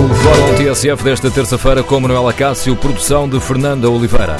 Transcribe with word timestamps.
no 0.00 0.14
Fórum 0.14 0.54
TSF 0.54 1.04
desta 1.04 1.30
terça-feira 1.30 1.82
com 1.82 2.00
Manuel 2.00 2.26
Acácio, 2.26 2.74
produção 2.74 3.28
de 3.28 3.38
Fernanda 3.38 3.90
Oliveira. 3.90 4.36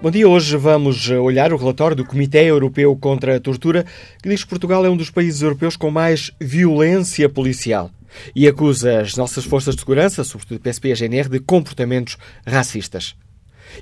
Bom 0.00 0.10
dia, 0.10 0.26
hoje 0.26 0.56
vamos 0.56 1.10
olhar 1.10 1.52
o 1.52 1.56
relatório 1.56 1.96
do 1.96 2.04
Comitê 2.04 2.44
Europeu 2.44 2.96
contra 2.96 3.36
a 3.36 3.40
Tortura, 3.40 3.84
que 4.22 4.28
diz 4.28 4.42
que 4.42 4.48
Portugal 4.48 4.86
é 4.86 4.88
um 4.88 4.96
dos 4.96 5.10
países 5.10 5.42
europeus 5.42 5.76
com 5.76 5.90
mais 5.90 6.30
violência 6.40 7.28
policial 7.28 7.90
e 8.34 8.48
acusa 8.48 9.00
as 9.00 9.16
nossas 9.16 9.44
forças 9.44 9.74
de 9.74 9.80
segurança, 9.80 10.24
sobretudo 10.24 10.56
o 10.56 10.60
PSP 10.60 10.92
e 10.92 10.94
GNR, 10.94 11.28
de 11.28 11.40
comportamentos 11.40 12.16
racistas. 12.46 13.14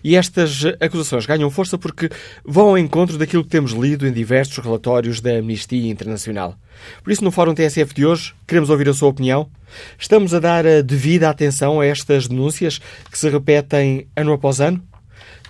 E 0.03 0.17
estas 0.17 0.65
acusações 0.81 1.27
ganham 1.27 1.51
força 1.51 1.77
porque 1.79 2.09
vão 2.45 2.69
ao 2.69 2.79
encontro 2.79 3.19
daquilo 3.19 3.45
que 3.45 3.51
temos 3.51 3.73
lido 3.73 4.07
em 4.07 4.13
diversos 4.13 4.57
relatórios 4.59 5.21
da 5.21 5.39
Amnistia 5.39 5.91
Internacional. 5.91 6.57
Por 7.03 7.13
isso, 7.13 7.25
no 7.25 7.31
Fórum 7.31 7.55
TSF 7.55 7.95
de 7.95 8.07
hoje, 8.07 8.35
queremos 8.47 8.71
ouvir 8.71 8.89
a 8.89 8.95
sua 8.95 9.09
opinião. 9.09 9.49
Estamos 9.99 10.33
a 10.35 10.41
dar 10.41 10.67
a 10.67 10.83
devida 10.83 11.29
atenção 11.29 11.81
a 11.81 11.87
estas 11.87 12.29
denúncias 12.29 12.81
que 13.11 13.19
se 13.19 13.29
repetem 13.29 14.07
ano 14.17 14.33
após 14.33 14.61
ano? 14.61 14.81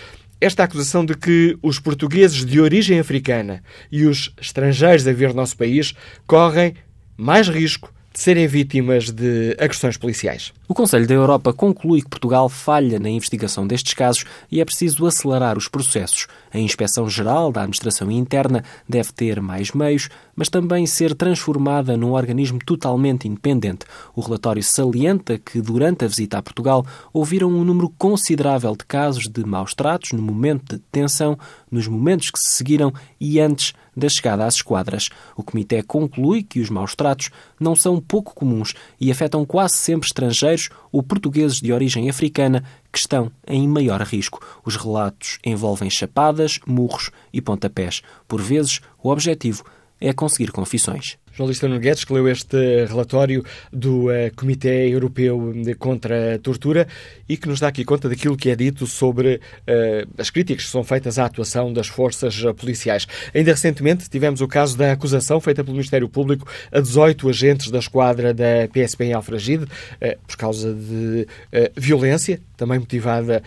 esta 0.42 0.64
acusação 0.64 1.06
de 1.06 1.16
que 1.16 1.58
os 1.62 1.80
portugueses 1.80 2.46
de 2.46 2.62
origem 2.62 3.00
africana 3.00 3.62
e 3.92 4.06
os 4.06 4.34
estrangeiros 4.40 5.06
a 5.06 5.12
vir 5.12 5.30
no 5.30 5.36
nosso 5.36 5.58
país 5.58 5.94
correm 6.26 6.76
mais 7.18 7.50
risco 7.50 7.92
de 8.14 8.22
serem 8.22 8.48
vítimas 8.48 9.12
de 9.12 9.56
agressões 9.60 9.98
policiais. 9.98 10.54
O 10.68 10.74
Conselho 10.74 11.06
da 11.06 11.14
Europa 11.14 11.54
conclui 11.54 12.02
que 12.02 12.10
Portugal 12.10 12.48
falha 12.48 13.00
na 13.00 13.10
investigação 13.10 13.68
destes 13.68 13.94
casos 13.94 14.26
e 14.50 14.62
é 14.62 14.66
preciso 14.66 15.06
acelerar 15.06 15.58
os 15.58 15.68
processos. 15.68 16.28
A 16.52 16.58
Inspeção-Geral 16.58 17.52
da 17.52 17.62
Administração 17.62 18.10
Interna 18.12 18.64
deve 18.88 19.12
ter 19.12 19.42
mais 19.42 19.72
meios, 19.72 20.10
mas 20.36 20.50
também 20.50 20.86
ser 20.86 21.14
transformada 21.14 21.96
num 21.96 22.12
organismo 22.12 22.60
totalmente 22.66 23.28
independente. 23.28 23.86
O 24.16 24.22
relatório 24.22 24.64
salienta 24.64 25.38
que, 25.38 25.62
durante 25.62 26.06
a 26.06 26.08
visita 26.08 26.38
a 26.38 26.42
Portugal, 26.42 26.86
ouviram 27.14 27.50
um 27.50 27.64
número 27.64 27.90
considerável 27.98 28.76
de 28.76 28.86
casos 28.86 29.28
de 29.28 29.46
maus 29.46 29.74
tratos 29.74 30.12
no 30.12 30.22
momento 30.22 30.76
de 30.76 30.82
detenção, 30.82 31.38
nos 31.70 31.88
momentos 31.88 32.32
que 32.32 32.40
se 32.40 32.52
seguiram 32.52 32.92
e 33.20 33.40
antes 33.40 33.74
da 33.96 34.10
chegada 34.10 34.46
às 34.46 34.56
esquadras. 34.56 35.10
O 35.36 35.44
Comitê 35.44 35.84
conclui 35.84 36.42
que 36.42 36.60
os 36.60 36.70
maus 36.70 36.96
tratos 36.96 37.30
não 37.60 37.76
são 37.76 38.00
pouco 38.00 38.34
comuns 38.34 38.74
e 39.00 39.12
afetam 39.12 39.46
quase 39.46 39.76
sempre 39.76 40.08
estrangeiros 40.08 40.70
ou 40.92 41.04
portugueses 41.04 41.62
de 41.62 41.72
origem 41.72 42.10
africana 42.10 42.64
que 42.92 43.00
estão 43.00 43.32
em 43.48 43.68
maior 43.68 44.02
risco. 44.02 44.42
Os 44.66 44.76
relatos 44.76 45.40
envolvem 45.46 45.90
chapadas, 45.90 46.60
murros 46.66 47.12
e 47.32 47.42
pontapés. 47.42 48.02
Por 48.28 48.42
vezes, 48.42 48.82
o 49.02 49.10
objetivo 49.10 49.64
é 50.00 50.14
conseguir 50.14 50.52
confissões. 50.52 51.18
Jornalista 51.32 51.68
Nuno 51.68 51.80
Guedes, 51.80 52.04
que 52.04 52.14
leu 52.14 52.28
este 52.28 52.86
relatório 52.86 53.44
do 53.72 54.08
uh, 54.08 54.34
Comitê 54.36 54.90
Europeu 54.90 55.54
contra 55.78 56.36
a 56.36 56.40
Tortura 56.40 56.88
e 57.28 57.38
que 57.38 57.48
nos 57.48 57.60
dá 57.60 57.68
aqui 57.68 57.84
conta 57.84 58.10
daquilo 58.10 58.36
que 58.36 58.50
é 58.50 58.56
dito 58.56 58.86
sobre 58.88 59.36
uh, 59.36 60.10
as 60.18 60.30
críticas 60.30 60.66
que 60.66 60.72
são 60.72 60.84
feitas 60.84 61.18
à 61.20 61.26
atuação 61.26 61.72
das 61.72 61.88
forças 61.88 62.42
policiais. 62.58 63.08
Ainda 63.34 63.52
recentemente 63.52 64.10
tivemos 64.10 64.42
o 64.42 64.48
caso 64.48 64.78
da 64.78 64.92
acusação 64.92 65.40
feita 65.40 65.64
pelo 65.64 65.76
Ministério 65.76 66.10
Público 66.10 66.48
a 66.72 66.80
18 66.80 67.30
agentes 67.30 67.72
da 67.72 67.80
esquadra 67.80 68.34
da 68.34 68.68
PSP 68.74 69.06
em 69.06 69.14
Alfragide 69.14 69.64
uh, 69.64 70.20
por 70.28 70.38
causa 70.38 70.74
de 70.74 71.28
violência, 71.76 72.40
também 72.56 72.80
motivada 72.80 73.42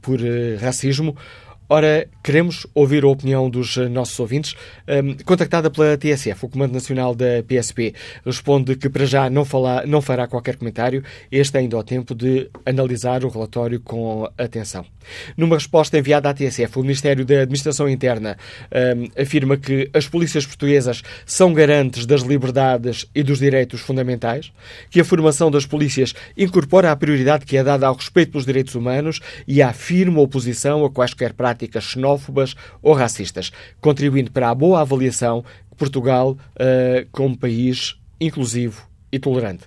por 0.00 0.18
racismo. 0.60 1.16
Ora, 1.74 2.06
queremos 2.22 2.66
ouvir 2.74 3.02
a 3.02 3.08
opinião 3.08 3.48
dos 3.48 3.78
nossos 3.78 4.20
ouvintes. 4.20 4.54
Um, 4.86 5.14
contactada 5.24 5.70
pela 5.70 5.96
TSF, 5.96 6.44
o 6.44 6.48
Comando 6.50 6.74
Nacional 6.74 7.14
da 7.14 7.42
PSP 7.48 7.94
responde 8.26 8.76
que 8.76 8.90
para 8.90 9.06
já 9.06 9.30
não, 9.30 9.42
falar, 9.42 9.86
não 9.86 10.02
fará 10.02 10.26
qualquer 10.26 10.56
comentário. 10.56 11.02
Este 11.30 11.56
ainda 11.56 11.74
ao 11.74 11.82
tempo 11.82 12.14
de 12.14 12.50
analisar 12.66 13.24
o 13.24 13.30
relatório 13.30 13.80
com 13.80 14.28
atenção. 14.36 14.84
Numa 15.34 15.56
resposta 15.56 15.98
enviada 15.98 16.28
à 16.28 16.34
TSF, 16.34 16.78
o 16.78 16.82
Ministério 16.82 17.24
da 17.24 17.40
Administração 17.40 17.88
Interna 17.88 18.36
um, 18.70 19.22
afirma 19.22 19.56
que 19.56 19.88
as 19.94 20.06
polícias 20.06 20.44
portuguesas 20.44 21.02
são 21.24 21.54
garantes 21.54 22.04
das 22.04 22.20
liberdades 22.20 23.06
e 23.14 23.22
dos 23.22 23.38
direitos 23.38 23.80
fundamentais, 23.80 24.52
que 24.90 25.00
a 25.00 25.04
formação 25.04 25.50
das 25.50 25.64
polícias 25.64 26.12
incorpora 26.36 26.92
a 26.92 26.96
prioridade 26.96 27.46
que 27.46 27.56
é 27.56 27.64
dada 27.64 27.86
ao 27.86 27.94
respeito 27.94 28.32
pelos 28.32 28.44
direitos 28.44 28.74
humanos 28.74 29.20
e 29.48 29.62
à 29.62 29.72
firme 29.72 30.18
oposição 30.18 30.84
a 30.84 30.90
quaisquer 30.90 31.32
práticas 31.32 31.61
xenófobas 31.80 32.54
ou 32.82 32.94
racistas, 32.94 33.50
contribuindo 33.80 34.30
para 34.30 34.50
a 34.50 34.54
boa 34.54 34.80
avaliação 34.80 35.44
de 35.70 35.76
Portugal 35.76 36.32
uh, 36.32 37.08
como 37.10 37.36
país 37.36 37.96
inclusivo 38.20 38.88
e 39.10 39.18
tolerante. 39.18 39.64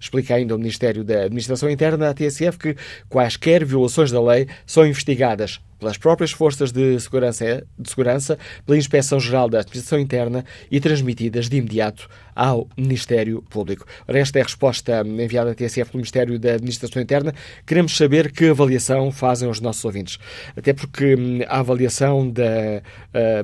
Explica 0.00 0.34
ainda 0.34 0.54
o 0.54 0.58
Ministério 0.58 1.02
da 1.02 1.22
Administração 1.22 1.68
Interna 1.68 2.10
à 2.10 2.14
TSF 2.14 2.56
que 2.56 2.76
quaisquer 3.08 3.64
violações 3.64 4.12
da 4.12 4.22
lei 4.22 4.46
são 4.64 4.86
investigadas 4.86 5.60
pelas 5.78 5.96
próprias 5.96 6.30
forças 6.30 6.72
de 6.72 6.98
segurança, 7.00 7.64
de 7.78 7.88
segurança, 7.88 8.38
pela 8.66 8.78
Inspeção-Geral 8.78 9.48
da 9.48 9.60
Administração 9.60 9.98
Interna 9.98 10.44
e 10.70 10.80
transmitidas 10.80 11.48
de 11.48 11.56
imediato 11.56 12.08
ao 12.38 12.68
Ministério 12.76 13.42
Público. 13.50 13.84
Ora, 14.06 14.20
esta 14.20 14.38
é 14.38 14.42
a 14.42 14.44
resposta 14.44 15.02
enviada 15.04 15.50
à 15.50 15.54
TSF 15.56 15.90
pelo 15.90 15.98
Ministério 15.98 16.38
da 16.38 16.52
Administração 16.52 17.02
Interna. 17.02 17.34
Queremos 17.66 17.96
saber 17.96 18.30
que 18.30 18.46
avaliação 18.46 19.10
fazem 19.10 19.50
os 19.50 19.60
nossos 19.60 19.84
ouvintes. 19.84 20.20
Até 20.56 20.72
porque 20.72 21.16
hum, 21.16 21.40
a 21.48 21.58
avaliação 21.58 22.30
da, 22.30 22.80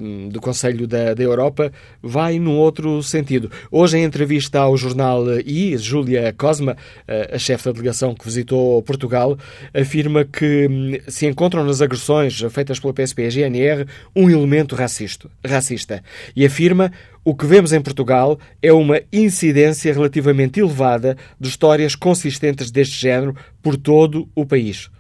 um, 0.01 0.29
do 0.29 0.41
Conselho 0.41 0.87
da, 0.87 1.13
da, 1.13 1.23
Europa 1.25 1.73
vai 2.01 2.39
num 2.39 2.57
outro 2.57 3.03
sentido. 3.03 3.51
Hoje, 3.69 3.99
em 3.99 4.05
entrevista 4.05 4.61
ao 4.61 4.77
jornal 4.77 5.25
I, 5.41 5.77
Júlia 5.77 6.33
Cosma, 6.33 6.77
a 7.33 7.39
chefe 7.39 7.65
da 7.65 7.73
delegação 7.73 8.15
que 8.15 8.25
visitou 8.25 8.81
Portugal, 8.83 9.37
afirma 9.75 10.25
que 10.25 10.69
hum, 10.71 10.93
se 11.09 11.27
encontram 11.27 11.65
nas 11.65 11.83
agressões 11.83 12.41
feitas 12.49 12.79
pela 12.79 12.95
PSP 12.95 13.23
e 13.23 13.31
GNR 13.31 13.87
um 14.15 14.31
elemento 14.31 14.77
racista, 14.77 15.29
racista 15.45 16.01
e 16.37 16.47
afirma 16.47 16.93
o 17.25 17.35
que 17.35 17.47
vemos 17.47 17.73
em 17.73 17.81
Portugal 17.81 18.39
é 18.61 18.71
uma 18.71 19.01
incidência 19.11 19.93
relativamente 19.93 20.61
elevada 20.61 21.17
de 21.41 21.49
histórias 21.49 21.97
consistentes 21.97 22.71
deste 22.71 23.01
género 23.01 23.35
por 23.63 23.77
todo 23.77 24.29
o 24.35 24.45
país. 24.45 24.91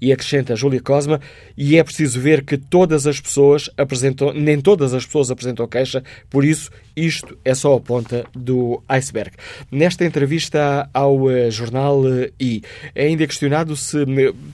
E 0.00 0.12
acrescenta 0.12 0.54
Júlia 0.54 0.80
Cosma, 0.80 1.20
e 1.56 1.76
é 1.76 1.82
preciso 1.82 2.20
ver 2.20 2.44
que 2.44 2.56
todas 2.56 3.06
as 3.06 3.20
pessoas 3.20 3.68
apresentam, 3.76 4.32
nem 4.32 4.60
todas 4.60 4.94
as 4.94 5.04
pessoas 5.04 5.30
apresentam 5.30 5.66
queixa, 5.66 6.02
por 6.30 6.44
isso 6.44 6.70
isto 6.96 7.36
é 7.44 7.54
só 7.54 7.74
a 7.74 7.80
ponta 7.80 8.24
do 8.34 8.82
iceberg. 8.88 9.32
Nesta 9.70 10.04
entrevista 10.04 10.88
ao 10.92 11.22
uh, 11.22 11.50
jornal 11.50 12.02
I, 12.40 12.62
é 12.94 13.06
ainda 13.06 13.26
questionado 13.26 13.76
se, 13.76 13.98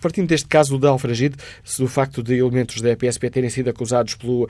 partindo 0.00 0.29
deste 0.29 0.49
caso 0.49 0.79
da 0.79 0.90
Alfragide, 0.90 1.37
se 1.64 1.81
do 1.82 1.88
facto 1.88 2.23
de 2.23 2.37
elementos 2.37 2.81
da 2.81 2.96
PSP 2.96 3.31
terem 3.31 3.50
sido 3.50 3.70
acusados 3.70 4.14
pelo 4.14 4.44
uh, 4.44 4.49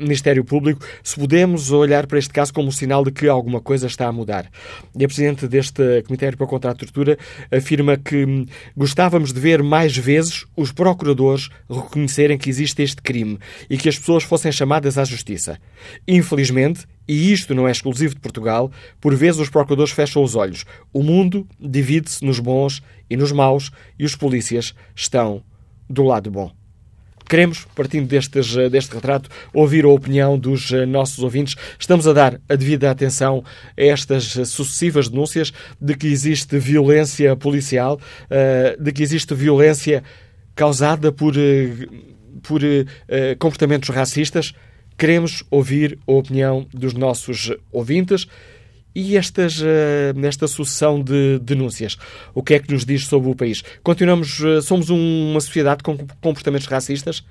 Ministério 0.00 0.44
Público, 0.44 0.84
se 1.02 1.16
podemos 1.16 1.70
olhar 1.70 2.06
para 2.06 2.18
este 2.18 2.32
caso 2.32 2.52
como 2.52 2.68
um 2.68 2.72
sinal 2.72 3.04
de 3.04 3.10
que 3.10 3.28
alguma 3.28 3.60
coisa 3.60 3.86
está 3.86 4.06
a 4.06 4.12
mudar. 4.12 4.50
E 4.98 5.04
a 5.04 5.08
Presidente 5.08 5.46
deste 5.46 6.02
Comitê 6.02 6.26
Europeu 6.26 6.46
contra 6.46 6.70
a 6.70 6.74
Tortura 6.74 7.18
afirma 7.50 7.96
que 7.96 8.24
hum, 8.24 8.46
gostávamos 8.76 9.32
de 9.32 9.40
ver 9.40 9.62
mais 9.62 9.96
vezes 9.96 10.44
os 10.56 10.72
procuradores 10.72 11.48
reconhecerem 11.68 12.38
que 12.38 12.48
existe 12.48 12.82
este 12.82 13.02
crime 13.02 13.38
e 13.68 13.76
que 13.76 13.88
as 13.88 13.98
pessoas 13.98 14.24
fossem 14.24 14.52
chamadas 14.52 14.98
à 14.98 15.04
justiça. 15.04 15.58
Infelizmente, 16.06 16.86
e 17.08 17.32
isto 17.32 17.54
não 17.54 17.66
é 17.66 17.72
exclusivo 17.72 18.14
de 18.14 18.20
Portugal, 18.20 18.70
por 19.00 19.14
vezes 19.16 19.40
os 19.40 19.48
procuradores 19.48 19.92
fecham 19.92 20.22
os 20.22 20.34
olhos. 20.34 20.64
O 20.92 21.02
mundo 21.02 21.48
divide-se 21.58 22.24
nos 22.24 22.38
bons 22.38 22.82
e 23.08 23.16
nos 23.16 23.32
maus 23.32 23.70
e 23.98 24.04
os 24.04 24.14
polícias 24.14 24.74
estão 24.94 25.42
do 25.88 26.02
lado 26.04 26.30
bom. 26.30 26.52
Queremos, 27.28 27.66
partindo 27.74 28.08
destes, 28.08 28.54
deste 28.70 28.94
retrato, 28.94 29.28
ouvir 29.52 29.84
a 29.84 29.88
opinião 29.88 30.38
dos 30.38 30.70
nossos 30.88 31.22
ouvintes. 31.22 31.56
Estamos 31.78 32.08
a 32.08 32.14
dar 32.14 32.40
a 32.48 32.54
devida 32.54 32.90
atenção 32.90 33.44
a 33.76 33.82
estas 33.82 34.32
sucessivas 34.48 35.10
denúncias 35.10 35.52
de 35.78 35.94
que 35.94 36.06
existe 36.06 36.58
violência 36.58 37.36
policial, 37.36 38.00
eh, 38.30 38.78
de 38.80 38.92
que 38.92 39.02
existe 39.02 39.34
violência 39.34 40.02
causada 40.54 41.12
por, 41.12 41.36
eh, 41.36 41.70
por 42.42 42.62
eh, 42.64 43.36
comportamentos 43.38 43.90
racistas. 43.90 44.54
Queremos 44.98 45.42
ouvir 45.48 45.96
a 46.08 46.12
opinião 46.12 46.66
dos 46.74 46.92
nossos 46.92 47.52
ouvintes 47.70 48.26
e 48.92 49.16
estas, 49.16 49.62
eh, 49.62 50.12
nesta 50.16 50.48
sucessão 50.48 51.00
de 51.00 51.38
denúncias. 51.38 51.96
O 52.34 52.42
que 52.42 52.54
é 52.54 52.58
que 52.58 52.72
nos 52.72 52.84
diz 52.84 53.06
sobre 53.06 53.30
o 53.30 53.36
país? 53.36 53.62
Continuamos, 53.84 54.40
eh, 54.40 54.60
somos 54.60 54.90
uma 54.90 55.40
sociedade 55.40 55.84
com 55.84 55.96
comportamentos 56.20 56.66
racistas? 56.66 57.24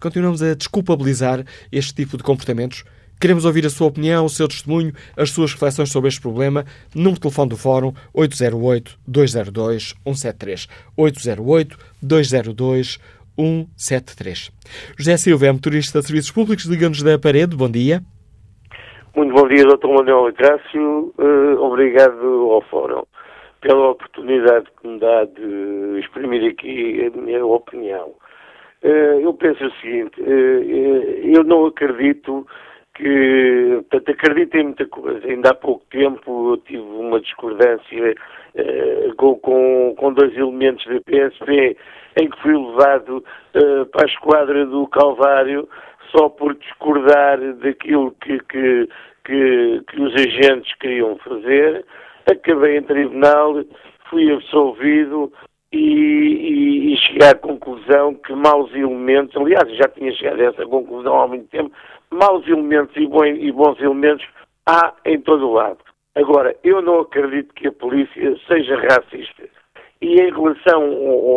Continuamos 0.00 0.42
a 0.42 0.54
desculpabilizar 0.54 1.44
este 1.70 1.94
tipo 1.94 2.16
de 2.16 2.24
comportamentos? 2.24 2.82
Queremos 3.20 3.44
ouvir 3.44 3.64
a 3.64 3.70
sua 3.70 3.86
opinião, 3.86 4.24
o 4.24 4.28
seu 4.28 4.48
testemunho, 4.48 4.92
as 5.16 5.30
suas 5.30 5.52
reflexões 5.52 5.92
sobre 5.92 6.08
este 6.08 6.20
problema. 6.20 6.66
Número 6.92 7.14
de 7.14 7.20
telefone 7.20 7.50
do 7.50 7.56
Fórum 7.56 7.94
808-202-173. 8.12 10.66
808-202-173. 10.96 12.98
173. 13.38 14.50
José 14.98 15.16
Silva 15.16 15.46
é 15.46 15.52
motorista 15.52 16.00
de 16.00 16.06
serviços 16.06 16.32
públicos, 16.32 16.64
liga-nos 16.64 17.02
da 17.02 17.16
parede. 17.18 17.56
Bom 17.56 17.70
dia. 17.70 18.00
Muito 19.14 19.32
bom 19.32 19.48
dia, 19.48 19.64
Dr. 19.64 19.86
Manuel 19.86 20.26
Acácio. 20.26 21.14
Uh, 21.16 21.60
obrigado 21.60 22.50
ao 22.50 22.62
Fórum 22.62 23.04
pela 23.60 23.90
oportunidade 23.90 24.66
que 24.80 24.86
me 24.86 25.00
dá 25.00 25.24
de 25.24 25.98
exprimir 26.00 26.48
aqui 26.50 27.04
a 27.06 27.16
minha 27.16 27.44
opinião. 27.44 28.14
Uh, 28.82 29.20
eu 29.20 29.34
penso 29.34 29.64
o 29.64 29.72
seguinte, 29.80 30.20
uh, 30.20 31.34
eu 31.34 31.42
não 31.42 31.66
acredito 31.66 32.46
que, 32.94 33.82
portanto, 33.90 34.10
acredito 34.10 34.56
em 34.56 34.64
muita 34.64 34.86
coisa. 34.86 35.26
Ainda 35.26 35.50
há 35.50 35.54
pouco 35.54 35.84
tempo 35.90 36.52
eu 36.52 36.56
tive 36.58 36.82
uma 36.82 37.20
discordância 37.20 38.14
com, 39.16 39.36
com, 39.36 39.94
com 39.96 40.12
dois 40.12 40.36
elementos 40.36 40.84
da 40.86 41.00
PSP 41.00 41.76
em 42.20 42.28
que 42.28 42.42
fui 42.42 42.56
levado 42.56 43.24
uh, 43.54 43.86
para 43.86 44.04
a 44.04 44.08
esquadra 44.08 44.66
do 44.66 44.86
Calvário 44.88 45.68
só 46.10 46.28
por 46.28 46.54
discordar 46.54 47.38
daquilo 47.54 48.12
que, 48.20 48.38
que, 48.40 48.88
que, 49.24 49.82
que 49.88 50.00
os 50.00 50.14
agentes 50.14 50.74
queriam 50.76 51.16
fazer. 51.18 51.84
Acabei 52.30 52.78
em 52.78 52.82
tribunal, 52.82 53.62
fui 54.08 54.30
absolvido 54.32 55.32
e, 55.72 55.78
e, 55.78 56.92
e, 56.92 56.96
cheguei 56.96 57.28
à 57.28 57.34
conclusão 57.34 58.14
que 58.14 58.32
maus 58.32 58.70
elementos, 58.74 59.36
aliás, 59.36 59.70
já 59.76 59.88
tinha 59.88 60.12
chegado 60.12 60.40
a 60.40 60.44
essa 60.44 60.66
conclusão 60.66 61.20
há 61.20 61.28
muito 61.28 61.48
tempo, 61.48 61.70
maus 62.10 62.46
elementos 62.46 62.96
e, 62.96 63.06
bom, 63.06 63.24
e 63.24 63.52
bons 63.52 63.78
elementos 63.80 64.26
há 64.66 64.94
em 65.04 65.20
todo 65.20 65.48
o 65.48 65.52
lado. 65.52 65.78
Agora, 66.14 66.56
eu 66.64 66.82
não 66.82 67.00
acredito 67.00 67.54
que 67.54 67.68
a 67.68 67.72
polícia 67.72 68.36
seja 68.48 68.76
racista. 68.76 69.57
E 70.00 70.20
em 70.20 70.30
relação 70.30 70.82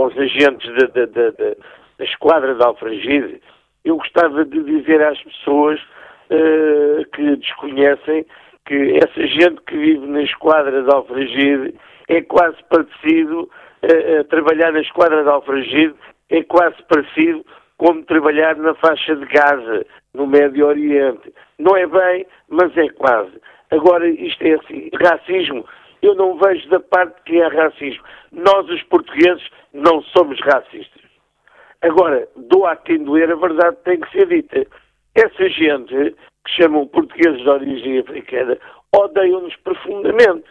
aos 0.01 0.17
agentes 0.17 0.71
da, 0.75 0.87
da, 0.87 1.05
da, 1.05 1.55
da 1.97 2.05
esquadra 2.05 2.53
de 2.53 2.63
Alfragide, 2.63 3.41
eu 3.83 3.97
gostava 3.97 4.45
de 4.45 4.63
dizer 4.63 5.01
às 5.03 5.21
pessoas 5.23 5.79
uh, 5.81 7.05
que 7.13 7.35
desconhecem 7.37 8.25
que 8.65 8.99
essa 9.03 9.27
gente 9.27 9.61
que 9.65 9.75
vive 9.75 10.05
na 10.05 10.21
esquadra 10.21 10.83
de 10.83 10.93
Alfragide 10.93 11.73
é 12.07 12.21
quase 12.21 12.57
parecido, 12.69 13.49
uh, 13.83 14.23
trabalhar 14.25 14.71
na 14.71 14.81
esquadra 14.81 15.23
de 15.23 15.29
Alfragide 15.29 15.95
é 16.29 16.43
quase 16.43 16.77
parecido 16.87 17.43
como 17.77 18.03
trabalhar 18.03 18.55
na 18.57 18.75
faixa 18.75 19.15
de 19.15 19.25
Gaza, 19.25 19.83
no 20.13 20.27
Médio 20.27 20.67
Oriente. 20.67 21.33
Não 21.57 21.75
é 21.75 21.87
bem, 21.87 22.27
mas 22.47 22.77
é 22.77 22.87
quase. 22.89 23.41
Agora, 23.71 24.07
isto 24.07 24.43
é 24.43 24.53
assim, 24.53 24.89
racismo 25.01 25.65
eu 26.01 26.15
não 26.15 26.38
vejo 26.38 26.68
da 26.69 26.80
parte 26.80 27.21
que 27.24 27.42
é 27.42 27.48
racismo. 27.48 28.03
Nós, 28.31 28.68
os 28.69 28.81
portugueses, 28.83 29.44
não 29.74 30.01
somos 30.03 30.39
racistas. 30.42 31.01
Agora, 31.81 32.27
dou 32.36 32.65
a 32.65 32.75
quem 32.75 33.03
doer, 33.03 33.31
a 33.31 33.36
verdade 33.36 33.77
tem 33.83 34.00
que 34.00 34.12
ser 34.12 34.27
dita. 34.27 34.65
Essa 35.15 35.50
gente, 35.50 36.15
que 36.45 36.51
chamam 36.51 36.88
portugueses 36.88 37.42
de 37.42 37.50
origem 37.50 38.00
africana, 38.00 38.57
odeiam-nos 38.95 39.56
profundamente. 39.57 40.45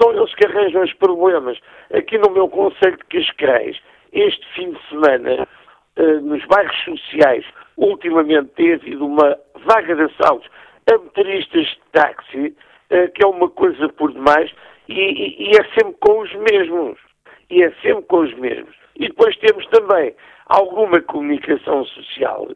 São 0.00 0.12
eles 0.12 0.34
que 0.34 0.46
arranjam 0.46 0.82
os 0.82 0.92
problemas. 0.94 1.58
Aqui 1.92 2.18
no 2.18 2.30
meu 2.30 2.48
Conselho 2.48 2.96
de 2.96 3.04
Cascais, 3.04 3.76
este 4.12 4.46
fim 4.54 4.72
de 4.72 4.88
semana, 4.88 5.48
eh, 5.96 6.20
nos 6.20 6.44
bairros 6.46 6.76
sociais, 6.84 7.44
ultimamente 7.76 8.50
tem 8.56 8.74
havido 8.74 9.06
uma 9.06 9.38
vaga 9.64 9.94
de 9.94 10.02
assaltos 10.02 10.48
a 10.92 10.98
motoristas 10.98 11.66
de 11.66 11.80
táxi, 11.92 12.56
eh, 12.90 13.08
que 13.08 13.24
é 13.24 13.26
uma 13.26 13.48
coisa 13.48 13.88
por 13.88 14.12
demais, 14.12 14.52
e, 14.88 15.50
e, 15.50 15.50
é 15.50 15.64
sempre 15.74 15.94
com 16.00 16.20
os 16.20 16.34
mesmos. 16.34 16.98
E 17.50 17.62
é 17.62 17.70
sempre 17.82 18.02
com 18.02 18.20
os 18.20 18.34
mesmos. 18.34 18.74
E 18.96 19.08
depois 19.08 19.36
temos 19.38 19.66
também 19.66 20.14
alguma 20.46 21.00
comunicação 21.02 21.84
social 21.84 22.48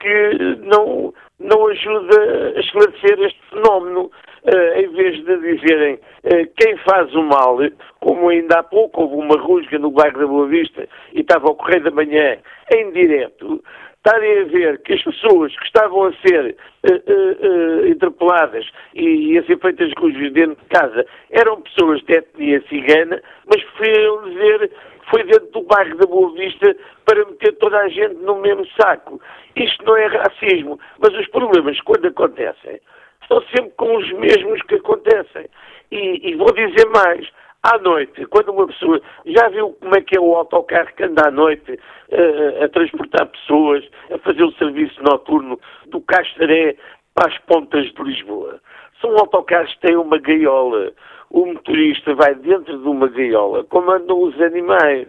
que 0.00 0.38
não, 0.60 1.12
não 1.40 1.66
ajuda 1.66 2.52
a 2.56 2.60
esclarecer 2.60 3.18
este 3.20 3.40
fenómeno. 3.50 4.10
Uh, 4.44 4.80
em 4.80 4.88
vez 4.94 5.24
de 5.24 5.36
dizerem 5.40 5.94
uh, 5.96 6.50
quem 6.56 6.76
faz 6.78 7.12
o 7.12 7.22
mal, 7.24 7.58
como 8.00 8.28
ainda 8.28 8.60
há 8.60 8.62
pouco 8.62 9.02
houve 9.02 9.16
uma 9.16 9.36
rusga 9.36 9.78
no 9.80 9.90
bairro 9.90 10.20
da 10.20 10.26
Boa 10.28 10.46
Vista 10.46 10.88
e 11.12 11.20
estava 11.20 11.48
ao 11.48 11.56
correio 11.56 11.82
da 11.82 11.90
manhã 11.90 12.38
em 12.72 12.92
direto, 12.92 13.62
estarem 14.08 14.40
a 14.40 14.44
ver 14.44 14.78
que 14.82 14.94
as 14.94 15.02
pessoas 15.02 15.54
que 15.58 15.66
estavam 15.66 16.04
a 16.04 16.12
ser 16.26 16.56
uh, 16.84 16.92
uh, 16.92 17.82
uh, 17.82 17.86
interpeladas 17.86 18.66
e, 18.94 19.32
e, 19.32 19.38
a 19.38 19.44
ser 19.44 19.58
feitas 19.58 19.92
com 19.94 20.10
dentro 20.10 20.56
de 20.56 20.68
casa 20.70 21.06
eram 21.30 21.60
pessoas 21.60 22.02
de 22.04 22.14
etnia 22.14 22.62
cigana, 22.68 23.20
mas 23.46 23.62
preferiram 23.64 24.30
dizer 24.30 24.70
foi 25.10 25.24
dentro 25.24 25.50
do 25.52 25.62
bairro 25.62 25.96
da 25.96 26.06
Boa 26.06 26.32
Vista 26.32 26.76
para 27.04 27.24
meter 27.24 27.56
toda 27.56 27.78
a 27.78 27.88
gente 27.88 28.14
no 28.14 28.40
mesmo 28.40 28.66
saco. 28.80 29.20
Isto 29.56 29.84
não 29.84 29.96
é 29.96 30.06
racismo, 30.06 30.78
mas 30.98 31.14
os 31.14 31.26
problemas, 31.28 31.80
quando 31.80 32.08
acontecem, 32.08 32.80
são 33.26 33.42
sempre 33.54 33.72
com 33.76 33.96
os 33.96 34.12
mesmos 34.12 34.60
que 34.62 34.74
acontecem. 34.74 35.46
E, 35.90 36.30
e 36.30 36.34
vou 36.34 36.52
dizer 36.52 36.86
mais, 36.90 37.26
à 37.62 37.78
noite, 37.78 38.24
quando 38.26 38.50
uma 38.50 38.66
pessoa 38.66 39.00
já 39.26 39.48
viu 39.48 39.72
como 39.80 39.96
é 39.96 40.00
que 40.00 40.16
é 40.16 40.20
o 40.20 40.34
autocarro 40.34 40.88
que 40.96 41.04
anda 41.04 41.28
à 41.28 41.30
noite 41.30 41.72
uh, 41.72 42.64
a 42.64 42.68
transportar 42.68 43.26
pessoas, 43.26 43.84
a 44.12 44.18
fazer 44.18 44.44
o 44.44 44.52
serviço 44.52 45.02
noturno 45.02 45.58
do 45.86 46.00
Castaré 46.00 46.76
para 47.14 47.32
as 47.32 47.38
pontas 47.40 47.92
de 47.92 48.02
Lisboa. 48.02 48.60
São 49.00 49.10
autocarros 49.18 49.72
que 49.74 49.80
têm 49.80 49.96
uma 49.96 50.18
gaiola. 50.18 50.92
O 51.30 51.46
motorista 51.46 52.14
vai 52.14 52.34
dentro 52.36 52.78
de 52.78 52.88
uma 52.88 53.08
gaiola, 53.08 53.64
como 53.64 53.90
andam 53.90 54.22
os 54.22 54.40
animais, 54.40 55.08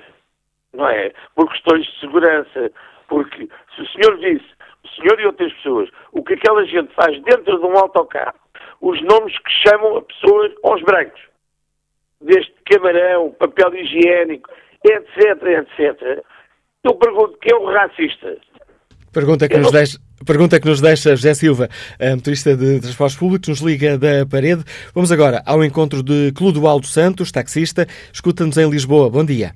não 0.73 0.87
é? 0.87 1.13
Por 1.35 1.49
questões 1.49 1.85
de 1.85 1.99
segurança. 1.99 2.71
Porque 3.07 3.47
se 3.75 3.81
o 3.81 3.87
senhor 3.87 4.17
disse, 4.17 4.45
o 4.83 4.87
senhor 4.89 5.19
e 5.19 5.25
outras 5.25 5.53
pessoas, 5.53 5.89
o 6.11 6.23
que 6.23 6.33
aquela 6.33 6.65
gente 6.65 6.93
faz 6.93 7.21
dentro 7.23 7.59
de 7.59 7.65
um 7.65 7.77
autocarro, 7.77 8.35
os 8.81 9.01
nomes 9.01 9.37
que 9.39 9.51
chamam 9.67 9.97
a 9.97 10.01
pessoas 10.01 10.53
aos 10.63 10.81
brancos, 10.83 11.28
deste 12.21 12.53
camarão, 12.65 13.31
papel 13.31 13.75
higiênico, 13.75 14.49
etc, 14.83 15.43
etc. 15.59 16.23
Eu 16.83 16.95
pergunto 16.95 17.37
quem 17.41 17.53
é 17.53 17.59
o 17.59 17.65
racista? 17.65 18.37
Pergunta 19.11 19.49
que, 19.49 19.57
nos 19.57 19.71
deixa, 19.71 19.97
pergunta 20.23 20.59
que 20.59 20.67
nos 20.67 20.81
deixa 20.81 21.15
José 21.15 21.33
Silva, 21.33 21.67
motorista 22.15 22.55
de 22.55 22.79
transportes 22.79 23.17
públicos, 23.17 23.49
nos 23.49 23.59
liga 23.59 23.97
da 23.97 24.25
parede. 24.29 24.63
Vamos 24.93 25.11
agora 25.11 25.41
ao 25.47 25.63
encontro 25.63 26.03
de 26.03 26.31
Clodoaldo 26.33 26.85
Santos, 26.85 27.31
taxista, 27.31 27.87
escuta-nos 28.13 28.57
em 28.57 28.69
Lisboa. 28.69 29.09
Bom 29.09 29.25
dia. 29.25 29.53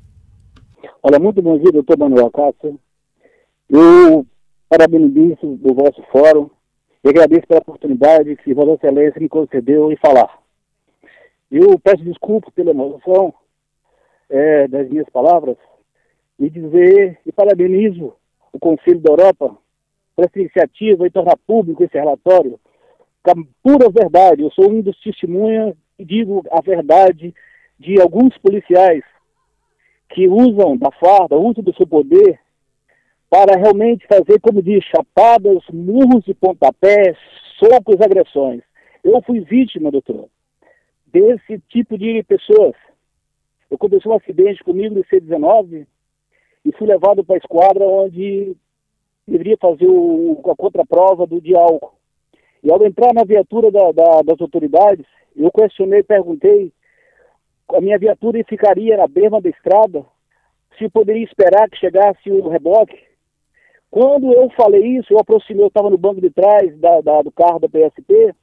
Olha, 1.03 1.19
muito 1.19 1.41
bom 1.41 1.59
dia, 1.59 1.71
doutor 1.71 1.99
Manuel 1.99 2.31
Cássio. 2.31 2.79
Eu 3.69 4.25
parabenizo 4.67 5.37
o 5.43 5.73
vosso 5.75 6.01
fórum 6.11 6.49
e 7.03 7.09
agradeço 7.09 7.45
pela 7.47 7.59
oportunidade 7.59 8.35
que 8.37 8.53
Vossa 8.53 8.73
Excelência 8.73 9.21
me 9.21 9.29
concedeu 9.29 9.91
em 9.91 9.97
falar. 9.97 10.42
Eu 11.55 11.77
peço 11.77 12.03
desculpas 12.03 12.51
pela 12.51 12.71
emoção 12.71 13.31
é, 14.27 14.67
das 14.67 14.89
minhas 14.89 15.07
palavras 15.09 15.55
e 16.39 16.49
dizer 16.49 17.19
e 17.23 17.31
parabenizo 17.31 18.15
o 18.51 18.57
Conselho 18.57 18.99
da 18.99 19.11
Europa 19.11 19.55
por 20.15 20.25
essa 20.25 20.39
iniciativa 20.39 21.05
e 21.05 21.11
tornar 21.11 21.37
público 21.45 21.83
esse 21.83 21.95
relatório 21.95 22.59
com 23.21 23.31
a 23.31 23.35
pura 23.61 23.87
verdade. 23.91 24.41
Eu 24.41 24.49
sou 24.49 24.67
um 24.67 24.81
dos 24.81 24.99
testemunhas 24.99 25.75
e 25.99 26.03
digo 26.03 26.43
a 26.49 26.59
verdade 26.59 27.31
de 27.77 28.01
alguns 28.01 28.35
policiais 28.39 29.03
que 30.09 30.27
usam 30.27 30.75
da 30.75 30.89
farda, 30.93 31.37
usam 31.37 31.63
do 31.63 31.75
seu 31.75 31.85
poder 31.85 32.39
para 33.29 33.55
realmente 33.59 34.07
fazer, 34.07 34.39
como 34.41 34.59
diz, 34.59 34.83
chapadas, 34.85 35.61
murros 35.71 36.27
e 36.27 36.33
pontapés, 36.33 37.15
socos, 37.59 38.01
agressões. 38.01 38.63
Eu 39.03 39.21
fui 39.21 39.41
vítima, 39.41 39.91
doutor, 39.91 40.29
desse 41.13 41.59
tipo 41.69 41.97
de 41.97 42.23
pessoas. 42.23 42.73
Eu 43.69 43.77
comecei 43.77 44.11
um 44.11 44.15
acidente 44.15 44.63
comigo 44.63 44.95
no 44.95 45.05
C-19 45.05 45.85
e 46.65 46.71
fui 46.73 46.87
levado 46.87 47.23
para 47.23 47.35
a 47.35 47.37
esquadra 47.37 47.85
onde 47.85 48.55
deveria 49.27 49.57
fazer 49.57 49.87
o, 49.87 50.41
a 50.51 50.55
contraprova 50.55 51.27
do 51.27 51.39
de 51.39 51.55
álcool. 51.55 51.93
E 52.63 52.71
ao 52.71 52.83
entrar 52.83 53.13
na 53.13 53.23
viatura 53.23 53.71
da, 53.71 53.91
da, 53.91 54.21
das 54.23 54.41
autoridades, 54.41 55.05
eu 55.35 55.51
questionei, 55.51 56.01
perguntei, 56.01 56.71
a 57.69 57.81
minha 57.81 57.97
viatura 57.97 58.43
ficaria 58.47 58.97
na 58.97 59.07
berma 59.07 59.41
da 59.41 59.49
estrada, 59.49 60.05
se 60.77 60.89
poderia 60.89 61.23
esperar 61.23 61.69
que 61.69 61.77
chegasse 61.77 62.31
o 62.31 62.49
reboque. 62.49 62.97
Quando 63.91 64.33
eu 64.33 64.49
falei 64.51 64.97
isso, 64.97 65.13
eu 65.13 65.19
aproximei, 65.19 65.63
eu 65.63 65.67
estava 65.67 65.89
no 65.89 65.97
banco 65.97 66.19
de 66.19 66.29
trás 66.31 66.75
da, 66.79 67.01
da, 67.01 67.21
do 67.21 67.31
carro 67.31 67.59
da 67.59 67.69
PSP, 67.69 68.33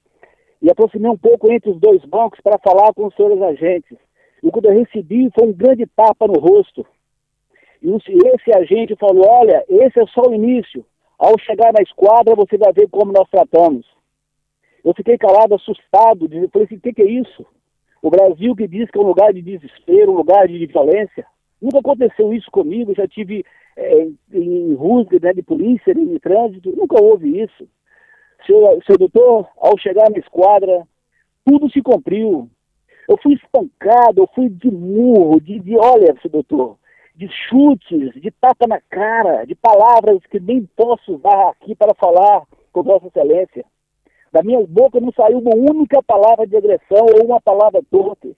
e 0.62 0.71
aproximei 0.71 1.11
um 1.11 1.17
pouco 1.17 1.50
entre 1.52 1.71
os 1.71 1.79
dois 1.79 2.05
bancos 2.05 2.40
para 2.40 2.59
falar 2.59 2.93
com 2.93 3.07
os 3.07 3.14
senhores 3.14 3.40
agentes. 3.40 3.97
E 4.43 4.50
quando 4.50 4.67
eu 4.67 4.79
recebi, 4.79 5.31
foi 5.38 5.49
um 5.49 5.52
grande 5.52 5.87
tapa 5.87 6.26
no 6.26 6.38
rosto. 6.38 6.87
E 7.83 7.88
esse 7.88 8.55
agente 8.55 8.97
falou: 8.97 9.26
Olha, 9.26 9.64
esse 9.69 9.99
é 10.00 10.07
só 10.07 10.23
o 10.29 10.35
início. 10.35 10.85
Ao 11.19 11.38
chegar 11.38 11.73
na 11.73 11.83
esquadra, 11.83 12.35
você 12.35 12.57
vai 12.57 12.73
ver 12.73 12.88
como 12.88 13.12
nós 13.12 13.29
tratamos. 13.29 13.87
Eu 14.85 14.95
fiquei 14.95 15.19
calado, 15.19 15.55
assustado, 15.55 16.29
falei 16.29 16.67
assim: 16.67 16.76
o 16.76 16.81
que, 16.81 16.93
que 16.93 17.02
é 17.02 17.11
isso? 17.11 17.45
O 18.02 18.11
Brasil 18.11 18.57
que 18.57 18.67
diz 18.67 18.90
que 18.90 18.99
é 18.99 19.00
um 19.00 19.07
lugar 19.07 19.33
de 19.33 19.43
desespero, 19.43 20.12
um 20.12 20.17
lugar 20.17 20.49
de 20.49 20.64
violência. 20.67 21.26
Nunca 21.61 21.79
aconteceu 21.79 22.33
isso 22.33 22.50
comigo, 22.50 22.95
já 22.95 23.07
tive 23.07 23.45
é, 23.76 24.09
em 24.33 24.75
rusga 24.75 25.19
né, 25.21 25.35
de 25.35 25.43
polícia, 25.43 25.93
em 25.93 26.19
trânsito, 26.19 26.75
nunca 26.75 27.02
houve 27.02 27.43
isso. 27.43 27.69
Seu, 28.47 28.81
seu 28.87 28.99
doutor, 28.99 29.49
ao 29.57 29.79
chegar 29.79 30.11
na 30.11 30.19
esquadra, 30.19 30.87
tudo 31.45 31.71
se 31.71 31.83
cumpriu. 31.83 32.49
Eu 33.09 33.19
fui 33.23 33.35
espancado, 33.35 34.23
eu 34.23 34.29
fui 34.35 34.49
de 34.49 34.71
murro, 34.71 35.41
de, 35.41 35.59
de 35.59 35.77
olha, 35.77 36.17
seu 36.21 36.31
doutor, 36.31 36.77
de 37.15 37.29
chutes, 37.29 38.15
de 38.21 38.31
tapa 38.31 38.67
na 38.67 38.81
cara, 38.81 39.45
de 39.45 39.55
palavras 39.55 40.21
que 40.31 40.39
nem 40.39 40.65
posso 40.77 41.17
usar 41.17 41.51
aqui 41.51 41.75
para 41.75 41.95
falar 41.95 42.45
com 42.73 42.83
Vossa 42.83 43.09
Excelência. 43.09 43.65
Da 44.33 44.43
minha 44.43 44.65
boca 44.67 45.01
não 45.01 45.13
saiu 45.13 45.39
uma 45.39 45.57
única 45.57 46.01
palavra 46.03 46.47
de 46.47 46.57
agressão 46.57 47.05
ou 47.19 47.27
uma 47.27 47.41
palavra 47.41 47.83
torta. 47.91 48.29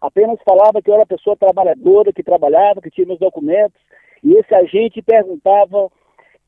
Apenas 0.00 0.38
falava 0.44 0.80
que 0.80 0.88
eu 0.88 0.94
era 0.94 1.04
pessoa 1.04 1.36
trabalhadora, 1.36 2.12
que 2.12 2.22
trabalhava, 2.22 2.80
que 2.80 2.90
tinha 2.90 3.06
meus 3.06 3.18
documentos. 3.18 3.80
E 4.22 4.34
esse 4.34 4.54
agente 4.54 5.02
perguntava 5.02 5.90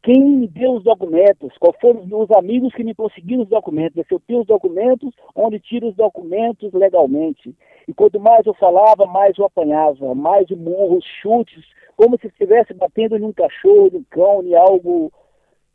quem 0.08 0.24
me 0.24 0.48
deu 0.48 0.72
os 0.72 0.84
documentos, 0.84 1.52
quais 1.58 1.76
foram 1.78 2.00
os 2.00 2.30
amigos 2.30 2.72
que 2.72 2.82
me 2.82 2.94
conseguiram 2.94 3.42
os 3.42 3.48
documentos, 3.50 4.06
se 4.06 4.14
eu 4.14 4.18
tenho 4.18 4.40
os 4.40 4.46
documentos, 4.46 5.14
onde 5.36 5.60
tiro 5.60 5.86
os 5.86 5.94
documentos 5.94 6.72
legalmente. 6.72 7.54
E 7.86 7.92
quanto 7.92 8.18
mais 8.18 8.46
eu 8.46 8.54
falava, 8.54 9.04
mais 9.04 9.36
eu 9.36 9.44
apanhava, 9.44 10.14
mais 10.14 10.48
murros, 10.48 11.04
chutes, 11.20 11.62
como 11.94 12.18
se 12.18 12.28
estivesse 12.28 12.72
batendo 12.72 13.18
em 13.18 13.22
um 13.22 13.34
cachorro, 13.34 13.90
em 13.92 13.98
um 13.98 14.04
cão, 14.08 14.42
em 14.42 14.54
algo, 14.54 15.12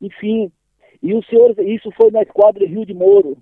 enfim. 0.02 0.52
E 1.04 1.14
o 1.14 1.22
senhor, 1.26 1.54
isso 1.60 1.92
foi 1.92 2.10
na 2.10 2.24
esquadra 2.24 2.66
Rio 2.66 2.88
de 2.88 2.94
Moro. 2.96 3.38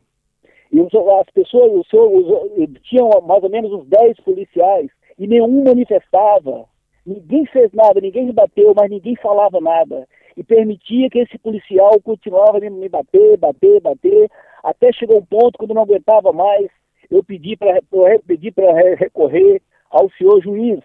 E 0.74 0.82
as 0.82 1.34
pessoas, 1.34 1.72
o 1.72 1.90
senhor, 1.90 2.12
os, 2.12 2.82
tinham 2.82 3.10
mais 3.26 3.42
ou 3.42 3.50
menos 3.50 3.72
uns 3.72 3.88
10 3.88 4.20
policiais, 4.26 4.92
e 5.18 5.26
nenhum 5.26 5.64
manifestava. 5.64 6.66
Ninguém 7.06 7.46
fez 7.46 7.72
nada, 7.72 8.02
ninguém 8.02 8.30
bateu, 8.34 8.74
mas 8.76 8.90
ninguém 8.90 9.16
falava 9.16 9.62
nada 9.62 10.06
e 10.42 10.44
permitia 10.44 11.08
que 11.08 11.20
esse 11.20 11.38
policial 11.38 12.02
continuava 12.02 12.60
me 12.60 12.90
bater, 12.90 13.38
bater, 13.38 13.80
bater, 13.80 14.30
até 14.64 14.92
chegou 14.92 15.20
um 15.20 15.26
ponto 15.26 15.58
quando 15.58 15.76
não 15.76 15.84
aguentava 15.84 16.34
mais, 16.34 16.68
eu 17.12 17.24
pedi 17.24 17.56
para 17.56 17.80
pedi 18.26 18.52
para 18.52 18.74
recorrer 18.96 19.62
ao 19.90 20.10
senhor 20.12 20.42
juiz. 20.42 20.80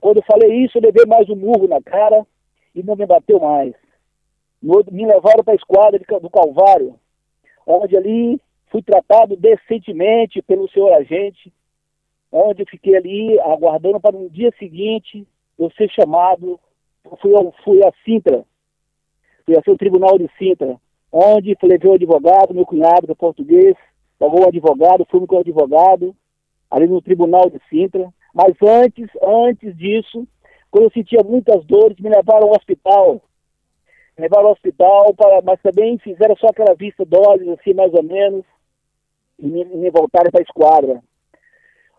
Quando 0.00 0.18
eu 0.18 0.22
falei 0.22 0.64
isso, 0.64 0.78
eu 0.78 0.82
levei 0.82 1.04
mais 1.04 1.28
um 1.28 1.36
murro 1.36 1.68
na 1.68 1.82
cara 1.82 2.26
e 2.74 2.82
não 2.82 2.96
me 2.96 3.04
bateu 3.04 3.38
mais. 3.40 3.74
Me 4.62 5.06
levaram 5.06 5.44
para 5.44 5.52
a 5.52 5.56
esquadra 5.56 6.00
do 6.20 6.30
Calvário, 6.30 6.98
onde 7.66 7.96
ali 7.96 8.40
fui 8.70 8.80
tratado 8.82 9.36
decentemente 9.36 10.40
pelo 10.40 10.70
senhor 10.70 10.94
agente, 10.94 11.52
onde 12.32 12.62
eu 12.62 12.66
fiquei 12.66 12.96
ali 12.96 13.38
aguardando 13.40 14.00
para 14.00 14.16
no 14.16 14.30
dia 14.30 14.52
seguinte 14.58 15.26
eu 15.58 15.70
ser 15.72 15.90
chamado 15.90 16.58
fui, 17.20 17.32
fui 17.64 17.84
a 17.84 17.92
Sintra, 18.04 18.44
fui 19.44 19.56
a 19.56 19.70
o 19.70 19.76
tribunal 19.76 20.18
de 20.18 20.28
Sintra, 20.38 20.80
onde 21.12 21.56
levei 21.62 21.90
o 21.90 21.94
advogado, 21.94 22.54
meu 22.54 22.66
cunhado, 22.66 23.06
que 23.06 23.12
é 23.12 23.14
português, 23.14 23.76
pagou 24.18 24.44
o 24.44 24.48
advogado, 24.48 25.06
fui 25.10 25.26
com 25.26 25.36
o 25.36 25.40
advogado, 25.40 26.14
ali 26.70 26.86
no 26.86 27.00
tribunal 27.00 27.48
de 27.48 27.60
Sintra. 27.68 28.12
Mas 28.34 28.54
antes, 28.62 29.08
antes 29.22 29.76
disso, 29.76 30.26
quando 30.70 30.84
eu 30.84 30.90
sentia 30.90 31.22
muitas 31.24 31.64
dores, 31.64 31.98
me 31.98 32.10
levaram 32.10 32.48
ao 32.48 32.56
hospital. 32.56 33.22
Me 34.16 34.22
levaram 34.22 34.46
ao 34.46 34.52
hospital, 34.52 35.14
para, 35.14 35.40
mas 35.42 35.60
também 35.62 35.98
fizeram 35.98 36.36
só 36.36 36.48
aquela 36.48 36.74
vista 36.74 37.06
olhos, 37.28 37.48
assim, 37.58 37.72
mais 37.72 37.92
ou 37.94 38.02
menos, 38.02 38.44
e 39.38 39.46
me, 39.46 39.64
me 39.64 39.90
voltaram 39.90 40.30
para 40.30 40.40
a 40.40 40.42
esquadra. 40.42 41.02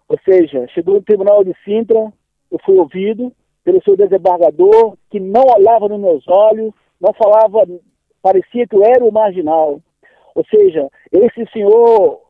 Ou 0.08 0.18
seja, 0.24 0.68
chegou 0.70 0.96
no 0.96 1.02
tribunal 1.02 1.44
de 1.44 1.56
Sintra, 1.64 2.14
eu 2.52 2.60
fui 2.64 2.78
ouvido, 2.78 3.34
pelo 3.68 3.84
seu 3.84 3.98
desembargador, 3.98 4.96
que 5.10 5.20
não 5.20 5.44
olhava 5.44 5.90
nos 5.90 6.00
meus 6.00 6.26
olhos, 6.26 6.74
não 7.02 7.12
falava, 7.12 7.68
parecia 8.22 8.66
que 8.66 8.74
eu 8.74 8.82
era 8.82 9.04
o 9.04 9.12
marginal. 9.12 9.82
Ou 10.34 10.46
seja, 10.46 10.88
esse 11.12 11.46
senhor, 11.52 12.22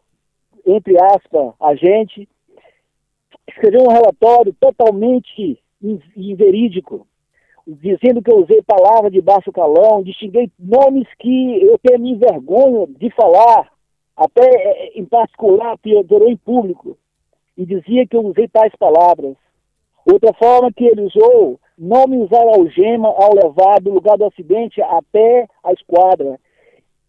entre 0.66 1.00
aspas, 1.00 1.54
agente, 1.62 2.28
escreveu 3.48 3.84
um 3.84 3.94
relatório 3.94 4.52
totalmente 4.60 5.62
inverídico, 6.16 7.06
dizendo 7.68 8.24
que 8.24 8.32
eu 8.32 8.40
usei 8.40 8.64
palavras 8.64 9.14
de 9.14 9.22
baixo 9.22 9.52
calão, 9.52 10.02
distinguei 10.02 10.50
nomes 10.58 11.08
que 11.20 11.64
eu 11.64 11.78
tenho 11.84 12.00
me 12.00 12.14
envergonho 12.14 12.88
de 12.88 13.12
falar, 13.12 13.72
até 14.16 14.42
eh, 14.44 14.92
em 14.96 15.06
particular, 15.06 15.78
eu 15.86 16.28
em 16.28 16.36
público, 16.36 16.98
e 17.56 17.64
dizia 17.64 18.08
que 18.08 18.18
eu 18.18 18.26
usei 18.26 18.48
tais 18.48 18.74
palavras. 18.76 19.36
Outra 20.10 20.34
forma 20.34 20.72
que 20.72 20.86
ele 20.86 21.02
usou, 21.02 21.60
não 21.78 22.08
me 22.08 22.18
usar 22.18 22.42
algema 22.42 23.10
ao 23.10 23.36
levar 23.36 23.82
do 23.82 23.92
lugar 23.92 24.18
do 24.18 24.24
acidente 24.24 24.82
até 24.82 25.48
a 25.62 25.74
esquadra. 25.74 26.40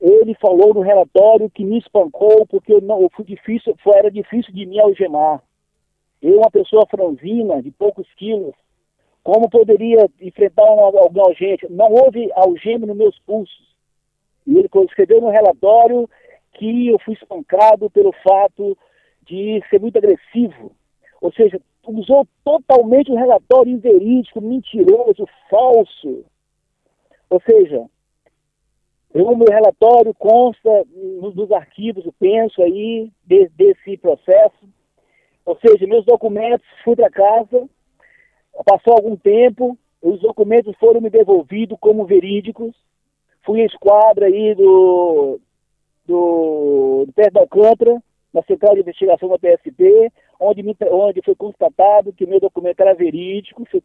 Ele 0.00 0.34
falou 0.34 0.74
no 0.74 0.80
relatório 0.80 1.48
que 1.48 1.64
me 1.64 1.78
espancou 1.78 2.44
porque 2.46 2.72
eu 2.72 2.80
não, 2.80 3.00
eu 3.00 3.10
fui 3.14 3.24
difícil, 3.24 3.74
foi, 3.84 3.96
era 3.96 4.10
difícil 4.10 4.52
de 4.52 4.66
me 4.66 4.80
algemar. 4.80 5.40
Eu, 6.20 6.38
uma 6.38 6.50
pessoa 6.50 6.86
franzina, 6.90 7.62
de 7.62 7.70
poucos 7.70 8.06
quilos, 8.14 8.54
como 9.22 9.48
poderia 9.48 10.08
enfrentar 10.20 10.64
um, 10.64 10.80
algum 10.80 11.20
algema? 11.20 11.58
Não 11.70 11.92
houve 11.92 12.30
algema 12.34 12.86
nos 12.86 12.96
meus 12.96 13.18
pulsos. 13.20 13.68
E 14.44 14.58
ele 14.58 14.68
escreveu 14.88 15.20
no 15.20 15.30
relatório 15.30 16.08
que 16.54 16.88
eu 16.88 16.98
fui 16.98 17.14
espancado 17.14 17.88
pelo 17.90 18.12
fato 18.24 18.76
de 19.22 19.62
ser 19.70 19.80
muito 19.80 19.98
agressivo. 19.98 20.72
Ou 21.20 21.32
seja, 21.32 21.60
usou 21.88 22.26
totalmente 22.44 23.10
um 23.10 23.16
relatório 23.16 23.72
inverídico, 23.72 24.40
mentiroso, 24.40 25.26
falso. 25.50 26.24
Ou 27.30 27.40
seja, 27.40 27.86
o 29.14 29.36
meu 29.36 29.46
relatório 29.50 30.14
consta 30.14 30.84
nos 31.34 31.50
arquivos, 31.50 32.04
eu 32.04 32.14
penso 32.18 32.62
aí, 32.62 33.10
de, 33.24 33.48
desse 33.50 33.96
processo. 33.96 34.68
Ou 35.44 35.58
seja, 35.58 35.86
meus 35.86 36.04
documentos, 36.04 36.66
fui 36.84 36.94
para 36.94 37.10
casa, 37.10 37.68
passou 38.64 38.94
algum 38.94 39.16
tempo, 39.16 39.78
os 40.02 40.20
documentos 40.20 40.76
foram 40.76 41.00
me 41.00 41.10
devolvidos 41.10 41.78
como 41.80 42.04
verídicos. 42.04 42.74
Fui 43.44 43.62
à 43.62 43.64
esquadra 43.64 44.26
aí 44.26 44.54
do, 44.54 45.40
do, 46.04 47.06
do 47.06 47.30
da 47.32 47.40
Alcântara, 47.40 48.02
na 48.32 48.42
Central 48.42 48.74
de 48.74 48.80
Investigação 48.80 49.28
da 49.30 49.38
PSP, 49.38 50.12
onde, 50.38 50.62
me, 50.62 50.76
onde 50.90 51.22
foi 51.22 51.34
constatado 51.34 52.12
que 52.12 52.26
meu 52.26 52.40
documento 52.40 52.80
era 52.80 52.94
verídico, 52.94 53.64
foi, 53.70 53.82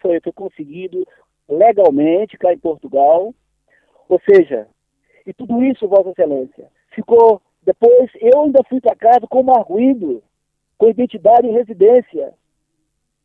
foi, 0.00 0.20
foi 0.20 0.32
conseguido 0.32 1.06
legalmente 1.48 2.38
cá 2.38 2.52
em 2.52 2.58
Portugal. 2.58 3.34
Ou 4.08 4.20
seja, 4.28 4.66
e 5.26 5.32
tudo 5.32 5.62
isso, 5.62 5.88
Vossa 5.88 6.10
Excelência, 6.10 6.68
ficou. 6.94 7.40
Depois 7.62 8.10
eu 8.20 8.42
ainda 8.42 8.60
fui 8.68 8.80
para 8.80 8.96
casa 8.96 9.26
como 9.28 9.54
arguido, 9.54 10.22
com 10.78 10.88
identidade 10.88 11.46
e 11.46 11.52
residência. 11.52 12.32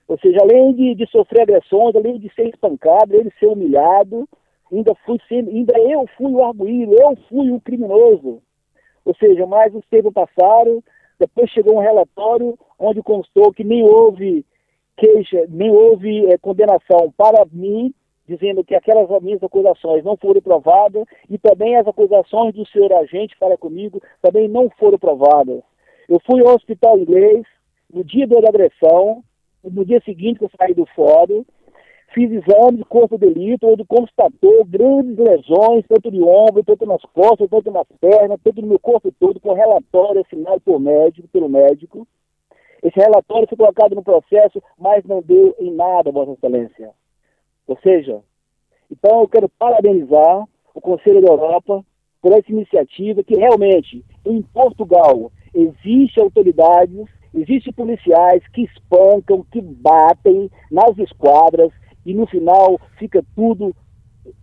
Ou 0.08 0.20
seja, 0.20 0.38
além 0.42 0.74
de, 0.74 0.96
de 0.96 1.08
sofrer 1.10 1.44
agressões, 1.44 1.96
além 1.96 2.20
de 2.20 2.32
ser 2.34 2.50
espancado, 2.50 3.16
ele 3.16 3.32
ser 3.40 3.48
humilhado, 3.48 4.28
ainda 4.72 4.94
fui 5.06 5.18
ainda 5.32 5.80
eu 5.80 6.06
fui 6.18 6.32
o 6.32 6.44
arguído, 6.44 6.94
eu 6.94 7.16
fui 7.30 7.50
o 7.50 7.62
criminoso. 7.62 8.42
Ou 9.04 9.16
seja, 9.16 9.46
mais 9.46 9.74
os 9.74 9.86
tempos 9.88 10.14
passaram, 10.14 10.84
depois 11.20 11.50
chegou 11.52 11.76
um 11.76 11.82
relatório 11.82 12.58
onde 12.80 13.02
constou 13.02 13.54
que 13.54 13.64
nem 13.64 13.84
houve 13.84 14.46
queixa, 14.98 15.46
nem 15.50 15.70
houve 15.70 16.26
é, 16.32 16.38
condenação 16.38 17.14
para 17.18 17.46
mim, 17.52 17.94
dizendo 18.28 18.64
que 18.64 18.74
aquelas 18.74 19.08
minhas 19.22 19.44
acusações 19.44 20.04
não 20.04 20.18
foram 20.18 20.42
provadas 20.42 21.06
e 21.30 21.38
também 21.38 21.76
as 21.76 21.88
acusações 21.88 22.54
do 22.56 22.66
senhor 22.68 22.92
agente 22.94 23.36
para 23.40 23.58
comigo 23.58 24.02
também 24.22 24.48
não 24.48 24.70
foram 24.80 24.98
provadas. 24.98 25.62
Eu 26.10 26.20
fui 26.26 26.42
ao 26.42 26.56
hospital 26.56 26.98
inglês 26.98 27.44
no 27.92 28.04
dia 28.04 28.28
da 28.28 28.38
agressão, 28.38 29.24
no 29.64 29.86
dia 29.86 30.02
seguinte 30.04 30.40
que 30.40 30.46
eu 30.46 30.52
saí 30.58 30.74
do 30.74 30.86
fórum, 30.88 31.46
fiz 32.16 32.32
exame 32.32 32.78
de 32.78 32.86
corpo 32.86 33.18
de 33.18 33.28
delito, 33.28 33.68
onde 33.68 33.84
constatou 33.84 34.64
grandes 34.64 35.18
lesões, 35.18 35.86
tanto 35.86 36.10
de 36.10 36.24
ombro, 36.24 36.64
tanto 36.64 36.86
nas 36.86 37.02
costas, 37.14 37.50
tanto 37.50 37.70
nas 37.70 37.86
pernas, 38.00 38.40
tanto 38.42 38.62
no 38.62 38.68
meu 38.68 38.80
corpo 38.80 39.12
todo, 39.20 39.38
com 39.42 39.54
relatório 39.54 40.22
assinado 40.22 40.62
por 40.62 40.80
médico, 40.80 41.28
pelo 41.28 41.50
médico. 41.50 42.08
Esse 42.82 42.98
relatório 42.98 43.48
foi 43.50 43.58
colocado 43.58 43.96
no 43.96 44.04
processo, 44.04 44.64
mas 44.80 45.04
não 45.04 45.22
deu 45.22 45.54
em 45.60 45.72
nada, 45.72 46.12
Vossa 46.12 46.32
Excelência. 46.32 46.92
Ou 47.68 47.78
seja, 47.84 48.22
então 48.90 49.22
eu 49.22 49.28
quero 49.28 49.50
parabenizar 49.50 50.46
o 50.74 50.80
Conselho 50.80 51.22
da 51.22 51.34
Europa 51.34 51.84
por 52.22 52.32
essa 52.32 52.50
iniciativa 52.50 53.24
que 53.24 53.36
realmente, 53.36 54.06
em 54.26 54.42
Portugal, 54.42 55.32
existe 55.54 56.20
autoridades 56.20 57.06
Existem 57.36 57.74
policiais 57.74 58.42
que 58.54 58.62
espancam, 58.62 59.46
que 59.52 59.62
batem 59.62 60.50
nas 60.72 60.98
esquadras 60.98 61.70
e 62.06 62.14
no 62.14 62.28
final 62.28 62.80
fica 62.98 63.24
tudo 63.36 63.76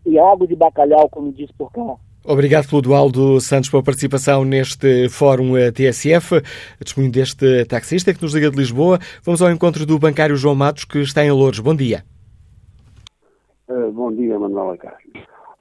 em 0.05 0.19
água 0.19 0.47
de 0.47 0.57
bacalhau, 0.57 1.09
como 1.09 1.33
diz 1.33 1.51
por 1.53 1.71
cá. 1.73 1.97
Obrigado, 2.25 2.69
Clodoaldo 2.69 3.41
Santos, 3.41 3.69
pela 3.69 3.83
participação 3.83 4.45
neste 4.45 5.09
Fórum 5.09 5.57
eh, 5.57 5.73
TSF. 5.73 6.41
Testemunho 6.79 7.13
deste 7.13 7.65
taxista 7.65 8.15
que 8.15 8.23
nos 8.23 8.33
liga 8.33 8.49
de 8.49 8.57
Lisboa. 8.57 8.99
Vamos 9.25 9.43
ao 9.43 9.51
encontro 9.51 9.85
do 9.85 9.99
bancário 9.99 10.37
João 10.37 10.55
Matos, 10.55 10.85
que 10.85 10.99
está 10.99 11.25
em 11.25 11.33
Louros. 11.33 11.59
Bom 11.59 11.75
dia. 11.75 12.05
Uh, 13.69 13.91
bom 13.91 14.13
dia, 14.13 14.39
Manuela 14.39 14.77
Castro. 14.77 15.11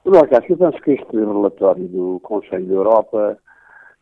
Manuela 0.04 0.28
Castro, 0.28 0.52
eu 0.52 0.58
penso 0.58 0.82
que 0.84 0.92
este 0.92 1.16
relatório 1.16 1.88
do 1.88 2.20
Conselho 2.22 2.66
da 2.66 2.74
Europa 2.74 3.38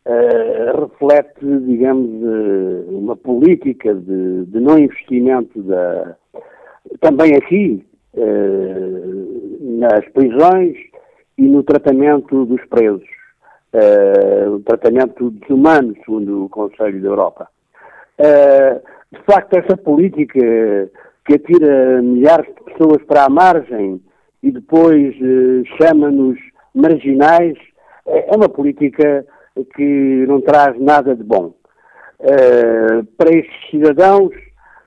uh, 0.05 0.81
reflete, 0.81 1.45
digamos, 1.65 2.09
uh, 2.21 2.95
uma 2.95 3.15
política 3.15 3.95
de, 3.95 4.45
de, 4.45 4.59
não 4.59 4.77
investimento 4.77 5.63
da, 5.63 6.15
também 6.99 7.35
aqui 7.35 7.83
uh, 8.13 9.79
nas 9.79 10.07
prisões 10.09 10.77
e 11.37 11.47
no 11.47 11.63
tratamento 11.63 12.45
dos 12.45 12.63
presos, 12.65 13.07
o 14.53 14.59
tratamento 14.59 15.31
desumano, 15.31 15.95
segundo 16.05 16.45
o 16.45 16.49
Conselho 16.49 17.01
da 17.01 17.07
Europa. 17.07 17.47
de 19.11 19.23
facto, 19.23 19.57
essa 19.57 19.77
política 19.77 20.91
que 21.25 21.33
atira 21.33 22.01
milhares 22.01 22.47
de 22.47 22.63
pessoas 22.65 23.01
para 23.07 23.23
a 23.25 23.29
margem 23.29 23.99
e 24.43 24.51
depois 24.51 25.15
chama-nos 25.81 26.37
marginais, 26.75 27.57
é 28.05 28.35
uma 28.35 28.49
política 28.49 29.25
que 29.75 30.25
não 30.27 30.41
traz 30.41 30.79
nada 30.79 31.15
de 31.15 31.23
bom. 31.23 31.53
Uh, 32.19 33.03
para 33.17 33.35
estes 33.35 33.69
cidadãos, 33.69 34.31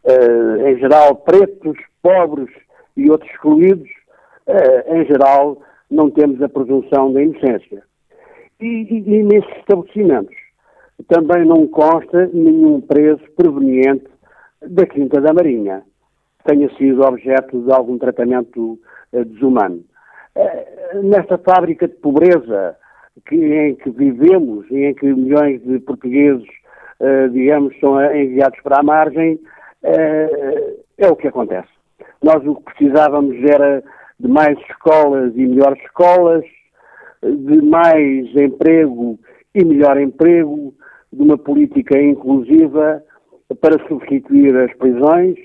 uh, 0.04 0.66
em 0.66 0.78
geral 0.78 1.16
pretos, 1.16 1.76
pobres 2.02 2.48
e 2.96 3.10
outros 3.10 3.30
excluídos, 3.30 3.88
uh, 4.46 4.94
em 4.94 5.04
geral 5.06 5.60
não 5.90 6.10
temos 6.10 6.40
a 6.42 6.48
presunção 6.48 7.12
da 7.12 7.22
inocência. 7.22 7.82
E, 8.60 8.66
e, 8.66 8.98
e, 8.98 9.22
nesses 9.22 9.56
estabelecimentos 9.58 10.36
também 11.08 11.44
não 11.44 11.66
consta 11.66 12.30
nenhum 12.32 12.80
preso 12.80 13.22
proveniente 13.36 14.06
da 14.62 14.86
Quinta 14.86 15.20
da 15.20 15.34
Marinha, 15.34 15.82
tenha 16.44 16.68
sido 16.76 17.04
objeto 17.04 17.60
de 17.62 17.72
algum 17.72 17.98
tratamento 17.98 18.78
desumano. 19.12 19.82
Nesta 21.02 21.36
fábrica 21.36 21.88
de 21.88 21.94
pobreza, 21.94 22.76
que, 23.26 23.36
em 23.36 23.74
que 23.76 23.90
vivemos 23.90 24.68
e 24.70 24.84
em 24.86 24.94
que 24.94 25.06
milhões 25.06 25.62
de 25.62 25.78
portugueses, 25.80 26.46
uh, 27.00 27.28
digamos, 27.30 27.78
são 27.78 28.00
enviados 28.14 28.60
para 28.60 28.80
a 28.80 28.82
margem, 28.82 29.34
uh, 29.34 30.82
é 30.98 31.08
o 31.08 31.16
que 31.16 31.28
acontece. 31.28 31.73
Nós 32.22 32.44
o 32.46 32.56
que 32.56 32.74
precisávamos 32.74 33.36
era 33.44 33.82
de 34.18 34.28
mais 34.28 34.58
escolas 34.70 35.32
e 35.36 35.46
melhores 35.46 35.82
escolas, 35.82 36.44
de 37.22 37.62
mais 37.62 38.34
emprego 38.36 39.18
e 39.54 39.64
melhor 39.64 40.00
emprego, 40.00 40.74
de 41.12 41.22
uma 41.22 41.38
política 41.38 42.00
inclusiva 42.00 43.02
para 43.60 43.86
substituir 43.86 44.56
as 44.56 44.72
prisões, 44.74 45.36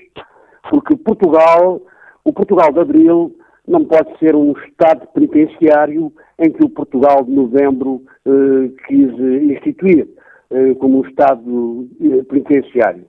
porque 0.68 0.96
Portugal, 0.96 1.80
o 2.24 2.32
Portugal 2.32 2.72
de 2.72 2.80
Abril, 2.80 3.36
não 3.66 3.84
pode 3.84 4.18
ser 4.18 4.34
um 4.34 4.52
Estado 4.52 5.06
penitenciário 5.14 6.12
em 6.38 6.50
que 6.50 6.64
o 6.64 6.68
Portugal 6.68 7.22
de 7.24 7.30
novembro 7.30 8.02
eh, 8.26 8.70
quis 8.86 9.10
instituir 9.50 10.08
eh, 10.50 10.74
como 10.74 10.98
um 10.98 11.08
Estado 11.08 11.88
eh, 12.00 12.22
penitenciário. 12.24 13.04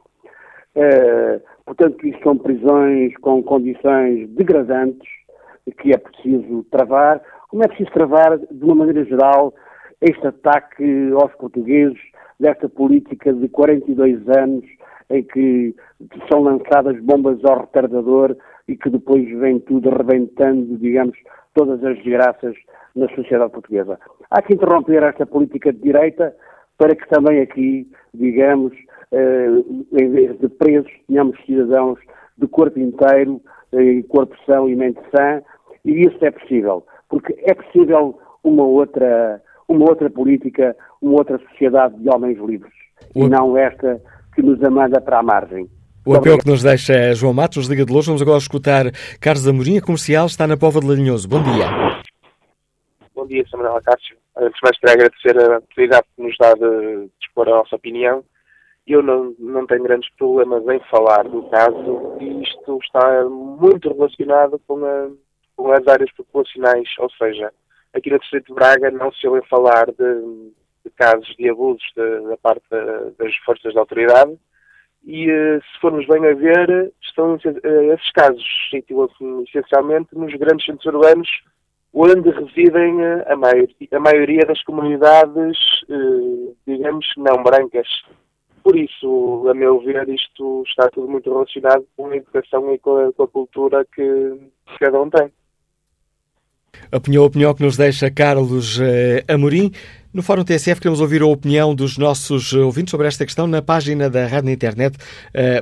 Eh, 0.75 1.41
portanto, 1.71 2.05
isto 2.05 2.21
são 2.21 2.37
prisões 2.37 3.15
com 3.21 3.41
condições 3.41 4.29
degradantes 4.31 5.09
que 5.79 5.93
é 5.93 5.97
preciso 5.97 6.65
travar, 6.69 7.21
como 7.47 7.63
é 7.63 7.67
preciso 7.67 7.91
travar, 7.91 8.37
de 8.37 8.63
uma 8.63 8.75
maneira 8.75 9.05
geral, 9.05 9.53
este 10.01 10.27
ataque 10.27 11.11
aos 11.13 11.33
portugueses 11.35 11.97
desta 12.37 12.67
política 12.67 13.31
de 13.31 13.47
42 13.47 14.19
anos 14.37 14.65
em 15.09 15.23
que 15.23 15.73
são 16.29 16.41
lançadas 16.41 16.99
bombas 17.03 17.39
ao 17.45 17.61
retardador 17.61 18.35
e 18.67 18.75
que 18.75 18.89
depois 18.89 19.25
vem 19.39 19.59
tudo 19.59 19.89
arrebentando, 19.89 20.77
digamos, 20.77 21.17
todas 21.53 21.81
as 21.85 21.95
desgraças 21.97 22.55
na 22.95 23.07
sociedade 23.15 23.51
portuguesa. 23.51 23.97
Há 24.29 24.41
que 24.41 24.55
interromper 24.55 25.03
esta 25.03 25.25
política 25.25 25.71
de 25.71 25.79
direita 25.79 26.35
para 26.77 26.95
que 26.95 27.07
também 27.09 27.41
aqui, 27.41 27.87
digamos, 28.13 28.73
eh, 29.11 29.47
em 29.99 30.09
vez 30.09 30.39
de 30.39 30.49
presos, 30.49 30.91
tenhamos 31.07 31.37
cidadãos 31.45 31.99
de 32.37 32.47
corpo 32.47 32.79
inteiro, 32.79 33.41
eh, 33.73 34.01
corpo 34.09 34.35
são 34.45 34.69
e 34.69 34.75
mente 34.75 34.99
sã, 35.15 35.41
e 35.85 36.07
isso 36.07 36.17
é 36.23 36.31
possível, 36.31 36.85
porque 37.09 37.35
é 37.39 37.53
possível 37.53 38.19
uma 38.43 38.63
outra, 38.63 39.41
uma 39.67 39.89
outra 39.89 40.09
política, 40.09 40.75
uma 41.01 41.19
outra 41.19 41.39
sociedade 41.49 41.95
de 41.97 42.09
homens 42.09 42.37
livres, 42.39 42.73
e 43.15 43.27
não 43.27 43.57
esta 43.57 44.01
que 44.35 44.41
nos 44.41 44.63
amanda 44.63 44.99
para 45.01 45.19
a 45.19 45.23
margem. 45.23 45.69
O 46.05 46.15
apelo 46.15 46.39
que 46.39 46.49
nos 46.49 46.63
deixa 46.63 47.13
João 47.13 47.33
Matos, 47.33 47.67
Liga 47.67 47.85
de 47.85 47.91
Louros. 47.91 48.07
Vamos 48.07 48.23
agora 48.23 48.39
escutar 48.39 48.85
Carlos 49.19 49.47
Amorim, 49.47 49.79
comercial, 49.79 50.25
está 50.25 50.47
na 50.47 50.57
Pova 50.57 50.79
de 50.79 50.87
Larinhoso. 50.87 51.27
Bom 51.29 51.43
dia. 51.43 51.90
Bom 53.21 53.27
dia, 53.27 53.45
Samuel 53.51 53.75
Acácio. 53.75 54.17
Antes 54.35 54.55
de 54.55 54.63
mais, 54.63 54.79
queria 54.79 54.95
agradecer 54.95 55.37
a 55.37 55.57
oportunidade 55.59 56.07
que 56.15 56.23
nos 56.23 56.35
dá 56.39 56.55
de 56.55 57.07
expor 57.21 57.47
a 57.47 57.51
nossa 57.51 57.75
opinião. 57.75 58.25
Eu 58.87 59.03
não, 59.03 59.35
não 59.37 59.67
tenho 59.67 59.83
grandes 59.83 60.09
problemas 60.15 60.67
em 60.67 60.79
falar 60.89 61.25
do 61.25 61.47
caso 61.51 62.17
e 62.19 62.41
isto 62.41 62.79
está 62.81 63.23
muito 63.25 63.93
relacionado 63.93 64.59
com, 64.65 64.83
a, 64.83 65.11
com 65.55 65.71
as 65.71 65.87
áreas 65.87 66.11
populacionais, 66.13 66.89
ou 66.97 67.11
seja, 67.11 67.53
aqui 67.93 68.09
no 68.09 68.17
Distrito 68.17 68.47
de 68.47 68.55
Braga 68.55 68.89
não 68.89 69.11
se 69.11 69.27
ouve 69.27 69.47
falar 69.47 69.85
de, 69.85 70.51
de 70.83 70.89
casos 70.95 71.27
de 71.37 71.47
abusos 71.47 71.87
de, 71.95 72.21
da 72.27 72.37
parte 72.37 72.65
das 73.19 73.35
forças 73.45 73.71
da 73.75 73.81
autoridade, 73.81 74.35
e 75.03 75.29
eh, 75.29 75.59
se 75.59 75.79
formos 75.79 76.07
bem 76.07 76.25
a 76.25 76.33
ver, 76.33 76.91
estão 77.03 77.35
eh, 77.35 77.93
esses 77.93 78.11
casos 78.13 78.43
situam-se 78.71 79.23
essencialmente 79.47 80.09
nos 80.17 80.33
grandes 80.33 80.65
centros 80.65 80.91
urbanos 80.91 81.29
onde 81.93 82.29
residem 82.29 83.01
eh, 83.01 83.25
a 83.27 83.35
maioria, 83.35 83.75
a 83.91 83.99
maioria 83.99 84.45
das 84.45 84.61
comunidades, 84.63 85.57
digamos, 86.65 87.05
não 87.17 87.43
brancas. 87.43 87.87
Por 88.63 88.77
isso, 88.77 89.47
a 89.49 89.53
meu 89.53 89.79
ver, 89.81 90.07
isto 90.07 90.63
está 90.67 90.87
tudo 90.89 91.07
muito 91.09 91.31
relacionado 91.31 91.83
com 91.97 92.07
a 92.07 92.15
educação 92.15 92.73
e 92.73 92.79
com 92.79 92.97
a, 92.97 93.13
com 93.13 93.23
a 93.23 93.27
cultura 93.27 93.85
que 93.93 94.37
cada 94.79 95.01
um 95.01 95.09
tem. 95.09 95.31
A 96.91 96.97
opinião, 96.97 97.23
a 97.23 97.27
opinião 97.27 97.53
que 97.53 97.63
nos 97.63 97.75
deixa 97.75 98.09
Carlos 98.11 98.79
Amorim. 99.27 99.71
No 100.13 100.21
Fórum 100.21 100.43
TSF 100.43 100.79
queremos 100.79 101.01
ouvir 101.01 101.21
a 101.21 101.25
opinião 101.25 101.73
dos 101.73 101.97
nossos 101.97 102.53
ouvintes 102.53 102.91
sobre 102.91 103.07
esta 103.07 103.25
questão. 103.25 103.47
Na 103.47 103.61
página 103.61 104.09
da 104.09 104.27
Rádio 104.27 104.45
na 104.45 104.51
Internet 104.51 104.97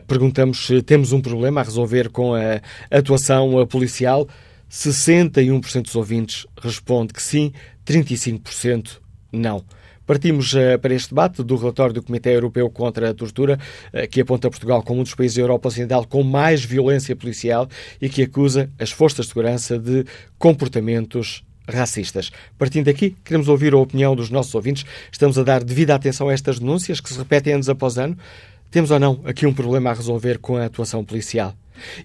perguntamos 0.07 0.67
se 0.67 0.81
temos 0.83 1.13
um 1.13 1.21
problema 1.21 1.61
a 1.61 1.63
resolver 1.63 2.09
com 2.09 2.33
a 2.35 2.59
atuação 2.91 3.65
policial. 3.67 4.27
61% 4.69 5.83
dos 5.83 5.95
ouvintes 5.95 6.45
responde 6.61 7.13
que 7.13 7.21
sim, 7.21 7.51
35% 7.85 8.99
não. 9.31 9.63
Partimos 10.05 10.53
uh, 10.53 10.79
para 10.81 10.93
este 10.93 11.09
debate 11.09 11.43
do 11.43 11.55
relatório 11.55 11.93
do 11.93 12.01
Comitê 12.01 12.35
Europeu 12.35 12.67
contra 12.69 13.11
a 13.11 13.13
Tortura, 13.13 13.59
uh, 13.93 14.07
que 14.07 14.21
aponta 14.21 14.49
Portugal 14.49 14.81
como 14.81 15.01
um 15.01 15.03
dos 15.03 15.13
países 15.13 15.37
da 15.37 15.43
Europa 15.43 15.67
Ocidental 15.67 16.05
com 16.05 16.23
mais 16.23 16.63
violência 16.63 17.15
policial 17.15 17.67
e 18.01 18.09
que 18.09 18.23
acusa 18.23 18.71
as 18.79 18.89
forças 18.89 19.25
de 19.25 19.29
segurança 19.29 19.77
de 19.77 20.05
comportamentos 20.37 21.43
racistas. 21.67 22.31
Partindo 22.57 22.85
daqui, 22.85 23.15
queremos 23.23 23.47
ouvir 23.47 23.73
a 23.73 23.77
opinião 23.77 24.15
dos 24.15 24.31
nossos 24.31 24.53
ouvintes. 24.55 24.83
Estamos 25.11 25.37
a 25.37 25.43
dar 25.43 25.63
devida 25.63 25.93
atenção 25.93 26.29
a 26.29 26.33
estas 26.33 26.59
denúncias 26.59 26.99
que 26.99 27.09
se 27.09 27.17
repetem 27.17 27.53
anos 27.53 27.69
após 27.69 27.97
ano. 27.97 28.17
Temos 28.71 28.91
ou 28.91 28.99
não 28.99 29.21
aqui 29.25 29.45
um 29.45 29.53
problema 29.53 29.91
a 29.91 29.93
resolver 29.93 30.39
com 30.39 30.57
a 30.57 30.65
atuação 30.65 31.03
policial? 31.03 31.55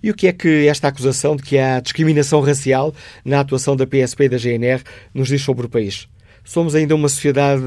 E 0.03 0.11
o 0.11 0.15
que 0.15 0.27
é 0.27 0.33
que 0.33 0.67
esta 0.69 0.89
acusação 0.89 1.37
de 1.37 1.43
que 1.43 1.59
há 1.59 1.81
discriminação 1.81 2.41
racial 2.41 2.95
na 3.25 3.41
atuação 3.41 3.77
da 3.77 3.87
PSP 3.87 4.25
e 4.25 4.29
da 4.29 4.39
GNR 4.39 4.83
nos 5.13 5.29
diz 5.29 5.43
sobre 5.43 5.67
o 5.67 5.69
país? 5.69 6.09
Somos 6.45 6.75
ainda 6.75 6.95
uma 6.95 7.09
sociedade 7.09 7.63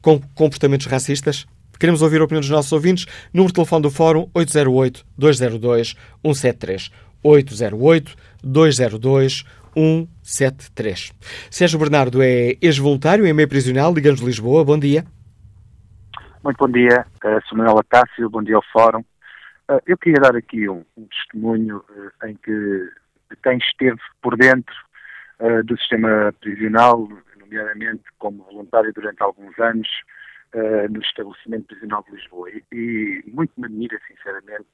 com 0.00 0.20
comportamentos 0.34 0.86
racistas? 0.86 1.46
Queremos 1.78 2.02
ouvir 2.02 2.20
a 2.20 2.24
opinião 2.24 2.40
dos 2.40 2.50
nossos 2.50 2.72
ouvintes. 2.72 3.06
Número 3.32 3.48
de 3.48 3.54
telefone 3.54 3.82
do 3.82 3.90
Fórum 3.90 4.28
808-202-173. 4.34 6.90
808-202-173. 7.24 9.44
173. 9.76 11.12
Sérgio 11.50 11.78
Bernardo 11.78 12.22
é 12.22 12.56
ex-voluntário 12.60 13.26
em 13.26 13.32
meio 13.32 13.48
prisional, 13.48 13.92
Liga-nos 13.92 14.20
Lisboa. 14.20 14.64
Bom 14.64 14.78
dia. 14.78 15.04
Muito 16.42 16.58
bom 16.58 16.68
dia, 16.68 17.06
sou 17.48 17.56
Manuel 17.56 17.78
Acácio, 17.78 18.28
bom 18.28 18.42
dia 18.42 18.56
ao 18.56 18.62
Fórum. 18.70 19.02
Uh, 19.70 19.80
eu 19.86 19.96
queria 19.96 20.20
dar 20.20 20.36
aqui 20.36 20.68
um, 20.68 20.84
um 20.96 21.06
testemunho 21.06 21.78
uh, 21.78 22.26
em 22.26 22.34
que 22.36 22.90
quem 23.42 23.56
esteve 23.56 23.98
por 24.20 24.36
dentro 24.36 24.74
uh, 25.40 25.62
do 25.64 25.76
sistema 25.78 26.34
prisional, 26.38 27.08
nomeadamente 27.40 28.04
como 28.18 28.44
voluntário 28.44 28.92
durante 28.92 29.22
alguns 29.22 29.58
anos 29.58 29.88
no 30.88 31.00
estabelecimento 31.00 31.66
prisional 31.66 32.04
de 32.04 32.14
Lisboa. 32.14 32.48
E, 32.48 32.62
e 32.70 33.24
muito 33.26 33.50
me 33.56 33.66
admira, 33.66 33.98
sinceramente, 34.06 34.68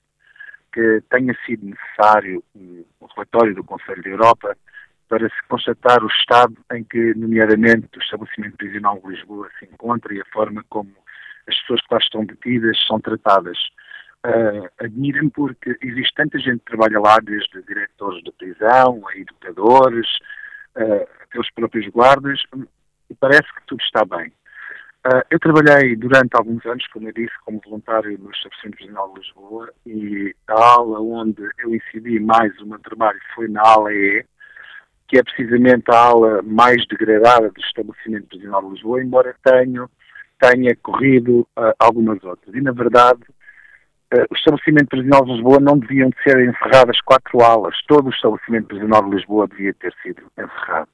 que 0.74 1.02
tenha 1.08 1.34
sido 1.46 1.64
necessário 1.64 2.44
um 2.54 2.84
relatório 3.16 3.54
do 3.54 3.64
Conselho 3.64 4.02
da 4.02 4.10
Europa 4.10 4.58
para 5.08 5.26
se 5.26 5.42
constatar 5.48 6.04
o 6.04 6.08
estado 6.08 6.54
em 6.74 6.84
que, 6.84 7.14
nomeadamente, 7.14 7.88
o 7.96 8.02
estabelecimento 8.02 8.58
prisional 8.58 9.00
de 9.00 9.08
Lisboa 9.08 9.48
se 9.58 9.64
encontra 9.64 10.12
e 10.12 10.20
a 10.20 10.24
forma 10.26 10.62
como 10.68 10.94
as 11.48 11.58
pessoas 11.60 11.80
que 11.80 11.94
lá 11.94 11.98
estão 11.98 12.26
detidas 12.26 12.78
são 12.86 13.00
tratadas. 13.00 13.56
Uh, 14.26 14.68
Admira-me 14.78 15.30
porque 15.30 15.76
existe 15.80 16.14
tanta 16.14 16.38
gente 16.38 16.58
que 16.58 16.66
trabalha 16.66 17.00
lá, 17.00 17.18
desde 17.20 17.62
diretores 17.62 18.22
de 18.22 18.32
prisão, 18.32 19.02
a 19.08 19.16
educadores, 19.16 20.06
uh, 20.76 21.08
até 21.22 21.40
os 21.40 21.50
próprios 21.52 21.86
guardas, 21.88 22.42
e 23.08 23.14
parece 23.14 23.48
que 23.54 23.66
tudo 23.66 23.80
está 23.80 24.04
bem. 24.04 24.30
Uh, 25.06 25.24
eu 25.30 25.40
trabalhei 25.40 25.96
durante 25.96 26.36
alguns 26.36 26.64
anos, 26.66 26.86
como 26.88 27.08
eu 27.08 27.14
disse, 27.14 27.32
como 27.46 27.62
voluntário 27.64 28.18
no 28.18 28.30
Estabelecimento 28.30 28.76
Prisional 28.76 29.14
de 29.14 29.20
Lisboa 29.20 29.72
e 29.86 30.36
a 30.46 30.62
aula 30.74 31.00
onde 31.00 31.42
eu 31.58 31.74
incidi 31.74 32.20
mais 32.20 32.54
o 32.60 32.66
meu 32.66 32.78
trabalho 32.80 33.18
foi 33.34 33.48
na 33.48 33.62
ala 33.62 33.90
E, 33.90 34.22
que 35.08 35.18
é 35.18 35.22
precisamente 35.22 35.90
a 35.90 35.96
ala 35.96 36.42
mais 36.42 36.86
degradada 36.86 37.50
do 37.50 37.60
estabelecimento 37.62 38.28
prisional 38.28 38.62
de 38.62 38.74
Lisboa, 38.74 39.02
embora 39.02 39.34
tenha, 39.42 39.88
tenha 40.38 40.76
corrido 40.76 41.48
uh, 41.56 41.72
algumas 41.78 42.22
outras. 42.22 42.54
E, 42.54 42.60
na 42.60 42.72
verdade, 42.72 43.22
o 44.12 44.34
estabelecimento 44.34 44.88
prisional 44.88 45.24
de 45.24 45.32
Lisboa 45.32 45.60
não 45.60 45.78
deviam 45.78 46.10
ser 46.24 46.38
encerradas 46.40 47.00
quatro 47.02 47.42
alas. 47.42 47.76
Todo 47.86 48.06
o 48.06 48.10
estabelecimento 48.10 48.66
prisional 48.66 49.04
de 49.04 49.16
Lisboa 49.16 49.46
devia 49.46 49.72
ter 49.74 49.94
sido 50.02 50.22
encerrado. 50.36 50.88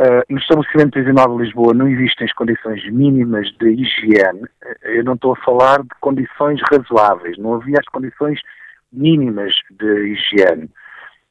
Uh, 0.00 0.24
no 0.30 0.38
estabelecimento 0.38 0.92
prisional 0.92 1.36
de 1.36 1.44
Lisboa 1.44 1.74
não 1.74 1.86
existem 1.86 2.26
as 2.26 2.32
condições 2.32 2.82
mínimas 2.90 3.50
de 3.58 3.70
higiene. 3.70 4.48
Eu 4.82 5.04
não 5.04 5.14
estou 5.14 5.32
a 5.32 5.44
falar 5.44 5.82
de 5.82 5.90
condições 6.00 6.60
razoáveis. 6.70 7.36
Não 7.38 7.54
havia 7.54 7.78
as 7.78 7.86
condições 7.86 8.40
mínimas 8.92 9.52
de 9.70 10.12
higiene. 10.12 10.70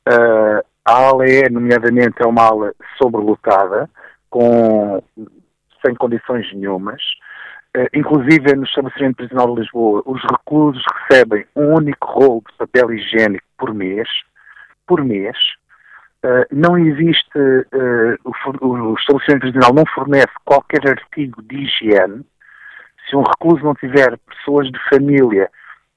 Uh, 0.07 0.63
a 0.85 0.93
ala 0.93 1.27
E, 1.27 1.49
nomeadamente, 1.49 2.21
é 2.21 2.25
uma 2.25 2.43
ala 2.43 2.73
sobrelotada, 2.97 3.89
com, 4.29 5.01
sem 5.85 5.95
condições 5.95 6.51
nenhumas. 6.53 7.01
Uh, 7.75 7.87
inclusive, 7.93 8.53
no 8.53 8.65
estabelecimento 8.65 9.15
prisional 9.15 9.55
de 9.55 9.61
Lisboa, 9.61 10.03
os 10.05 10.21
reclusos 10.23 10.83
recebem 11.07 11.45
um 11.55 11.75
único 11.75 12.05
rolo 12.05 12.43
de 12.49 12.57
papel 12.57 12.91
higiênico 12.91 13.45
por 13.57 13.73
mês, 13.73 14.09
por 14.85 15.01
mês. 15.05 15.37
Uh, 16.23 16.45
não 16.51 16.77
existe, 16.77 17.39
o, 18.25 18.67
o, 18.67 18.93
estabelecimento 18.95 19.41
prisional 19.41 19.73
não 19.73 19.85
fornece 19.85 20.31
qualquer 20.43 20.85
artigo 20.85 21.41
de 21.43 21.63
higiene. 21.63 22.25
Se 23.09 23.15
um 23.15 23.23
recluso 23.23 23.63
não 23.63 23.73
tiver 23.73 24.17
pessoas 24.17 24.69
de 24.69 24.79
família 24.89 25.49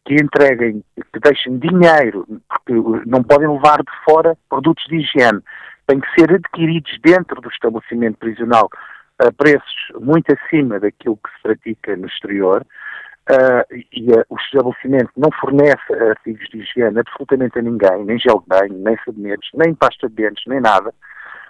que 0.04 0.14
entreguem, 0.14 0.84
que 1.12 1.20
deixem 1.20 1.58
dinheiro, 1.58 2.24
porque 2.48 2.72
não 3.06 3.22
podem 3.24 3.48
levar 3.48 3.78
de 3.78 3.92
fora 4.04 4.36
produtos 4.48 4.84
de 4.84 4.96
higiene, 4.96 5.40
têm 5.88 5.98
que 5.98 6.08
ser 6.14 6.32
adquiridos 6.32 6.96
dentro 7.02 7.40
do 7.40 7.48
estabelecimento 7.48 8.18
prisional 8.18 8.70
a 9.18 9.32
preços 9.32 9.74
muito 10.00 10.32
acima 10.32 10.80
daquilo 10.80 11.16
que 11.16 11.30
se 11.30 11.42
pratica 11.42 11.96
no 11.96 12.06
exterior. 12.06 12.66
Uh, 13.30 13.64
e 13.90 14.12
uh, 14.12 14.22
o 14.28 14.36
estabelecimento 14.36 15.10
não 15.16 15.30
fornece 15.40 15.94
artigos 16.10 16.46
de 16.50 16.58
higiene 16.58 16.98
absolutamente 16.98 17.58
a 17.58 17.62
ninguém, 17.62 18.04
nem 18.04 18.18
gel 18.18 18.40
de 18.40 18.48
banho, 18.48 18.74
nem 18.74 18.98
sabonetes, 19.02 19.48
nem 19.54 19.74
pasta 19.74 20.10
de 20.10 20.14
dentes, 20.14 20.44
nem 20.46 20.60
nada. 20.60 20.92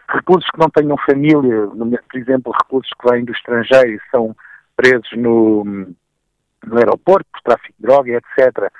Reclusos 0.09 0.49
que 0.51 0.61
não 0.61 0.71
tenham 0.71 0.97
família, 0.99 1.67
por 1.67 2.21
exemplo, 2.21 2.53
reclusos 2.53 2.91
que 3.01 3.11
vêm 3.11 3.25
do 3.25 3.33
estrangeiro 3.33 3.91
e 3.91 4.01
são 4.13 4.37
presos 4.77 5.11
no, 5.17 5.65
no 5.65 6.77
aeroporto 6.77 7.27
por 7.33 7.43
tráfico 7.43 7.75
de 7.77 7.87
droga, 7.87 8.13
etc. 8.13 8.73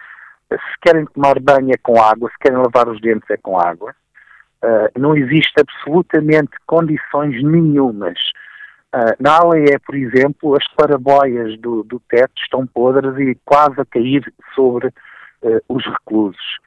Se 0.53 0.81
querem 0.83 1.07
tomar 1.07 1.41
banho 1.41 1.73
é 1.73 1.79
com 1.83 2.01
água, 2.01 2.31
se 2.31 2.39
querem 2.39 2.59
lavar 2.59 2.89
os 2.89 3.01
dentes 3.01 3.29
é 3.31 3.37
com 3.37 3.59
água. 3.59 3.93
Uh, 4.63 4.99
não 4.99 5.17
existe 5.17 5.61
absolutamente 5.61 6.53
condições 6.67 7.43
nenhumas. 7.43 8.19
Uh, 8.95 9.11
na 9.19 9.41
é, 9.73 9.77
por 9.85 9.97
exemplo, 9.97 10.57
as 10.57 10.65
paraboias 10.77 11.59
do, 11.59 11.83
do 11.83 11.99
teto 12.09 12.41
estão 12.41 12.65
podres 12.65 13.19
e 13.19 13.37
quase 13.45 13.81
a 13.81 13.85
cair 13.85 14.33
sobre 14.55 14.87
uh, 14.87 15.61
os 15.69 15.85
reclusos. 15.85 16.61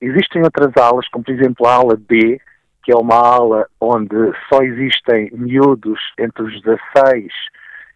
Existem 0.00 0.44
outras 0.44 0.70
aulas, 0.76 1.08
como 1.08 1.24
por 1.24 1.34
exemplo 1.34 1.66
a 1.66 1.74
aula 1.74 1.96
B, 1.96 2.40
que 2.84 2.92
é 2.92 2.96
uma 2.96 3.16
aula 3.16 3.66
onde 3.80 4.14
só 4.48 4.62
existem 4.62 5.32
miúdos 5.32 5.98
entre 6.16 6.44
os 6.44 6.62
16 6.62 7.32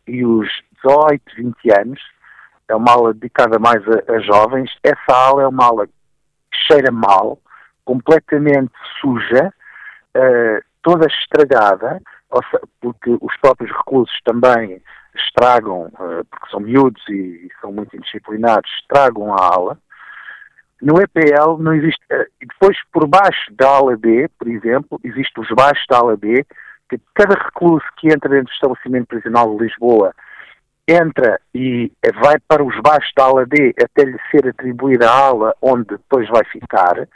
e 0.08 0.26
os 0.26 0.48
18, 0.82 1.22
20 1.36 1.80
anos, 1.80 2.00
é 2.66 2.74
uma 2.74 2.90
aula 2.90 3.14
dedicada 3.14 3.60
mais 3.60 3.80
a, 3.86 4.12
a 4.12 4.18
jovens. 4.18 4.72
Essa 4.82 5.16
aula 5.16 5.44
é 5.44 5.46
uma 5.46 5.64
aula 5.64 5.86
que 5.86 5.92
cheira 6.66 6.90
mal, 6.90 7.38
completamente 7.84 8.72
suja, 9.00 9.54
uh, 10.16 10.64
toda 10.82 11.06
estragada, 11.06 12.00
porque 12.80 13.10
os 13.20 13.36
próprios 13.40 13.70
reclusos 13.70 14.14
também 14.24 14.82
estragam, 15.14 15.86
uh, 15.86 16.24
porque 16.30 16.50
são 16.50 16.60
miúdos 16.60 17.02
e, 17.08 17.48
são 17.60 17.72
muito 17.72 17.96
indisciplinados, 17.96 18.70
estragam 18.80 19.34
a 19.34 19.54
aula. 19.54 19.78
No 20.80 21.00
EPL 21.00 21.58
não 21.58 21.74
existe. 21.74 22.00
Uh, 22.12 22.26
e 22.40 22.46
depois, 22.46 22.76
por 22.92 23.06
baixo 23.06 23.52
da 23.52 23.68
aula 23.68 23.96
B, 23.96 24.28
por 24.38 24.48
exemplo, 24.48 25.00
existem 25.02 25.42
os 25.42 25.50
baixos 25.50 25.84
da 25.88 25.98
aula 25.98 26.16
B, 26.16 26.44
que 26.88 27.00
cada 27.14 27.34
recluso 27.34 27.84
que 27.96 28.08
entra 28.08 28.28
dentro 28.28 28.46
do 28.46 28.52
estabelecimento 28.52 29.08
prisional 29.08 29.56
de 29.56 29.64
Lisboa 29.64 30.14
entra 30.88 31.38
e 31.54 31.92
vai 32.22 32.38
para 32.48 32.64
os 32.64 32.74
baixos 32.80 33.12
da 33.14 33.24
ala 33.24 33.44
D 33.44 33.74
até 33.82 34.04
lhe 34.04 34.18
ser 34.30 34.48
atribuída 34.48 35.08
a 35.08 35.26
ala 35.26 35.54
onde 35.60 35.84
depois 35.84 36.26
vai 36.30 36.42
ficar. 36.44 37.06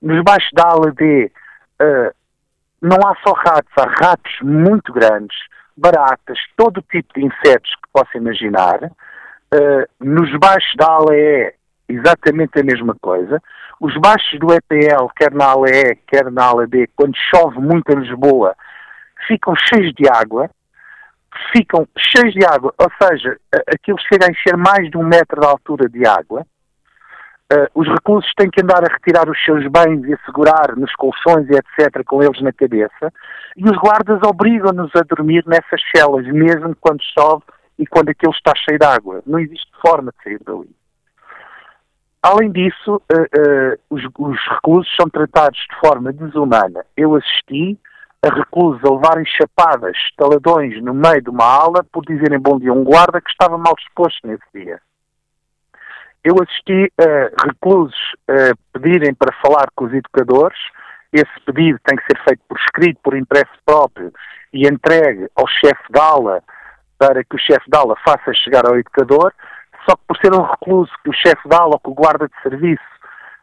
Nos 0.00 0.24
baixos 0.24 0.50
da 0.54 0.70
ala 0.70 0.90
D 0.92 1.30
uh, 1.80 2.14
não 2.82 2.98
há 3.06 3.14
só 3.24 3.32
ratos, 3.32 3.72
há 3.78 4.04
ratos 4.04 4.32
muito 4.42 4.92
grandes, 4.92 5.36
baratas, 5.76 6.38
todo 6.56 6.82
tipo 6.82 7.14
de 7.14 7.24
insetos 7.24 7.70
que 7.76 7.88
possa 7.92 8.18
imaginar. 8.18 8.82
Uh, 9.54 9.86
nos 10.00 10.30
baixos 10.38 10.74
da 10.76 10.86
ala 10.86 11.14
E, 11.14 11.54
exatamente 11.88 12.58
a 12.58 12.64
mesma 12.64 12.96
coisa. 13.00 13.40
Os 13.80 13.96
baixos 13.98 14.38
do 14.40 14.52
EPL, 14.52 15.06
quer 15.16 15.32
na 15.32 15.46
ala 15.46 15.70
E, 15.70 15.94
quer 16.06 16.30
na 16.30 16.44
ala 16.44 16.66
D, 16.66 16.88
quando 16.96 17.14
chove 17.16 17.58
muito 17.60 17.88
em 17.92 18.00
Lisboa, 18.00 18.54
ficam 19.26 19.54
cheios 19.56 19.92
de 19.94 20.08
água 20.08 20.50
ficam 21.50 21.86
cheios 21.98 22.34
de 22.34 22.44
água, 22.44 22.74
ou 22.78 22.90
seja, 23.02 23.36
aquilo 23.72 23.98
chega 24.00 24.26
a 24.26 24.30
encher 24.30 24.56
mais 24.56 24.90
de 24.90 24.96
um 24.96 25.02
metro 25.02 25.40
de 25.40 25.46
altura 25.46 25.88
de 25.88 26.06
água. 26.06 26.46
Uh, 27.52 27.68
os 27.74 27.86
reclusos 27.86 28.32
têm 28.34 28.48
que 28.48 28.62
andar 28.62 28.82
a 28.82 28.90
retirar 28.90 29.28
os 29.28 29.38
seus 29.44 29.66
bens 29.66 30.02
e 30.06 30.14
a 30.14 30.18
segurar 30.24 30.74
nos 30.74 30.90
colchões 30.94 31.46
e 31.50 31.54
etc. 31.54 32.02
com 32.06 32.22
eles 32.22 32.40
na 32.40 32.50
cabeça, 32.50 33.12
e 33.54 33.64
os 33.64 33.76
guardas 33.76 34.20
obrigam-nos 34.24 34.90
a 34.96 35.02
dormir 35.02 35.44
nessas 35.46 35.82
celas, 35.94 36.24
mesmo 36.28 36.74
quando 36.80 37.02
chove 37.02 37.42
e 37.78 37.86
quando 37.86 38.08
aquilo 38.08 38.32
está 38.32 38.54
cheio 38.56 38.78
de 38.78 38.86
água. 38.86 39.22
Não 39.26 39.38
existe 39.38 39.70
forma 39.84 40.12
de 40.12 40.24
sair 40.24 40.40
dali. 40.42 40.70
Além 42.22 42.50
disso, 42.52 42.94
uh, 42.94 43.20
uh, 43.20 43.78
os, 43.90 44.02
os, 44.18 44.38
reclusos 44.48 44.90
são 44.96 45.10
tratados 45.10 45.58
de 45.58 45.80
forma 45.80 46.10
desumana. 46.10 46.86
Eu 46.96 47.16
assisti 47.16 47.76
a 48.24 48.32
reclusos 48.32 48.80
a 48.84 48.94
levarem 48.94 49.26
chapadas, 49.26 49.96
taladões 50.16 50.80
no 50.82 50.94
meio 50.94 51.20
de 51.20 51.28
uma 51.28 51.44
ala 51.44 51.84
por 51.92 52.02
dizerem 52.06 52.38
bom 52.38 52.58
dia 52.58 52.70
a 52.70 52.74
um 52.74 52.84
guarda 52.84 53.20
que 53.20 53.30
estava 53.30 53.58
mal 53.58 53.74
disposto 53.76 54.26
nesse 54.26 54.44
dia. 54.54 54.80
Eu 56.24 56.36
assisti 56.40 56.92
a 56.98 57.46
reclusos 57.46 57.96
a 58.28 58.54
pedirem 58.72 59.12
para 59.14 59.34
falar 59.44 59.66
com 59.74 59.86
os 59.86 59.92
educadores. 59.92 60.58
Esse 61.12 61.40
pedido 61.44 61.78
tem 61.84 61.96
que 61.96 62.04
ser 62.04 62.22
feito 62.24 62.40
por 62.48 62.58
escrito, 62.58 63.00
por 63.02 63.16
impresso 63.16 63.52
próprio 63.66 64.12
e 64.52 64.66
entregue 64.68 65.28
ao 65.34 65.46
chefe 65.48 65.82
da 65.90 66.04
aula 66.04 66.42
para 66.96 67.24
que 67.24 67.34
o 67.34 67.38
chefe 67.38 67.68
da 67.68 67.80
aula 67.80 67.96
faça 68.04 68.32
chegar 68.34 68.64
ao 68.64 68.78
educador. 68.78 69.32
Só 69.88 69.96
que 69.96 70.02
por 70.06 70.16
ser 70.18 70.32
um 70.32 70.42
recluso 70.42 70.90
que 71.02 71.10
o 71.10 71.14
chefe 71.14 71.48
da 71.48 71.58
aula 71.58 71.74
ou 71.74 71.80
que 71.80 71.90
o 71.90 71.94
guarda 71.94 72.28
de 72.28 72.42
serviço 72.42 72.92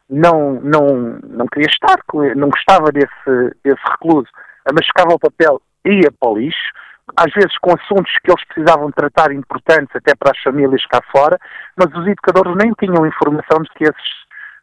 não, 0.08 0.54
não, 0.54 1.20
não 1.22 1.46
queria 1.46 1.68
estar, 1.68 1.98
não 2.34 2.48
gostava 2.48 2.90
desse, 2.90 3.56
desse 3.62 3.82
recluso, 3.90 4.28
amascava 4.64 5.14
o 5.14 5.18
papel 5.18 5.60
e 5.84 6.00
ia 6.02 6.10
para 6.18 6.30
o 6.30 6.38
lixo, 6.38 6.72
às 7.16 7.32
vezes 7.32 7.56
com 7.58 7.72
assuntos 7.72 8.12
que 8.24 8.30
eles 8.30 8.44
precisavam 8.46 8.90
tratar 8.90 9.32
importantes 9.32 9.94
até 9.94 10.14
para 10.14 10.32
as 10.32 10.42
famílias 10.42 10.84
cá 10.86 11.00
fora, 11.10 11.38
mas 11.76 11.92
os 11.94 12.06
educadores 12.06 12.54
nem 12.56 12.72
tinham 12.72 13.06
informação 13.06 13.62
de 13.62 13.70
que 13.70 13.84
esses 13.84 14.10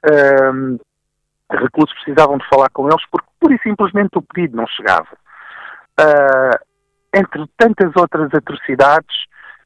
uh, 0.05 0.79
reclusos 1.51 1.93
precisavam 1.95 2.37
de 2.37 2.47
falar 2.49 2.69
com 2.69 2.87
eles 2.87 3.05
porque 3.11 3.27
pura 3.39 3.55
e 3.55 3.59
simplesmente 3.59 4.17
o 4.17 4.21
pedido 4.21 4.57
não 4.57 4.67
chegava. 4.67 5.07
Uh, 5.99 6.67
entre 7.13 7.45
tantas 7.57 7.91
outras 7.95 8.33
atrocidades, 8.33 9.15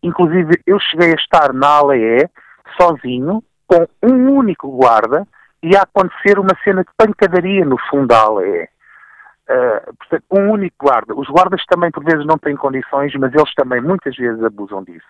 inclusive 0.03 0.61
eu 0.65 0.79
cheguei 0.79 1.11
a 1.11 1.15
estar 1.15 1.53
na 1.53 1.67
ALE 1.67 2.29
sozinho, 2.79 3.43
com 3.67 3.87
um 4.03 4.31
único 4.33 4.69
guarda, 4.69 5.27
e 5.63 5.75
a 5.75 5.81
acontecer 5.81 6.39
uma 6.39 6.55
cena 6.63 6.83
de 6.83 6.89
pancadaria 6.97 7.65
no 7.65 7.77
fundo 7.89 8.07
da 8.07 8.21
ALE. 8.21 8.67
Uh, 9.49 9.93
portanto, 9.97 10.23
um 10.31 10.51
único 10.51 10.75
guarda. 10.79 11.13
Os 11.15 11.27
guardas 11.27 11.63
também, 11.65 11.91
por 11.91 12.03
vezes, 12.03 12.25
não 12.25 12.37
têm 12.37 12.55
condições, 12.55 13.13
mas 13.15 13.33
eles 13.33 13.53
também 13.55 13.81
muitas 13.81 14.15
vezes 14.15 14.41
abusam 14.43 14.83
disso. 14.83 15.07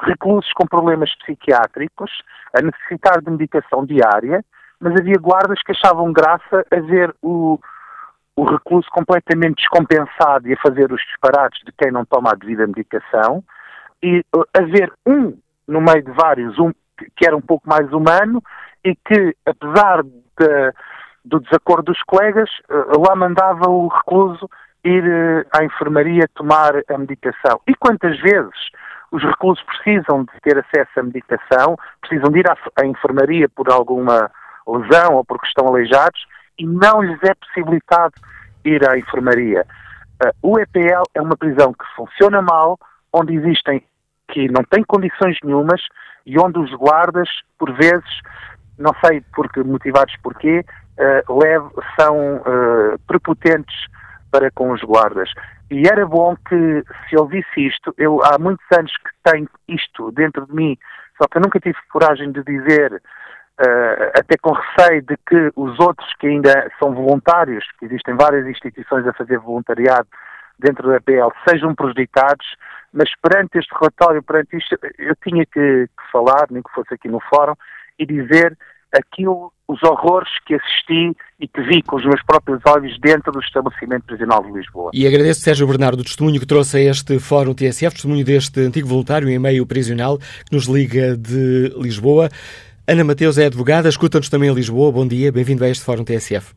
Reclusos 0.00 0.52
com 0.52 0.66
problemas 0.66 1.14
psiquiátricos, 1.16 2.10
a 2.56 2.62
necessitar 2.62 3.20
de 3.22 3.30
medicação 3.30 3.84
diária, 3.86 4.44
mas 4.80 4.94
havia 4.94 5.16
guardas 5.18 5.60
que 5.62 5.72
achavam 5.72 6.12
graça 6.12 6.64
a 6.70 6.80
ver 6.80 7.14
o, 7.22 7.58
o 8.36 8.44
recluso 8.44 8.88
completamente 8.90 9.56
descompensado 9.56 10.48
e 10.48 10.52
a 10.52 10.60
fazer 10.60 10.92
os 10.92 11.00
disparates 11.02 11.64
de 11.64 11.72
quem 11.72 11.90
não 11.90 12.04
toma 12.04 12.30
a 12.30 12.36
devida 12.36 12.66
medicação, 12.66 13.42
e 14.02 14.24
uh, 14.36 14.44
haver 14.54 14.92
um 15.06 15.36
no 15.66 15.80
meio 15.80 16.02
de 16.02 16.12
vários, 16.12 16.58
um 16.58 16.72
que 17.16 17.26
era 17.26 17.36
um 17.36 17.40
pouco 17.40 17.68
mais 17.68 17.92
humano 17.92 18.42
e 18.84 18.94
que, 18.94 19.36
apesar 19.46 20.02
de 20.02 20.72
do 21.28 21.40
desacordo 21.40 21.92
dos 21.92 22.02
colegas, 22.04 22.50
eh, 22.70 22.74
lá 23.06 23.14
mandava 23.14 23.68
o 23.68 23.88
recluso 23.88 24.48
ir 24.82 25.04
eh, 25.04 25.46
à 25.52 25.64
enfermaria 25.64 26.26
tomar 26.34 26.72
a 26.88 26.98
medicação. 26.98 27.60
E 27.66 27.74
quantas 27.74 28.18
vezes 28.20 28.70
os 29.10 29.22
reclusos 29.22 29.62
precisam 29.64 30.24
de 30.24 30.40
ter 30.42 30.58
acesso 30.58 31.00
à 31.00 31.02
medicação, 31.02 31.76
precisam 32.00 32.30
de 32.30 32.40
ir 32.40 32.46
à, 32.50 32.86
enfermaria 32.86 33.48
por 33.48 33.70
alguma 33.70 34.30
lesão 34.66 35.14
ou 35.14 35.24
porque 35.24 35.46
estão 35.46 35.68
aleijados 35.68 36.26
e 36.58 36.66
não 36.66 37.02
lhes 37.02 37.18
é 37.22 37.34
possibilitado 37.34 38.14
ir 38.64 38.88
à 38.88 38.98
enfermaria. 38.98 39.66
Uh, 40.22 40.50
o 40.50 40.58
EPL 40.58 41.04
é 41.14 41.22
uma 41.22 41.36
prisão 41.36 41.72
que 41.72 41.84
funciona 41.94 42.42
mal, 42.42 42.78
onde 43.12 43.34
existem 43.34 43.82
que 44.28 44.48
não 44.48 44.62
tem 44.64 44.82
condições 44.84 45.38
nenhumas 45.42 45.80
e 46.26 46.38
onde 46.38 46.58
os 46.58 46.70
guardas, 46.74 47.28
por 47.58 47.72
vezes, 47.72 48.20
não 48.78 48.92
sei 49.02 49.22
porque, 49.34 49.62
motivados 49.62 50.14
porquê, 50.22 50.64
uh, 50.98 51.38
leve, 51.38 51.68
são 51.98 52.36
uh, 52.36 52.98
prepotentes 53.06 53.76
para 54.30 54.50
com 54.50 54.72
os 54.72 54.82
guardas. 54.82 55.30
E 55.70 55.86
era 55.86 56.06
bom 56.06 56.36
que 56.48 56.84
se 57.08 57.16
ouvisse 57.16 57.66
isto, 57.66 57.94
eu 57.98 58.20
há 58.24 58.38
muitos 58.38 58.64
anos 58.76 58.92
que 58.96 59.30
tenho 59.30 59.48
isto 59.68 60.10
dentro 60.12 60.46
de 60.46 60.54
mim, 60.54 60.78
só 61.20 61.28
que 61.28 61.38
eu 61.38 61.42
nunca 61.42 61.60
tive 61.60 61.76
coragem 61.92 62.32
de 62.32 62.42
dizer, 62.42 62.92
uh, 62.94 64.18
até 64.18 64.36
com 64.40 64.52
receio 64.52 65.02
de 65.02 65.16
que 65.26 65.52
os 65.56 65.78
outros 65.78 66.08
que 66.18 66.26
ainda 66.26 66.70
são 66.78 66.94
voluntários, 66.94 67.64
que 67.78 67.86
existem 67.86 68.14
várias 68.16 68.46
instituições 68.46 69.06
a 69.06 69.12
fazer 69.12 69.38
voluntariado 69.38 70.08
dentro 70.58 70.90
da 70.90 71.00
PL, 71.00 71.30
sejam 71.48 71.74
prejudicados, 71.74 72.46
mas 72.92 73.10
perante 73.20 73.58
este 73.58 73.72
relatório, 73.74 74.22
perante 74.22 74.56
isto, 74.56 74.76
eu 74.98 75.14
tinha 75.16 75.44
que, 75.44 75.86
que 75.86 76.10
falar, 76.10 76.46
nem 76.50 76.62
que 76.62 76.72
fosse 76.72 76.94
aqui 76.94 77.08
no 77.08 77.20
fórum, 77.20 77.54
e 77.98 78.06
dizer 78.06 78.56
aquilo, 78.92 79.52
os 79.66 79.82
horrores 79.82 80.28
que 80.46 80.54
assisti 80.54 81.16
e 81.40 81.46
que 81.46 81.60
vi 81.62 81.82
com 81.82 81.96
os 81.96 82.04
meus 82.04 82.22
próprios 82.22 82.60
olhos 82.66 82.98
dentro 83.00 83.30
do 83.32 83.40
estabelecimento 83.40 84.04
prisional 84.04 84.42
de 84.42 84.52
Lisboa. 84.52 84.90
E 84.94 85.06
agradeço, 85.06 85.40
Sérgio 85.40 85.66
Bernardo, 85.66 86.00
o 86.00 86.04
testemunho 86.04 86.40
que 86.40 86.46
trouxe 86.46 86.78
a 86.78 86.80
este 86.80 87.18
Fórum 87.18 87.54
TSF, 87.54 87.94
testemunho 87.94 88.24
deste 88.24 88.60
antigo 88.60 88.88
voluntário 88.88 89.28
em 89.28 89.38
meio 89.38 89.66
prisional 89.66 90.18
que 90.18 90.52
nos 90.52 90.66
liga 90.66 91.16
de 91.16 91.72
Lisboa. 91.76 92.28
Ana 92.86 93.04
Mateus 93.04 93.36
é 93.36 93.46
advogada, 93.46 93.88
escuta-nos 93.88 94.28
também 94.28 94.50
em 94.50 94.54
Lisboa. 94.54 94.90
Bom 94.90 95.06
dia, 95.06 95.30
bem-vindo 95.30 95.64
a 95.64 95.68
este 95.68 95.84
Fórum 95.84 96.04
TSF. 96.04 96.54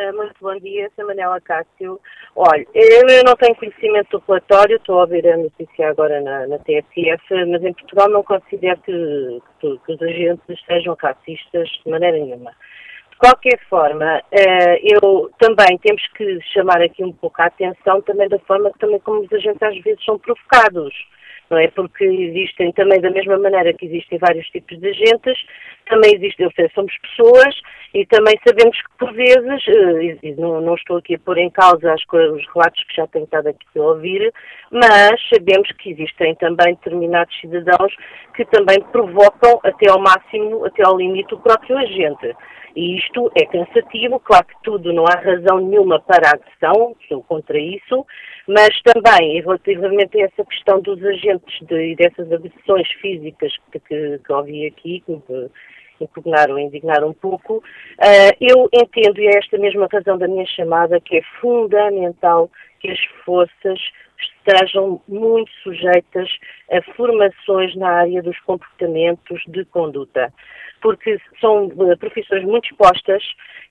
Uh, 0.00 0.16
muito 0.16 0.34
bom 0.40 0.56
dia, 0.56 0.90
sou 0.96 1.06
Manela 1.06 1.38
Cássio. 1.42 2.00
Olha, 2.34 2.66
eu 2.74 3.22
não 3.24 3.36
tenho 3.36 3.54
conhecimento 3.54 4.18
do 4.18 4.24
relatório, 4.26 4.76
estou 4.76 4.98
a 4.98 5.02
ouvir 5.02 5.28
a 5.28 5.36
notícia 5.36 5.90
agora 5.90 6.22
na, 6.22 6.46
na 6.46 6.58
TSF, 6.60 7.44
mas 7.46 7.62
em 7.62 7.74
Portugal 7.74 8.08
não 8.08 8.22
considero 8.22 8.80
que, 8.80 9.42
que, 9.60 9.78
que, 9.84 9.92
os 9.92 10.00
agentes 10.00 10.64
sejam 10.66 10.96
racistas 10.98 11.68
de 11.84 11.90
maneira 11.90 12.16
nenhuma. 12.16 12.52
De 13.10 13.16
qualquer 13.18 13.60
forma, 13.68 14.18
uh, 14.20 15.02
eu 15.02 15.30
também 15.38 15.76
temos 15.78 16.06
que 16.16 16.40
chamar 16.54 16.80
aqui 16.80 17.04
um 17.04 17.12
pouco 17.12 17.42
a 17.42 17.46
atenção 17.46 18.00
também 18.00 18.28
da 18.28 18.38
forma 18.38 18.72
também 18.78 19.00
como 19.00 19.20
os 19.20 19.32
agentes 19.32 19.62
às 19.62 19.78
vezes 19.82 20.02
são 20.02 20.18
provocados 20.18 20.94
não 21.50 21.58
é? 21.58 21.66
Porque 21.68 22.04
existem 22.04 22.72
também, 22.72 23.00
da 23.00 23.10
mesma 23.10 23.36
maneira 23.36 23.74
que 23.74 23.86
existem 23.86 24.18
vários 24.18 24.46
tipos 24.50 24.78
de 24.78 24.88
agentes, 24.88 25.36
também 25.90 26.14
existem, 26.14 26.46
ou 26.46 26.52
seja, 26.52 26.70
somos 26.74 26.96
pessoas 26.98 27.54
e 27.92 28.06
também 28.06 28.38
sabemos 28.46 28.76
que 28.80 28.98
por 28.98 29.12
vezes, 29.12 29.68
eh, 29.68 30.18
e 30.22 30.34
não, 30.36 30.60
não 30.60 30.74
estou 30.74 30.98
aqui 30.98 31.16
a 31.16 31.18
pôr 31.18 31.38
em 31.38 31.50
causa 31.50 31.92
as, 31.92 32.02
os 32.02 32.46
relatos 32.54 32.82
que 32.84 32.96
já 32.96 33.06
tenho 33.08 33.24
estado 33.24 33.48
aqui 33.48 33.66
a 33.76 33.82
ouvir, 33.82 34.32
mas 34.70 35.20
sabemos 35.28 35.68
que 35.72 35.90
existem 35.90 36.34
também 36.36 36.74
determinados 36.74 37.38
cidadãos 37.40 37.92
que 38.34 38.44
também 38.46 38.80
provocam 38.92 39.60
até 39.64 39.90
ao 39.90 40.00
máximo, 40.00 40.64
até 40.64 40.84
ao 40.84 40.96
limite, 40.96 41.34
o 41.34 41.40
próprio 41.40 41.76
agente. 41.76 42.34
E 42.76 42.96
isto 42.96 43.30
é 43.36 43.44
cansativo, 43.46 44.20
claro 44.20 44.46
que 44.46 44.54
tudo, 44.62 44.92
não 44.92 45.04
há 45.04 45.16
razão 45.16 45.58
nenhuma 45.58 46.00
para 46.00 46.28
a 46.28 46.34
agressão, 46.34 46.94
sou 47.08 47.22
contra 47.24 47.58
isso, 47.58 48.06
mas 48.46 48.70
também, 48.82 49.40
relativamente 49.40 50.20
a 50.20 50.26
essa 50.26 50.44
questão 50.44 50.80
dos 50.80 51.04
agentes 51.04 51.66
de, 51.66 51.92
e 51.92 51.96
dessas 51.96 52.30
agressões 52.30 52.88
físicas 53.00 53.52
que, 53.72 53.80
que, 53.80 54.20
que 54.24 54.32
ouvi 54.32 54.66
aqui, 54.66 55.02
que 55.04 55.12
me 56.00 56.06
impugnaram, 56.06 56.58
indignaram 56.58 57.08
um 57.08 57.14
pouco, 57.14 57.58
uh, 57.58 58.36
eu 58.40 58.68
entendo, 58.72 59.20
e 59.20 59.26
é 59.26 59.38
esta 59.38 59.58
mesma 59.58 59.88
razão 59.92 60.18
da 60.18 60.26
minha 60.26 60.46
chamada, 60.46 61.00
que 61.00 61.18
é 61.18 61.22
fundamental 61.40 62.50
que 62.80 62.90
as 62.90 62.98
forças 63.24 63.78
estejam 64.20 65.00
muito 65.08 65.50
sujeitas 65.62 66.28
a 66.72 66.82
formações 66.94 67.74
na 67.76 67.88
área 67.88 68.22
dos 68.22 68.38
comportamentos 68.40 69.42
de 69.48 69.64
conduta. 69.66 70.32
Porque 70.80 71.18
são 71.40 71.70
eh, 71.90 71.96
profissões 71.96 72.44
muito 72.44 72.66
expostas 72.66 73.22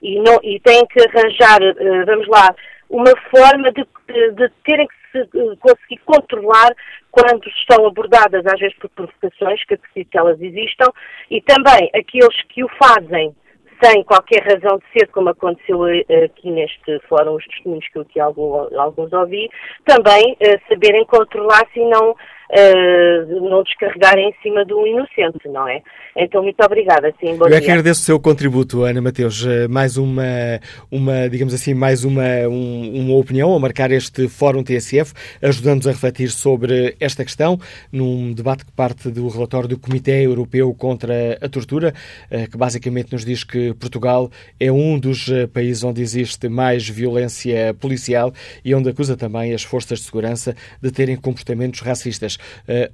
e, 0.02 0.20
não, 0.20 0.40
e 0.44 0.60
têm 0.60 0.86
que 0.86 1.02
arranjar, 1.02 1.62
eh, 1.62 2.06
vamos 2.06 2.28
lá, 2.28 2.56
uma 2.90 3.14
forma 3.30 3.72
de, 3.72 3.86
de 4.34 4.50
terem 4.64 4.88
que 4.88 4.96
se, 5.12 5.20
eh, 5.20 5.56
conseguir 5.60 6.02
controlar 6.06 6.74
quando 7.12 7.48
estão 7.48 7.86
abordadas, 7.86 8.46
às 8.46 8.60
vezes 8.60 8.78
por 8.78 8.90
provocações, 8.90 9.64
que 9.66 9.76
acredito 9.76 10.10
que 10.10 10.18
elas 10.18 10.42
existam, 10.42 10.92
e 11.30 11.42
também 11.42 11.90
aqueles 11.94 12.42
que 12.50 12.64
o 12.64 12.70
fazem 12.82 13.36
sem 13.82 14.04
qualquer 14.04 14.44
razão 14.44 14.78
de 14.78 14.84
ser, 14.92 15.08
como 15.08 15.30
aconteceu 15.30 15.84
aqui 16.26 16.52
neste 16.52 17.00
fórum, 17.08 17.36
os 17.36 17.46
testemunhos 17.46 17.88
que 17.88 17.98
eu 17.98 18.02
aqui 18.02 18.20
alguns, 18.20 19.14
ouvi, 19.14 19.50
também 19.86 20.34
uh, 20.34 20.62
saberem 20.68 21.06
controlar-se 21.06 21.80
e 21.80 21.86
não 21.86 22.16
uh, 22.52 23.50
não 23.50 23.64
descarregarem 23.64 24.30
em 24.30 24.34
cima 24.42 24.66
do 24.66 24.86
inocente, 24.86 25.48
não 25.48 25.68
é? 25.68 25.82
Então, 26.18 26.42
muito 26.42 26.60
obrigada, 26.64 27.14
sim, 27.20 27.38
bom 27.38 27.48
Eu 27.48 27.56
é 27.56 27.62
que 27.62 27.70
agradeço 27.70 28.02
o 28.02 28.04
seu 28.04 28.20
contributo, 28.20 28.84
Ana 28.84 29.02
Mateus. 29.02 29.46
Eh, 29.46 29.68
mais 29.68 29.96
uma, 29.96 30.24
uma 30.92 31.30
digamos 31.30 31.54
assim, 31.54 31.74
mais 31.74 32.04
uma, 32.04 32.24
um, 32.50 33.06
uma 33.06 33.16
opinião 33.16 33.56
a 33.56 33.60
marcar 33.60 33.92
este 33.92 34.28
Fórum 34.28 34.64
TSF, 34.64 35.14
ajudando-nos 35.42 35.88
a 35.88 35.92
refletir 35.92 36.30
sobre 36.30 36.96
esta 37.00 37.24
questão, 37.24 37.60
num 37.92 38.34
debate 38.34 38.66
que 38.66 38.72
parte 38.72 39.10
do 39.10 39.28
relatório 39.28 39.70
do 39.70 39.80
Comitê 39.80 40.26
Europeu 40.26 40.74
contra 40.74 41.38
a 41.42 41.48
Tortura, 41.48 41.94
eh, 42.32 42.48
que 42.48 42.58
basicamente 42.58 43.14
nos 43.14 43.24
diz 43.24 43.44
que 43.44 43.74
Portugal 43.76 44.30
é 44.60 44.72
um 44.72 45.00
dos 45.00 45.30
eh, 45.30 45.48
países 45.48 45.84
onde 45.84 46.02
existe 46.02 46.50
mais 46.50 46.90
violência 46.90 47.74
policial 47.80 48.34
e 48.66 48.74
onde 48.74 48.90
acusa 48.90 49.16
também 49.16 49.54
as 49.54 49.64
forças 49.64 50.00
de 50.00 50.06
segurança 50.06 50.56
de 50.82 50.92
terem 50.92 51.16
comportamentos 51.16 51.82
racistas. 51.82 52.39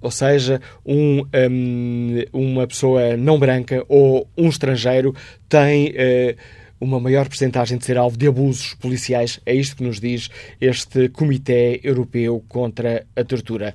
Ou 0.01 0.11
seja, 0.11 0.61
um, 0.85 1.25
hum, 1.49 2.23
uma 2.33 2.67
pessoa 2.67 3.17
não 3.17 3.37
branca 3.37 3.83
ou 3.87 4.27
um 4.37 4.49
estrangeiro 4.49 5.15
tem 5.49 5.89
uh, 5.89 6.35
uma 6.79 6.99
maior 6.99 7.27
percentagem 7.27 7.77
de 7.77 7.85
ser 7.85 7.97
alvo 7.97 8.17
de 8.17 8.27
abusos 8.27 8.73
policiais. 8.75 9.39
É 9.45 9.53
isto 9.53 9.77
que 9.77 9.83
nos 9.83 9.99
diz 9.99 10.29
este 10.59 11.09
Comitê 11.09 11.79
Europeu 11.83 12.43
contra 12.47 13.05
a 13.15 13.23
Tortura. 13.23 13.73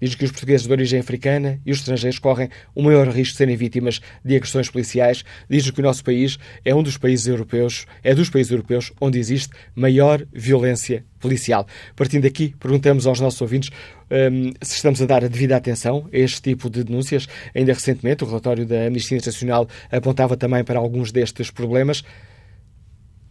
Diz 0.00 0.14
que 0.14 0.24
os 0.24 0.30
portugueses 0.30 0.66
de 0.66 0.72
origem 0.72 1.00
africana 1.00 1.60
e 1.64 1.70
os 1.70 1.78
estrangeiros 1.78 2.18
correm 2.18 2.48
o 2.74 2.82
maior 2.82 3.08
risco 3.08 3.32
de 3.32 3.38
serem 3.38 3.56
vítimas 3.56 4.00
de 4.24 4.36
agressões 4.36 4.70
policiais. 4.70 5.24
Diz 5.48 5.70
que 5.70 5.80
o 5.80 5.82
nosso 5.82 6.02
país 6.02 6.38
é 6.64 6.74
um 6.74 6.82
dos 6.82 6.96
países 6.96 7.26
europeus, 7.26 7.86
é 8.02 8.14
dos 8.14 8.30
países 8.30 8.50
europeus 8.50 8.92
onde 9.00 9.18
existe 9.18 9.54
maior 9.74 10.24
violência 10.32 11.04
policial. 11.18 11.66
Partindo 11.94 12.22
daqui, 12.22 12.54
perguntamos 12.58 13.06
aos 13.06 13.20
nossos 13.20 13.40
ouvintes 13.40 13.70
um, 14.10 14.52
se 14.62 14.76
estamos 14.76 15.00
a 15.02 15.06
dar 15.06 15.24
a 15.24 15.28
devida 15.28 15.56
atenção 15.56 16.08
a 16.12 16.16
este 16.16 16.40
tipo 16.42 16.70
de 16.70 16.82
denúncias. 16.82 17.28
Ainda 17.54 17.72
recentemente, 17.72 18.24
o 18.24 18.26
relatório 18.26 18.66
da 18.66 18.86
Amnistia 18.86 19.18
Internacional 19.18 19.68
apontava 19.90 20.36
também 20.36 20.64
para 20.64 20.78
alguns 20.78 21.12
destes 21.12 21.50
problemas. 21.50 22.02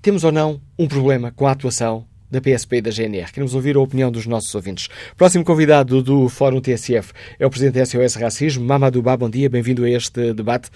Temos 0.01 0.23
ou 0.23 0.31
não 0.31 0.61
um 0.77 0.87
problema 0.87 1.31
com 1.31 1.47
a 1.47 1.51
atuação 1.51 2.07
da 2.31 2.39
PSP 2.39 2.77
e 2.77 2.81
da 2.81 2.91
GNR. 2.91 3.31
Queremos 3.31 3.55
ouvir 3.55 3.75
a 3.75 3.79
opinião 3.79 4.11
dos 4.11 4.25
nossos 4.27 4.53
ouvintes. 4.53 4.87
Próximo 5.17 5.43
convidado 5.43 6.01
do 6.01 6.29
Fórum 6.29 6.61
TSF 6.61 7.13
é 7.39 7.45
o 7.45 7.49
Presidente 7.49 7.79
da 7.79 7.85
SOS 7.85 8.15
Racismo, 8.15 8.65
Mamadou 8.65 9.01
Ba. 9.01 9.17
Bom 9.17 9.29
dia, 9.29 9.49
bem-vindo 9.49 9.83
a 9.83 9.89
este 9.89 10.33
debate. 10.33 10.69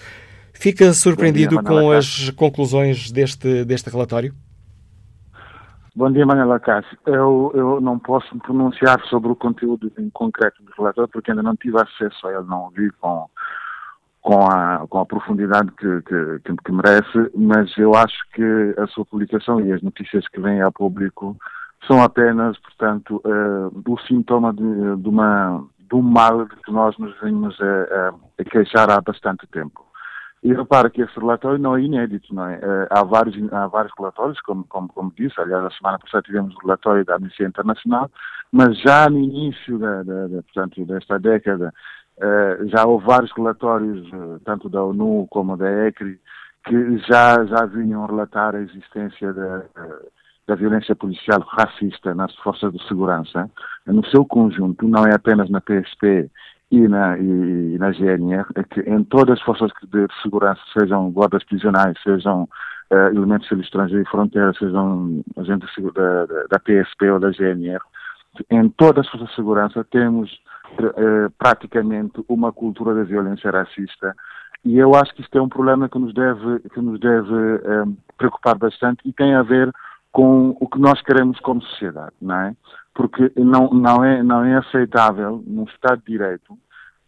Fica 0.52 0.92
surpreendido 0.92 1.56
dia, 1.56 1.62
com 1.62 1.90
as 1.90 2.30
conclusões 2.30 3.10
deste, 3.10 3.64
deste 3.64 3.90
relatório? 3.90 4.34
Bom 5.96 6.10
dia, 6.10 6.26
Manuela 6.26 6.58
Cássio. 6.58 6.98
Eu, 7.06 7.52
eu 7.54 7.80
não 7.80 7.98
posso 7.98 8.34
me 8.34 8.40
pronunciar 8.40 9.00
sobre 9.06 9.30
o 9.30 9.36
conteúdo 9.36 9.92
em 9.96 10.10
concreto 10.10 10.62
do 10.62 10.72
relatório 10.76 11.08
porque 11.12 11.30
ainda 11.30 11.42
não 11.42 11.54
tive 11.54 11.76
acesso 11.80 12.26
a 12.26 12.32
ele, 12.32 12.46
não 12.48 12.64
ouvi 12.64 12.90
com, 13.00 13.28
com, 14.24 14.40
a, 14.46 14.86
com 14.88 15.00
a 15.00 15.06
profundidade 15.06 15.70
que, 15.72 16.00
que, 16.02 16.56
que, 16.64 16.72
merece, 16.72 17.30
mas 17.36 17.76
eu 17.76 17.94
acho 17.94 18.16
que 18.32 18.74
a 18.78 18.86
sua 18.86 19.04
publicação 19.04 19.60
e 19.60 19.70
as 19.70 19.82
notícias 19.82 20.26
que 20.28 20.40
vêm 20.40 20.62
ao 20.62 20.72
público 20.72 21.36
são 21.86 22.02
apenas, 22.02 22.58
portanto, 22.58 23.20
uh, 23.22 23.82
o 23.86 24.00
sintoma 24.00 24.54
de, 24.54 24.96
de, 24.96 25.08
uma, 25.10 25.62
de 25.78 25.94
um 25.94 26.00
mal 26.00 26.46
que 26.46 26.72
nós 26.72 26.96
nos 26.96 27.14
vimos 27.20 27.54
a, 27.60 28.14
a 28.40 28.44
queixar 28.44 28.90
há 28.90 28.98
bastante 29.02 29.46
tempo. 29.48 29.84
E 30.42 30.54
repara 30.54 30.88
que 30.88 31.02
esse 31.02 31.20
relatório 31.20 31.58
não 31.58 31.76
é 31.76 31.82
inédito, 31.82 32.34
não 32.34 32.48
é? 32.48 32.56
Uh, 32.56 32.86
há, 32.88 33.04
vários, 33.04 33.52
há 33.52 33.66
vários 33.66 33.92
relatórios, 33.98 34.40
como, 34.40 34.64
como, 34.64 34.88
como 34.88 35.12
disse, 35.14 35.38
aliás, 35.38 35.66
a 35.66 35.70
semana 35.70 35.98
passada 35.98 36.22
tivemos 36.22 36.54
o 36.54 36.58
relatório 36.60 37.04
da 37.04 37.16
Amnistia 37.16 37.46
Internacional, 37.46 38.10
mas 38.50 38.80
já 38.80 39.10
no 39.10 39.18
início 39.18 39.78
da, 39.78 40.02
da, 40.02 40.28
da 40.28 40.42
portanto, 40.42 40.82
desta 40.86 41.18
década 41.18 41.74
já 42.66 42.86
houve 42.86 43.06
vários 43.06 43.32
relatórios, 43.32 44.06
uh, 44.12 44.40
tanto 44.44 44.68
da 44.68 44.82
ONU 44.82 45.26
como 45.30 45.56
da 45.56 45.68
ECRI, 45.88 46.18
que 46.64 46.98
já, 46.98 47.44
já 47.44 47.66
vinham 47.66 48.06
relatar 48.06 48.54
a 48.54 48.60
existência 48.60 49.32
da, 49.32 49.62
da 50.46 50.54
violência 50.54 50.94
policial 50.94 51.40
racista 51.40 52.14
nas 52.14 52.34
forças 52.36 52.72
de 52.72 52.86
segurança, 52.86 53.50
no 53.86 54.04
seu 54.06 54.24
conjunto, 54.24 54.86
não 54.86 55.04
é 55.04 55.14
apenas 55.14 55.50
na 55.50 55.60
PSP 55.60 56.30
e 56.70 56.88
na, 56.88 57.18
e, 57.18 57.74
e 57.74 57.78
na 57.78 57.92
GNR 57.92 58.46
é 58.56 58.62
que 58.64 58.80
em 58.80 59.04
todas 59.04 59.38
as 59.38 59.44
forças 59.44 59.70
de 59.82 60.06
segurança, 60.22 60.60
sejam 60.78 61.10
guardas 61.10 61.44
prisionais, 61.44 61.96
sejam 62.02 62.48
uh, 62.90 62.96
elementos 63.14 63.48
de 63.48 63.60
estrangeiro 63.60 64.02
e 64.02 64.10
fronteira, 64.10 64.52
sejam 64.54 65.22
agentes 65.36 65.68
da, 65.94 66.26
da, 66.26 66.44
da, 66.50 66.58
PSP 66.58 67.10
ou 67.10 67.20
da 67.20 67.30
GNR, 67.30 67.82
em 68.50 68.68
todas 68.70 69.06
as 69.06 69.10
forças 69.10 69.28
de 69.28 69.34
segurança 69.36 69.84
temos 69.84 70.30
uh, 70.80 71.30
praticamente 71.38 72.24
uma 72.28 72.52
cultura 72.52 72.94
da 72.94 73.02
violência 73.02 73.50
racista 73.50 74.14
e 74.64 74.78
eu 74.78 74.94
acho 74.94 75.14
que 75.14 75.20
isto 75.20 75.36
é 75.36 75.42
um 75.42 75.48
problema 75.48 75.88
que 75.88 75.98
nos 75.98 76.14
deve, 76.14 76.60
que 76.70 76.80
nos 76.80 76.98
deve 76.98 77.34
eh, 77.34 77.84
preocupar 78.16 78.56
bastante 78.56 79.02
e 79.04 79.12
tem 79.12 79.34
a 79.34 79.42
ver 79.42 79.70
com 80.10 80.56
o 80.58 80.66
que 80.66 80.78
nós 80.78 81.02
queremos 81.02 81.38
como 81.40 81.60
sociedade, 81.60 82.14
não 82.22 82.34
é? 82.34 82.56
Porque 82.94 83.30
não, 83.36 83.68
não, 83.68 84.02
é, 84.02 84.22
não 84.22 84.42
é 84.42 84.54
aceitável, 84.56 85.42
num 85.46 85.64
Estado 85.64 85.98
de 85.98 86.12
Direito, 86.12 86.56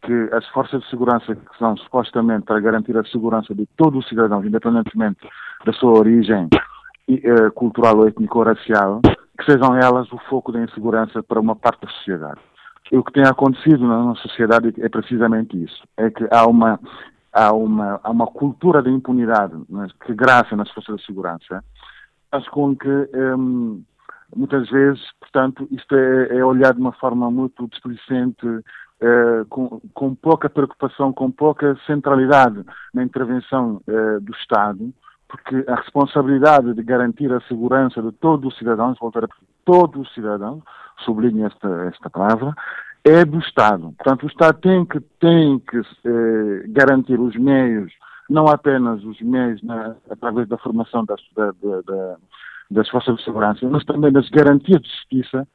que 0.02 0.28
as 0.32 0.46
forças 0.48 0.82
de 0.82 0.90
segurança 0.90 1.34
que 1.34 1.58
são 1.58 1.76
supostamente 1.78 2.44
para 2.44 2.60
garantir 2.60 2.96
a 2.96 3.04
segurança 3.04 3.54
de 3.54 3.66
todos 3.76 4.00
os 4.00 4.08
cidadãos, 4.08 4.44
independentemente 4.44 5.26
da 5.64 5.72
sua 5.72 5.98
origem 5.98 6.48
uh, 7.08 7.52
cultural 7.52 7.96
ou 7.96 8.08
étnico-racial, 8.08 9.00
que 9.38 9.50
sejam 9.50 9.74
elas 9.76 10.12
o 10.12 10.18
foco 10.28 10.52
da 10.52 10.60
insegurança 10.60 11.22
para 11.22 11.40
uma 11.40 11.56
parte 11.56 11.86
da 11.86 11.92
sociedade. 11.92 12.40
O 12.92 13.02
que 13.02 13.12
tem 13.12 13.24
acontecido 13.24 13.86
na 13.86 13.98
nossa 13.98 14.22
sociedade 14.22 14.72
é 14.80 14.88
precisamente 14.88 15.62
isso, 15.62 15.82
é 15.96 16.10
que 16.10 16.26
há 16.30 16.46
uma, 16.46 16.78
há 17.32 17.52
uma, 17.52 18.00
há 18.02 18.10
uma 18.10 18.26
cultura 18.26 18.82
de 18.82 18.90
impunidade 18.90 19.54
né, 19.68 19.88
que 20.04 20.14
graça 20.14 20.54
nas 20.54 20.70
forças 20.70 20.96
de 20.96 21.06
segurança, 21.06 21.64
faz 22.30 22.48
com 22.48 22.76
que 22.76 22.88
um, 22.88 23.82
muitas 24.34 24.68
vezes, 24.70 25.02
portanto, 25.20 25.66
isto 25.70 25.94
é, 25.94 26.38
é 26.38 26.44
olhado 26.44 26.76
de 26.76 26.80
uma 26.80 26.92
forma 26.92 27.30
muito 27.30 27.66
displicente, 27.68 28.46
eh, 28.98 29.44
com, 29.50 29.78
com, 29.92 30.14
pouca 30.14 30.48
preocupação, 30.48 31.12
com 31.12 31.30
pouca 31.30 31.76
centralidade 31.86 32.64
na 32.94 33.02
intervenção 33.02 33.82
uh, 33.86 34.18
do 34.22 34.32
Estado, 34.32 34.90
porque 35.28 35.64
a 35.68 35.74
responsabilidade 35.74 36.72
de 36.72 36.82
garantir 36.82 37.30
a 37.30 37.42
segurança 37.42 38.00
de 38.00 38.10
todos 38.12 38.50
os 38.50 38.58
cidadãos, 38.58 38.98
voltar 38.98 39.24
a 39.24 39.28
todos 39.66 40.00
os 40.08 40.14
cidadãos, 40.14 40.62
sublinho 41.04 41.46
esta, 41.46 41.68
esta 41.92 42.08
palavra, 42.08 42.54
é 43.04 43.24
do 43.24 43.38
Estado. 43.38 43.92
Portanto, 43.98 44.22
o 44.22 44.26
Estado 44.28 44.58
tem 44.60 44.86
que, 44.86 45.00
tem 45.20 45.58
que 45.58 45.78
eh, 45.78 46.64
garantir 46.68 47.20
os 47.20 47.36
meios, 47.36 47.92
não 48.30 48.48
apenas 48.48 49.04
os 49.04 49.20
meios 49.20 49.62
na, 49.62 49.94
através 50.10 50.48
da 50.48 50.56
formação 50.56 51.04
das, 51.04 51.20
da, 51.36 51.52
da, 51.52 52.16
das 52.70 52.88
forças 52.88 53.16
de 53.16 53.24
segurança, 53.24 53.68
mas 53.68 53.84
também 53.84 54.10
das 54.10 54.28
garantias 54.30 54.80
de 54.80 54.88
justiça 54.88 55.46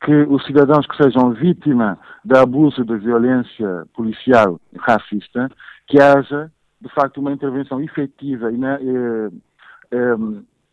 que 0.00 0.14
os 0.28 0.44
cidadãos 0.44 0.86
que 0.86 0.96
sejam 1.02 1.30
vítima 1.32 1.98
de 2.24 2.36
abuso 2.38 2.84
de 2.84 2.96
violência 2.98 3.86
policial 3.94 4.60
racista, 4.78 5.50
que 5.86 6.00
haja, 6.00 6.50
de 6.80 6.88
facto, 6.90 7.18
uma 7.18 7.32
intervenção 7.32 7.80
efetiva 7.80 8.50
e 8.52 8.56
eh, 8.64 9.30
eh, 9.92 10.16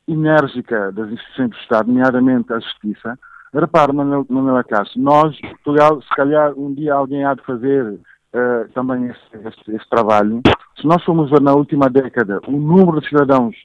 enérgica 0.08 0.92
das 0.92 1.10
instituições 1.12 1.50
do 1.50 1.58
Estado, 1.58 1.88
nomeadamente 1.88 2.52
a 2.54 2.60
Justiça. 2.60 3.18
Repare, 3.54 3.94
Manuel 3.94 4.63
Castro, 4.63 5.00
nós, 5.00 5.39
Portugal, 5.39 6.02
se 6.02 6.10
calhar 6.10 6.54
um 6.58 6.74
dia 6.74 6.94
alguém 6.94 7.24
há 7.24 7.34
de 7.34 7.44
fazer 7.44 8.00
Uh, 8.36 8.68
também 8.74 9.06
esse, 9.06 9.48
esse, 9.48 9.76
esse, 9.76 9.89
trabalho. 9.92 10.42
Se 10.82 10.88
nós 10.88 11.04
formos 11.04 11.30
ver 11.30 11.39
na 11.39 11.54
última 11.54 11.88
década 11.88 12.39
o 12.48 12.52
número 12.54 13.00
de 13.00 13.08
cidadãos 13.08 13.56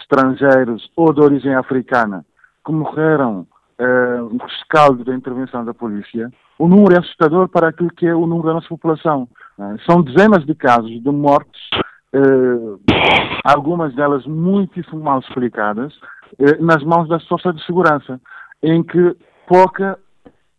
estrangeiros 0.00 0.90
ou 0.96 1.12
de 1.12 1.20
origem 1.20 1.54
africana 1.54 2.26
que 2.64 2.72
morreram 2.72 3.46
uh, 3.78 4.24
um 4.24 4.36
rescaldo 4.38 5.04
da 5.04 5.14
intervenção 5.14 5.64
da 5.64 5.72
polícia, 5.72 6.28
o 6.58 6.66
número 6.66 6.94
é 6.94 6.98
assustador 6.98 7.48
para 7.48 7.68
aquilo 7.68 7.90
que 7.90 8.04
é 8.04 8.16
o 8.16 8.26
número 8.26 8.48
da 8.48 8.54
nossa 8.54 8.68
população. 8.68 9.28
Uh, 9.56 9.78
são 9.88 10.02
dezenas 10.02 10.44
de 10.44 10.56
casos 10.56 10.90
de 10.90 11.10
mortes, 11.12 11.60
uh, 12.14 12.80
algumas 13.44 13.94
delas 13.94 14.26
muitíssimo 14.26 15.02
mal 15.02 15.20
explicadas, 15.20 15.94
uh, 16.38 16.64
nas 16.64 16.82
mãos 16.82 17.08
das 17.08 17.26
forças 17.26 17.54
de 17.54 17.64
segurança, 17.64 18.20
em 18.62 18.82
que 18.82 19.16
pouca 19.46 19.98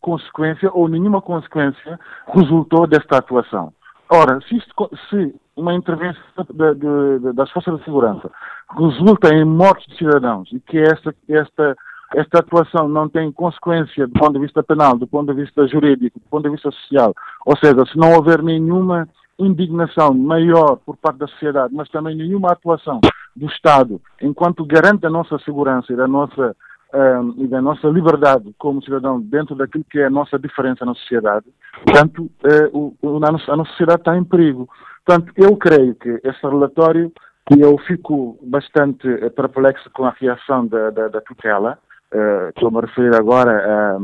consequência 0.01 0.71
ou 0.73 0.87
nenhuma 0.87 1.21
consequência 1.21 1.99
resultou 2.33 2.87
desta 2.87 3.17
atuação. 3.17 3.73
Ora, 4.09 4.39
se, 4.47 4.55
isto, 4.55 4.89
se 5.09 5.35
uma 5.55 5.73
intervenção 5.73 6.21
de, 6.49 6.75
de, 6.75 7.19
de, 7.19 7.33
das 7.33 7.51
forças 7.51 7.77
de 7.77 7.83
segurança 7.83 8.31
resulta 8.77 9.33
em 9.33 9.43
mortes 9.43 9.85
de 9.87 9.97
cidadãos 9.97 10.49
e 10.53 10.59
que 10.61 10.77
esta, 10.77 11.13
esta 11.27 11.75
esta 12.15 12.39
atuação 12.39 12.87
não 12.87 13.09
tem 13.09 13.31
consequência 13.31 14.07
do 14.07 14.13
ponto 14.13 14.33
de 14.33 14.39
vista 14.39 14.63
penal, 14.63 14.97
do 14.97 15.07
ponto 15.07 15.33
de 15.33 15.41
vista 15.41 15.67
jurídico, 15.67 16.19
do 16.19 16.25
ponto 16.29 16.43
de 16.43 16.51
vista 16.51 16.71
social, 16.71 17.13
ou 17.45 17.57
seja, 17.57 17.85
se 17.85 17.97
não 17.97 18.13
houver 18.13 18.41
nenhuma 18.41 19.07
indignação 19.39 20.13
maior 20.13 20.77
por 20.77 20.97
parte 20.97 21.19
da 21.19 21.27
sociedade, 21.27 21.73
mas 21.73 21.89
também 21.89 22.15
nenhuma 22.15 22.51
atuação 22.51 22.99
do 23.35 23.45
Estado 23.47 24.01
enquanto 24.21 24.65
garante 24.65 25.05
a 25.05 25.09
nossa 25.09 25.37
segurança 25.39 25.93
e 25.93 26.01
a 26.01 26.07
nossa 26.07 26.55
um, 26.93 27.43
e 27.43 27.47
da 27.47 27.61
nossa 27.61 27.87
liberdade 27.87 28.53
como 28.57 28.83
cidadão 28.83 29.19
dentro 29.19 29.55
daquilo 29.55 29.83
que 29.89 29.99
é 29.99 30.05
a 30.05 30.09
nossa 30.09 30.39
diferença 30.39 30.85
na 30.85 30.93
sociedade, 30.95 31.45
portanto, 31.83 32.29
uh, 32.73 32.95
o, 33.01 33.25
a, 33.25 33.31
nossa, 33.31 33.51
a 33.51 33.57
nossa 33.57 33.71
sociedade 33.71 34.01
está 34.01 34.17
em 34.17 34.23
perigo. 34.23 34.69
Portanto, 35.05 35.31
eu 35.35 35.55
creio 35.57 35.95
que 35.95 36.19
esse 36.23 36.41
relatório, 36.41 37.11
e 37.55 37.61
eu 37.61 37.77
fico 37.79 38.37
bastante 38.43 39.07
perplexo 39.35 39.89
com 39.91 40.05
a 40.05 40.15
reação 40.17 40.65
da, 40.67 40.89
da, 40.89 41.07
da 41.07 41.21
tutela, 41.21 41.77
uh, 42.13 42.49
estou-me 42.49 42.77
a 42.77 42.81
referir 42.81 43.15
agora 43.15 43.97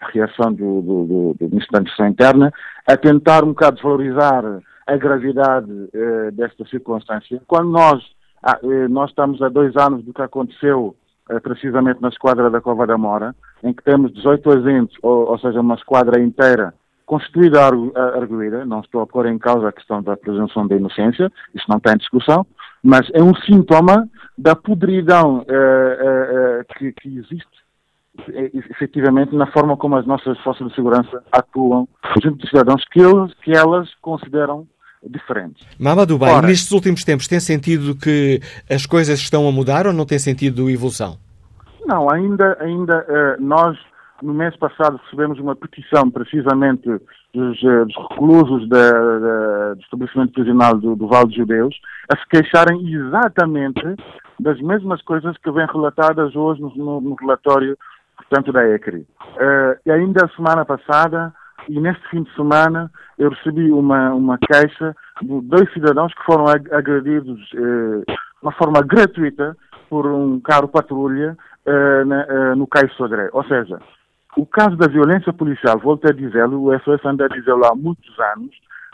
a 0.00 0.08
reação 0.08 0.52
do, 0.52 0.82
do, 0.82 1.04
do, 1.06 1.34
do 1.38 1.48
Ministro 1.48 1.72
da 1.72 1.78
Administração 1.78 2.08
Interna, 2.08 2.52
a 2.86 2.96
tentar 2.96 3.44
um 3.44 3.48
bocado 3.48 3.76
desvalorizar 3.76 4.44
a 4.86 4.96
gravidade 4.96 5.70
uh, 5.70 6.32
desta 6.32 6.64
circunstância, 6.66 7.40
quando 7.46 7.70
nós, 7.70 8.02
ah, 8.42 8.58
nós 8.88 9.10
estamos 9.10 9.40
a 9.42 9.48
dois 9.48 9.76
anos 9.76 10.04
do 10.04 10.12
que 10.12 10.22
aconteceu 10.22 10.94
eh, 11.30 11.40
precisamente 11.40 12.02
na 12.02 12.10
esquadra 12.10 12.50
da 12.50 12.60
Cova 12.60 12.86
da 12.86 12.98
Mora, 12.98 13.34
em 13.62 13.72
que 13.72 13.82
temos 13.82 14.12
18 14.12 14.58
agentes, 14.58 14.96
ou, 15.02 15.30
ou 15.30 15.38
seja, 15.38 15.58
uma 15.58 15.74
esquadra 15.74 16.20
inteira 16.20 16.74
constituída 17.06 17.62
a 17.62 18.18
arguída, 18.18 18.64
não 18.66 18.80
estou 18.80 19.00
a 19.00 19.06
pôr 19.06 19.26
em 19.26 19.38
causa 19.38 19.68
a 19.68 19.72
questão 19.72 20.02
da 20.02 20.18
presunção 20.18 20.66
da 20.66 20.76
inocência, 20.76 21.32
isso 21.54 21.64
não 21.66 21.78
está 21.78 21.94
em 21.94 21.96
discussão, 21.96 22.46
mas 22.82 23.10
é 23.14 23.22
um 23.22 23.34
sintoma 23.34 24.06
da 24.36 24.54
podridão 24.54 25.44
eh, 25.48 25.98
eh, 26.00 26.64
que, 26.76 26.92
que, 26.92 27.18
existe 27.18 27.64
efetivamente 28.70 29.34
na 29.34 29.46
forma 29.46 29.76
como 29.76 29.96
as 29.96 30.06
nossas 30.06 30.38
forças 30.40 30.68
de 30.68 30.74
segurança 30.74 31.22
atuam 31.32 31.88
junto 32.22 32.36
dos 32.36 32.50
cidadãos 32.50 32.84
que, 32.90 33.00
eles, 33.00 33.34
que 33.42 33.50
elas 33.50 33.92
consideram 33.96 34.68
diferentes. 35.08 35.66
Mamadou 35.78 36.18
Bem, 36.18 36.32
Ora, 36.32 36.46
nestes 36.46 36.70
últimos 36.70 37.04
tempos 37.04 37.26
tem 37.26 37.40
sentido 37.40 37.94
que 37.94 38.40
as 38.70 38.86
coisas 38.86 39.18
estão 39.18 39.48
a 39.48 39.52
mudar 39.52 39.86
ou 39.86 39.92
não 39.92 40.06
tem 40.06 40.18
sentido 40.18 40.70
evolução? 40.70 41.18
Não, 41.86 42.10
ainda, 42.10 42.56
ainda 42.60 43.04
uh, 43.08 43.42
nós 43.42 43.76
no 44.22 44.32
mês 44.32 44.56
passado 44.56 44.98
recebemos 45.04 45.38
uma 45.38 45.54
petição 45.54 46.10
precisamente 46.10 46.88
dos, 47.34 47.62
uh, 47.62 47.84
dos 47.84 47.96
reclusos 48.10 48.68
da, 48.68 48.90
da, 48.90 49.74
do 49.74 49.80
estabelecimento 49.80 50.32
prisional 50.32 50.78
do, 50.78 50.96
do 50.96 51.06
Vale 51.06 51.26
dos 51.26 51.36
Judeus 51.36 51.76
a 52.10 52.16
se 52.16 52.26
queixarem 52.28 52.90
exatamente 52.92 53.82
das 54.40 54.58
mesmas 54.60 55.02
coisas 55.02 55.36
que 55.38 55.50
vêm 55.50 55.66
relatadas 55.66 56.34
hoje 56.34 56.60
no, 56.60 56.74
no, 56.74 57.00
no 57.00 57.14
relatório, 57.14 57.76
portanto, 58.16 58.52
da 58.52 58.66
ECRI. 58.68 59.06
Uh, 59.36 59.76
e 59.84 59.90
ainda 59.90 60.24
a 60.24 60.36
semana 60.36 60.64
passada 60.64 61.32
e 61.68 61.80
neste 61.80 62.06
fim 62.08 62.22
de 62.22 62.34
semana 62.34 62.90
eu 63.18 63.30
recebi 63.30 63.70
uma, 63.70 64.12
uma 64.12 64.38
queixa 64.38 64.94
de 65.22 65.40
dois 65.42 65.72
cidadãos 65.72 66.12
que 66.14 66.24
foram 66.24 66.46
agredidos 66.46 67.40
eh, 67.54 68.02
de 68.06 68.16
uma 68.42 68.52
forma 68.52 68.80
gratuita 68.82 69.56
por 69.88 70.06
um 70.06 70.40
carro 70.40 70.68
patrulha 70.68 71.36
eh, 71.66 72.04
na, 72.04 72.22
eh, 72.22 72.54
no 72.54 72.66
Caio 72.66 72.92
Sodré. 72.94 73.28
Ou 73.32 73.44
seja, 73.44 73.78
o 74.36 74.44
caso 74.44 74.76
da 74.76 74.88
violência 74.88 75.32
policial, 75.32 75.78
volto 75.78 76.08
a 76.08 76.12
dizê-lo, 76.12 76.64
o 76.64 76.78
SOS 76.80 77.04
anda 77.04 77.26
a 77.26 77.28
dizê-lo 77.28 77.64
há 77.64 77.74
muitos 77.74 78.18
anos, 78.34 78.50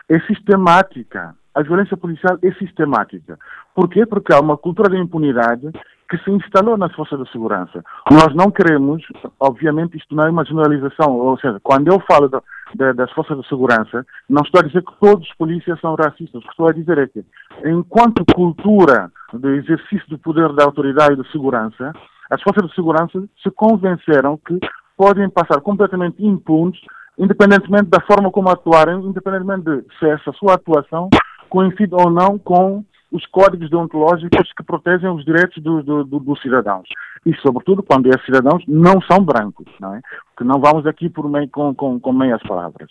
é 0.08 0.20
sistemática. 0.20 1.34
A 1.54 1.62
violência 1.62 1.96
policial 1.96 2.38
é 2.42 2.52
sistemática. 2.52 3.38
Por 3.74 3.88
quê? 3.88 4.04
Porque 4.06 4.32
há 4.32 4.40
uma 4.40 4.56
cultura 4.56 4.90
de 4.90 5.00
impunidade 5.00 5.70
que 6.10 6.18
se 6.18 6.30
instalou 6.30 6.76
nas 6.76 6.92
forças 6.92 7.20
de 7.20 7.30
segurança. 7.30 7.84
Nós 8.10 8.34
não 8.34 8.50
queremos, 8.50 9.02
obviamente, 9.38 9.96
isto 9.96 10.14
não 10.14 10.24
é 10.24 10.30
uma 10.30 10.44
generalização, 10.44 11.16
ou 11.16 11.38
seja, 11.38 11.60
quando 11.62 11.86
eu 11.86 12.00
falo 12.00 12.28
das 12.28 13.12
forças 13.12 13.38
de 13.38 13.48
segurança, 13.48 14.04
não 14.28 14.42
estou 14.42 14.60
a 14.60 14.66
dizer 14.66 14.82
que 14.82 14.92
todos 15.00 15.28
os 15.28 15.34
polícias 15.36 15.80
são 15.80 15.94
racistas. 15.94 16.34
O 16.34 16.44
que 16.44 16.50
estou 16.50 16.68
a 16.68 16.72
dizer 16.72 16.98
é 16.98 17.06
que, 17.06 17.24
enquanto 17.64 18.24
cultura 18.34 19.10
de 19.32 19.48
exercício 19.58 20.08
do 20.08 20.18
poder 20.18 20.52
da 20.52 20.64
autoridade 20.64 21.14
e 21.14 21.22
de 21.22 21.30
segurança, 21.30 21.92
as 22.28 22.42
forças 22.42 22.68
de 22.68 22.74
segurança 22.74 23.22
se 23.40 23.50
convenceram 23.52 24.36
que 24.36 24.58
podem 24.96 25.30
passar 25.30 25.60
completamente 25.60 26.24
impunes, 26.24 26.78
independentemente 27.16 27.88
da 27.88 28.00
forma 28.00 28.30
como 28.32 28.50
atuarem, 28.50 28.96
independentemente 29.04 29.62
de 29.62 29.84
se 29.98 30.08
essa 30.08 30.32
sua 30.32 30.54
atuação 30.54 31.08
coincide 31.48 31.94
ou 31.94 32.10
não 32.10 32.38
com 32.38 32.84
os 33.12 33.26
códigos 33.26 33.70
deontológicos 33.70 34.52
que 34.56 34.62
protegem 34.62 35.10
os 35.10 35.24
direitos 35.24 35.62
dos 35.62 35.84
do, 35.84 36.04
do, 36.04 36.20
do 36.20 36.36
cidadãos. 36.38 36.88
E, 37.26 37.34
sobretudo, 37.36 37.82
quando 37.82 38.06
esses 38.06 38.24
cidadãos 38.24 38.62
não 38.66 39.00
são 39.02 39.24
brancos, 39.24 39.66
não 39.80 39.94
é? 39.94 40.00
Porque 40.26 40.44
não 40.44 40.60
vamos 40.60 40.86
aqui 40.86 41.08
por 41.08 41.28
meio, 41.28 41.48
com, 41.48 41.74
com, 41.74 41.98
com 42.00 42.12
meias 42.12 42.42
palavras. 42.42 42.88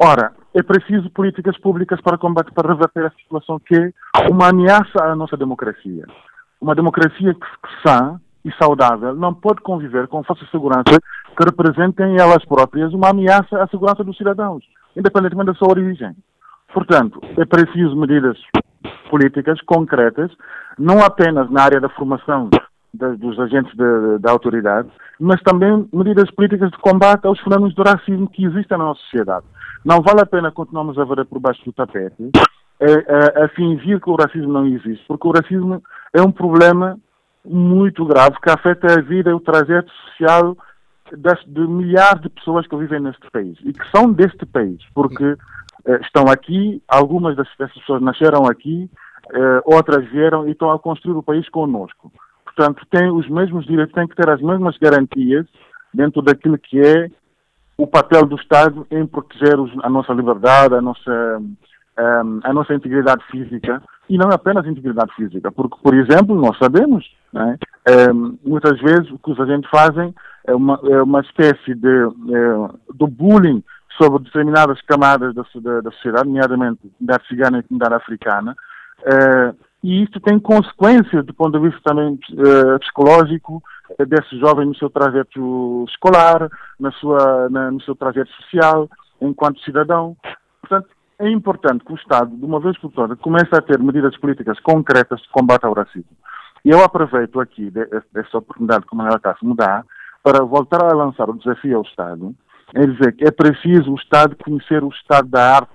Ora, 0.00 0.32
é 0.54 0.62
preciso 0.62 1.10
políticas 1.10 1.58
públicas 1.58 2.00
para 2.00 2.18
combater, 2.18 2.52
para 2.52 2.68
reverter 2.68 3.06
a 3.06 3.10
situação 3.10 3.58
que 3.58 3.74
é 3.74 4.30
uma 4.30 4.48
ameaça 4.50 5.02
à 5.02 5.14
nossa 5.16 5.36
democracia. 5.36 6.04
Uma 6.60 6.74
democracia 6.74 7.34
que 7.34 7.88
sã 7.88 8.20
e 8.44 8.52
saudável 8.52 9.14
não 9.14 9.34
pode 9.34 9.60
conviver 9.62 10.06
com 10.08 10.22
forças 10.22 10.44
de 10.46 10.50
segurança 10.50 10.98
que 11.36 11.44
representem 11.44 12.16
elas 12.18 12.44
próprias 12.44 12.92
uma 12.92 13.10
ameaça 13.10 13.62
à 13.62 13.66
segurança 13.68 14.04
dos 14.04 14.16
cidadãos, 14.16 14.64
independentemente 14.96 15.46
da 15.46 15.54
sua 15.54 15.70
origem. 15.70 16.14
Portanto, 16.72 17.20
é 17.36 17.44
preciso 17.44 17.96
medidas 17.96 18.38
políticas 19.10 19.60
concretas, 19.62 20.30
não 20.78 21.02
apenas 21.02 21.50
na 21.50 21.62
área 21.62 21.80
da 21.80 21.88
formação 21.88 22.48
de, 22.92 23.16
dos 23.16 23.38
agentes 23.38 23.74
da 24.20 24.30
autoridade, 24.30 24.88
mas 25.18 25.40
também 25.42 25.88
medidas 25.92 26.30
políticas 26.30 26.70
de 26.70 26.78
combate 26.78 27.26
aos 27.26 27.40
fenómenos 27.40 27.74
do 27.74 27.82
racismo 27.82 28.28
que 28.28 28.44
existem 28.44 28.78
na 28.78 28.84
nossa 28.84 29.00
sociedade. 29.02 29.46
Não 29.84 30.00
vale 30.00 30.20
a 30.20 30.26
pena 30.26 30.50
continuarmos 30.50 30.98
a 30.98 31.04
ver 31.04 31.24
por 31.26 31.40
baixo 31.40 31.64
do 31.64 31.72
tapete, 31.72 32.30
a, 32.80 33.42
a, 33.42 33.44
a 33.44 33.48
fingir 33.48 34.00
que 34.00 34.10
o 34.10 34.16
racismo 34.16 34.52
não 34.52 34.66
existe, 34.66 35.04
porque 35.06 35.26
o 35.26 35.32
racismo 35.32 35.82
é 36.12 36.22
um 36.22 36.30
problema 36.30 36.98
muito 37.44 38.04
grave 38.04 38.36
que 38.42 38.50
afeta 38.50 38.92
a 38.92 39.00
vida 39.00 39.30
e 39.30 39.34
o 39.34 39.40
trajeto 39.40 39.90
social 39.90 40.56
das, 41.16 41.42
de 41.46 41.66
milhares 41.66 42.20
de 42.20 42.28
pessoas 42.28 42.66
que 42.66 42.76
vivem 42.76 43.00
neste 43.00 43.30
país 43.30 43.56
e 43.64 43.72
que 43.72 43.90
são 43.90 44.12
deste 44.12 44.44
país, 44.46 44.78
porque 44.94 45.24
eh, 45.24 45.36
estão 46.02 46.24
aqui, 46.28 46.82
algumas 46.88 47.36
dessas 47.36 47.74
pessoas 47.74 48.02
nasceram 48.02 48.46
aqui, 48.46 48.90
eh, 49.32 49.62
outras 49.64 50.08
vieram 50.10 50.48
e 50.48 50.52
estão 50.52 50.70
a 50.70 50.78
construir 50.78 51.16
o 51.16 51.22
país 51.22 51.48
conosco. 51.48 52.12
Portanto, 52.44 52.86
têm 52.90 53.10
os 53.10 53.28
mesmos 53.28 53.66
direitos, 53.66 53.94
têm 53.94 54.06
que 54.06 54.16
ter 54.16 54.28
as 54.28 54.40
mesmas 54.40 54.76
garantias 54.78 55.46
dentro 55.92 56.22
daquilo 56.22 56.58
que 56.58 56.80
é 56.80 57.10
o 57.76 57.86
papel 57.86 58.26
do 58.26 58.36
Estado 58.36 58.86
em 58.90 59.06
proteger 59.06 59.54
a 59.82 59.88
nossa 59.88 60.12
liberdade, 60.12 60.74
a 60.74 60.80
nossa, 60.80 61.40
ehm, 61.98 62.40
a 62.42 62.52
nossa 62.52 62.74
integridade 62.74 63.24
física 63.30 63.80
e 64.08 64.16
não 64.18 64.30
apenas 64.30 64.66
integridade 64.66 65.14
física, 65.14 65.52
porque, 65.52 65.76
por 65.82 65.94
exemplo, 65.94 66.34
nós 66.34 66.58
sabemos, 66.58 67.04
né, 67.32 67.58
muitas 68.42 68.80
vezes 68.80 69.10
o 69.10 69.18
que 69.18 69.30
os 69.30 69.38
agentes 69.38 69.70
fazem 69.70 70.14
é 70.46 70.54
uma, 70.54 70.80
é 70.84 71.02
uma 71.02 71.20
espécie 71.20 71.74
de, 71.74 71.88
é, 71.88 72.94
de 72.94 73.06
bullying 73.06 73.62
sobre 74.00 74.22
determinadas 74.22 74.80
camadas 74.82 75.34
da, 75.34 75.42
da, 75.56 75.80
da 75.80 75.90
sociedade, 75.90 76.28
nomeadamente 76.28 76.80
da 77.00 77.18
cigana 77.28 77.58
e 77.58 77.62
comunidade 77.64 77.94
africana, 77.94 78.56
uh, 79.00 79.56
e 79.82 80.02
isto 80.02 80.20
tem 80.20 80.38
consequências 80.38 81.24
do 81.24 81.34
ponto 81.34 81.58
de 81.58 81.68
vista 81.68 81.80
também 81.84 82.14
uh, 82.14 82.78
psicológico 82.80 83.62
uh, 83.98 84.06
desse 84.06 84.38
jovem 84.38 84.66
no 84.66 84.74
seu 84.76 84.88
trajeto 84.88 85.84
escolar, 85.88 86.48
na 86.78 86.90
sua, 86.92 87.48
na, 87.50 87.70
no 87.70 87.80
seu 87.82 87.94
trajeto 87.94 88.30
social, 88.32 88.88
enquanto 89.20 89.62
cidadão. 89.62 90.16
Portanto, 90.60 90.88
é 91.18 91.28
importante 91.28 91.84
que 91.84 91.92
o 91.92 91.96
Estado, 91.96 92.30
de 92.36 92.44
uma 92.44 92.60
vez 92.60 92.78
por 92.78 92.92
todas, 92.92 93.18
comece 93.18 93.50
a 93.52 93.60
ter 93.60 93.78
medidas 93.80 94.16
políticas 94.18 94.58
concretas 94.60 95.20
de 95.20 95.28
combate 95.30 95.64
ao 95.64 95.74
racismo. 95.74 96.16
E 96.64 96.70
eu 96.70 96.82
aproveito 96.82 97.40
aqui 97.40 97.70
dessa 98.12 98.38
oportunidade 98.38 98.86
que 98.86 98.92
o 98.92 98.96
Manuel 98.96 99.20
Cássio 99.20 99.48
me 99.48 99.56
dá 99.56 99.84
para 100.22 100.44
voltar 100.44 100.82
a 100.84 100.94
lançar 100.94 101.28
o 101.28 101.38
desafio 101.38 101.78
ao 101.78 101.82
Estado 101.82 102.34
é 102.74 102.86
dizer 102.86 103.12
que 103.16 103.24
é 103.24 103.30
preciso 103.30 103.92
o 103.92 103.96
Estado 103.96 104.36
conhecer 104.36 104.82
o 104.84 104.88
estado 104.88 105.28
da 105.28 105.56
arte 105.56 105.72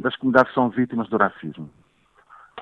das 0.00 0.16
comunidades 0.16 0.50
que 0.50 0.54
são 0.54 0.70
vítimas 0.70 1.08
do 1.08 1.16
racismo. 1.16 1.68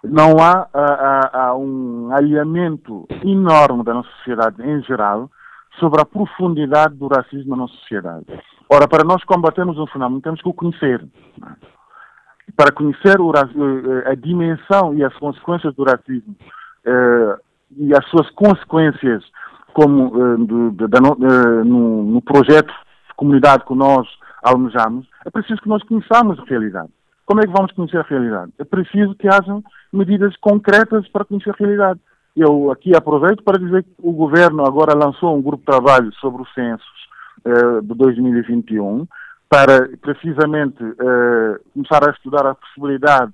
Não 0.03 0.36
há, 0.38 0.68
há, 0.72 1.30
há 1.32 1.57
um 1.57 2.11
alinhamento 2.12 3.07
enorme 3.24 3.82
da 3.84 3.94
nossa 3.94 4.11
sociedade 4.18 4.62
em 4.62 4.82
geral 4.82 5.30
sobre 5.78 6.01
a 6.01 6.05
profundidade 6.05 6.94
do 6.94 7.07
racismo 7.09 7.51
na 7.51 7.57
nossa 7.57 7.74
sociedade. 7.74 8.24
Ora, 8.68 8.88
para 8.88 9.05
nós 9.05 9.22
combatermos 9.24 9.78
um 9.78 9.86
fenómeno, 9.86 10.20
temos 10.20 10.40
que 10.40 10.49
o 10.49 10.55
conhecer. 10.55 11.07
Para 12.57 12.72
conhecer 12.72 13.20
o, 13.20 13.32
a 14.07 14.14
dimensão 14.14 14.94
e 14.94 15.05
as 15.05 15.14
consequências 15.16 15.74
do 15.74 15.84
racismo 15.84 16.34
eh, 16.84 17.36
e 17.76 17.94
as 17.94 18.07
suas 18.09 18.28
consequências 18.30 19.24
como 19.74 20.07
eh, 20.16 20.36
no, 20.38 21.64
no, 21.64 22.03
no 22.05 22.22
projeto 22.22 22.72
comunidade 23.17 23.64
que 23.64 23.75
nós 23.75 24.07
almejamos, 24.43 25.07
é 25.25 25.31
preciso 25.31 25.61
que 25.61 25.69
nós 25.69 25.83
conheçamos 25.85 26.39
a 26.39 26.45
realidade. 26.45 26.91
Como 27.25 27.41
é 27.41 27.45
que 27.45 27.53
vamos 27.53 27.73
conhecer 27.73 27.99
a 27.99 28.03
realidade? 28.03 28.53
É 28.59 28.64
preciso 28.64 29.14
que 29.17 29.27
hajam 29.27 29.62
medidas 29.93 30.37
concretas 30.37 31.09
para 31.09 31.25
conhecer 31.25 31.51
a 31.51 31.57
realidade. 31.59 32.01
Eu 32.37 32.71
aqui 32.71 32.95
aproveito 32.95 33.43
para 33.43 33.59
dizer 33.59 33.83
que 33.83 33.91
o 33.99 34.12
governo 34.12 34.64
agora 34.64 34.95
lançou 34.95 35.37
um 35.37 35.43
grupo 35.43 35.59
de 35.59 35.64
trabalho 35.64 36.12
sobre 36.14 36.43
os 36.43 36.55
censos 36.55 36.97
eh, 37.45 37.81
de 37.83 37.95
2021 37.95 39.07
para 39.49 39.89
precisamente 40.01 40.83
eh, 40.83 41.61
começar 41.73 42.07
a 42.07 42.12
estudar 42.12 42.47
a 42.47 42.55
possibilidade 42.55 43.33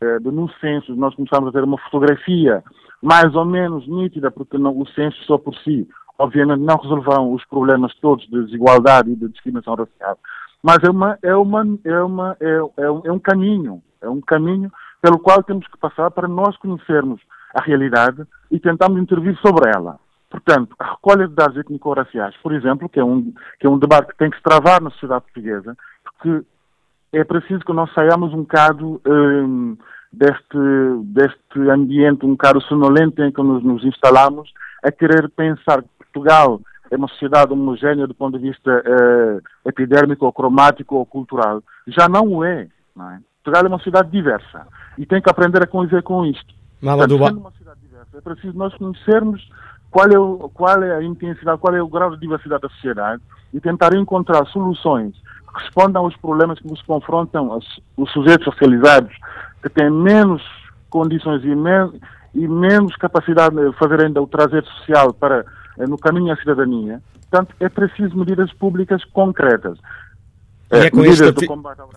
eh, 0.00 0.18
de 0.20 0.30
no 0.30 0.48
censo 0.60 0.94
nós 0.94 1.14
começarmos 1.14 1.48
a 1.48 1.52
ter 1.52 1.64
uma 1.64 1.78
fotografia 1.78 2.62
mais 3.02 3.34
ou 3.34 3.44
menos 3.44 3.86
nítida, 3.86 4.30
porque 4.30 4.56
não, 4.56 4.78
o 4.78 4.86
censo 4.88 5.22
só 5.24 5.36
por 5.36 5.54
si 5.56 5.86
obviamente 6.18 6.60
não 6.60 6.76
resolverão 6.76 7.32
os 7.32 7.44
problemas 7.46 7.94
todos 7.96 8.26
de 8.28 8.44
desigualdade 8.44 9.10
e 9.10 9.16
de 9.16 9.28
discriminação 9.28 9.74
racial, 9.74 10.18
mas 10.62 10.78
é, 10.82 10.90
uma, 10.90 11.18
é, 11.22 11.34
uma, 11.34 11.78
é, 11.84 12.00
uma, 12.00 12.36
é, 12.40 12.82
é, 12.82 12.90
um, 12.90 13.02
é 13.04 13.12
um 13.12 13.18
caminho, 13.18 13.82
é 14.00 14.08
um 14.08 14.20
caminho 14.20 14.72
pelo 15.02 15.18
qual 15.18 15.42
temos 15.42 15.66
que 15.68 15.76
passar 15.76 16.10
para 16.10 16.26
nós 16.26 16.56
conhecermos 16.56 17.20
a 17.54 17.62
realidade 17.62 18.24
e 18.50 18.58
tentarmos 18.58 19.00
intervir 19.00 19.36
sobre 19.40 19.70
ela. 19.70 19.98
Portanto, 20.30 20.74
a 20.78 20.92
recolha 20.92 21.28
de 21.28 21.34
dados 21.34 21.56
étnico-raciais, 21.56 22.34
por 22.42 22.52
exemplo, 22.52 22.88
que 22.88 22.98
é, 22.98 23.04
um, 23.04 23.32
que 23.60 23.66
é 23.66 23.70
um 23.70 23.78
debate 23.78 24.08
que 24.08 24.16
tem 24.16 24.30
que 24.30 24.36
se 24.36 24.42
travar 24.42 24.80
na 24.80 24.90
sociedade 24.90 25.24
portuguesa, 25.24 25.76
porque 26.02 26.44
é 27.12 27.22
preciso 27.22 27.64
que 27.64 27.72
nós 27.72 27.92
saiamos 27.92 28.32
um 28.32 28.42
bocado 28.42 29.00
um, 29.06 29.76
deste, 30.12 30.58
deste 31.04 31.70
ambiente 31.70 32.26
um 32.26 32.30
bocado 32.30 32.60
sonolento 32.62 33.22
em 33.22 33.30
que 33.30 33.42
nos, 33.42 33.62
nos 33.62 33.84
instalamos, 33.84 34.52
a 34.82 34.90
querer 34.90 35.30
pensar 35.30 35.84
Portugal 36.14 36.60
é 36.90 36.96
uma 36.96 37.08
sociedade 37.08 37.52
homogénea 37.52 38.06
do 38.06 38.14
ponto 38.14 38.38
de 38.38 38.50
vista 38.50 38.70
uh, 38.70 39.42
epidérmico, 39.68 40.24
ou 40.24 40.32
cromático 40.32 40.94
ou 40.94 41.04
cultural. 41.04 41.62
Já 41.88 42.08
não 42.08 42.26
o 42.28 42.44
é, 42.44 42.68
não 42.94 43.10
é. 43.10 43.18
Portugal 43.42 43.64
é 43.64 43.68
uma 43.68 43.78
sociedade 43.78 44.10
diversa 44.10 44.66
e 44.96 45.04
tem 45.04 45.20
que 45.20 45.28
aprender 45.28 45.62
a 45.62 45.66
conviver 45.66 46.02
com 46.02 46.24
isto. 46.24 46.54
Portanto, 46.80 47.18
sendo 47.28 47.40
uma 47.40 47.50
sociedade 47.50 47.80
diversa, 47.80 48.16
é 48.16 48.20
preciso 48.20 48.56
nós 48.56 48.74
conhecermos 48.74 49.50
qual 49.90 50.06
é, 50.08 50.18
o, 50.18 50.50
qual 50.54 50.82
é 50.82 50.96
a 50.96 51.02
intensidade, 51.02 51.58
qual 51.58 51.74
é 51.74 51.82
o 51.82 51.88
grau 51.88 52.10
de 52.10 52.20
diversidade 52.20 52.62
da 52.62 52.68
sociedade 52.68 53.22
e 53.52 53.60
tentar 53.60 53.94
encontrar 53.94 54.46
soluções 54.46 55.14
que 55.14 55.62
respondam 55.62 56.04
aos 56.04 56.16
problemas 56.16 56.58
que 56.58 56.68
nos 56.68 56.82
confrontam 56.82 57.56
os, 57.56 57.80
os 57.96 58.10
sujeitos 58.12 58.44
socializados 58.44 59.12
que 59.62 59.68
têm 59.68 59.90
menos 59.90 60.42
condições 60.90 61.44
e, 61.44 61.54
men 61.54 61.92
e 62.34 62.48
menos 62.48 62.94
capacidade 62.96 63.54
de 63.54 63.72
fazer 63.76 64.04
ainda 64.04 64.20
o 64.20 64.26
trazer 64.26 64.64
social 64.64 65.12
para 65.14 65.40
eh, 65.40 65.63
no 65.78 65.98
caminho 65.98 66.32
à 66.32 66.36
cidadania. 66.36 67.00
Portanto, 67.30 67.54
é 67.60 67.68
preciso 67.68 68.16
medidas 68.16 68.52
públicas 68.52 69.04
concretas. 69.04 69.78
E 70.72 70.76
é 70.76 70.90
com 70.90 71.04
esta... 71.04 71.32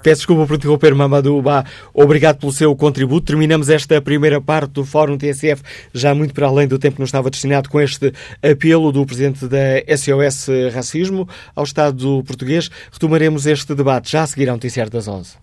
Peço 0.04 0.20
desculpa 0.20 0.46
por 0.46 0.56
interromper, 0.56 0.94
Mamadou 0.94 1.42
Ba. 1.42 1.64
Obrigado 1.94 2.40
pelo 2.40 2.52
seu 2.52 2.76
contributo. 2.76 3.28
Terminamos 3.28 3.70
esta 3.70 4.02
primeira 4.02 4.42
parte 4.42 4.72
do 4.72 4.86
Fórum 4.86 5.18
TSF, 5.18 5.64
já 5.94 6.14
muito 6.14 6.34
para 6.34 6.48
além 6.48 6.68
do 6.68 6.78
tempo 6.78 6.96
que 6.96 7.02
nos 7.02 7.10
estava 7.10 7.30
destinado, 7.30 7.70
com 7.70 7.80
este 7.80 8.14
apelo 8.44 8.92
do 8.92 9.06
Presidente 9.06 9.48
da 9.48 9.82
SOS 9.96 10.48
Racismo 10.74 11.28
ao 11.56 11.64
Estado 11.64 12.24
português. 12.26 12.70
Retomaremos 12.92 13.46
este 13.46 13.74
debate 13.74 14.12
já 14.12 14.24
a 14.24 14.28
seguir 14.28 14.50
ao 14.50 14.56
Noticiário 14.56 14.92
das 14.92 15.08
11. 15.08 15.38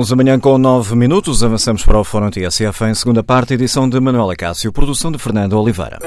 Onze 0.00 0.08
da 0.08 0.16
manhã 0.16 0.40
com 0.40 0.56
nove 0.56 0.96
minutos, 0.96 1.44
avançamos 1.44 1.84
para 1.84 1.98
o 1.98 2.04
Fórum 2.04 2.30
TSF 2.30 2.84
em 2.84 2.94
segunda 2.94 3.22
parte, 3.22 3.52
edição 3.52 3.86
de 3.86 4.00
Manuela 4.00 4.34
Cássio, 4.34 4.72
produção 4.72 5.12
de 5.12 5.18
Fernando 5.18 5.52
Oliveira. 5.60 5.98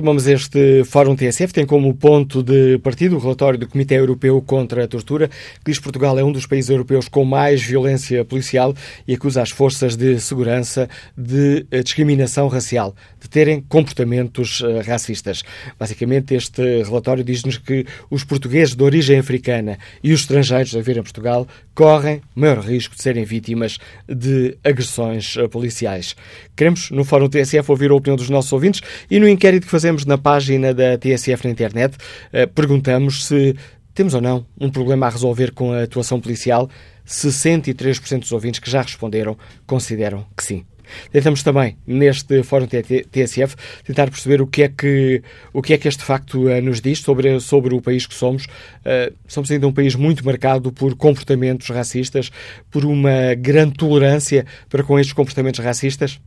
Retomamos 0.00 0.26
este 0.26 0.82
Fórum 0.84 1.14
TSF, 1.14 1.52
tem 1.52 1.66
como 1.66 1.92
ponto 1.92 2.42
de 2.42 2.78
partido 2.78 3.16
o 3.16 3.18
relatório 3.18 3.58
do 3.58 3.68
Comitê 3.68 3.98
Europeu 3.98 4.40
contra 4.40 4.82
a 4.82 4.88
Tortura, 4.88 5.28
que 5.28 5.66
diz 5.66 5.76
que 5.76 5.84
Portugal 5.84 6.18
é 6.18 6.24
um 6.24 6.32
dos 6.32 6.46
países 6.46 6.70
europeus 6.70 7.06
com 7.06 7.22
mais 7.22 7.62
violência 7.62 8.24
policial 8.24 8.74
e 9.06 9.12
acusa 9.12 9.42
as 9.42 9.50
forças 9.50 9.96
de 9.96 10.18
segurança 10.18 10.88
de 11.14 11.66
eh, 11.70 11.82
discriminação 11.82 12.48
racial, 12.48 12.96
de 13.20 13.28
terem 13.28 13.60
comportamentos 13.60 14.62
eh, 14.64 14.80
racistas. 14.80 15.42
Basicamente, 15.78 16.34
este 16.34 16.82
relatório 16.82 17.22
diz-nos 17.22 17.58
que 17.58 17.84
os 18.08 18.24
portugueses 18.24 18.74
de 18.74 18.82
origem 18.82 19.18
africana 19.18 19.78
e 20.02 20.14
os 20.14 20.20
estrangeiros 20.20 20.74
a 20.74 20.78
viver 20.78 20.96
em 20.96 21.02
Portugal 21.02 21.46
correm 21.74 22.22
maior 22.34 22.60
risco 22.60 22.96
de 22.96 23.02
serem 23.02 23.24
vítimas 23.24 23.78
de 24.08 24.56
agressões 24.64 25.36
eh, 25.36 25.46
policiais. 25.46 26.16
Queremos, 26.60 26.90
no 26.90 27.06
Fórum 27.06 27.26
TSF, 27.26 27.70
ouvir 27.70 27.90
a 27.90 27.94
opinião 27.94 28.16
dos 28.16 28.28
nossos 28.28 28.52
ouvintes 28.52 28.82
e 29.10 29.18
no 29.18 29.26
inquérito 29.26 29.64
que 29.64 29.70
fazemos 29.70 30.04
na 30.04 30.18
página 30.18 30.74
da 30.74 30.98
TSF 30.98 31.46
na 31.46 31.50
internet, 31.50 31.96
eh, 32.30 32.44
perguntamos 32.44 33.24
se 33.24 33.56
temos 33.94 34.12
ou 34.12 34.20
não 34.20 34.44
um 34.60 34.68
problema 34.68 35.06
a 35.06 35.08
resolver 35.08 35.52
com 35.52 35.72
a 35.72 35.84
atuação 35.84 36.20
policial. 36.20 36.68
63% 37.06 38.18
dos 38.18 38.32
ouvintes 38.32 38.60
que 38.60 38.70
já 38.70 38.82
responderam 38.82 39.38
consideram 39.66 40.26
que 40.36 40.44
sim. 40.44 40.66
Tentamos 41.10 41.42
também, 41.42 41.78
neste 41.86 42.42
Fórum 42.42 42.66
TSF, 42.66 43.56
tentar 43.82 44.10
perceber 44.10 44.42
o 44.42 44.46
que 44.46 44.64
é 44.64 44.68
que, 44.68 45.22
o 45.54 45.62
que, 45.62 45.72
é 45.72 45.78
que 45.78 45.88
este 45.88 46.04
facto 46.04 46.46
uh, 46.46 46.60
nos 46.60 46.82
diz 46.82 46.98
sobre, 47.00 47.40
sobre 47.40 47.74
o 47.74 47.80
país 47.80 48.06
que 48.06 48.14
somos. 48.14 48.44
Uh, 48.44 49.14
somos 49.26 49.50
ainda 49.50 49.66
um 49.66 49.72
país 49.72 49.94
muito 49.94 50.22
marcado 50.26 50.70
por 50.70 50.94
comportamentos 50.94 51.68
racistas, 51.68 52.30
por 52.70 52.84
uma 52.84 53.34
grande 53.34 53.74
tolerância 53.78 54.44
para 54.68 54.82
com 54.82 54.98
estes 54.98 55.14
comportamentos 55.14 55.64
racistas. 55.64 56.20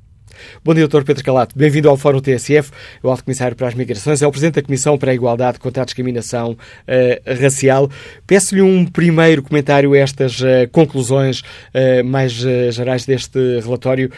Bom 0.63 0.73
dia, 0.73 0.88
Dr. 0.88 1.03
Pedro 1.03 1.23
Calato. 1.23 1.57
Bem-vindo 1.57 1.89
ao 1.89 1.97
Fórum 1.97 2.19
TSF, 2.19 2.71
o 3.01 3.09
Alto 3.09 3.23
Comissário 3.23 3.55
para 3.55 3.67
as 3.67 3.75
Migrações, 3.75 4.21
é 4.21 4.27
o 4.27 4.31
Presidente 4.31 4.55
da 4.55 4.61
Comissão 4.61 4.97
para 4.97 5.11
a 5.11 5.13
Igualdade 5.13 5.59
contra 5.59 5.81
a 5.81 5.86
Discriminação 5.86 6.51
uh, 6.51 7.41
Racial. 7.41 7.89
Peço-lhe 8.25 8.61
um 8.61 8.86
primeiro 8.86 9.43
comentário 9.43 9.93
a 9.93 9.97
estas 9.97 10.39
uh, 10.41 10.69
conclusões 10.71 11.41
uh, 11.41 12.03
mais 12.05 12.31
gerais 12.31 13.05
deste 13.05 13.59
relatório, 13.59 14.11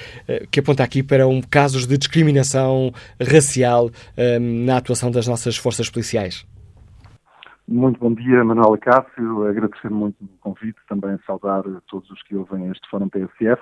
que 0.52 0.60
aponta 0.60 0.84
aqui 0.84 1.04
para 1.04 1.28
um, 1.28 1.42
casos 1.42 1.86
de 1.86 1.98
discriminação 1.98 2.94
racial 3.20 3.90
na 4.40 4.78
atuação 4.78 5.12
das 5.12 5.28
nossas 5.28 5.58
forças 5.58 5.90
policiais. 5.90 6.46
Muito 7.68 8.00
bom 8.00 8.14
dia, 8.14 8.44
Manuela 8.44 8.78
Cássio. 8.78 9.48
Agradecer 9.48 9.90
muito 9.90 10.24
o 10.24 10.28
convite, 10.40 10.78
também 10.88 11.18
saudar 11.26 11.64
todos 11.88 12.10
os 12.12 12.22
que 12.24 12.36
ouvem 12.36 12.70
este 12.70 12.88
Fórum 12.90 13.10
TSF. 13.10 13.62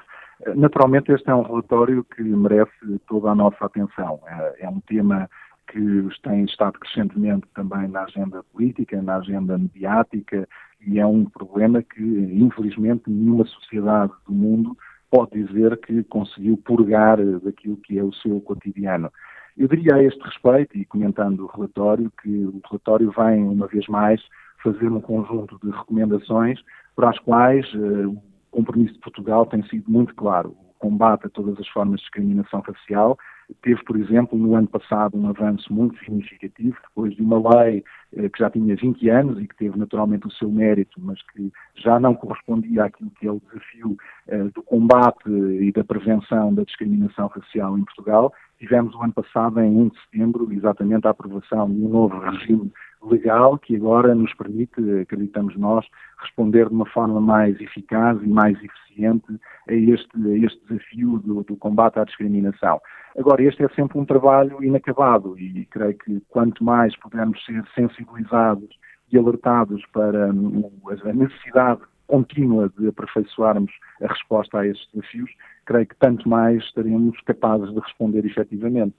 Naturalmente, 0.56 1.12
este 1.12 1.30
é 1.30 1.36
um 1.36 1.44
relatório 1.44 2.04
que 2.04 2.22
merece 2.22 3.00
toda 3.08 3.30
a 3.30 3.36
nossa 3.36 3.66
atenção. 3.66 4.20
É, 4.28 4.66
é 4.66 4.70
um 4.70 4.80
tema 4.82 5.30
que 5.68 6.08
tem 6.22 6.44
estado 6.46 6.78
crescentemente 6.80 7.48
também 7.56 7.88
na 7.88 8.04
agenda 8.04 8.44
política, 8.52 9.02
na 9.02 9.18
agenda 9.18 9.58
mediática, 9.58 10.48
e 10.86 11.00
é 11.00 11.06
um 11.06 11.26
problema 11.26 11.82
que, 11.82 12.02
infelizmente, 12.02 13.04
nenhuma 13.08 13.46
sociedade 13.46 14.12
do 14.28 14.34
mundo 14.34 14.78
pode 15.10 15.44
dizer 15.44 15.78
que 15.78 16.04
conseguiu 16.04 16.58
purgar 16.58 17.18
daquilo 17.40 17.78
que 17.78 17.98
é 17.98 18.04
o 18.04 18.14
seu 18.14 18.42
cotidiano. 18.42 19.12
Eu 19.58 19.68
diria 19.68 19.96
a 19.96 20.04
este 20.04 20.20
respeito, 20.22 20.78
e 20.78 20.86
comentando 20.86 21.42
o 21.42 21.48
relatório, 21.48 22.12
que 22.22 22.30
o 22.30 22.60
relatório 22.68 23.14
vem, 23.16 23.44
uma 23.44 23.68
vez 23.68 23.88
mais, 23.88 24.22
fazer 24.64 24.92
um 24.92 25.00
conjunto 25.00 25.60
de 25.64 25.70
recomendações 25.70 26.60
para 26.96 27.10
as 27.10 27.20
quais 27.20 27.72
uh, 27.76 28.18
compromisso 28.54 28.94
de 28.94 29.00
Portugal 29.00 29.46
tem 29.46 29.64
sido 29.64 29.90
muito 29.90 30.14
claro. 30.16 30.50
O 30.50 30.74
combate 30.80 31.26
a 31.26 31.30
todas 31.30 31.60
as 31.60 31.68
formas 31.70 32.00
de 32.00 32.04
discriminação 32.04 32.62
racial 32.62 33.18
teve, 33.62 33.84
por 33.84 33.98
exemplo, 33.98 34.38
no 34.38 34.56
ano 34.56 34.68
passado 34.68 35.18
um 35.18 35.28
avanço 35.28 35.74
muito 35.74 35.98
significativo, 36.00 36.78
depois 36.88 37.16
de 37.16 37.22
uma 37.22 37.38
lei 37.56 37.84
que 38.30 38.40
já 38.40 38.50
tinha 38.50 38.76
20 38.76 39.10
anos 39.10 39.42
e 39.42 39.48
que 39.48 39.56
teve 39.56 39.78
naturalmente 39.78 40.28
o 40.28 40.32
seu 40.32 40.50
mérito, 40.50 41.00
mas 41.02 41.22
que 41.32 41.52
já 41.76 42.00
não 42.00 42.14
correspondia 42.14 42.86
àquilo 42.86 43.12
que 43.12 43.28
é 43.28 43.32
o 43.32 43.42
desafio 43.42 43.98
eh, 44.28 44.44
do 44.54 44.62
combate 44.64 45.30
e 45.30 45.72
da 45.72 45.84
prevenção 45.84 46.54
da 46.54 46.64
discriminação 46.64 47.28
racial 47.28 47.78
em 47.78 47.84
Portugal. 47.84 48.34
Tivemos 48.60 48.94
o 48.96 49.02
ano 49.02 49.14
passado, 49.14 49.60
em 49.60 49.76
1 49.76 49.90
de 49.90 50.02
setembro, 50.02 50.54
exatamente 50.54 51.08
a 51.08 51.12
aprovação 51.12 51.70
de 51.70 51.82
um 51.82 51.90
novo 51.90 52.18
regime 52.20 52.72
legal 53.10 53.58
que 53.58 53.76
agora 53.76 54.16
nos 54.16 54.34
permite, 54.34 54.80
acreditamos 55.02 55.56
nós, 55.58 55.86
responder 56.20 56.70
de 56.70 56.74
uma 56.74 56.86
forma 56.86 57.20
mais 57.20 57.60
eficaz 57.60 58.22
e 58.22 58.28
mais 58.28 58.58
eficiente 58.64 59.40
a 59.68 59.74
este, 59.74 60.10
a 60.16 60.38
este 60.46 60.60
desafio 60.68 61.20
do, 61.20 61.44
do, 61.44 61.56
combate 61.58 62.00
à 62.00 62.04
discriminação. 62.04 62.80
Agora, 63.18 63.44
este 63.44 63.64
é 63.64 63.70
sempre 63.70 63.98
um 63.98 64.06
trabalho 64.06 64.64
inacabado 64.64 65.38
e 65.38 65.66
creio 65.66 65.98
que 65.98 66.22
quanto 66.30 66.64
mais 66.64 66.96
pudermos 66.98 67.44
ser 67.46 67.64
sensibilizados 68.04 68.70
e 69.12 69.18
alertados 69.18 69.84
para 69.94 70.32
um, 70.32 70.70
a 70.90 71.14
necessidade 71.14 71.82
contínua 72.08 72.72
de 72.78 72.88
aperfeiçoarmos 72.88 73.72
a 74.02 74.08
resposta 74.08 74.60
a 74.60 74.68
estes 74.68 74.88
desafios, 74.94 75.32
creio 75.66 75.88
que 75.88 75.96
tanto 75.96 76.28
mais 76.28 76.64
estaremos 76.64 77.20
capazes 77.22 77.74
de 77.74 77.80
responder 77.80 78.26
efetivamente. 78.26 78.94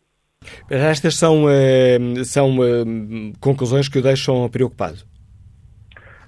Estas 0.68 1.16
são, 1.16 1.48
eh, 1.48 1.98
são 2.24 2.62
eh, 2.62 2.84
conclusões 3.40 3.88
que 3.88 3.98
o 3.98 4.02
deixam 4.02 4.48
preocupado? 4.48 4.98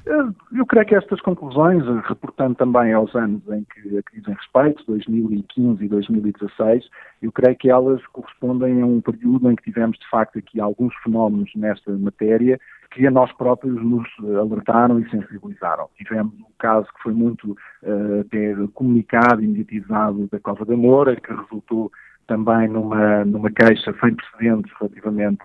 Eu 0.07 0.65
creio 0.67 0.87
que 0.87 0.95
estas 0.95 1.21
conclusões, 1.21 1.83
reportando 2.07 2.55
também 2.55 2.93
aos 2.93 3.13
anos 3.17 3.43
em 3.49 3.65
que 3.65 3.99
a 3.99 4.03
crise 4.05 4.31
em 4.31 4.35
respeito, 4.35 4.85
2015 4.87 5.85
e 5.85 5.89
2016, 5.89 6.89
eu 7.23 7.33
creio 7.33 7.57
que 7.57 7.69
elas 7.69 8.01
correspondem 8.13 8.83
a 8.83 8.87
um 8.87 9.01
período 9.01 9.51
em 9.51 9.57
que 9.57 9.65
tivemos, 9.65 9.99
de 9.99 10.09
facto, 10.09 10.39
aqui 10.39 10.61
alguns 10.61 10.95
fenómenos 11.03 11.51
nesta 11.57 11.91
matéria 11.91 12.57
que 12.93 13.05
a 13.05 13.11
nós 13.11 13.33
próprios 13.33 13.83
nos 13.83 14.09
alertaram 14.39 15.01
e 15.01 15.11
sensibilizaram. 15.11 15.89
Tivemos 15.97 16.33
um 16.35 16.53
caso 16.57 16.87
que 16.95 17.03
foi 17.03 17.13
muito 17.13 17.53
uh, 17.83 18.21
até 18.21 18.55
comunicado 18.75 19.43
e 19.43 19.49
mediatizado 19.49 20.29
da 20.31 20.39
Cova 20.39 20.65
da 20.65 20.77
Moura, 20.77 21.17
que 21.17 21.35
resultou 21.35 21.91
também 22.29 22.69
numa, 22.69 23.25
numa 23.25 23.51
queixa 23.51 23.93
sem 24.01 24.15
precedentes 24.15 24.73
relativamente 24.79 25.41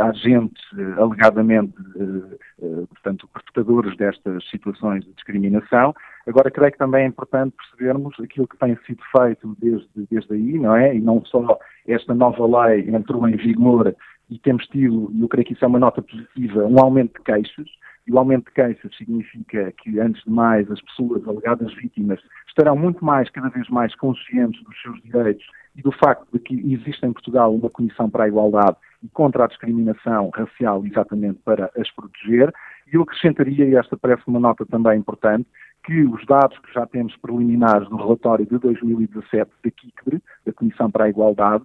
agentes 0.00 0.62
uh, 0.72 1.02
alegadamente, 1.02 1.74
uh, 1.96 2.86
portanto, 2.88 3.28
perpetradores 3.32 3.96
destas 3.96 4.48
situações 4.50 5.04
de 5.04 5.12
discriminação. 5.12 5.94
Agora, 6.26 6.50
creio 6.50 6.72
que 6.72 6.78
também 6.78 7.04
é 7.04 7.06
importante 7.06 7.56
percebermos 7.56 8.14
aquilo 8.20 8.48
que 8.48 8.58
tem 8.58 8.76
sido 8.86 9.02
feito 9.16 9.56
desde, 9.58 9.88
desde 10.10 10.34
aí, 10.34 10.58
não 10.58 10.76
é? 10.76 10.94
E 10.94 11.00
não 11.00 11.24
só 11.24 11.58
esta 11.86 12.14
nova 12.14 12.66
lei 12.66 12.88
entrou 12.88 13.26
em 13.28 13.36
vigor 13.36 13.94
e 14.28 14.38
temos 14.38 14.66
tido, 14.66 15.10
e 15.12 15.22
eu 15.22 15.28
creio 15.28 15.46
que 15.46 15.54
isso 15.54 15.64
é 15.64 15.68
uma 15.68 15.78
nota 15.78 16.02
positiva, 16.02 16.64
um 16.64 16.78
aumento 16.78 17.14
de 17.18 17.24
queixas, 17.24 17.68
e 18.06 18.12
o 18.12 18.18
aumento 18.18 18.46
de 18.46 18.52
queixas 18.52 18.96
significa 18.96 19.72
que, 19.72 19.98
antes 19.98 20.22
de 20.24 20.30
mais, 20.30 20.70
as 20.70 20.80
pessoas 20.82 21.26
alegadas 21.26 21.72
vítimas 21.74 22.20
estarão 22.48 22.76
muito 22.76 23.04
mais, 23.04 23.30
cada 23.30 23.48
vez 23.48 23.68
mais 23.68 23.94
conscientes 23.96 24.62
dos 24.64 24.80
seus 24.82 25.00
direitos 25.02 25.44
e 25.76 25.82
do 25.82 25.92
facto 25.92 26.26
de 26.32 26.38
que 26.38 26.54
existe 26.72 27.04
em 27.04 27.12
Portugal 27.12 27.54
uma 27.54 27.70
Comissão 27.70 28.08
para 28.10 28.24
a 28.24 28.28
Igualdade 28.28 28.76
e 29.02 29.08
contra 29.08 29.44
a 29.44 29.48
discriminação 29.48 30.30
racial 30.30 30.84
exatamente 30.84 31.40
para 31.44 31.70
as 31.78 31.90
proteger. 31.92 32.52
E 32.92 32.96
eu 32.96 33.02
acrescentaria, 33.02 33.64
e 33.64 33.76
esta 33.76 33.96
parece 33.96 34.22
uma 34.26 34.40
nota 34.40 34.66
também 34.66 34.98
importante, 34.98 35.46
que 35.84 36.02
os 36.02 36.24
dados 36.26 36.58
que 36.58 36.72
já 36.72 36.86
temos 36.86 37.16
preliminares 37.16 37.88
no 37.88 37.96
relatório 37.96 38.46
de 38.46 38.58
2017 38.58 39.50
da 39.64 39.70
KICDRE, 39.70 40.22
da 40.44 40.52
Comissão 40.52 40.90
para 40.90 41.04
a 41.04 41.08
Igualdade, 41.08 41.64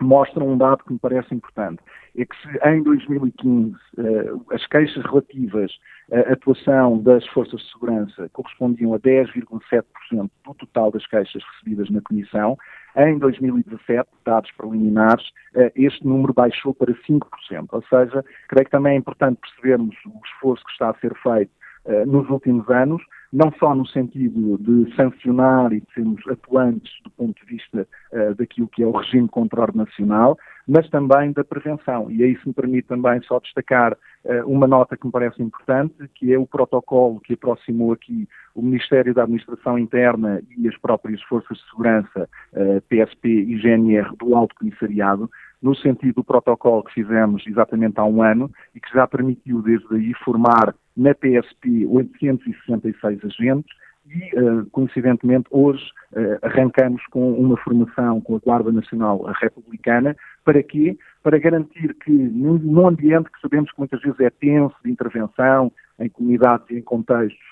mostram 0.00 0.48
um 0.48 0.56
dado 0.56 0.84
que 0.84 0.92
me 0.92 0.98
parece 0.98 1.34
importante. 1.34 1.82
É 2.16 2.24
que 2.24 2.36
se 2.36 2.68
em 2.68 2.82
2015 2.82 3.74
eh, 3.98 4.54
as 4.54 4.64
queixas 4.66 5.04
relativas 5.04 5.72
à 6.12 6.32
atuação 6.32 6.98
das 7.02 7.26
forças 7.28 7.60
de 7.60 7.72
segurança 7.72 8.28
correspondiam 8.32 8.94
a 8.94 8.98
10,7% 9.00 10.30
do 10.44 10.54
total 10.54 10.92
das 10.92 11.06
queixas 11.06 11.42
recebidas 11.52 11.90
na 11.90 12.00
Comissão, 12.00 12.56
em 12.96 13.18
2017, 13.18 14.08
dados 14.24 14.50
preliminares, 14.52 15.26
eh, 15.54 15.72
este 15.76 16.06
número 16.06 16.32
baixou 16.32 16.74
para 16.74 16.92
5%. 17.06 17.68
Ou 17.72 17.82
seja, 17.82 18.24
creio 18.48 18.64
que 18.64 18.70
também 18.70 18.94
é 18.94 18.96
importante 18.96 19.40
percebermos 19.40 19.96
o 20.06 20.20
esforço 20.24 20.64
que 20.64 20.72
está 20.72 20.90
a 20.90 20.94
ser 20.94 21.14
feito 21.22 21.50
eh, 21.84 22.04
nos 22.06 22.28
últimos 22.28 22.68
anos, 22.68 23.02
não 23.32 23.52
só 23.58 23.74
no 23.74 23.86
sentido 23.86 24.58
de 24.58 24.94
sancionar 24.94 25.72
e 25.72 25.80
de 25.80 25.86
sermos 25.94 26.26
atuantes 26.28 26.92
do 27.04 27.10
ponto 27.10 27.38
de 27.44 27.54
vista 27.54 27.86
uh, 28.12 28.34
daquilo 28.34 28.68
que 28.68 28.82
é 28.82 28.86
o 28.86 28.92
regime 28.92 29.28
contra 29.28 29.68
nacional, 29.74 30.38
mas 30.66 30.88
também 30.88 31.32
da 31.32 31.44
prevenção. 31.44 32.10
E 32.10 32.22
aí 32.22 32.38
se 32.38 32.48
me 32.48 32.54
permite 32.54 32.88
também 32.88 33.20
só 33.22 33.38
destacar 33.40 33.92
uh, 33.92 34.46
uma 34.46 34.66
nota 34.66 34.96
que 34.96 35.06
me 35.06 35.12
parece 35.12 35.42
importante, 35.42 36.08
que 36.14 36.32
é 36.32 36.38
o 36.38 36.46
protocolo 36.46 37.20
que 37.20 37.34
aproximou 37.34 37.92
aqui 37.92 38.28
o 38.54 38.62
Ministério 38.62 39.14
da 39.14 39.22
Administração 39.22 39.78
Interna 39.78 40.42
e 40.56 40.66
as 40.66 40.76
próprias 40.78 41.22
Forças 41.22 41.58
de 41.58 41.70
Segurança, 41.70 42.28
uh, 42.52 42.80
PSP 42.88 43.28
e 43.28 43.58
GNR, 43.58 44.16
do 44.16 44.34
Alto 44.34 44.54
Comissariado, 44.54 45.30
no 45.60 45.74
sentido 45.74 46.16
do 46.16 46.24
protocolo 46.24 46.84
que 46.84 46.94
fizemos 46.94 47.44
exatamente 47.46 47.98
há 47.98 48.04
um 48.04 48.22
ano 48.22 48.50
e 48.74 48.80
que 48.80 48.92
já 48.92 49.06
permitiu 49.06 49.60
desde 49.62 49.94
aí 49.94 50.14
formar 50.24 50.74
na 50.96 51.14
PSP 51.14 51.86
866 51.86 53.24
agentes 53.24 53.76
e, 54.10 54.40
uh, 54.40 54.64
coincidentemente, 54.70 55.48
hoje 55.50 55.84
uh, 56.12 56.38
arrancamos 56.46 57.04
com 57.10 57.32
uma 57.34 57.56
formação 57.58 58.20
com 58.20 58.36
a 58.36 58.38
Guarda 58.38 58.72
Nacional 58.72 59.22
Republicana. 59.40 60.16
Para 60.44 60.62
quê? 60.62 60.96
Para 61.22 61.38
garantir 61.38 61.94
que, 61.94 62.10
num, 62.10 62.54
num 62.54 62.86
ambiente 62.86 63.30
que 63.30 63.40
sabemos 63.40 63.70
que 63.70 63.78
muitas 63.78 64.00
vezes 64.00 64.18
é 64.20 64.30
tenso 64.30 64.74
de 64.82 64.90
intervenção, 64.90 65.70
em 65.98 66.08
comunidades 66.08 66.70
e 66.70 66.78
em 66.78 66.82
contextos 66.82 67.48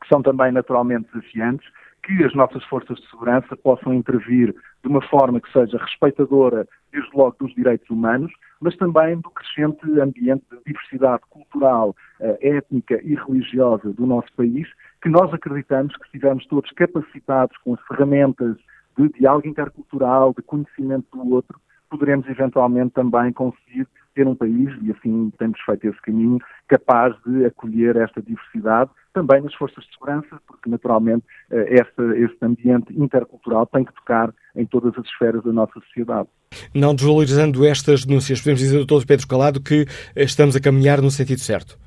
que 0.00 0.08
são 0.08 0.22
também 0.22 0.50
naturalmente 0.50 1.08
desafiantes, 1.12 1.66
que 2.02 2.24
as 2.24 2.34
nossas 2.34 2.64
forças 2.64 2.98
de 2.98 3.10
segurança 3.10 3.56
possam 3.56 3.94
intervir 3.94 4.54
de 4.82 4.88
uma 4.88 5.02
forma 5.02 5.40
que 5.40 5.52
seja 5.52 5.78
respeitadora, 5.78 6.66
desde 6.92 7.10
logo, 7.16 7.36
dos 7.38 7.54
direitos 7.54 7.88
humanos, 7.90 8.32
mas 8.60 8.76
também 8.76 9.18
do 9.18 9.30
crescente 9.30 9.84
ambiente 10.00 10.44
de 10.50 10.58
diversidade 10.66 11.22
cultural, 11.30 11.94
eh, 12.20 12.38
étnica 12.40 13.00
e 13.02 13.14
religiosa 13.14 13.92
do 13.92 14.06
nosso 14.06 14.32
país, 14.34 14.68
que 15.02 15.08
nós 15.08 15.32
acreditamos 15.32 15.96
que 15.96 16.04
estivermos 16.06 16.46
todos 16.46 16.70
capacitados 16.72 17.56
com 17.58 17.74
as 17.74 17.80
ferramentas 17.86 18.56
de 18.98 19.08
diálogo 19.10 19.48
intercultural, 19.48 20.34
de 20.36 20.42
conhecimento 20.42 21.06
do 21.12 21.34
outro, 21.34 21.60
poderemos 21.88 22.28
eventualmente 22.28 22.92
também 22.92 23.32
conseguir 23.32 23.86
ter 24.20 24.26
um 24.26 24.34
país, 24.34 24.68
e 24.82 24.90
assim 24.90 25.32
temos 25.38 25.58
feito 25.62 25.88
esse 25.88 26.00
caminho, 26.02 26.38
capaz 26.68 27.14
de 27.24 27.46
acolher 27.46 27.96
esta 27.96 28.20
diversidade, 28.20 28.90
também 29.14 29.40
nas 29.40 29.54
forças 29.54 29.82
de 29.84 29.92
segurança, 29.94 30.38
porque 30.46 30.68
naturalmente 30.68 31.24
eh, 31.50 31.80
este, 31.80 32.02
este 32.22 32.44
ambiente 32.44 32.92
intercultural 32.92 33.66
tem 33.66 33.82
que 33.82 33.94
tocar 33.94 34.30
em 34.54 34.66
todas 34.66 34.92
as 34.98 35.06
esferas 35.06 35.42
da 35.42 35.52
nossa 35.52 35.72
sociedade. 35.80 36.28
Não 36.74 36.94
desvalorizando 36.94 37.64
estas 37.64 38.04
denúncias, 38.04 38.40
podemos 38.40 38.60
dizer, 38.60 38.76
doutor 38.76 39.06
Pedro 39.06 39.26
Calado, 39.26 39.62
que 39.62 39.86
estamos 40.14 40.54
a 40.54 40.60
caminhar 40.60 41.00
no 41.00 41.10
sentido 41.10 41.40
certo? 41.40 41.78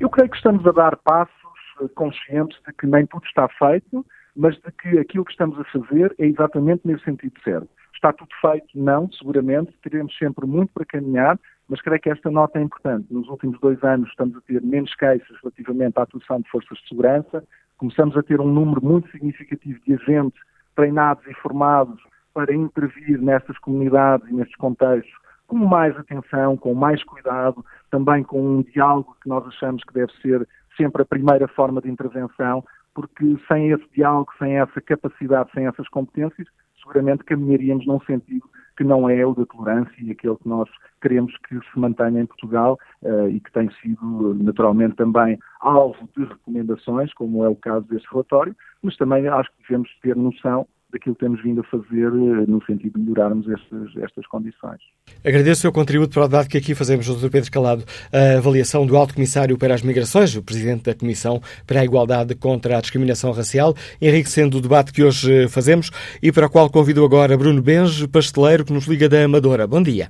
Eu 0.00 0.10
creio 0.10 0.28
que 0.28 0.36
estamos 0.36 0.66
a 0.66 0.72
dar 0.72 0.96
passos 0.96 1.32
eh, 1.80 1.86
conscientes 1.94 2.58
de 2.66 2.72
que 2.72 2.88
nem 2.88 3.06
tudo 3.06 3.24
está 3.24 3.48
feito, 3.56 4.04
mas 4.34 4.56
de 4.56 4.72
que 4.82 4.98
aquilo 4.98 5.24
que 5.24 5.30
estamos 5.30 5.56
a 5.60 5.64
fazer 5.66 6.12
é 6.18 6.26
exatamente 6.26 6.80
nesse 6.84 7.04
sentido 7.04 7.34
certo. 7.44 7.68
Está 7.94 8.12
tudo 8.12 8.30
feito? 8.40 8.66
Não, 8.74 9.10
seguramente. 9.12 9.72
Teremos 9.82 10.16
sempre 10.18 10.46
muito 10.46 10.72
para 10.72 10.84
caminhar, 10.84 11.38
mas 11.68 11.80
creio 11.80 12.00
que 12.00 12.10
esta 12.10 12.30
nota 12.30 12.58
é 12.58 12.62
importante. 12.62 13.06
Nos 13.10 13.28
últimos 13.28 13.58
dois 13.60 13.82
anos 13.82 14.08
estamos 14.10 14.36
a 14.36 14.40
ter 14.42 14.60
menos 14.62 14.94
queixas 14.94 15.36
relativamente 15.42 15.98
à 15.98 16.02
atuação 16.02 16.40
de 16.40 16.50
forças 16.50 16.78
de 16.78 16.88
segurança, 16.88 17.42
começamos 17.78 18.16
a 18.16 18.22
ter 18.22 18.40
um 18.40 18.48
número 18.48 18.84
muito 18.84 19.10
significativo 19.10 19.80
de 19.86 19.94
agentes 19.94 20.40
treinados 20.76 21.26
e 21.26 21.34
formados 21.34 22.02
para 22.32 22.54
intervir 22.54 23.20
nestas 23.20 23.56
comunidades 23.58 24.28
e 24.28 24.34
nestes 24.34 24.56
contextos 24.56 25.14
com 25.46 25.56
mais 25.56 25.96
atenção, 25.96 26.56
com 26.56 26.74
mais 26.74 27.02
cuidado, 27.04 27.64
também 27.90 28.22
com 28.22 28.40
um 28.40 28.62
diálogo 28.62 29.16
que 29.22 29.28
nós 29.28 29.46
achamos 29.46 29.82
que 29.84 29.92
deve 29.92 30.12
ser 30.20 30.48
sempre 30.76 31.02
a 31.02 31.04
primeira 31.04 31.46
forma 31.48 31.80
de 31.80 31.90
intervenção, 31.90 32.64
porque 32.94 33.36
sem 33.46 33.70
esse 33.70 33.84
diálogo, 33.94 34.32
sem 34.38 34.58
essa 34.58 34.80
capacidade, 34.80 35.50
sem 35.52 35.66
essas 35.66 35.88
competências, 35.88 36.48
seguramente 36.84 37.24
caminharíamos 37.24 37.86
num 37.86 38.00
sentido 38.00 38.48
que 38.76 38.84
não 38.84 39.08
é 39.08 39.24
o 39.24 39.34
da 39.34 39.46
tolerância 39.46 39.94
e 40.00 40.10
aquele 40.10 40.36
que 40.36 40.48
nós 40.48 40.68
queremos 41.00 41.36
que 41.48 41.54
se 41.58 41.78
mantenha 41.78 42.20
em 42.20 42.26
Portugal 42.26 42.78
uh, 43.02 43.28
e 43.28 43.40
que 43.40 43.52
tem 43.52 43.70
sido 43.80 44.34
naturalmente 44.34 44.96
também 44.96 45.38
alvo 45.60 46.08
de 46.16 46.24
recomendações, 46.24 47.12
como 47.14 47.44
é 47.44 47.48
o 47.48 47.56
caso 47.56 47.86
deste 47.86 48.08
relatório, 48.10 48.54
mas 48.82 48.96
também 48.96 49.26
acho 49.28 49.50
que 49.52 49.62
devemos 49.62 49.88
ter 50.02 50.16
noção 50.16 50.66
daquilo 50.94 51.14
que 51.14 51.20
temos 51.20 51.42
vindo 51.42 51.60
a 51.60 51.64
fazer 51.64 52.06
eh, 52.06 52.44
no 52.46 52.64
sentido 52.64 52.98
de 52.98 53.00
melhorarmos 53.00 53.46
estas, 53.48 53.96
estas 53.96 54.26
condições. 54.28 54.80
Agradeço 55.24 55.58
o 55.58 55.62
seu 55.62 55.72
contributo 55.72 56.14
para 56.14 56.24
o 56.24 56.28
debate 56.28 56.48
que 56.48 56.56
aqui 56.56 56.74
fazemos, 56.74 57.06
Dr. 57.06 57.28
Pedro 57.28 57.50
Calado, 57.50 57.84
a 58.12 58.38
avaliação 58.38 58.86
do 58.86 58.96
Alto 58.96 59.14
Comissário 59.14 59.58
para 59.58 59.74
as 59.74 59.82
Migrações, 59.82 60.34
o 60.36 60.42
Presidente 60.42 60.84
da 60.84 60.94
Comissão 60.94 61.40
para 61.66 61.80
a 61.80 61.84
Igualdade 61.84 62.34
contra 62.36 62.78
a 62.78 62.80
Discriminação 62.80 63.32
Racial, 63.32 63.74
enriquecendo 64.00 64.58
o 64.58 64.60
debate 64.60 64.92
que 64.92 65.02
hoje 65.02 65.48
fazemos 65.48 65.90
e 66.22 66.30
para 66.30 66.46
o 66.46 66.50
qual 66.50 66.70
convido 66.70 67.04
agora 67.04 67.36
Bruno 67.36 67.60
Benjo, 67.60 68.08
pasteleiro, 68.08 68.64
que 68.64 68.72
nos 68.72 68.86
liga 68.86 69.08
da 69.08 69.24
Amadora. 69.24 69.66
Bom 69.66 69.82
dia. 69.82 70.08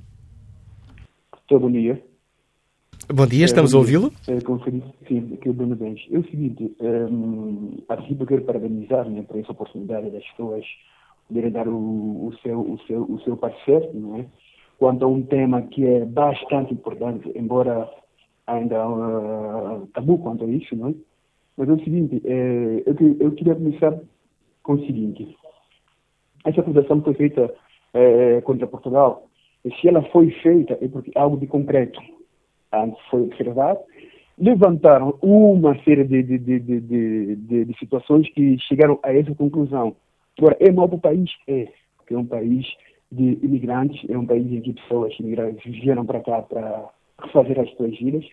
Bom 1.51 1.70
dia. 1.70 2.14
Bom 3.13 3.27
dia, 3.27 3.45
estamos 3.45 3.75
é, 3.75 3.77
a 3.77 3.79
ouvi-lo? 3.79 4.11
É, 4.27 4.39
sim, 5.07 5.35
aqui 5.35 5.49
é 5.49 5.51
o 5.51 5.53
Bruno. 5.53 5.77
É 5.83 6.19
o 6.19 6.25
seguinte, 6.25 6.75
um, 6.81 7.77
a 7.87 7.97
princípio 7.97 8.27
quero 8.27 8.45
parabenizar 8.45 9.09
né, 9.09 9.23
por 9.23 9.39
essa 9.39 9.53
oportunidade 9.53 10.11
das 10.11 10.25
pessoas 10.31 10.65
poderem 11.29 11.51
dar 11.51 11.69
o, 11.69 12.29
o, 12.29 12.35
seu, 12.43 12.61
o, 12.61 12.79
seu, 12.87 13.03
o 13.03 13.21
seu 13.21 13.37
parecer, 13.37 13.91
não 13.93 14.17
é? 14.17 14.27
quanto 14.79 15.05
a 15.05 15.09
um 15.09 15.23
tema 15.23 15.63
que 15.63 15.87
é 15.87 16.05
bastante 16.07 16.73
importante, 16.73 17.31
embora 17.37 17.89
ainda 18.47 18.89
uh, 18.89 19.87
tabu 19.93 20.19
quanto 20.19 20.45
a 20.45 20.49
isso, 20.49 20.75
não 20.75 20.89
é? 20.89 20.95
Mas 21.59 21.69
é 21.69 21.73
o 21.73 21.85
seguinte, 21.85 22.23
é, 22.25 22.83
eu, 22.87 23.17
eu 23.21 23.33
queria 23.33 23.55
começar 23.55 24.01
com 24.63 24.73
o 24.75 24.87
seguinte. 24.87 25.37
Essa 26.45 26.63
acusação 26.63 27.03
foi 27.03 27.15
feita 27.15 27.55
é, 27.93 28.41
contra 28.41 28.67
Portugal. 28.67 29.29
E 29.65 29.71
se 29.77 29.89
ela 29.89 30.03
foi 30.11 30.31
feita 30.43 30.77
é 30.81 30.89
porque 30.89 31.13
algo 31.15 31.37
de 31.37 31.47
concreto 31.47 32.01
antes 32.83 33.01
foi 33.11 33.22
observado. 33.22 33.81
Levantaram 34.39 35.16
uma 35.22 35.77
série 35.85 36.05
de, 36.05 36.22
de, 36.22 36.39
de, 36.39 36.61
de, 36.61 37.64
de 37.64 37.79
situações 37.79 38.29
que 38.31 38.59
chegaram 38.61 38.99
a 39.03 39.14
essa 39.14 39.35
conclusão. 39.35 39.95
Agora, 40.39 40.57
é 40.61 40.72
mau 40.72 40.89
para 40.89 40.97
o 40.97 41.01
país? 41.01 41.31
É, 41.47 41.68
porque 41.97 42.14
é 42.14 42.18
um 42.18 42.27
país 42.27 42.66
de 43.12 43.39
imigrantes, 43.43 44.05
é 44.11 44.18
um 44.18 44.27
país 44.27 44.51
em 44.51 44.61
que 44.61 44.72
pessoas 44.72 45.14
imigrantes 45.20 45.64
vieram 45.81 46.05
para 46.05 46.20
cá 46.20 46.43
para 46.43 46.89
refazer 47.22 47.61
as 47.61 47.70
suas 47.77 47.97
vidas. 47.97 48.25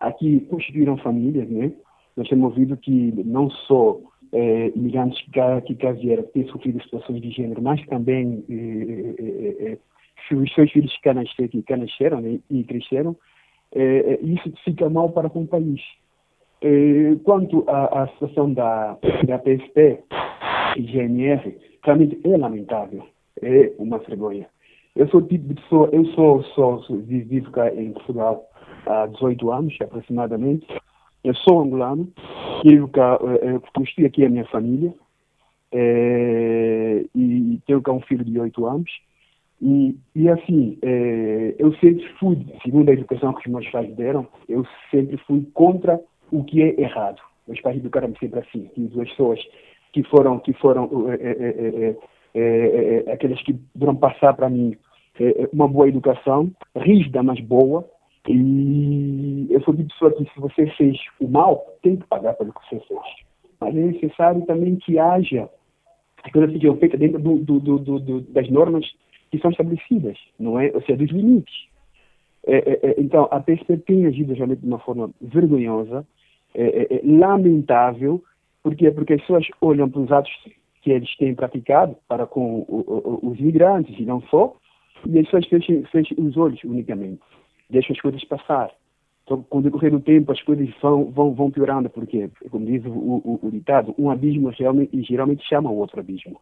aqui 0.00 0.40
constituíram 0.48 0.96
famílias, 0.98 1.48
né? 1.48 1.72
Nós 2.16 2.28
temos 2.28 2.50
ouvido 2.50 2.76
que 2.76 3.12
não 3.24 3.50
só 3.50 3.98
é, 4.32 4.68
imigrantes 4.74 5.20
que 5.22 5.30
cá, 5.32 5.60
que 5.60 5.74
cá 5.74 5.92
vieram 5.92 6.22
têm 6.24 6.46
sofrido 6.48 6.82
situações 6.82 7.20
de 7.20 7.30
gênero, 7.30 7.62
mas 7.62 7.84
também 7.86 8.44
é, 8.48 9.72
é, 9.72 10.34
os 10.34 10.52
seus 10.54 10.70
filhos 10.70 10.94
que 10.96 11.02
cá 11.02 11.14
nasceram, 11.14 11.48
que 11.48 11.62
cá 11.62 11.76
nasceram 11.76 12.20
né, 12.20 12.38
e 12.50 12.64
cresceram, 12.64 13.16
isso 14.22 14.52
fica 14.64 14.88
mal 14.88 15.10
para 15.10 15.28
com 15.28 15.42
o 15.42 15.46
país. 15.46 15.80
quanto 17.24 17.64
à, 17.68 18.02
à 18.02 18.08
situação 18.08 18.52
da, 18.52 18.96
da 19.26 19.38
PSP 19.38 20.02
e 20.76 20.82
GNR, 20.82 21.56
realmente 21.82 22.20
é 22.24 22.36
lamentável, 22.36 23.04
é 23.42 23.72
uma 23.78 23.98
vergonha. 23.98 24.46
Eu 24.94 25.08
sou 25.08 25.22
tipo 25.22 25.46
de 25.48 25.54
pessoa, 25.54 25.88
eu 25.92 26.04
sou, 26.06 26.42
sou, 26.54 26.82
sou 26.82 26.96
vivo 26.98 27.50
cá 27.52 27.72
em 27.72 27.92
Portugal 27.92 28.44
há 28.86 29.06
18 29.06 29.52
anos 29.52 29.76
aproximadamente. 29.80 30.66
Eu 31.22 31.34
sou 31.34 31.60
angolano, 31.60 32.08
tive 32.62 32.88
cá, 32.88 33.18
eh, 33.42 33.60
construí 33.74 34.06
aqui 34.06 34.24
a 34.24 34.28
minha 34.28 34.44
família 34.46 34.92
e 35.72 37.60
tenho 37.66 37.82
cá 37.82 37.92
um 37.92 38.00
filho 38.00 38.24
de 38.24 38.40
8 38.40 38.66
anos. 38.66 38.90
E, 39.60 39.96
e 40.14 40.28
assim, 40.28 40.78
é, 40.82 41.54
eu 41.58 41.72
sempre 41.74 42.06
fui, 42.18 42.38
segundo 42.62 42.88
a 42.88 42.92
educação 42.92 43.32
que 43.34 43.48
os 43.48 43.52
meus 43.52 43.68
pais 43.70 43.92
deram, 43.96 44.26
eu 44.48 44.64
sempre 44.90 45.16
fui 45.26 45.44
contra 45.52 46.00
o 46.30 46.44
que 46.44 46.62
é 46.62 46.80
errado. 46.80 47.20
Meus 47.46 47.60
pais 47.60 47.76
educaram-me 47.76 48.16
sempre 48.18 48.40
assim, 48.40 48.70
as 48.76 49.08
pessoas 49.08 49.40
que 49.92 50.02
foram, 50.04 50.38
que 50.38 50.52
foram 50.54 50.88
é, 52.34 53.12
aquelas 53.12 53.42
que 53.42 53.58
vão 53.74 53.96
passar 53.96 54.34
para 54.34 54.48
mim 54.48 54.76
uma 55.52 55.66
boa 55.66 55.88
educação, 55.88 56.52
rígida, 56.76 57.22
mas 57.22 57.40
boa, 57.40 57.84
e 58.28 59.46
eu 59.50 59.60
sou 59.62 59.74
de 59.74 59.84
pessoa 59.84 60.12
que 60.12 60.24
se 60.24 60.40
você 60.40 60.66
fez 60.76 60.98
o 61.18 61.26
mal, 61.26 61.64
tem 61.82 61.96
que 61.96 62.06
pagar 62.06 62.34
pelo 62.34 62.52
que 62.52 62.60
você 62.68 62.80
fez. 62.86 63.00
Mas 63.60 63.74
é 63.74 63.80
necessário 63.80 64.44
também 64.46 64.76
que 64.76 64.98
haja 64.98 65.48
as 66.22 66.32
coisas 66.32 66.52
sejam 66.52 66.76
feitas 66.76 66.98
dentro 66.98 67.18
do, 67.18 67.38
do, 67.38 67.78
do, 67.78 68.20
das 68.20 68.48
normas 68.50 68.84
que 69.30 69.38
são 69.38 69.50
estabelecidas, 69.50 70.18
não 70.38 70.58
é? 70.58 70.70
Ou 70.74 70.80
seja, 70.82 70.96
dos 70.96 71.10
limites. 71.10 71.68
É, 72.46 72.56
é, 72.56 72.90
é 72.90 72.94
então, 72.98 73.28
a 73.30 73.40
PSP 73.40 73.76
tem 73.78 74.06
agido 74.06 74.32
realmente 74.34 74.60
de 74.60 74.66
uma 74.66 74.78
forma 74.78 75.10
vergonhosa, 75.20 76.06
é, 76.54 76.64
é, 76.64 76.94
é, 76.96 77.00
lamentável, 77.04 78.22
porque, 78.62 78.90
porque 78.90 79.14
as 79.14 79.20
pessoas 79.20 79.46
olham 79.60 79.88
para 79.88 80.00
os 80.00 80.12
atos 80.12 80.32
que 80.82 80.90
eles 80.90 81.14
têm 81.16 81.34
praticado 81.34 81.96
para 82.06 82.26
com 82.26 82.60
o, 82.60 83.20
o, 83.22 83.30
os 83.30 83.40
migrantes 83.40 83.98
e 83.98 84.04
não 84.04 84.20
só, 84.22 84.54
e 85.06 85.18
as 85.18 85.24
pessoas 85.26 85.46
fecham, 85.46 85.82
fecham 85.90 86.24
os 86.24 86.36
olhos 86.36 86.62
unicamente 86.64 87.20
deixa 87.70 87.92
as 87.92 88.00
coisas 88.00 88.22
passar. 88.24 88.70
Então, 89.24 89.42
com 89.42 89.58
o 89.58 89.62
decorrer 89.62 89.90
do 89.90 90.00
tempo, 90.00 90.32
as 90.32 90.40
coisas 90.42 90.68
vão, 90.80 91.04
vão, 91.10 91.34
vão 91.34 91.50
piorando, 91.50 91.90
porque, 91.90 92.30
como 92.50 92.64
diz 92.64 92.84
o, 92.86 92.90
o, 92.90 93.40
o 93.42 93.50
ditado, 93.50 93.94
um 93.98 94.10
abismo 94.10 94.50
geralmente 94.52 95.46
chama 95.46 95.70
o 95.70 95.76
outro 95.76 96.00
abismo. 96.00 96.40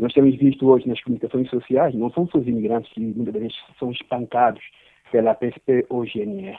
Nós 0.00 0.14
temos 0.14 0.34
visto 0.36 0.66
hoje 0.66 0.88
nas 0.88 1.00
comunicações 1.02 1.50
sociais, 1.50 1.94
não 1.94 2.10
são 2.10 2.26
só 2.28 2.38
os 2.38 2.48
imigrantes 2.48 2.90
que 2.92 3.00
muitas 3.00 3.34
vezes 3.34 3.54
são 3.78 3.90
espancados 3.90 4.62
pela 5.12 5.34
PSP 5.34 5.84
ou 5.90 6.06
GNR, 6.06 6.56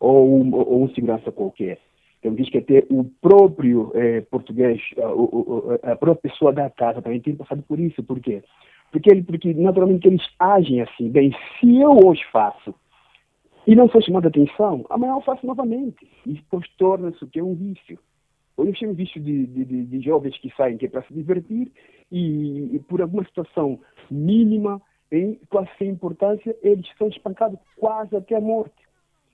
ou 0.00 0.42
um, 0.42 0.52
ou 0.52 0.82
um 0.82 0.88
segurança 0.88 1.30
qualquer. 1.30 1.78
Então, 2.18 2.34
diz 2.34 2.50
que 2.50 2.58
até 2.58 2.84
o 2.90 3.04
próprio 3.22 3.92
eh, 3.94 4.22
português, 4.22 4.80
a, 4.98 5.92
a, 5.92 5.96
própria 5.96 6.30
pessoa 6.30 6.52
da 6.52 6.68
casa 6.68 7.00
também 7.00 7.20
tem 7.20 7.36
passado 7.36 7.62
por 7.62 7.78
isso. 7.78 8.02
Por 8.02 8.18
quê? 8.18 8.42
Porque, 8.90 9.08
ele, 9.08 9.22
porque 9.22 9.54
naturalmente 9.54 10.08
eles 10.08 10.22
agem 10.38 10.82
assim. 10.82 11.10
Bem, 11.10 11.32
se 11.60 11.80
eu 11.80 11.92
hoje 12.04 12.22
faço 12.32 12.74
e 13.66 13.76
não 13.76 13.88
foi 13.88 14.02
chamada 14.02 14.26
atenção, 14.26 14.84
amanhã 14.90 15.12
eu 15.12 15.20
faço 15.20 15.46
novamente. 15.46 16.06
E 16.26 16.34
depois 16.34 16.68
torna-se 16.76 17.22
o 17.22 17.28
que 17.28 17.38
é 17.38 17.44
um 17.44 17.54
vício. 17.54 17.98
Hoje 18.60 18.84
eu 18.84 18.90
um 18.90 18.94
vício 18.94 19.18
de, 19.18 19.46
de, 19.46 19.84
de, 19.86 20.00
jovens 20.02 20.36
que 20.36 20.54
saem 20.54 20.76
que 20.76 20.84
é 20.84 20.88
para 20.90 21.02
se 21.04 21.14
divertir 21.14 21.72
e, 22.12 22.76
e 22.76 22.78
por 22.80 23.00
alguma 23.00 23.24
situação 23.24 23.80
mínima, 24.10 24.82
em 25.10 25.40
quase 25.48 25.70
sem 25.78 25.88
importância, 25.88 26.54
eles 26.62 26.86
são 26.98 27.08
espancados 27.08 27.58
quase 27.78 28.14
até 28.14 28.36
a 28.36 28.40
morte. 28.40 28.76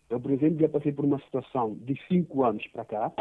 Eu, 0.09 0.21
por 0.21 0.31
exemplo, 0.31 0.61
já 0.61 0.69
passei 0.69 0.93
por 0.93 1.05
uma 1.05 1.19
situação 1.19 1.75
de 1.75 2.01
cinco 2.07 2.45
anos 2.45 2.65
para 2.69 2.85
cá, 2.85 3.13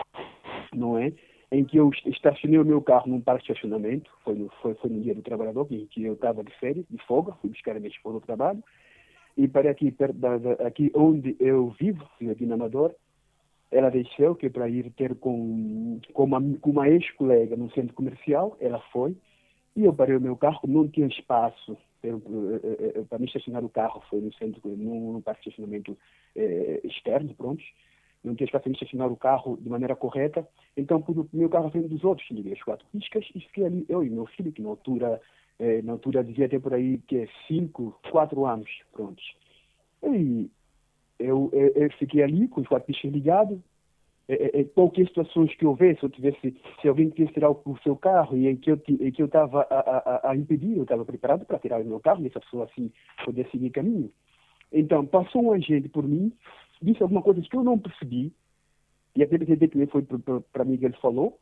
não 0.75 0.95
é? 0.95 1.11
Em 1.51 1.65
que 1.65 1.77
eu 1.77 1.89
estacionei 2.05 2.59
o 2.59 2.65
meu 2.65 2.83
carro 2.83 3.09
num 3.09 3.19
parque 3.19 3.47
de 3.47 3.53
estacionamento, 3.53 4.11
foi 4.23 4.35
no, 4.35 4.47
foi, 4.61 4.75
foi 4.75 4.91
no 4.91 5.01
dia 5.01 5.15
do 5.15 5.23
trabalhador, 5.23 5.65
em 5.71 5.87
que 5.87 6.03
eu 6.03 6.13
estava 6.13 6.43
de 6.43 6.53
férias, 6.59 6.85
de 6.87 7.03
folga, 7.07 7.33
fui 7.41 7.49
buscar 7.49 7.71
a 7.75 7.79
minha 7.79 7.89
esposa 7.89 8.17
ao 8.17 8.21
trabalho, 8.21 8.63
e 9.35 9.47
para 9.47 9.71
aqui, 9.71 9.89
perto 9.89 10.19
da, 10.19 10.35
aqui 10.67 10.91
onde 10.93 11.35
eu 11.39 11.71
vivo, 11.79 12.07
aqui 12.29 12.45
na 12.45 12.53
Amador, 12.53 12.93
ela 13.75 13.89
deixou 13.91 14.35
que 14.35 14.49
para 14.49 14.69
ir 14.69 14.89
ter 14.91 15.15
com, 15.15 15.99
com 16.13 16.23
uma, 16.23 16.41
com 16.59 16.69
uma 16.69 16.87
ex-colega 16.87 17.57
no 17.57 17.69
centro 17.71 17.93
comercial, 17.93 18.55
ela 18.61 18.79
foi, 18.91 19.17
e 19.75 19.83
eu 19.83 19.93
parei 19.93 20.15
o 20.15 20.21
meu 20.21 20.37
carro, 20.37 20.61
não 20.65 20.87
tinha 20.87 21.07
espaço 21.07 21.77
para, 22.01 22.11
eh, 22.11 22.91
eh, 22.95 23.03
para 23.09 23.19
me 23.19 23.25
estacionar 23.25 23.65
o 23.65 23.69
carro, 23.69 24.01
foi 24.09 24.21
no 24.21 24.33
centro, 24.35 24.61
num, 24.65 25.13
num 25.13 25.21
parque 25.21 25.43
de 25.43 25.49
estacionamento 25.49 25.97
eh, 26.37 26.79
externo, 26.85 27.33
pronto, 27.35 27.61
não 28.23 28.33
tinha 28.33 28.45
espaço 28.45 28.63
para 28.63 28.69
me 28.69 28.75
estacionar 28.75 29.11
o 29.11 29.17
carro 29.17 29.57
de 29.57 29.69
maneira 29.69 29.95
correta, 29.95 30.47
então 30.77 31.03
o 31.05 31.27
meu 31.33 31.49
carro 31.49 31.67
à 31.67 31.71
frente 31.71 31.89
dos 31.89 32.03
outros, 32.05 32.29
liguei 32.31 32.53
as 32.53 32.63
quatro 32.63 32.85
piscas 32.93 33.25
e 33.35 33.41
fiquei 33.41 33.65
ali, 33.65 33.85
eu 33.89 34.03
e 34.05 34.09
meu 34.09 34.25
filho, 34.25 34.53
que 34.53 34.61
na 34.61 34.69
altura 34.69 35.19
é, 35.59 35.81
na 35.81 35.91
altura 35.93 36.23
devia 36.23 36.47
ter 36.47 36.61
por 36.61 36.73
aí 36.73 36.97
que 36.99 37.17
é 37.17 37.27
cinco, 37.45 37.99
quatro 38.09 38.45
anos, 38.45 38.69
prontos. 38.93 39.35
E 40.03 40.49
eu, 41.19 41.49
eu, 41.53 41.67
eu, 41.75 41.91
fiquei 41.93 42.23
ali 42.23 42.47
com 42.47 42.61
os 42.61 42.67
quatro 42.67 42.87
bichos 42.87 43.11
ligados. 43.11 43.59
É, 44.27 44.61
é, 44.61 44.63
qualquer 44.63 45.07
situações 45.07 45.53
que 45.55 45.65
houvesse, 45.65 45.99
se 45.99 46.05
eu 46.07 46.09
tivesse, 46.09 46.55
se 46.81 46.87
alguém 46.87 47.11
quisesse 47.11 47.33
tirar 47.33 47.51
o, 47.51 47.61
o, 47.63 47.77
seu 47.83 47.95
carro 47.95 48.35
e 48.35 48.47
em 48.47 48.55
que 48.55 48.71
eu 48.71 48.81
eu 49.19 49.25
estava 49.27 49.61
a, 49.69 49.79
a, 49.79 50.31
a, 50.31 50.35
impedir, 50.35 50.75
eu 50.75 50.81
estava 50.81 51.05
preparado 51.05 51.45
para 51.45 51.59
tirar 51.59 51.79
o 51.79 51.85
meu 51.85 51.99
carro 51.99 52.23
e 52.23 52.27
essa 52.27 52.39
pessoa 52.39 52.65
assim 52.65 52.91
poder 53.23 53.47
seguir 53.51 53.69
caminho. 53.69 54.11
Então 54.73 55.05
passou 55.05 55.43
um 55.43 55.51
agente 55.51 55.89
por 55.89 56.07
mim, 56.07 56.33
disse 56.81 57.03
alguma 57.03 57.21
coisa 57.21 57.39
que 57.39 57.55
eu 57.55 57.63
não 57.63 57.77
percebi 57.77 58.33
e 59.15 59.21
até 59.21 59.37
percebi 59.37 59.67
que 59.67 59.85
foi 59.87 60.03
para 60.51 60.65
mim 60.65 60.77
que 60.77 60.85
ele 60.85 60.97
falou. 60.97 61.39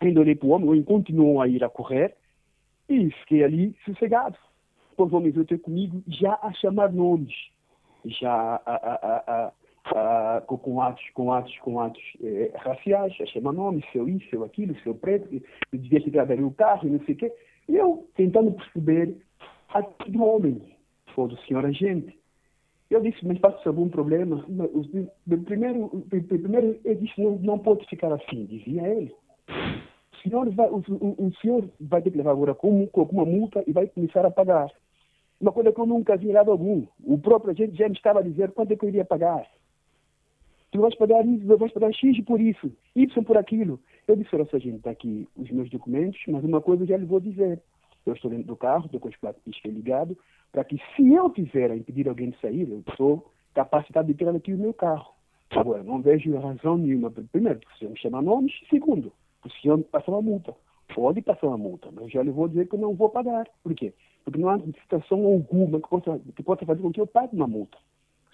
Ainda 0.00 0.20
olhei 0.20 0.34
para 0.34 0.46
o 0.46 0.50
homem, 0.50 0.82
continuou 0.82 1.40
a 1.40 1.48
ir 1.48 1.64
a 1.64 1.70
correr 1.70 2.14
e 2.88 3.10
fiquei 3.10 3.42
ali 3.42 3.74
sossegado. 3.84 4.36
Depois 4.90 5.12
o 5.12 5.16
homem 5.16 5.32
veio 5.32 5.46
ter 5.46 5.58
comigo 5.58 6.02
já 6.06 6.38
a 6.42 6.52
chamar 6.52 6.92
nomes, 6.92 7.34
já 8.06 8.60
a, 8.64 8.74
a, 8.74 9.52
a, 9.86 10.40
com 10.42 10.80
atos, 10.80 11.04
com 11.14 11.32
atos, 11.32 11.58
com 11.58 11.80
atos 11.80 12.02
eh, 12.22 12.50
raciais, 12.56 13.14
a 13.20 13.26
chamar 13.26 13.52
nomes, 13.52 13.84
seu 13.92 14.08
isso, 14.08 14.28
seu 14.30 14.44
aquilo, 14.44 14.74
seu 14.80 14.94
preto, 14.94 15.28
eu 15.34 15.78
devia 15.78 16.02
ter 16.02 16.10
dado 16.10 16.46
o 16.46 16.50
carro 16.52 16.88
não 16.88 17.00
sei 17.04 17.14
o 17.14 17.18
quê. 17.18 17.32
E 17.68 17.76
eu 17.76 18.06
tentando 18.14 18.52
perceber 18.52 19.16
a 19.70 19.80
do 19.80 20.22
homem, 20.22 20.60
ou 21.16 21.28
do 21.28 21.36
senhor 21.42 21.64
agente. 21.64 22.18
Eu 22.90 23.00
disse, 23.00 23.26
mas 23.26 23.38
passa 23.38 23.68
algum 23.68 23.88
problema? 23.88 24.44
Primeiro, 25.46 25.88
primeiro 26.08 26.78
eu 26.84 26.94
disse, 26.94 27.20
não, 27.20 27.36
não 27.38 27.58
pode 27.58 27.86
ficar 27.86 28.12
assim, 28.12 28.46
dizia 28.46 28.86
ele 28.86 29.12
senhor 30.24 30.50
vai, 30.50 30.68
o, 30.68 30.82
o, 30.88 31.26
o, 31.26 31.32
senhor 31.40 31.68
vai 31.78 32.02
ter 32.02 32.10
que 32.10 32.16
levar 32.16 32.32
agora 32.32 32.54
com, 32.54 32.86
com 32.88 33.02
uma 33.02 33.26
multa 33.26 33.62
e 33.66 33.72
vai 33.72 33.86
começar 33.86 34.24
a 34.24 34.30
pagar. 34.30 34.70
Uma 35.44 35.52
coisa 35.52 35.70
que 35.70 35.78
eu 35.78 35.84
nunca 35.84 36.16
vi 36.16 36.30
em 36.30 36.32
lado 36.32 36.50
algum. 36.50 36.86
O 37.04 37.18
próprio 37.18 37.50
agente 37.50 37.76
já 37.76 37.86
me 37.86 37.94
estava 37.94 38.20
a 38.20 38.22
dizer 38.22 38.50
quanto 38.52 38.72
é 38.72 38.76
que 38.76 38.82
eu 38.82 38.88
iria 38.88 39.04
pagar. 39.04 39.46
Tu 40.70 40.80
vais 40.80 40.94
pagar 40.94 41.22
isso, 41.26 41.46
vais 41.58 41.70
pagar 41.70 41.92
X 41.92 42.18
por 42.24 42.40
isso, 42.40 42.72
Y 42.96 43.24
por 43.24 43.36
aquilo. 43.36 43.78
Eu 44.08 44.16
disse, 44.16 44.34
olha, 44.34 44.46
gente, 44.54 44.76
está 44.76 44.92
aqui 44.92 45.28
os 45.36 45.50
meus 45.50 45.68
documentos, 45.68 46.18
mas 46.28 46.42
uma 46.42 46.62
coisa 46.62 46.84
eu 46.84 46.86
já 46.86 46.96
lhe 46.96 47.04
vou 47.04 47.20
dizer. 47.20 47.60
Eu 48.06 48.14
estou 48.14 48.30
dentro 48.30 48.46
do 48.46 48.56
carro, 48.56 48.86
estou 48.86 48.98
com 48.98 49.10
os 49.10 49.16
quatro 49.16 49.42
piscas 49.42 49.70
ligados, 49.70 50.16
para 50.50 50.64
que 50.64 50.80
se 50.96 51.12
eu 51.12 51.28
tiver 51.28 51.70
a 51.70 51.76
impedir 51.76 52.08
alguém 52.08 52.30
de 52.30 52.40
sair, 52.40 52.66
eu 52.70 52.82
sou 52.96 53.30
capacitado 53.52 54.08
de 54.08 54.14
tirar 54.14 54.34
aqui 54.34 54.54
o 54.54 54.58
meu 54.58 54.72
carro. 54.72 55.12
Agora, 55.50 55.82
não 55.82 56.00
vejo 56.00 56.34
razão 56.38 56.78
nenhuma. 56.78 57.10
Primeiro, 57.10 57.60
porque 57.60 57.84
você 57.84 57.86
me 57.86 57.98
chama 57.98 58.22
nomes. 58.22 58.54
Segundo, 58.70 59.12
o 59.44 59.50
senhor 59.50 59.78
passar 59.92 60.10
uma 60.12 60.22
multa. 60.22 60.56
Pode 60.94 61.20
passar 61.22 61.48
uma 61.48 61.58
multa, 61.58 61.88
mas 61.92 62.10
já 62.12 62.22
lhe 62.22 62.30
vou 62.30 62.46
dizer 62.46 62.68
que 62.68 62.76
eu 62.76 62.78
não 62.78 62.94
vou 62.94 63.08
pagar. 63.08 63.48
Por 63.62 63.74
quê? 63.74 63.92
Porque 64.24 64.38
não 64.38 64.48
há 64.48 64.58
situação 64.60 65.26
alguma 65.26 65.80
que 65.80 65.88
possa, 65.88 66.20
que 66.36 66.42
possa 66.42 66.64
fazer 66.64 66.80
com 66.80 66.92
que 66.92 67.00
eu 67.00 67.06
pague 67.06 67.34
uma 67.34 67.48
multa. 67.48 67.76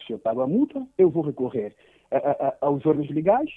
Se 0.07 0.13
eu 0.13 0.19
pago 0.19 0.43
a 0.43 0.47
multa, 0.47 0.87
eu 0.99 1.09
vou 1.09 1.23
recorrer 1.23 1.75
a, 2.11 2.17
a, 2.17 2.57
aos 2.61 2.85
órgãos 2.85 3.09
legais, 3.11 3.51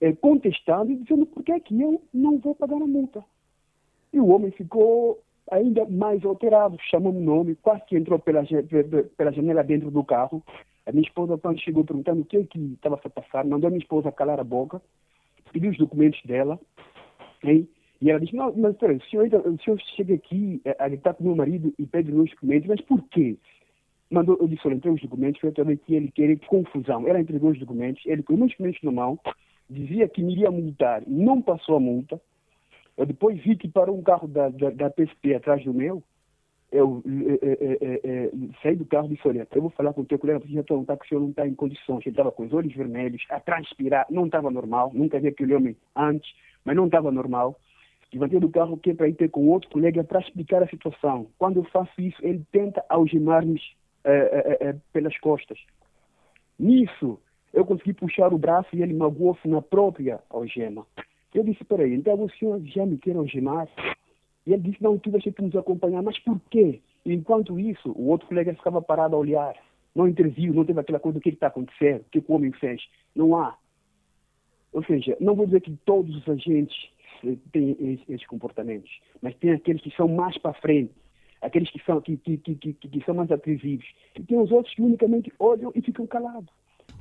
eh, 0.00 0.12
contestando 0.12 0.92
e 0.92 0.96
dizendo 0.96 1.24
por 1.24 1.42
que 1.42 1.52
é 1.52 1.60
que 1.60 1.80
eu 1.80 2.02
não 2.12 2.38
vou 2.38 2.54
pagar 2.54 2.76
a 2.76 2.86
multa. 2.86 3.24
E 4.12 4.20
o 4.20 4.28
homem 4.28 4.50
ficou 4.50 5.18
ainda 5.50 5.86
mais 5.86 6.22
alterado, 6.22 6.76
chamou 6.90 7.14
o 7.14 7.20
nome, 7.20 7.56
quase 7.56 7.84
que 7.86 7.96
entrou 7.96 8.18
pela, 8.18 8.44
pela 9.16 9.32
janela 9.32 9.64
dentro 9.64 9.90
do 9.90 10.04
carro. 10.04 10.42
A 10.84 10.92
minha 10.92 11.06
esposa, 11.06 11.38
quando 11.38 11.60
chegou 11.60 11.84
perguntando 11.84 12.20
o 12.20 12.24
que 12.24 12.36
é 12.36 12.44
que 12.44 12.58
estava 12.58 13.00
a 13.02 13.10
passar, 13.10 13.46
mandou 13.46 13.68
a 13.68 13.70
minha 13.70 13.82
esposa 13.82 14.12
calar 14.12 14.38
a 14.38 14.44
boca, 14.44 14.82
pediu 15.52 15.70
os 15.70 15.78
documentos 15.78 16.20
dela, 16.24 16.60
Hein? 17.44 17.68
E 18.02 18.10
ela 18.10 18.20
disse, 18.20 18.36
não, 18.36 18.52
mas 18.56 18.76
peraí, 18.76 18.96
o 18.96 19.02
senhor, 19.04 19.26
o 19.26 19.62
senhor 19.62 19.80
chega 19.96 20.14
aqui 20.14 20.60
a 20.78 20.88
gritar 20.88 21.14
com 21.14 21.24
meu 21.24 21.36
marido 21.36 21.72
e 21.78 21.86
pede 21.86 22.12
meus 22.12 22.30
documentos, 22.30 22.68
mas 22.68 22.80
por 22.82 23.02
quê? 23.08 23.38
mandou, 24.12 24.36
eu 24.40 24.46
disse, 24.46 24.66
olha, 24.66 24.74
entrei 24.74 24.92
os 24.92 25.00
documentos, 25.00 25.40
foi 25.40 25.52
também 25.52 25.76
que 25.76 25.94
ele 25.94 26.10
queria 26.10 26.36
confusão. 26.46 27.08
Era 27.08 27.20
entre 27.20 27.38
dois 27.38 27.58
documentos, 27.58 28.02
ele 28.04 28.22
com 28.22 28.36
muitos 28.36 28.56
documentos 28.56 28.82
na 28.82 28.92
mão, 28.92 29.18
dizia 29.68 30.06
que 30.06 30.22
me 30.22 30.32
iria 30.32 30.50
multar, 30.50 31.02
não 31.06 31.40
passou 31.40 31.76
a 31.76 31.80
multa. 31.80 32.20
Eu 32.96 33.06
depois 33.06 33.42
vi 33.42 33.56
que 33.56 33.68
parou 33.68 33.96
um 33.96 34.02
carro 34.02 34.28
da, 34.28 34.50
da, 34.50 34.70
da 34.70 34.90
PSP 34.90 35.34
atrás 35.34 35.64
do 35.64 35.72
meu, 35.72 36.02
eu 36.70 37.02
é, 37.42 37.46
é, 37.52 38.00
é, 38.04 38.30
saí 38.62 38.76
do 38.76 38.86
carro 38.86 39.06
e 39.06 39.14
disse, 39.14 39.28
olha, 39.28 39.46
eu 39.54 39.60
vou 39.60 39.70
falar 39.70 39.92
com 39.92 40.02
o 40.02 40.06
teu 40.06 40.18
colega, 40.18 40.40
porque 40.40 40.54
já 40.54 40.74
um 40.74 40.84
que 40.84 40.92
o 40.92 41.08
senhor 41.08 41.20
não 41.20 41.30
está 41.30 41.46
em 41.46 41.54
condições. 41.54 42.00
Ele 42.00 42.10
estava 42.10 42.32
com 42.32 42.44
os 42.44 42.52
olhos 42.52 42.74
vermelhos, 42.74 43.22
a 43.28 43.38
transpirar, 43.40 44.06
não 44.10 44.26
estava 44.26 44.50
normal, 44.50 44.90
nunca 44.94 45.20
vi 45.20 45.28
aquele 45.28 45.54
homem 45.54 45.76
antes, 45.94 46.32
mas 46.64 46.74
não 46.74 46.86
estava 46.86 47.10
normal. 47.10 47.58
Levantei 48.12 48.40
do 48.40 48.48
carro 48.48 48.76
que 48.76 48.90
é 48.90 48.94
para 48.94 49.08
ir 49.08 49.14
ter 49.14 49.30
com 49.30 49.48
outro 49.48 49.70
colega 49.70 50.04
para 50.04 50.20
explicar 50.20 50.62
a 50.62 50.68
situação. 50.68 51.28
Quando 51.38 51.58
eu 51.58 51.64
faço 51.64 51.92
isso, 52.00 52.18
ele 52.22 52.44
tenta 52.52 52.84
algemar-me 52.88 53.60
pelas 54.92 55.16
costas. 55.18 55.58
Nisso, 56.58 57.18
eu 57.52 57.64
consegui 57.64 57.94
puxar 57.94 58.32
o 58.32 58.38
braço 58.38 58.68
e 58.74 58.82
ele 58.82 58.92
magoou-se 58.92 59.46
na 59.48 59.62
própria 59.62 60.20
algema. 60.28 60.86
Eu 61.34 61.42
disse, 61.42 61.64
peraí, 61.64 61.94
então 61.94 62.22
o 62.22 62.30
senhor 62.30 62.60
já 62.64 62.84
me 62.84 62.98
quer 62.98 63.16
algemar? 63.16 63.66
E 64.46 64.52
ele 64.52 64.62
disse, 64.62 64.82
não, 64.82 64.98
tu 64.98 65.10
deixa 65.10 65.32
nos 65.40 65.56
acompanhar. 65.56 66.02
Mas 66.02 66.18
por 66.18 66.38
quê? 66.50 66.80
E 67.06 67.14
enquanto 67.14 67.58
isso, 67.58 67.90
o 67.92 68.08
outro 68.08 68.28
colega 68.28 68.54
ficava 68.54 68.82
parado 68.82 69.16
a 69.16 69.18
olhar. 69.18 69.54
Não 69.94 70.06
interviu, 70.06 70.52
não 70.52 70.64
teve 70.64 70.80
aquela 70.80 71.00
coisa 71.00 71.18
do 71.18 71.22
que 71.22 71.30
está 71.30 71.46
acontecendo, 71.46 72.00
o 72.00 72.04
que 72.10 72.18
o 72.18 72.34
homem 72.34 72.52
fez. 72.52 72.82
Não 73.14 73.36
há. 73.36 73.56
Ou 74.72 74.84
seja, 74.84 75.16
não 75.20 75.34
vou 75.34 75.46
dizer 75.46 75.60
que 75.60 75.76
todos 75.84 76.14
os 76.16 76.28
agentes 76.28 76.76
têm 77.52 77.76
esses 78.08 78.26
comportamentos, 78.26 78.90
mas 79.20 79.34
tem 79.36 79.52
aqueles 79.52 79.82
que 79.82 79.94
são 79.96 80.08
mais 80.08 80.36
para 80.38 80.54
frente, 80.54 80.92
aqueles 81.40 81.70
que 81.70 81.82
são, 81.84 82.00
que, 82.00 82.16
que, 82.16 82.36
que, 82.36 82.54
que, 82.54 83.04
são 83.04 83.14
mais 83.14 83.30
atrevivos. 83.30 83.86
E 84.18 84.22
tem 84.22 84.38
os 84.38 84.50
outros 84.50 84.74
que 84.74 84.82
unicamente 84.82 85.32
olham 85.38 85.72
e 85.74 85.80
ficam 85.80 86.06
calados. 86.06 86.50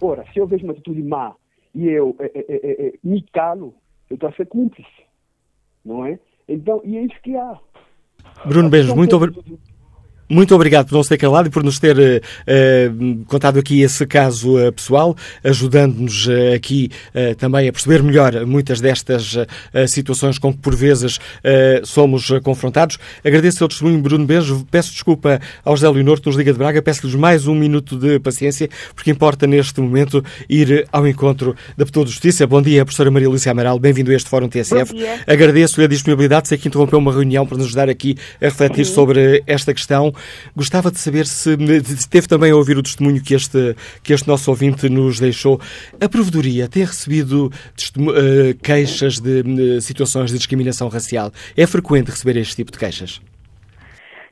Ora, 0.02 0.26
se 0.32 0.40
eu 0.40 0.48
vejo 0.48 0.64
uma 0.64 0.74
atitude 0.74 1.02
má 1.04 1.36
e 1.74 1.88
eu 1.88 2.16
é, 2.20 2.32
é, 2.36 2.88
é, 2.88 2.94
me 3.04 3.22
calo, 3.32 3.74
eu 4.10 4.16
estou 4.16 4.30
a 4.30 4.34
ser 4.34 4.48
cúmplice. 4.48 4.90
Não 5.84 6.06
é? 6.06 6.20
Então, 6.48 6.82
e 6.84 6.98
é 6.98 7.02
isso 7.04 7.22
que 7.22 7.36
há. 7.36 7.60
Bruno 8.46 8.70
Beijos, 8.70 8.94
muito 8.94 9.16
obrigado. 9.16 9.71
Muito 10.32 10.56
obrigado 10.56 10.88
por 10.88 10.96
não 10.96 11.04
ter 11.04 11.18
calado 11.18 11.50
e 11.50 11.52
por 11.52 11.62
nos 11.62 11.78
ter 11.78 11.98
uh, 11.98 13.26
contado 13.26 13.60
aqui 13.60 13.82
esse 13.82 14.06
caso 14.06 14.58
uh, 14.58 14.72
pessoal, 14.72 15.14
ajudando-nos 15.44 16.26
uh, 16.26 16.56
aqui 16.56 16.90
também 17.38 17.68
a 17.68 17.74
perceber 17.74 18.02
melhor 18.02 18.46
muitas 18.46 18.80
destas 18.80 19.36
situações 19.88 20.38
com 20.38 20.54
que 20.54 20.60
por 20.60 20.76
vezes 20.76 21.20
somos 21.84 22.30
confrontados. 22.44 22.98
Agradeço 23.24 23.64
ao 23.64 23.68
testemunho 23.68 24.00
Bruno 24.00 24.26
Beijo, 24.26 24.66
peço 24.72 24.92
desculpa 24.92 25.40
ao 25.66 25.76
José 25.76 25.90
Leonor 25.90 26.22
que 26.22 26.28
nos 26.28 26.36
liga 26.36 26.54
de 26.54 26.58
Braga, 26.58 26.82
peço-lhes 26.82 27.16
mais 27.16 27.48
um 27.48 27.56
minuto 27.56 27.98
de 27.98 28.20
paciência, 28.20 28.70
porque 28.96 29.12
importa 29.12 29.46
neste 29.46 29.82
momento 29.82 30.24
ir 30.50 30.88
ao 30.92 31.08
encontro 31.08 31.56
da 31.78 31.86
Pessoa 31.86 32.06
de 32.06 32.12
Justiça. 32.12 32.48
Bom 32.48 32.62
dia, 32.62 32.86
professora 32.86 33.12
Maria 33.12 33.30
Lúcia 33.30 33.52
Amaral, 33.52 33.78
bem-vindo 33.80 34.12
a 34.12 34.16
este 34.16 34.30
Fórum 34.30 34.48
TSF. 34.48 34.94
Agradeço-lhe 35.28 35.86
a 35.86 35.90
disponibilidade, 35.90 36.48
sei 36.48 36.58
que 36.58 36.68
interrompeu 36.68 37.00
uma 37.00 37.12
reunião 37.12 37.46
para 37.46 37.58
nos 37.58 37.68
ajudar 37.68 37.90
aqui 37.90 38.16
a 38.42 38.46
refletir 38.46 38.86
sobre 38.86 39.44
esta 39.46 39.74
questão. 39.74 40.14
Gostava 40.56 40.92
de 40.92 41.00
saber 41.00 41.26
se 41.26 41.58
teve 42.10 42.28
também 42.28 42.52
a 42.52 42.56
ouvir 42.56 42.78
o 42.78 42.84
testemunho 42.84 43.22
que 43.22 43.34
este, 43.34 43.76
que 44.04 44.14
este 44.14 44.28
nosso 44.28 44.50
ouvinte 44.50 44.90
nos 44.90 45.20
deixou. 45.20 45.60
A 46.00 46.10
Provedoria 46.10 46.68
tem 46.68 46.84
recebido 46.84 47.48
uh, 47.48 48.58
queixas 48.64 49.20
de 49.20 49.42
uh, 49.42 49.82
situações 49.82 50.32
de 50.32 50.38
discriminação 50.38 50.88
racial. 50.88 51.32
É 51.58 51.66
frequente 51.68 52.10
receber 52.10 52.38
este 52.38 52.58
tipo 52.58 52.72
de 52.72 52.80
queixas? 52.80 53.22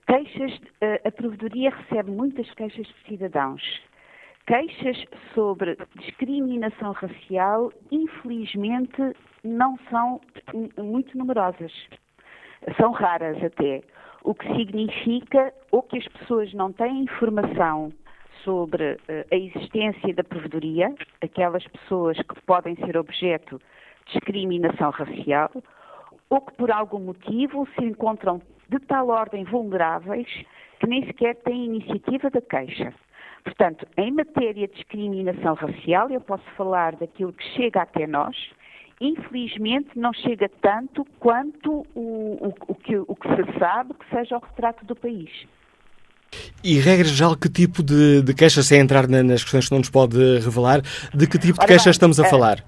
Queixas, 0.08 0.58
uh, 0.82 1.08
a 1.08 1.12
Provedoria 1.12 1.72
recebe 1.72 2.12
muitas 2.12 2.50
queixas 2.56 2.86
de 2.88 2.96
cidadãos. 3.08 3.62
Queixas 4.48 4.98
sobre 5.36 5.78
discriminação 6.00 6.92
racial, 6.94 7.72
infelizmente, 7.92 9.00
não 9.44 9.78
são 9.92 10.20
muito 10.76 11.16
numerosas. 11.16 11.72
São 12.78 12.92
raras 12.92 13.38
até 13.44 13.82
o 14.24 14.34
que 14.34 14.48
significa 14.56 15.54
ou 15.72 15.84
que 15.84 15.98
as 15.98 16.08
pessoas 16.08 16.54
não 16.54 16.72
têm 16.72 17.04
informação 17.04 17.92
sobre 18.44 18.94
uh, 18.94 18.98
a 19.32 19.36
existência 19.36 20.14
da 20.14 20.24
provedoria, 20.24 20.94
aquelas 21.22 21.66
pessoas 21.68 22.18
que 22.18 22.42
podem 22.46 22.76
ser 22.76 22.98
objeto 22.98 23.60
de 24.06 24.14
discriminação 24.14 24.90
racial, 24.92 25.52
ou 26.30 26.42
que 26.42 26.54
por 26.54 26.72
algum 26.72 27.00
motivo 27.00 27.68
se 27.78 27.86
encontram 27.86 28.42
de 28.70 28.80
tal 28.80 29.10
ordem 29.10 29.44
vulneráveis 29.44 30.28
que 30.80 30.88
nem 30.88 31.06
sequer 31.06 31.36
têm 31.38 31.66
iniciativa 31.66 32.30
da 32.30 32.42
queixa. 32.42 32.94
Portanto, 33.44 33.88
em 33.98 34.12
matéria 34.12 34.68
de 34.68 34.74
discriminação 34.74 35.54
racial, 35.54 36.10
eu 36.10 36.22
posso 36.22 36.44
falar 36.56 36.96
daquilo 36.96 37.34
que 37.34 37.44
chega 37.56 37.82
até 37.82 38.06
nós, 38.06 38.36
infelizmente 39.00 39.90
não 39.96 40.14
chega 40.14 40.50
tanto 40.62 41.06
quanto 41.20 41.86
o, 41.96 42.48
o, 42.48 42.54
o, 42.68 42.76
que, 42.76 42.98
o 42.98 43.16
que 43.16 43.28
se 43.30 43.60
sabe 43.60 43.94
que 43.94 44.10
seja 44.10 44.38
o 44.38 44.40
retrato 44.40 44.86
do 44.86 44.96
país. 44.96 45.30
E, 46.64 46.80
regra 46.80 47.06
geral, 47.06 47.36
que 47.36 47.50
tipo 47.50 47.82
de, 47.82 48.22
de 48.22 48.34
queixas, 48.34 48.68
sem 48.68 48.80
entrar 48.80 49.08
nas 49.08 49.44
questões 49.44 49.68
que 49.68 49.72
não 49.72 49.80
nos 49.80 49.90
pode 49.90 50.40
revelar, 50.40 50.82
de 51.14 51.28
que 51.28 51.40
tipo 51.40 51.60
de 51.60 51.66
queixas 51.66 51.86
bem, 51.86 51.92
estamos 51.92 52.20
a 52.20 52.24
uh, 52.24 52.30
falar? 52.30 52.64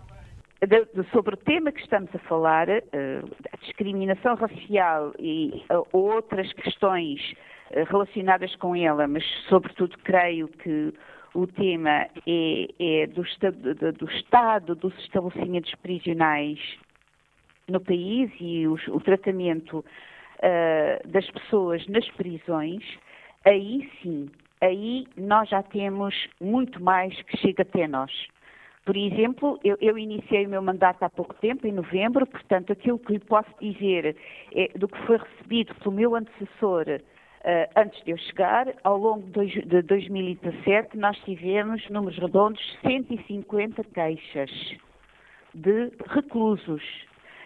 De, 0.66 0.88
sobre 1.12 1.36
o 1.36 1.38
tema 1.38 1.72
que 1.72 1.82
estamos 1.82 2.10
a 2.16 2.20
falar, 2.20 2.70
uh, 2.70 3.30
a 3.52 3.58
discriminação 3.58 4.36
racial 4.36 5.14
e 5.20 5.64
uh, 5.72 5.86
outras 5.92 6.52
questões 6.54 7.20
relacionadas 7.90 8.54
com 8.58 8.76
ela, 8.76 9.08
mas 9.08 9.24
sobretudo 9.48 9.98
creio 10.04 10.50
que 10.50 10.94
o 11.34 11.48
tema 11.48 12.08
é, 12.28 12.68
é 12.80 13.08
do, 13.08 13.24
do, 13.24 13.92
do, 13.94 14.06
estado 14.12 14.76
dos 14.76 14.98
estabelecimentos 15.00 15.74
prisionais 15.76 16.60
no 17.68 17.80
país 17.80 18.30
e 18.40 18.68
o 18.68 19.00
tratamento 19.00 19.80
uh, 19.80 21.08
das 21.08 21.30
pessoas 21.32 21.86
nas 21.88 22.08
prisões, 22.12 22.84
aí 23.46 23.90
sim, 24.02 24.30
aí 24.60 25.08
nós 25.16 25.50
já 25.50 25.64
temos 25.64 26.14
muito 26.40 26.84
mais 26.84 27.20
que 27.24 27.38
chega 27.38 27.64
até 27.64 27.88
nós. 27.88 28.12
Por 28.84 28.98
exemplo, 28.98 29.60
eu, 29.64 29.78
eu, 29.80 29.98
iniciei 29.98 30.46
o 30.46 30.50
meu 30.50 30.62
mandato 30.62 31.04
há 31.04 31.10
pouco 31.10 31.36
tempo, 31.36 31.68
em 31.68 31.72
novembro, 31.72 32.26
portanto, 32.26 32.74
aquilo 32.74 32.98
que 32.98 33.14
lhe 33.14 33.20
posso 33.20 33.50
dizer 33.62 34.18
é 34.54 34.70
do 34.78 34.88
que 34.88 34.98
foi 35.06 35.18
recebido 35.18 35.76
pelo 35.76 35.96
meu 35.96 36.16
antecessor 36.16 36.86
antes 37.76 38.04
de 38.04 38.12
eu 38.12 38.18
chegar, 38.18 38.68
ao 38.84 38.98
longo 38.98 39.28
de 39.32 39.82
2017, 39.82 40.98
nós 40.98 41.18
tivemos, 41.20 41.88
números 41.90 42.18
redondos, 42.18 42.62
150 42.82 43.84
queixas 43.86 44.52
de 45.54 45.92
reclusos 46.08 46.84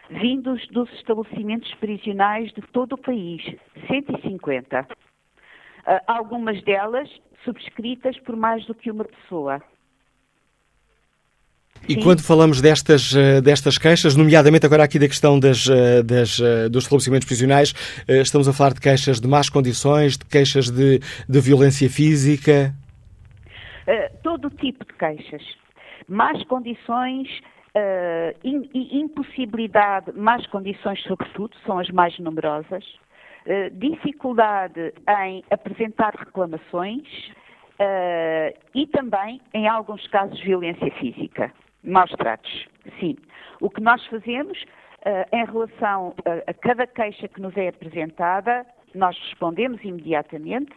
vindos 0.10 0.66
dos 0.68 0.91
estabelecimentos 0.93 1.74
prisionais 1.76 2.52
de 2.54 2.62
todo 2.62 2.93
o 2.93 2.98
país. 2.98 3.41
150. 3.88 4.82
Uh, 4.82 6.02
algumas 6.08 6.62
delas 6.64 7.10
subscritas 7.43 8.18
por 8.20 8.36
mais 8.36 8.66
do 8.66 8.74
que 8.74 8.89
uma 8.91 9.06
pessoa. 9.06 9.62
E 11.88 11.94
Sim. 11.94 12.02
quando 12.02 12.24
falamos 12.24 12.62
destas, 12.62 13.16
eh, 13.16 13.42
destas 13.42 13.78
queixas, 13.78 14.16
nomeadamente 14.16 14.66
agora 14.66 14.84
aqui 14.84 14.98
da 14.98 15.08
questão 15.08 15.40
das, 15.40 15.70
eh, 15.70 16.02
das, 16.02 16.40
eh, 16.40 16.68
dos 16.68 16.86
estabelecimentos 16.86 17.28
prisionais, 17.28 17.74
estamos 18.08 18.48
a 18.48 18.54
falar 18.54 18.74
de 18.74 18.82
queixas 18.82 19.22
de 19.22 19.28
más 19.28 19.50
condições, 19.50 20.18
de 20.18 20.26
queixas 20.26 20.72
de, 20.72 21.00
de 21.30 21.40
violência 21.40 21.88
física? 21.88 22.74
Uh, 23.88 24.18
todo 24.24 24.50
tipo 24.50 24.84
de 24.84 24.94
queixas. 24.94 25.44
Más 26.08 26.44
condições, 26.46 27.28
uh, 27.76 28.36
in, 28.44 28.68
impossibilidade, 28.74 30.12
más 30.14 30.44
condições 30.48 31.00
sobretudo, 31.04 31.56
são 31.68 31.78
as 31.78 31.90
mais 31.92 32.18
numerosas. 32.18 32.84
Uh, 33.46 33.70
dificuldade 33.78 34.92
em 35.08 35.44
apresentar 35.52 36.16
reclamações 36.18 37.04
e 38.74 38.88
também, 38.88 39.42
em 39.54 39.68
alguns 39.68 40.08
casos, 40.08 40.40
violência 40.42 40.90
física 40.92 41.52
maus 41.86 42.12
tratos, 42.12 42.68
sim. 43.00 43.16
O 43.62 43.70
que 43.70 43.82
nós 43.82 44.06
fazemos 44.08 44.62
uh, 44.62 45.36
em 45.36 45.46
relação 45.46 46.14
a, 46.26 46.52
a, 46.52 46.54
cada 46.54 46.88
queixa 46.88 47.28
que 47.28 47.42
nos 47.42 47.56
é 47.56 47.70
apresentada, 47.70 48.66
nós 48.94 49.18
respondemos 49.30 49.84
imediatamente 49.84 50.74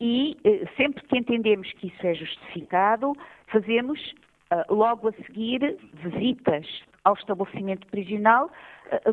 e 0.00 0.36
uh, 0.44 0.68
sempre 0.76 1.04
que 1.04 1.18
entendemos 1.18 1.70
que 1.74 1.88
isso 1.88 2.06
é 2.06 2.14
justificado, 2.14 3.12
fazemos 3.48 4.00
uh, 4.52 4.74
logo 4.74 5.08
a 5.08 5.12
seguir 5.12 5.76
visitas 5.94 6.66
ao 7.04 7.14
estabelecimento 7.14 7.86
prisional 7.88 8.50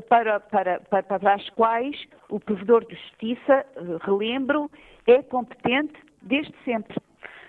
para, 0.09 0.39
para, 0.39 0.79
para, 0.79 1.33
as 1.33 1.49
quais 1.51 2.01
o 2.29 2.39
provedor 2.39 2.85
de 2.87 2.95
justiça, 2.95 3.65
relembro, 4.03 4.71
é 5.05 5.21
competente 5.21 5.93
desde 6.21 6.53
sempre. 6.63 6.97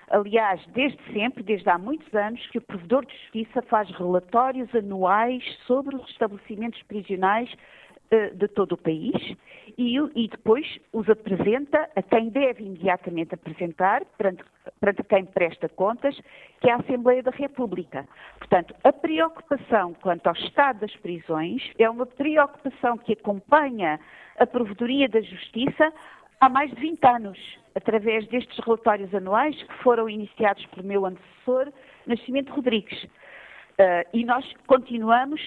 Aliás, 0.09 0.65
desde 0.69 1.03
sempre, 1.13 1.43
desde 1.43 1.69
há 1.69 1.79
muitos 1.79 2.13
anos, 2.15 2.45
que 2.49 2.59
o 2.59 2.63
Provedor 2.63 3.05
de 3.05 3.13
Justiça 3.13 3.61
faz 3.63 3.91
relatórios 3.91 4.73
anuais 4.75 5.43
sobre 5.67 5.97
os 5.97 6.09
estabelecimentos 6.11 6.81
prisionais 6.85 7.53
uh, 7.53 8.35
de 8.37 8.47
todo 8.49 8.73
o 8.73 8.77
país 8.77 9.37
e, 9.77 9.99
e, 10.15 10.29
depois 10.29 10.79
os 10.93 11.09
apresenta 11.11 11.91
a 11.97 12.03
quem 12.03 12.29
deve 12.29 12.63
imediatamente 12.65 13.35
apresentar, 13.35 14.05
perante, 14.17 14.45
perante 14.81 15.03
quem 15.03 15.25
presta 15.25 15.69
contas, 15.69 16.17
que 16.61 16.71
é 16.71 16.73
a 16.73 16.77
Assembleia 16.77 17.23
da 17.23 17.33
República. 17.33 18.07
Portanto, 18.39 18.75
a 18.85 18.93
preocupação 18.93 19.93
quanto 19.95 20.29
ao 20.29 20.35
estado 20.35 20.81
das 20.81 20.95
prisões 20.97 21.63
é 21.79 21.91
uma 21.91 22.07
preocupação 22.07 22.97
que 22.97 23.13
acompanha 23.13 23.99
a 24.39 24.47
Provedoria 24.47 25.09
da 25.09 25.21
Justiça 25.21 25.93
há 26.41 26.49
mais 26.49 26.71
de 26.71 26.77
20 26.81 27.05
anos, 27.05 27.39
através 27.75 28.27
destes 28.29 28.59
relatórios 28.65 29.15
anuais 29.15 29.61
que 29.63 29.75
foram 29.83 30.09
iniciados 30.09 30.65
pelo 30.67 30.87
meu 30.87 31.07
antecessor, 31.07 31.73
Nascimento 32.07 32.53
Rodrigues. 32.53 33.05
Uh, 33.05 34.09
e 34.13 34.25
nós 34.25 34.45
continuamos 34.67 35.41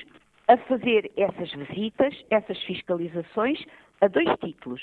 a 0.48 0.58
fazer 0.58 1.12
essas 1.16 1.52
visitas, 1.54 2.14
essas 2.30 2.62
fiscalizações, 2.64 3.64
a 4.02 4.08
dois 4.08 4.30
títulos. 4.40 4.82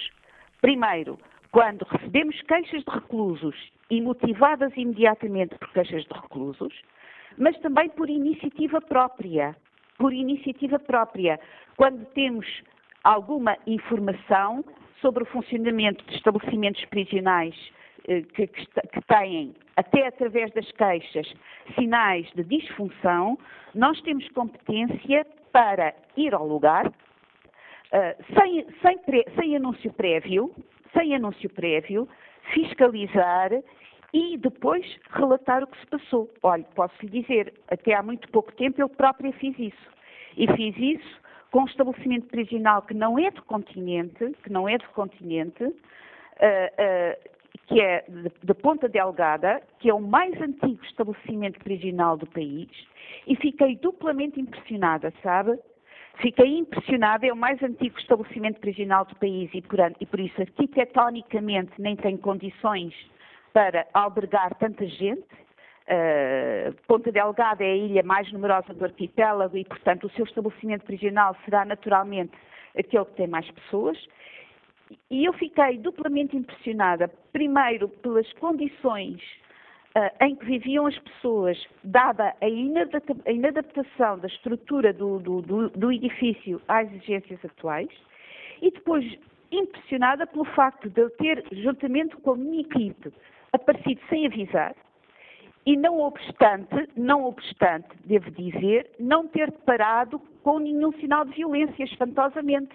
Primeiro, 0.60 1.18
quando 1.50 1.84
recebemos 1.84 2.40
queixas 2.42 2.84
de 2.84 2.90
reclusos 2.90 3.56
e 3.90 4.00
motivadas 4.00 4.72
imediatamente 4.76 5.56
por 5.58 5.72
queixas 5.72 6.04
de 6.04 6.14
reclusos, 6.14 6.74
mas 7.38 7.58
também 7.60 7.88
por 7.90 8.08
iniciativa 8.08 8.80
própria. 8.80 9.56
Por 9.98 10.12
iniciativa 10.12 10.78
própria, 10.78 11.40
quando 11.76 12.04
temos 12.12 12.46
alguma 13.02 13.56
informação 13.66 14.64
sobre 15.00 15.22
o 15.22 15.26
funcionamento 15.26 16.04
de 16.06 16.14
estabelecimentos 16.14 16.84
prisionais 16.86 17.54
eh, 18.08 18.22
que, 18.22 18.46
que, 18.46 19.00
têm, 19.08 19.54
até 19.76 20.06
através 20.06 20.52
das 20.52 20.70
queixas, 20.72 21.32
sinais 21.74 22.26
de 22.34 22.44
disfunção, 22.44 23.38
nós 23.74 24.00
temos 24.02 24.28
competência 24.30 25.26
para 25.52 25.94
ir 26.16 26.34
ao 26.34 26.46
lugar, 26.46 26.86
uh, 26.86 28.38
sem, 28.38 28.66
sem, 28.82 29.24
sem 29.34 29.56
anúncio 29.56 29.92
prévio, 29.92 30.54
sem 30.92 31.14
anúncio 31.14 31.48
prévio, 31.50 32.08
fiscalizar 32.52 33.50
e 34.12 34.36
depois 34.36 34.86
relatar 35.10 35.62
o 35.62 35.66
que 35.66 35.78
se 35.80 35.86
passou. 35.86 36.30
Olha, 36.42 36.64
posso 36.74 36.94
lhe 37.02 37.22
dizer, 37.22 37.52
até 37.70 37.94
há 37.94 38.02
muito 38.02 38.28
pouco 38.30 38.52
tempo 38.52 38.80
eu 38.80 38.88
própria 38.88 39.32
fiz 39.32 39.58
isso. 39.58 39.96
E 40.36 40.46
fiz 40.54 40.76
isso 40.76 41.25
com 41.50 41.62
um 41.62 41.66
estabelecimento 41.66 42.26
prisional 42.26 42.82
que 42.82 42.94
não 42.94 43.18
é 43.18 43.30
do 43.30 43.42
continente, 43.42 44.32
que 44.42 44.52
não 44.52 44.68
é 44.68 44.78
do 44.78 44.88
continente, 44.88 45.64
uh, 45.64 45.68
uh, 45.68 47.36
que 47.66 47.80
é 47.80 48.04
de, 48.08 48.30
de, 48.42 48.54
Ponta 48.54 48.88
Delgada, 48.88 49.62
que 49.78 49.90
é 49.90 49.94
o 49.94 50.00
mais 50.00 50.40
antigo 50.40 50.84
estabelecimento 50.84 51.58
prisional 51.60 52.16
do 52.16 52.26
país, 52.26 52.68
e 53.26 53.36
fiquei 53.36 53.76
duplamente 53.76 54.40
impressionada, 54.40 55.12
sabe? 55.22 55.58
Fiquei 56.20 56.58
impressionada, 56.58 57.26
é 57.26 57.32
o 57.32 57.36
mais 57.36 57.62
antigo 57.62 57.98
estabelecimento 57.98 58.60
prisional 58.60 59.04
do 59.04 59.14
país 59.16 59.50
e 59.52 59.60
por, 59.60 59.78
e 60.00 60.06
por 60.06 60.20
isso 60.20 60.40
arquitetonicamente 60.40 61.72
nem 61.78 61.94
tem 61.94 62.16
condições 62.16 62.94
para 63.52 63.86
albergar 63.92 64.54
tanta 64.58 64.86
gente, 64.86 65.24
Uh, 65.88 66.74
Ponta 66.88 67.12
Delgada 67.12 67.62
é 67.62 67.70
a 67.70 67.76
ilha 67.76 68.02
mais 68.02 68.30
numerosa 68.32 68.74
do 68.74 68.84
arquipélago 68.84 69.56
e, 69.56 69.64
portanto, 69.64 70.04
o 70.04 70.10
seu 70.10 70.24
estabelecimento 70.24 70.84
prisional 70.84 71.36
será 71.44 71.64
naturalmente 71.64 72.32
aquele 72.76 73.04
que 73.04 73.14
tem 73.14 73.28
mais 73.28 73.48
pessoas. 73.52 73.96
E 75.10 75.24
eu 75.24 75.32
fiquei 75.32 75.78
duplamente 75.78 76.36
impressionada, 76.36 77.08
primeiro 77.32 77.88
pelas 77.88 78.30
condições 78.34 79.22
uh, 79.96 80.24
em 80.24 80.34
que 80.34 80.44
viviam 80.44 80.86
as 80.86 80.98
pessoas, 80.98 81.56
dada 81.82 82.34
a, 82.40 82.48
inadaptação 82.48 84.18
da 84.18 84.26
estrutura 84.26 84.92
do, 84.92 85.18
do, 85.20 85.42
do, 85.42 85.70
do 85.70 85.92
edifício 85.92 86.60
às 86.68 86.92
exigências 86.92 87.44
atuais, 87.44 87.88
e 88.60 88.70
depois 88.70 89.04
impressionada 89.52 90.26
pelo 90.26 90.44
facto 90.44 90.90
de 90.90 91.00
eu 91.00 91.10
ter, 91.10 91.44
juntamente 91.52 92.16
com 92.16 92.32
a 92.32 92.36
minha 92.36 92.60
equipe, 92.60 93.12
aparecido 93.52 94.00
sem 94.08 94.26
avisar, 94.26 94.74
e 95.66 95.76
não 95.76 95.98
obstante, 96.00 96.88
não 96.96 97.24
obstante, 97.24 97.88
devo 98.04 98.30
dizer, 98.30 98.88
não 99.00 99.26
ter 99.26 99.50
deparado 99.50 100.20
com 100.44 100.60
nenhum 100.60 100.92
sinal 100.92 101.24
de 101.24 101.32
violência, 101.32 101.82
espantosamente. 101.82 102.72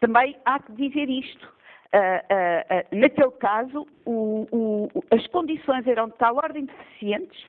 Também 0.00 0.36
há 0.44 0.60
que 0.60 0.72
dizer 0.72 1.10
isto. 1.10 1.44
Uh, 1.92 1.98
uh, 1.98 2.96
uh, 2.96 3.00
naquele 3.00 3.30
caso, 3.32 3.86
o, 4.04 4.46
o, 4.52 4.88
as 5.10 5.26
condições 5.28 5.84
eram 5.86 6.06
de 6.08 6.14
tal 6.14 6.36
ordem 6.36 6.66
deficientes 6.66 7.44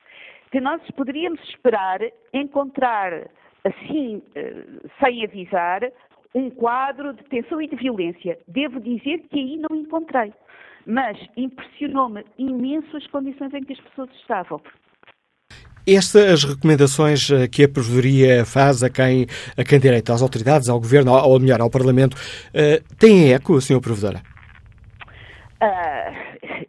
que 0.50 0.60
nós 0.60 0.82
poderíamos 0.96 1.40
esperar 1.48 2.00
encontrar, 2.32 3.28
assim, 3.62 4.20
sem 4.98 5.22
avisar, 5.22 5.82
um 6.34 6.50
quadro 6.50 7.12
de 7.12 7.22
tensão 7.24 7.62
e 7.62 7.68
de 7.68 7.76
violência. 7.76 8.36
Devo 8.48 8.80
dizer 8.80 9.20
que 9.28 9.38
aí 9.38 9.56
não 9.58 9.76
encontrei. 9.76 10.32
Mas 10.86 11.16
impressionou-me 11.36 12.24
imenso 12.36 12.96
as 12.96 13.06
condições 13.08 13.54
em 13.54 13.62
que 13.62 13.74
as 13.74 13.80
pessoas 13.80 14.10
estavam. 14.16 14.60
Estas 15.86 16.44
recomendações 16.44 17.30
eh, 17.30 17.48
que 17.48 17.64
a 17.64 17.68
Provedoria 17.68 18.44
faz 18.44 18.82
a 18.82 18.90
quem, 18.90 19.26
a 19.56 19.64
quem 19.64 19.80
direito, 19.80 20.12
às 20.12 20.20
autoridades, 20.20 20.68
ao 20.68 20.78
Governo, 20.78 21.12
ou 21.12 21.40
melhor, 21.40 21.60
ao 21.60 21.70
Parlamento, 21.70 22.14
uh, 22.14 22.96
têm 22.98 23.32
eco, 23.32 23.60
Sr. 23.60 23.80
Provedora? 23.80 24.20
Uh, 25.62 26.66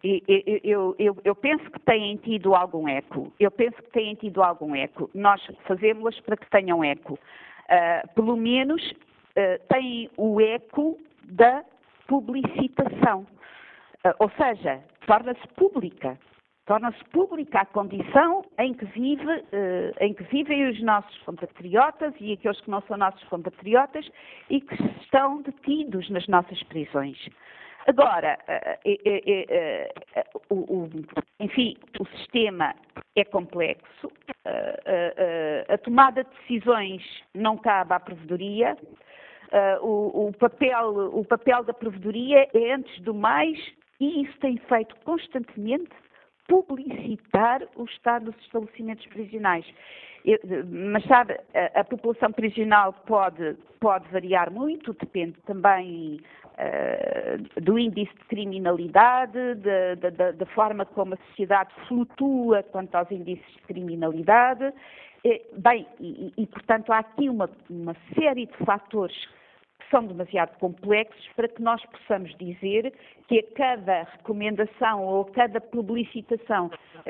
eu, 0.63 0.95
eu, 0.97 1.17
eu, 1.23 1.35
penso 1.35 1.63
que 1.71 1.79
têm 1.81 2.17
tido 2.17 2.55
algum 2.55 2.87
eco. 2.87 3.31
Eu 3.39 3.51
penso 3.51 3.75
que 3.77 3.91
têm 3.91 4.15
tido 4.15 4.41
algum 4.41 4.75
eco. 4.75 5.09
Nós 5.13 5.41
fazemos-las 5.67 6.19
para 6.21 6.37
que 6.37 6.49
tenham 6.49 6.83
eco. 6.83 7.13
Uh, 7.13 8.13
pelo 8.15 8.37
menos 8.37 8.81
uh, 8.91 9.59
têm 9.69 10.09
o 10.17 10.39
eco 10.39 10.97
da 11.23 11.63
publicitação. 12.07 13.25
ou 14.19 14.29
seja, 14.37 14.79
torna-se 15.05 15.47
pública 15.55 16.17
torna-se 16.71 17.03
pública 17.09 17.59
a 17.59 17.65
condição 17.65 18.45
em 18.57 18.73
que, 18.73 18.85
vive, 18.85 19.43
eh, 19.51 19.91
em 19.99 20.13
que 20.13 20.23
vivem 20.23 20.69
os 20.69 20.81
nossos 20.81 21.17
compatriotas 21.23 22.13
e 22.17 22.31
aqueles 22.31 22.61
que 22.61 22.71
não 22.71 22.81
são 22.83 22.95
nossos 22.95 23.21
compatriotas 23.25 24.09
e 24.49 24.61
que 24.61 24.75
estão 25.01 25.41
detidos 25.41 26.09
nas 26.09 26.25
nossas 26.29 26.63
prisões. 26.63 27.17
Agora, 27.87 28.39
eh, 28.47 28.79
eh, 28.85 29.93
o, 30.49 30.87
enfim, 31.41 31.75
o 31.99 32.05
sistema 32.15 32.73
é 33.17 33.25
complexo, 33.25 34.09
a 35.67 35.77
tomada 35.79 36.23
de 36.23 36.29
decisões 36.39 37.03
não 37.35 37.57
cabe 37.57 37.93
à 37.93 37.99
provedoria, 37.99 38.77
o, 39.81 40.31
papel, 40.39 41.17
o 41.19 41.25
papel 41.25 41.65
da 41.65 41.73
provedoria 41.73 42.47
é, 42.53 42.71
antes 42.71 42.97
do 43.01 43.13
mais, 43.13 43.59
e 43.99 44.23
isso 44.23 44.39
tem 44.39 44.55
feito 44.69 44.95
constantemente, 45.03 45.91
publicitar 46.47 47.63
o 47.75 47.85
estado 47.85 48.31
dos 48.31 48.41
estabelecimentos 48.43 49.05
prisionais. 49.07 49.65
Mas 50.67 51.03
sabe, 51.05 51.39
a, 51.53 51.79
a, 51.79 51.83
população 51.83 52.31
prisional 52.31 52.93
pode, 53.05 53.55
pode 53.79 54.07
variar 54.09 54.51
muito, 54.51 54.93
depende 54.93 55.35
também 55.47 56.21
uh, 56.53 57.61
do 57.61 57.79
índice 57.79 58.13
de 58.13 58.25
criminalidade, 58.25 59.55
da 60.37 60.45
forma 60.47 60.85
como 60.85 61.15
a 61.15 61.17
sociedade 61.29 61.71
flutua 61.87 62.61
quanto 62.63 62.93
aos 62.95 63.09
índices 63.09 63.51
de 63.53 63.61
criminalidade. 63.63 64.71
bem, 65.57 65.87
e, 65.99 66.31
e, 66.37 66.45
portanto 66.47 66.91
há 66.91 66.99
aqui 66.99 67.27
uma, 67.27 67.49
uma 67.69 67.95
série 68.13 68.45
de 68.45 68.57
fatores 68.63 69.17
são 69.89 70.05
demasiado 70.05 70.57
complexos 70.59 71.27
para 71.35 71.47
que 71.47 71.61
nós 71.61 71.83
possamos 71.85 72.35
dizer 72.37 72.93
que 73.27 73.39
a 73.39 73.55
cada 73.55 74.03
recomendação 74.03 75.03
ou 75.03 75.21
a 75.21 75.31
cada 75.31 75.61
publicitação 75.61 76.69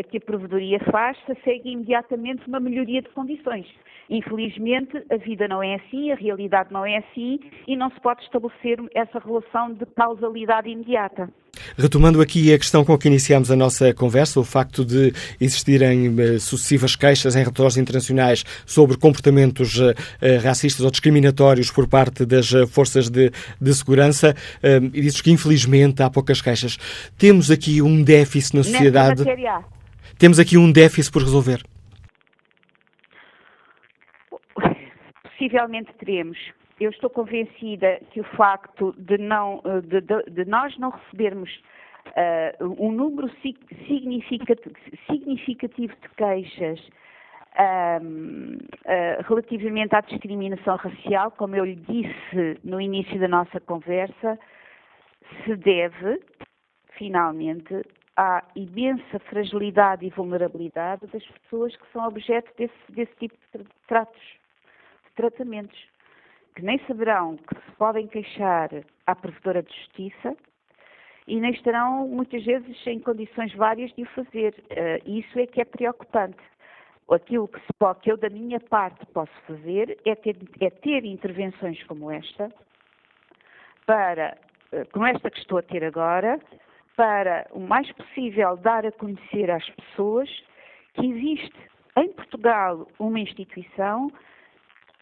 que 0.10 0.18
a 0.18 0.22
Provedoria 0.22 0.80
faz 0.92 1.18
se 1.26 1.36
segue 1.44 1.72
imediatamente 1.72 2.48
uma 2.48 2.60
melhoria 2.60 3.02
de 3.02 3.10
condições. 3.10 3.68
Infelizmente, 4.10 5.04
a 5.10 5.18
vida 5.18 5.48
não 5.48 5.64
é 5.64 5.76
assim, 5.76 6.12
a 6.12 6.16
realidade 6.16 6.72
não 6.72 6.86
é 6.86 6.98
assim 6.98 7.40
e 7.68 7.76
não 7.76 7.90
se 7.92 8.00
pode 8.02 8.22
estabelecer 8.24 8.80
essa 8.94 9.20
relação 9.20 9.74
de 9.74 9.86
causalidade 9.86 10.70
imediata. 10.70 11.30
Retomando 11.78 12.22
aqui 12.22 12.54
a 12.54 12.58
questão 12.58 12.84
com 12.84 12.98
que 12.98 13.08
iniciamos 13.08 13.52
a 13.52 13.56
nossa 13.56 13.94
conversa, 13.94 14.40
o 14.40 14.44
facto 14.44 14.84
de 14.84 15.14
existirem 15.40 16.16
eh, 16.20 16.40
sucessivas 16.40 16.96
queixas 16.96 17.36
em 17.36 17.40
relatórios 17.40 17.78
internacionais 17.78 18.44
sobre 18.66 18.98
comportamentos 18.98 19.80
eh, 19.80 19.94
eh, 20.22 20.38
racistas 20.38 20.84
ou 20.84 20.92
discriminatórios 20.92 21.72
por 21.72 21.88
parte 21.88 22.26
das 22.26 22.52
forças 22.70 23.10
de, 23.10 23.32
de 23.60 23.74
segurança, 23.74 24.36
e 24.64 25.02
dizes 25.02 25.22
que 25.22 25.32
infelizmente 25.32 26.02
há 26.02 26.10
poucas 26.10 26.42
queixas. 26.42 26.78
Temos 27.18 27.50
aqui 27.52 27.82
um 27.82 28.04
déficit 28.04 28.58
na 28.58 28.64
sociedade. 28.64 29.24
Temos 30.18 30.40
aqui 30.40 30.58
um 30.58 30.72
déficit 30.72 31.12
por 31.12 31.22
resolver. 31.22 31.64
Possivelmente 35.24 35.92
teremos 36.00 36.38
eu 36.84 36.90
estou 36.90 37.10
convencida 37.10 38.00
que 38.12 38.20
o 38.20 38.24
facto 38.24 38.94
de, 38.98 39.18
não, 39.18 39.62
eh, 39.66 39.82
de, 39.82 40.02
de, 40.02 40.24
de 40.32 40.46
nós 40.46 40.78
não 40.78 40.90
recebermos 40.90 41.50
uh, 42.08 42.84
um 42.84 42.92
número 42.92 43.30
significativo, 43.88 44.76
significativo 45.08 45.94
de 46.02 46.10
queixas 46.16 46.80
Um, 47.60 48.56
uh, 48.56 49.22
relativamente 49.28 49.94
à 49.94 50.00
discriminação 50.00 50.78
racial, 50.78 51.32
como 51.32 51.54
eu 51.54 51.66
lhe 51.66 51.76
disse 51.76 52.58
no 52.64 52.80
início 52.80 53.20
da 53.20 53.28
nossa 53.28 53.60
conversa, 53.60 54.40
se 55.44 55.58
deve, 55.58 56.22
finalmente, 56.98 57.82
à 58.16 58.42
imensa 58.56 59.20
fragilidade 59.30 60.06
e 60.06 60.10
vulnerabilidade 60.10 61.08
das 61.08 61.26
pessoas 61.26 61.76
que 61.76 61.92
são 61.92 62.08
objeto 62.08 62.50
desse, 62.58 62.74
desse 62.90 63.14
tipo 63.16 63.36
de 63.54 63.66
tratos, 63.86 64.22
de 65.08 65.14
tratamentos, 65.16 65.78
que 66.56 66.62
nem 66.64 66.80
saberão 66.86 67.38
que 67.38 67.56
se 67.56 67.72
podem 67.78 68.08
queixar 68.08 68.70
à 69.06 69.16
provedora 69.16 69.64
de 69.64 69.74
justiça 69.74 70.36
e 71.28 71.40
nem 71.40 71.52
estarão, 71.52 72.08
muitas 72.08 72.44
vezes, 72.44 72.88
em 72.88 73.00
condições 73.00 73.54
várias 73.56 73.92
de 73.94 74.04
o 74.04 74.06
fazer. 74.08 74.54
Uh, 74.72 75.10
isso 75.10 75.40
é 75.40 75.46
que 75.46 75.62
é 75.62 75.66
preocupante. 75.66 76.40
Aquilo 77.10 77.48
que, 77.48 77.60
pode, 77.78 78.00
que 78.02 78.12
eu, 78.12 78.18
da 78.18 78.30
minha 78.30 78.60
parte, 78.60 79.06
posso 79.08 79.34
fazer 79.46 79.98
é 80.06 80.16
ter, 80.16 80.38
é 80.60 80.70
ter 80.70 81.06
intervenções 81.06 81.82
como 81.84 82.10
esta, 82.10 82.52
para, 83.86 84.38
uh, 84.74 84.86
como 84.92 85.06
esta 85.06 85.30
que 85.30 85.40
estou 85.40 85.60
a 85.60 85.62
ter 85.62 85.84
agora, 85.84 86.40
para 86.96 87.48
o 87.52 87.60
mais 87.60 87.92
possível 87.94 88.58
dar 88.58 88.86
a 88.86 88.92
conhecer 88.92 89.50
às 89.50 89.68
pessoas 89.70 90.30
que 90.94 91.06
existe 91.06 91.72
em 91.98 92.10
Portugal 92.14 92.88
uma 93.00 93.20
instituição 93.20 94.12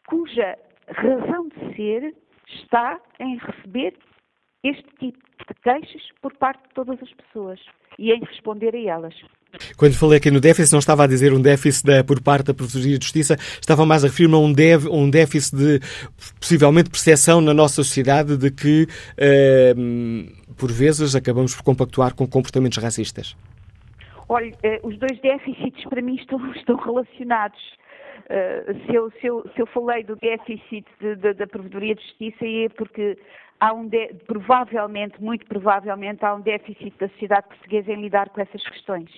cuja 0.06 0.58
razão 0.92 1.48
de 1.48 1.76
ser 1.76 2.14
está 2.48 2.98
em 3.18 3.38
receber 3.38 3.94
este 4.62 4.84
tipo 4.98 5.18
de 5.18 5.54
queixas 5.62 6.02
por 6.20 6.36
parte 6.36 6.62
de 6.68 6.74
todas 6.74 6.98
as 7.02 7.12
pessoas 7.12 7.58
e 7.98 8.12
em 8.12 8.20
responder 8.20 8.74
a 8.74 8.80
elas. 8.80 9.14
Quando 9.76 9.94
falei 9.94 10.18
aqui 10.18 10.30
no 10.30 10.40
déficit, 10.40 10.72
não 10.72 10.78
estava 10.78 11.04
a 11.04 11.06
dizer 11.06 11.32
um 11.32 11.40
déficit 11.40 11.86
da, 11.86 12.04
por 12.04 12.22
parte 12.22 12.46
da 12.46 12.54
Provedoria 12.54 12.98
de 12.98 13.04
Justiça, 13.04 13.36
estava 13.60 13.84
mais 13.84 14.04
a 14.04 14.08
referir-me 14.08 14.34
a 14.34 14.38
um, 14.38 14.52
dev, 14.52 14.86
um 14.86 15.10
déficit 15.10 15.56
de, 15.56 15.80
possivelmente, 16.38 16.90
percepção 16.90 17.40
na 17.40 17.52
nossa 17.52 17.76
sociedade 17.76 18.36
de 18.36 18.50
que, 18.50 18.86
eh, 19.16 19.74
por 20.56 20.70
vezes, 20.70 21.16
acabamos 21.16 21.54
por 21.54 21.64
compactuar 21.64 22.14
com 22.14 22.26
comportamentos 22.28 22.78
racistas. 22.78 23.36
Olha, 24.28 24.52
eh, 24.62 24.78
os 24.84 24.96
dois 24.98 25.20
déficits 25.20 25.84
para 25.88 26.00
mim 26.00 26.14
estão, 26.14 26.38
estão 26.54 26.76
relacionados. 26.76 27.58
Uh, 28.30 28.86
se, 28.86 28.94
eu, 28.94 29.10
se, 29.10 29.26
eu, 29.26 29.42
se, 29.54 29.60
eu, 29.60 29.66
falei 29.66 30.04
do 30.04 30.14
déficit 30.14 30.86
de, 31.00 31.16
de, 31.16 31.34
da 31.34 31.48
Provedoria 31.48 31.96
de 31.96 32.02
Justiça 32.02 32.46
é 32.46 32.68
porque 32.68 33.18
há 33.58 33.72
um 33.72 33.88
de, 33.88 34.14
provavelmente, 34.24 35.20
muito 35.20 35.44
provavelmente, 35.46 36.24
há 36.24 36.36
um 36.36 36.40
déficit 36.40 36.96
da 36.98 37.08
sociedade 37.08 37.48
portuguesa 37.48 37.90
em 37.92 38.00
lidar 38.00 38.28
com 38.28 38.40
essas 38.40 38.62
questões. 38.68 39.10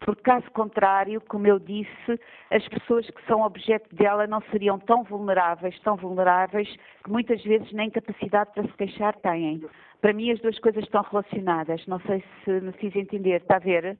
Porque, 0.00 0.22
caso 0.22 0.50
contrário, 0.52 1.20
como 1.28 1.46
eu 1.46 1.58
disse, 1.58 2.18
as 2.50 2.66
pessoas 2.68 3.06
que 3.10 3.26
são 3.26 3.42
objeto 3.42 3.94
dela 3.94 4.26
não 4.26 4.40
seriam 4.50 4.78
tão 4.78 5.04
vulneráveis, 5.04 5.78
tão 5.80 5.96
vulneráveis, 5.96 6.74
que 7.04 7.10
muitas 7.10 7.42
vezes 7.42 7.70
nem 7.72 7.90
capacidade 7.90 8.52
para 8.54 8.62
se 8.62 8.72
queixar 8.72 9.14
têm. 9.16 9.62
Para 10.00 10.14
mim, 10.14 10.30
as 10.30 10.40
duas 10.40 10.58
coisas 10.58 10.84
estão 10.84 11.02
relacionadas. 11.02 11.86
Não 11.86 12.00
sei 12.00 12.24
se 12.42 12.50
me 12.50 12.72
fiz 12.72 12.96
entender. 12.96 13.42
Está 13.42 13.56
a 13.56 13.58
ver? 13.58 13.98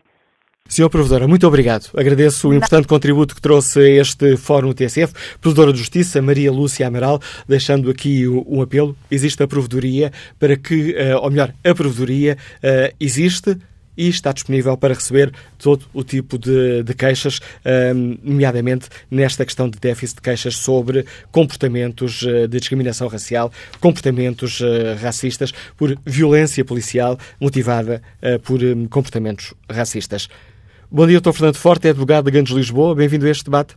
Senhor 0.69 0.89
Provedora, 0.89 1.27
muito 1.27 1.47
obrigado. 1.47 1.91
Agradeço 1.97 2.49
o 2.49 2.55
importante 2.55 2.87
contributo 2.87 3.35
que 3.35 3.41
trouxe 3.41 3.81
a 3.81 3.89
este 4.01 4.37
Fórum 4.37 4.73
TSF. 4.73 5.13
Provedora 5.41 5.73
de 5.73 5.79
Justiça, 5.79 6.23
Maria 6.23 6.53
Lúcia 6.53 6.87
Amaral, 6.87 7.21
deixando 7.49 7.91
aqui 7.91 8.29
um 8.29 8.63
apelo. 8.63 8.97
Existe 9.11 9.43
a 9.43 9.49
Provedoria 9.49 10.13
para 10.39 10.57
que, 10.57 10.95
eh, 10.97 11.17
ou 11.17 11.29
melhor, 11.29 11.53
a 11.65 11.75
Provedoria 11.75 12.39
eh, 12.63 12.95
existe 13.01 13.57
e 14.01 14.09
está 14.09 14.33
disponível 14.33 14.79
para 14.79 14.95
receber 14.95 15.31
todo 15.59 15.85
o 15.93 16.03
tipo 16.03 16.39
de, 16.39 16.83
de 16.83 16.95
queixas, 16.95 17.39
nomeadamente 18.25 18.89
nesta 19.11 19.45
questão 19.45 19.69
de 19.69 19.79
déficit 19.79 20.17
de 20.17 20.23
queixas 20.23 20.57
sobre 20.57 21.05
comportamentos 21.31 22.23
eh, 22.27 22.47
de 22.47 22.59
discriminação 22.59 23.09
racial, 23.09 23.53
comportamentos 23.79 24.63
racistas, 25.01 25.53
por 25.77 25.95
violência 26.07 26.65
policial 26.65 27.19
motivada 27.39 28.01
por 28.45 28.61
comportamentos 28.89 29.53
racistas. 29.71 30.29
Bom 30.91 31.07
dia, 31.07 31.21
Dr. 31.21 31.33
Fernando 31.33 31.57
Forte, 31.57 31.89
é 31.89 31.91
advogado 31.91 32.25
de 32.25 32.31
Gandes 32.31 32.55
Lisboa. 32.55 32.95
Bem-vindo 32.95 33.27
a 33.27 33.31
este 33.31 33.45
debate. 33.45 33.77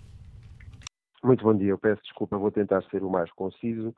Muito 1.24 1.44
bom 1.44 1.56
dia. 1.56 1.70
Eu 1.70 1.78
peço 1.78 2.02
desculpa, 2.02 2.38
vou 2.38 2.52
tentar 2.52 2.82
ser 2.90 3.04
o 3.04 3.10
mais 3.10 3.32
conciso 3.34 3.94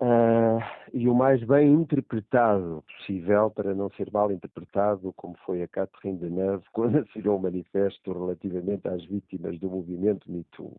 uh, 0.00 0.58
e 0.92 1.08
o 1.08 1.14
mais 1.14 1.42
bem 1.44 1.72
interpretado 1.72 2.82
possível, 2.86 3.50
para 3.50 3.74
não 3.74 3.90
ser 3.90 4.10
mal 4.12 4.30
interpretado, 4.30 5.12
como 5.14 5.36
foi 5.44 5.62
a 5.62 5.68
Catherine 5.68 6.18
Deneuve 6.18 6.64
quando 6.72 6.98
assinou 6.98 7.38
o 7.38 7.42
manifesto 7.42 8.12
relativamente 8.12 8.86
às 8.88 9.04
vítimas 9.04 9.58
do 9.58 9.70
movimento 9.70 10.30
Me 10.30 10.44
Too. 10.52 10.76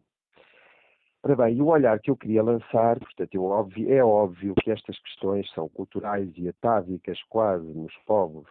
Ora 1.23 1.35
bem, 1.35 1.57
e 1.57 1.61
o 1.61 1.67
olhar 1.67 1.99
que 1.99 2.11
eu 2.11 2.15
queria 2.15 2.43
lançar, 2.43 2.99
portanto, 2.99 3.35
é 3.35 3.39
óbvio, 3.39 3.93
é 3.93 4.03
óbvio 4.03 4.55
que 4.55 4.71
estas 4.71 4.97
questões 4.99 5.49
são 5.51 5.67
culturais 5.67 6.31
e 6.37 6.47
atávicas 6.47 7.21
quase 7.23 7.65
nos 7.73 7.93
povos 8.05 8.47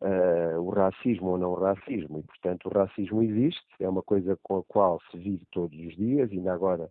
uh, 0.00 0.60
o 0.60 0.70
racismo 0.70 1.28
ou 1.28 1.38
não 1.38 1.54
racismo. 1.54 2.18
E, 2.18 2.22
portanto, 2.22 2.66
o 2.66 2.70
racismo 2.70 3.22
existe, 3.22 3.64
é 3.78 3.88
uma 3.88 4.02
coisa 4.02 4.38
com 4.42 4.58
a 4.58 4.64
qual 4.64 5.00
se 5.10 5.18
vive 5.18 5.44
todos 5.52 5.78
os 5.78 5.96
dias. 5.96 6.30
Ainda 6.30 6.52
agora 6.52 6.90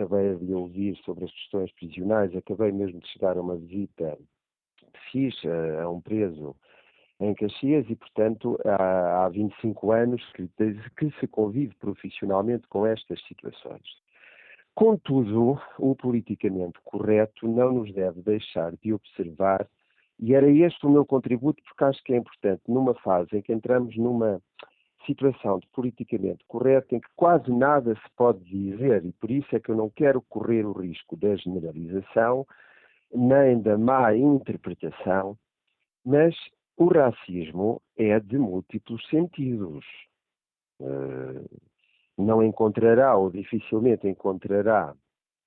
acabei 0.00 0.34
de 0.36 0.54
ouvir 0.54 0.96
sobre 1.04 1.24
as 1.24 1.32
questões 1.32 1.70
prisionais, 1.72 2.34
acabei 2.34 2.72
mesmo 2.72 3.00
de 3.00 3.08
chegar 3.08 3.36
a 3.36 3.40
uma 3.40 3.56
visita 3.56 4.16
que 4.78 5.10
fiz 5.12 5.34
a, 5.44 5.82
a 5.82 5.90
um 5.90 6.00
preso 6.00 6.56
em 7.20 7.34
Caxias 7.34 7.84
e, 7.90 7.94
portanto, 7.94 8.58
há, 8.64 9.24
há 9.24 9.28
25 9.28 9.92
anos 9.92 10.22
que, 10.32 10.48
que 10.96 11.10
se 11.20 11.26
convive 11.26 11.74
profissionalmente 11.78 12.66
com 12.68 12.86
estas 12.86 13.22
situações. 13.26 13.82
Contudo, 14.74 15.60
o 15.78 15.94
politicamente 15.94 16.78
correto 16.84 17.46
não 17.46 17.72
nos 17.72 17.92
deve 17.92 18.22
deixar 18.22 18.72
de 18.76 18.94
observar 18.94 19.68
e 20.18 20.34
era 20.34 20.50
este 20.50 20.86
o 20.86 20.90
meu 20.90 21.04
contributo, 21.04 21.62
porque 21.62 21.84
acho 21.84 22.02
que 22.04 22.14
é 22.14 22.16
importante, 22.16 22.62
numa 22.66 22.94
fase 22.94 23.36
em 23.36 23.42
que 23.42 23.52
entramos 23.52 23.96
numa 23.96 24.40
situação 25.06 25.58
de 25.58 25.66
politicamente 25.68 26.44
correto, 26.46 26.94
em 26.94 27.00
que 27.00 27.08
quase 27.16 27.50
nada 27.50 27.94
se 27.94 28.10
pode 28.16 28.40
dizer, 28.44 29.04
e 29.04 29.12
por 29.12 29.30
isso 29.30 29.54
é 29.54 29.60
que 29.60 29.70
eu 29.70 29.76
não 29.76 29.90
quero 29.90 30.20
correr 30.22 30.64
o 30.66 30.72
risco 30.72 31.16
da 31.16 31.34
generalização, 31.36 32.46
nem 33.12 33.60
da 33.60 33.76
má 33.76 34.14
interpretação, 34.14 35.36
mas 36.04 36.34
o 36.76 36.86
racismo 36.86 37.80
é 37.96 38.18
de 38.20 38.38
múltiplos 38.38 39.06
sentidos. 39.08 39.84
Uh, 40.80 41.44
não 42.16 42.42
encontrará, 42.42 43.16
ou 43.16 43.30
dificilmente 43.30 44.06
encontrará, 44.06 44.94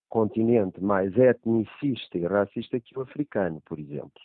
continente 0.10 0.84
mais 0.84 1.16
etnicista 1.18 2.18
e 2.18 2.26
racista 2.26 2.80
que 2.80 2.98
o 2.98 3.02
africano, 3.02 3.62
por 3.66 3.80
exemplo. 3.80 4.22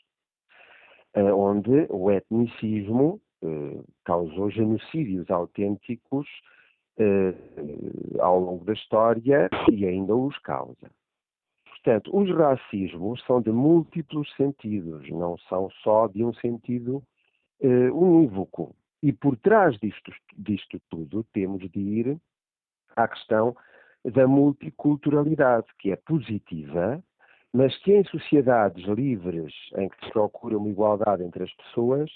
Eh, 1.14 1.32
onde 1.32 1.86
o 1.88 2.10
etnicismo 2.10 3.18
eh, 3.18 3.27
causou 4.04 4.50
genocídios 4.50 5.30
autênticos 5.30 6.26
eh, 6.98 7.34
ao 8.20 8.40
longo 8.40 8.64
da 8.64 8.72
história 8.72 9.48
e 9.70 9.86
ainda 9.86 10.14
os 10.14 10.36
causa. 10.38 10.90
Portanto, 11.68 12.16
os 12.16 12.28
racismos 12.36 13.22
são 13.24 13.40
de 13.40 13.52
múltiplos 13.52 14.28
sentidos, 14.36 15.08
não 15.10 15.38
são 15.48 15.70
só 15.82 16.08
de 16.08 16.24
um 16.24 16.34
sentido 16.34 17.02
unívoco. 17.92 18.74
E 19.02 19.12
por 19.12 19.36
trás 19.36 19.78
disto, 19.78 20.12
disto 20.36 20.80
tudo 20.90 21.24
temos 21.32 21.68
de 21.70 21.80
ir 21.80 22.20
à 22.96 23.06
questão 23.06 23.56
da 24.04 24.26
multiculturalidade, 24.26 25.66
que 25.78 25.92
é 25.92 25.96
positiva, 25.96 27.02
mas 27.52 27.76
que 27.78 27.92
em 27.92 28.04
sociedades 28.04 28.84
livres, 28.86 29.54
em 29.76 29.88
que 29.88 30.04
se 30.04 30.12
procura 30.12 30.58
uma 30.58 30.68
igualdade 30.68 31.22
entre 31.22 31.44
as 31.44 31.52
pessoas 31.54 32.10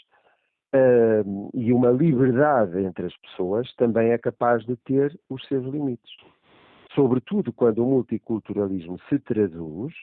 uh, 0.74 1.50
e 1.54 1.72
uma 1.72 1.90
liberdade 1.90 2.78
entre 2.80 3.06
as 3.06 3.16
pessoas, 3.18 3.72
também 3.76 4.10
é 4.10 4.18
capaz 4.18 4.64
de 4.64 4.76
ter 4.76 5.18
os 5.28 5.46
seus 5.46 5.64
limites. 5.66 6.10
Sobretudo 6.94 7.52
quando 7.52 7.84
o 7.84 7.88
multiculturalismo 7.88 8.98
se 9.08 9.18
traduz 9.18 9.94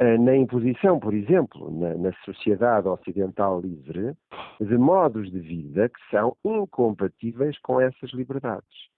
uh, 0.00 0.22
na 0.22 0.36
imposição, 0.36 0.98
por 0.98 1.14
exemplo, 1.14 1.70
na, 1.70 1.94
na 1.94 2.12
sociedade 2.24 2.88
ocidental 2.88 3.60
livre, 3.60 4.14
de 4.60 4.76
modos 4.78 5.30
de 5.30 5.40
vida 5.40 5.88
que 5.88 6.00
são 6.10 6.36
incompatíveis 6.44 7.58
com 7.58 7.80
essas 7.80 8.10
liberdades 8.12 8.92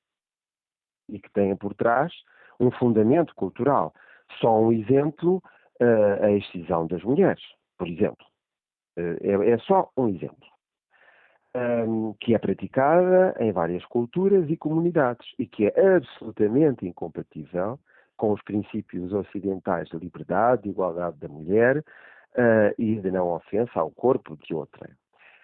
e 1.09 1.18
que 1.18 1.31
têm 1.33 1.57
por 1.57 1.75
trás 1.75 2.12
um 2.59 2.70
fundamento 2.70 3.35
cultural. 3.35 3.93
Só 4.41 4.59
um 4.59 4.72
exemplo, 4.72 5.43
uh, 5.81 6.25
a 6.25 6.33
excisão 6.33 6.87
das 6.87 7.03
mulheres, 7.03 7.43
por 7.79 7.89
exemplo. 7.89 8.27
Uh, 8.99 9.18
é, 9.20 9.51
é, 9.51 9.59
só 9.59 9.91
um 9.97 10.09
exemplo. 10.09 10.54
Um, 11.57 12.15
que 12.15 12.35
é 12.35 12.39
praticada 12.39 13.33
em 13.39 13.53
várias 13.53 13.85
culturas 13.85 14.51
e 14.51 14.57
comunidades 14.57 15.24
e 15.39 15.47
que 15.47 15.66
é 15.69 15.97
absolutamente 15.97 16.85
incompatível 16.85 17.78
com 18.16 18.33
os 18.33 18.43
princípios 18.43 19.12
ocidentais 19.12 19.89
de 19.89 19.97
liberdade, 19.97 20.65
de 20.65 20.70
igualdade 20.70 21.16
da 21.19 21.28
mulher 21.28 21.78
uh, 21.78 22.74
e 22.77 22.97
de 22.97 23.11
não 23.11 23.28
ofensa 23.28 23.78
ao 23.78 23.93
corpo 23.93 24.37
de 24.37 24.53
outra. 24.53 24.91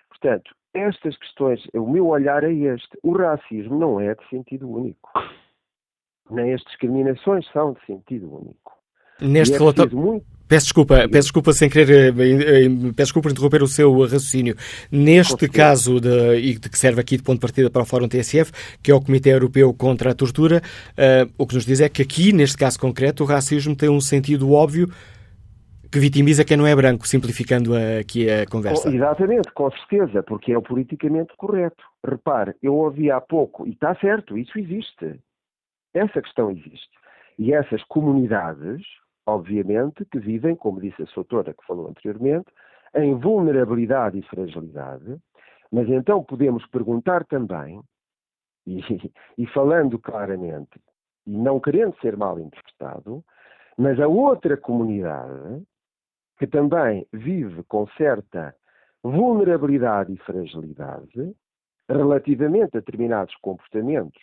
Portanto, 0.09 0.53
estas 0.75 1.17
questões, 1.17 1.65
o 1.75 1.87
meu 1.87 2.09
olhar 2.09 2.45
é 2.45 2.53
este. 2.53 2.99
O 3.03 3.13
racismo 3.13 3.79
não 3.79 4.01
é 4.01 4.15
de 4.15 4.29
sentido 4.29 4.69
único. 4.69 5.11
Nem 6.31 6.55
as 6.55 6.61
discriminações 6.63 7.49
são 7.53 7.73
de 7.73 7.85
sentido 7.87 8.33
único. 8.33 8.80
Neste 9.21 9.55
é 9.55 9.59
relatório. 9.59 9.97
Muito... 9.97 10.25
Peço 10.51 10.67
desculpa, 10.67 10.97
peço 11.09 11.27
desculpa 11.27 11.53
sem 11.53 11.71
querer, 11.71 12.13
eh, 12.19 12.65
eh, 12.65 12.69
peço 12.97 13.05
desculpa 13.05 13.29
por 13.29 13.33
interromper 13.33 13.63
o 13.63 13.69
seu 13.69 13.97
raciocínio. 14.01 14.57
Neste 14.91 15.49
caso, 15.49 16.01
de, 16.01 16.39
e 16.39 16.59
de 16.59 16.69
que 16.69 16.77
serve 16.77 17.01
aqui 17.01 17.17
de 17.17 17.23
ponto 17.23 17.37
de 17.37 17.41
partida 17.43 17.71
para 17.71 17.83
o 17.83 17.85
Fórum 17.85 18.09
TSF, 18.09 18.51
que 18.83 18.91
é 18.91 18.95
o 18.95 19.01
Comitê 19.01 19.33
Europeu 19.33 19.73
contra 19.73 20.11
a 20.11 20.15
Tortura, 20.15 20.61
uh, 20.61 21.33
o 21.39 21.47
que 21.47 21.55
nos 21.55 21.65
diz 21.65 21.81
é 21.81 21.89
que 21.89 22.03
aqui, 22.03 22.33
neste 22.33 22.59
caso 22.59 22.81
concreto, 22.81 23.23
o 23.23 23.27
racismo 23.27 23.77
tem 23.77 23.89
um 23.89 24.01
sentido 24.01 24.51
óbvio 24.51 24.91
que 25.89 26.01
vitimiza 26.01 26.45
quem 26.45 26.57
não 26.57 26.67
é 26.67 26.75
branco, 26.75 27.07
simplificando 27.07 27.73
aqui 28.01 28.29
a 28.29 28.45
conversa. 28.47 28.89
Oh, 28.89 28.93
exatamente, 28.93 29.53
com 29.53 29.71
certeza, 29.71 30.21
porque 30.25 30.53
é 30.53 30.59
o 30.59 30.63
politicamente 30.63 31.33
correto. 31.37 31.85
Repare, 32.05 32.55
eu 32.61 32.75
ouvi 32.75 33.09
há 33.09 33.21
pouco, 33.21 33.69
e 33.69 33.71
está 33.71 33.95
certo, 33.97 34.37
isso 34.37 34.59
existe. 34.59 35.21
Essa 35.95 36.21
questão 36.21 36.51
existe. 36.51 36.91
E 37.39 37.53
essas 37.53 37.83
comunidades, 37.85 38.83
obviamente, 39.35 40.05
que 40.05 40.19
vivem, 40.19 40.55
como 40.57 40.81
disse 40.81 41.03
a 41.03 41.07
sua 41.07 41.25
que 41.25 41.67
falou 41.67 41.89
anteriormente, 41.89 42.51
em 42.95 43.15
vulnerabilidade 43.15 44.19
e 44.19 44.23
fragilidade, 44.23 45.17
mas 45.71 45.89
então 45.89 46.23
podemos 46.25 46.67
perguntar 46.67 47.25
também, 47.25 47.81
e, 48.67 48.81
e 49.39 49.47
falando 49.49 49.99
claramente, 49.99 50.81
e 51.27 51.37
não 51.37 51.61
querendo 51.61 51.97
ser 52.01 52.17
mal 52.17 52.39
interpretado, 52.39 53.25
mas 53.79 53.99
a 54.01 54.09
outra 54.09 54.57
comunidade, 54.57 55.63
que 56.39 56.47
também 56.47 57.07
vive 57.13 57.63
com 57.65 57.87
certa 57.97 58.55
vulnerabilidade 59.03 60.13
e 60.13 60.19
fragilidade 60.19 61.35
relativamente 61.89 62.77
a 62.77 62.81
determinados 62.81 63.35
comportamentos 63.37 64.21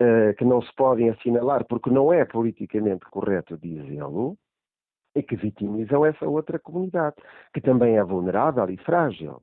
uh, 0.00 0.34
que 0.36 0.44
não 0.44 0.62
se 0.62 0.74
podem 0.74 1.10
assinalar 1.10 1.64
porque 1.66 1.90
não 1.90 2.12
é 2.12 2.24
politicamente 2.24 3.04
correto 3.06 3.56
dizê-lo, 3.58 4.36
e 5.14 5.22
que 5.22 5.36
vitimizam 5.36 6.04
essa 6.06 6.26
outra 6.26 6.58
comunidade, 6.58 7.16
que 7.52 7.60
também 7.60 7.96
é 7.96 8.04
vulnerável 8.04 8.68
e 8.70 8.76
frágil. 8.76 9.42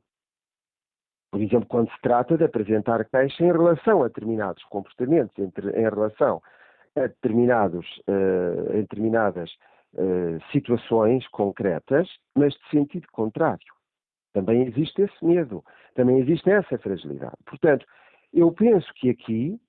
Por 1.31 1.41
exemplo, 1.41 1.67
quando 1.67 1.91
se 1.91 2.01
trata 2.01 2.37
de 2.37 2.45
apresentar 2.45 3.03
queixa 3.05 3.43
em 3.43 3.51
relação 3.51 4.01
a 4.01 4.07
determinados 4.07 4.63
comportamentos, 4.65 5.37
entre, 5.37 5.69
em 5.71 5.83
relação 5.83 6.41
a, 6.95 7.01
determinados, 7.01 7.85
uh, 8.07 8.71
em 8.73 8.81
determinadas 8.81 9.51
uh, 9.95 10.41
situações 10.51 11.27
concretas, 11.27 12.07
mas 12.33 12.53
de 12.53 12.69
sentido 12.69 13.07
contrário. 13.11 13.75
Também 14.33 14.63
existe 14.63 15.01
esse 15.01 15.25
medo, 15.25 15.63
também 15.93 16.19
existe 16.19 16.49
essa 16.49 16.77
fragilidade. 16.77 17.37
Portanto, 17.45 17.85
eu 18.33 18.51
penso 18.51 18.89
que 18.95 19.09
aqui 19.09 19.59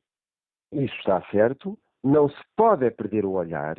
isso 0.72 0.94
está 0.97 1.22
certo, 1.30 1.78
não 2.02 2.28
se 2.28 2.43
pode 2.56 2.90
perder 2.90 3.24
o 3.24 3.32
olhar 3.32 3.76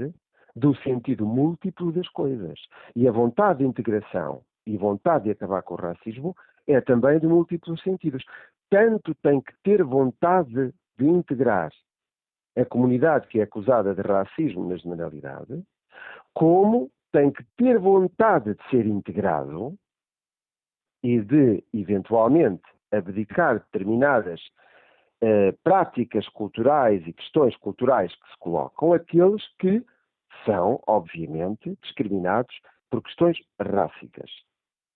do 0.55 0.75
sentido 0.77 1.25
múltiplo 1.25 1.91
das 1.91 2.07
coisas. 2.09 2.59
E 2.95 3.07
a 3.07 3.11
vontade 3.11 3.59
de 3.59 3.65
integração 3.65 4.41
e 4.65 4.77
vontade 4.77 5.25
de 5.25 5.31
acabar 5.31 5.61
com 5.61 5.75
o 5.75 5.77
racismo 5.77 6.35
é 6.65 6.81
também 6.81 7.19
de 7.19 7.27
múltiplos 7.27 7.81
sentidos. 7.81 8.23
Tanto 8.69 9.15
tem 9.15 9.39
que 9.39 9.53
ter 9.63 9.83
vontade 9.83 10.73
de 10.97 11.05
integrar 11.05 11.71
a 12.57 12.65
comunidade 12.65 13.27
que 13.27 13.39
é 13.39 13.43
acusada 13.43 13.93
de 13.93 14.01
racismo 14.01 14.67
na 14.67 14.77
generalidade, 14.77 15.63
como 16.33 16.89
tem 17.11 17.31
que 17.31 17.43
ter 17.55 17.77
vontade 17.77 18.55
de 18.55 18.69
ser 18.69 18.85
integrado 18.85 19.77
e 21.03 21.21
de, 21.21 21.63
eventualmente, 21.73 22.63
abdicar 22.91 23.59
determinadas 23.59 24.41
eh, 25.21 25.51
práticas 25.63 26.27
culturais 26.29 27.05
e 27.07 27.13
questões 27.13 27.55
culturais 27.57 28.13
que 28.13 28.31
se 28.31 28.37
colocam 28.39 28.93
aqueles 28.93 29.43
que 29.57 29.83
são, 30.45 30.81
obviamente, 30.87 31.77
discriminados 31.81 32.55
por 32.89 33.01
questões 33.01 33.37
ráficas. 33.59 34.29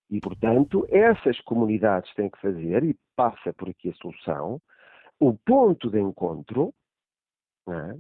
E, 0.10 0.20
portanto, 0.20 0.86
essas 0.90 1.40
comunidades 1.42 2.14
têm 2.14 2.30
que 2.30 2.40
fazer, 2.40 2.84
e 2.84 2.96
passa 3.16 3.54
por 3.54 3.70
aqui 3.70 3.90
a 3.90 3.94
solução, 3.96 4.62
o 5.20 5.34
ponto 5.34 5.90
de 5.90 6.00
encontro 6.00 6.74
é, 7.70 7.96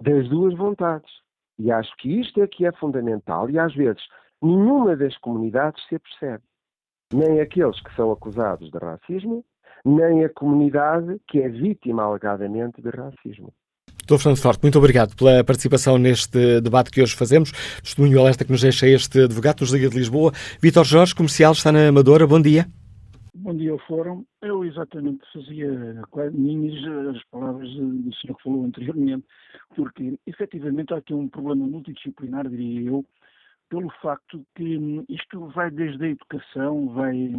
das 0.00 0.28
duas 0.28 0.54
vontades. 0.54 1.10
E 1.58 1.72
acho 1.72 1.94
que 1.96 2.20
isto 2.20 2.42
é 2.42 2.46
que 2.46 2.66
é 2.66 2.72
fundamental, 2.72 3.48
e 3.50 3.58
às 3.58 3.74
vezes 3.74 4.02
nenhuma 4.42 4.96
das 4.96 5.16
comunidades 5.18 5.84
se 5.88 5.96
apercebe. 5.96 6.44
Nem 7.12 7.40
aqueles 7.40 7.80
que 7.82 7.94
são 7.96 8.12
acusados 8.12 8.70
de 8.70 8.78
racismo, 8.78 9.44
nem 9.84 10.24
a 10.24 10.28
comunidade 10.28 11.20
que 11.28 11.40
é 11.40 11.48
vítima 11.48 12.04
alegadamente 12.04 12.80
de 12.82 12.90
racismo. 12.90 13.52
Doutor 14.06 14.22
Fernando 14.22 14.42
Forte, 14.42 14.62
muito 14.62 14.78
obrigado 14.78 15.14
pela 15.14 15.44
participação 15.44 15.96
neste 15.96 16.60
debate 16.60 16.90
que 16.90 17.00
hoje 17.00 17.14
fazemos. 17.14 17.52
Testemunho 17.82 18.20
alerta 18.20 18.44
que 18.44 18.50
nos 18.50 18.62
deixa 18.62 18.86
este 18.88 19.22
advogado 19.24 19.60
nos 19.60 19.72
Liga 19.72 19.88
de 19.88 19.96
Lisboa. 19.96 20.32
Vítor 20.60 20.84
Jorge, 20.84 21.14
comercial, 21.14 21.52
está 21.52 21.70
na 21.70 21.88
Amadora. 21.88 22.26
Bom 22.26 22.40
dia. 22.40 22.66
Bom 23.32 23.54
dia 23.54 23.70
ao 23.70 23.78
Fórum. 23.78 24.24
Eu 24.42 24.64
exatamente 24.64 25.20
fazia 25.32 26.02
minhas 26.32 27.16
as 27.16 27.22
palavras 27.30 27.68
do 27.70 28.14
senhor 28.16 28.36
que 28.36 28.42
falou 28.42 28.64
anteriormente, 28.64 29.24
porque 29.76 30.18
efetivamente 30.26 30.92
há 30.92 30.96
aqui 30.96 31.14
um 31.14 31.28
problema 31.28 31.66
multidisciplinar, 31.66 32.48
diria 32.48 32.90
eu, 32.90 33.04
pelo 33.68 33.90
facto 34.02 34.44
que 34.56 35.04
isto 35.08 35.46
vai 35.54 35.70
desde 35.70 36.04
a 36.04 36.08
educação, 36.08 36.88
vai 36.88 37.32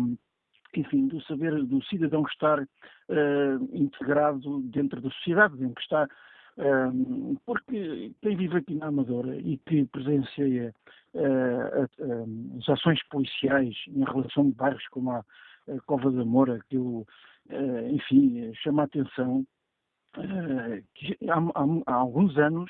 enfim, 0.79 1.07
do 1.07 1.21
saber 1.23 1.51
do 1.63 1.83
cidadão 1.85 2.23
estar 2.23 2.59
uh, 2.59 3.69
integrado 3.73 4.61
dentro 4.63 5.01
da 5.01 5.09
sociedade 5.11 5.63
em 5.63 5.73
que 5.73 5.81
está. 5.81 6.07
Uh, 6.57 7.39
porque 7.45 8.11
quem 8.21 8.35
vive 8.35 8.57
aqui 8.57 8.75
na 8.75 8.87
Amadora 8.87 9.35
e 9.35 9.57
que 9.65 9.85
presencia 9.85 10.73
uh, 11.13 12.57
as 12.59 12.69
ações 12.69 12.99
policiais 13.09 13.75
em 13.87 14.03
relação 14.03 14.49
a 14.49 14.63
bairros 14.63 14.87
como 14.89 15.11
a, 15.11 15.19
a 15.19 15.81
Cova 15.85 16.11
da 16.11 16.25
Moura, 16.25 16.59
que 16.69 16.75
eu, 16.75 17.05
enfim, 17.89 18.51
chama 18.55 18.83
a 18.83 18.85
atenção 18.85 19.45
que 20.95 21.17
há, 21.29 21.37
há, 21.37 21.93
há 21.93 21.95
alguns 21.95 22.37
anos 22.37 22.69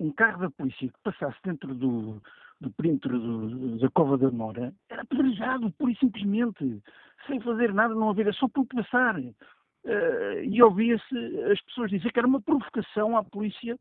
um 0.00 0.10
carro 0.10 0.40
da 0.40 0.50
polícia 0.50 0.88
que 0.88 1.02
passasse 1.04 1.38
dentro 1.44 1.74
do, 1.74 2.20
do 2.62 2.70
perímetro 2.70 3.18
do, 3.18 3.78
da 3.78 3.90
Cova 3.90 4.16
da 4.16 4.30
Mora 4.30 4.72
era 4.88 5.02
apedrejado, 5.02 5.70
pura 5.72 5.92
e 5.92 5.96
simplesmente, 5.96 6.82
sem 7.26 7.40
fazer 7.40 7.74
nada, 7.74 7.94
não 7.94 8.10
havia, 8.10 8.32
só 8.32 8.48
por 8.48 8.64
passar. 8.66 9.18
Uh, 9.18 10.44
e 10.44 10.62
ouvia-se 10.62 11.42
as 11.50 11.60
pessoas 11.62 11.90
dizer 11.90 12.12
que 12.12 12.18
era 12.18 12.28
uma 12.28 12.40
provocação 12.40 13.16
à 13.16 13.24
polícia 13.24 13.76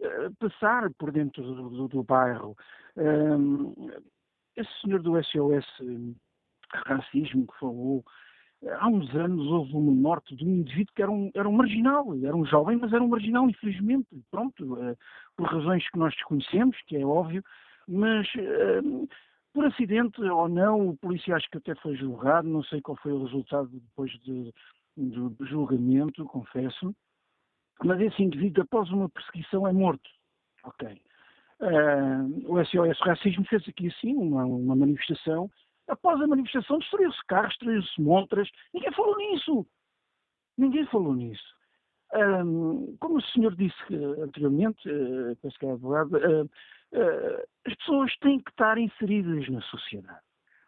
uh, 0.00 0.34
passar 0.38 0.90
por 0.98 1.10
dentro 1.10 1.42
do, 1.42 1.70
do, 1.70 1.88
do 1.88 2.02
bairro. 2.02 2.54
Uh, 2.94 3.90
esse 4.54 4.70
senhor 4.82 5.00
do 5.00 5.22
SOS 5.22 5.66
Racismo 6.86 7.46
que 7.46 7.58
falou, 7.58 8.04
há 8.80 8.88
uns 8.88 9.14
anos 9.14 9.46
houve 9.46 9.72
uma 9.74 9.92
morte 9.92 10.34
de 10.34 10.44
um 10.44 10.56
indivíduo 10.56 10.92
que 10.94 11.02
era 11.02 11.10
um, 11.10 11.30
era 11.34 11.48
um 11.48 11.52
marginal, 11.52 12.06
era 12.22 12.36
um 12.36 12.44
jovem, 12.44 12.76
mas 12.76 12.92
era 12.92 13.02
um 13.02 13.08
marginal, 13.08 13.48
infelizmente, 13.48 14.08
pronto, 14.30 14.96
por 15.36 15.46
razões 15.46 15.88
que 15.90 15.98
nós 15.98 16.14
desconhecemos, 16.14 16.76
que 16.86 16.96
é 16.96 17.04
óbvio, 17.04 17.42
mas 17.88 18.26
uh, 18.34 19.08
por 19.52 19.64
acidente 19.64 20.20
ou 20.22 20.48
não, 20.48 20.90
o 20.90 20.96
polícia 20.96 21.34
acho 21.34 21.48
que 21.50 21.58
até 21.58 21.74
foi 21.76 21.96
julgado, 21.96 22.48
não 22.48 22.62
sei 22.64 22.80
qual 22.80 22.96
foi 22.98 23.12
o 23.12 23.24
resultado 23.24 23.68
depois 23.68 24.10
de, 24.20 24.52
do, 24.96 25.30
do 25.30 25.46
julgamento, 25.46 26.24
confesso, 26.26 26.94
mas 27.82 28.00
esse 28.00 28.22
indivíduo, 28.22 28.64
após 28.64 28.90
uma 28.90 29.08
perseguição, 29.08 29.66
é 29.66 29.72
morto. 29.72 30.08
Ok. 30.64 31.00
Uh, 31.60 32.52
o 32.52 32.62
SOS 32.64 32.98
Racismo 33.00 33.44
fez 33.46 33.66
aqui 33.68 33.88
assim 33.88 34.14
uma, 34.14 34.44
uma 34.44 34.76
manifestação. 34.76 35.50
Após 35.88 36.20
a 36.20 36.26
manifestação, 36.26 36.78
destruiu-se 36.78 37.24
carros, 37.26 37.50
destruiu-se 37.50 38.00
montras. 38.00 38.48
Ninguém 38.74 38.92
falou 38.92 39.16
nisso. 39.16 39.66
Ninguém 40.58 40.86
falou 40.86 41.14
nisso. 41.14 41.55
Um, 42.14 42.96
como 43.00 43.18
o 43.18 43.22
senhor 43.22 43.54
disse 43.56 43.74
anteriormente, 44.22 44.88
uh, 44.88 45.36
penso 45.42 45.58
que 45.58 45.66
é 45.66 45.72
advogado, 45.72 46.16
uh, 46.16 46.50
as 47.66 47.74
pessoas 47.74 48.16
têm 48.18 48.40
que 48.40 48.50
estar 48.50 48.78
inseridas 48.78 49.48
na 49.48 49.60
sociedade. 49.62 50.20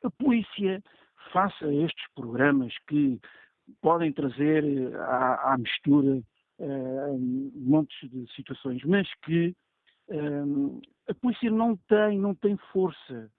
A 0.04 0.10
polícia 0.10 0.82
faça 1.32 1.72
estes 1.72 2.04
programas 2.14 2.74
que 2.88 3.20
podem 3.80 4.12
trazer 4.12 4.64
à, 4.96 5.54
à 5.54 5.58
mistura 5.58 6.22
montes 7.54 8.10
de 8.10 8.26
situações, 8.34 8.82
mas 8.84 9.08
que 9.22 9.54
um, 10.08 10.80
a 11.08 11.14
polícia 11.14 11.50
não 11.50 11.76
tem, 11.88 12.18
não 12.18 12.34
tem 12.34 12.56
força, 12.72 13.30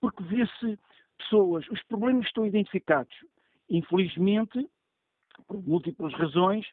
porque 0.00 0.22
vê-se 0.24 0.78
pessoas, 1.18 1.66
os 1.68 1.82
problemas 1.84 2.26
estão 2.26 2.46
identificados. 2.46 3.14
Infelizmente, 3.68 4.68
por 5.46 5.62
múltiplas 5.62 6.12
razões, 6.14 6.66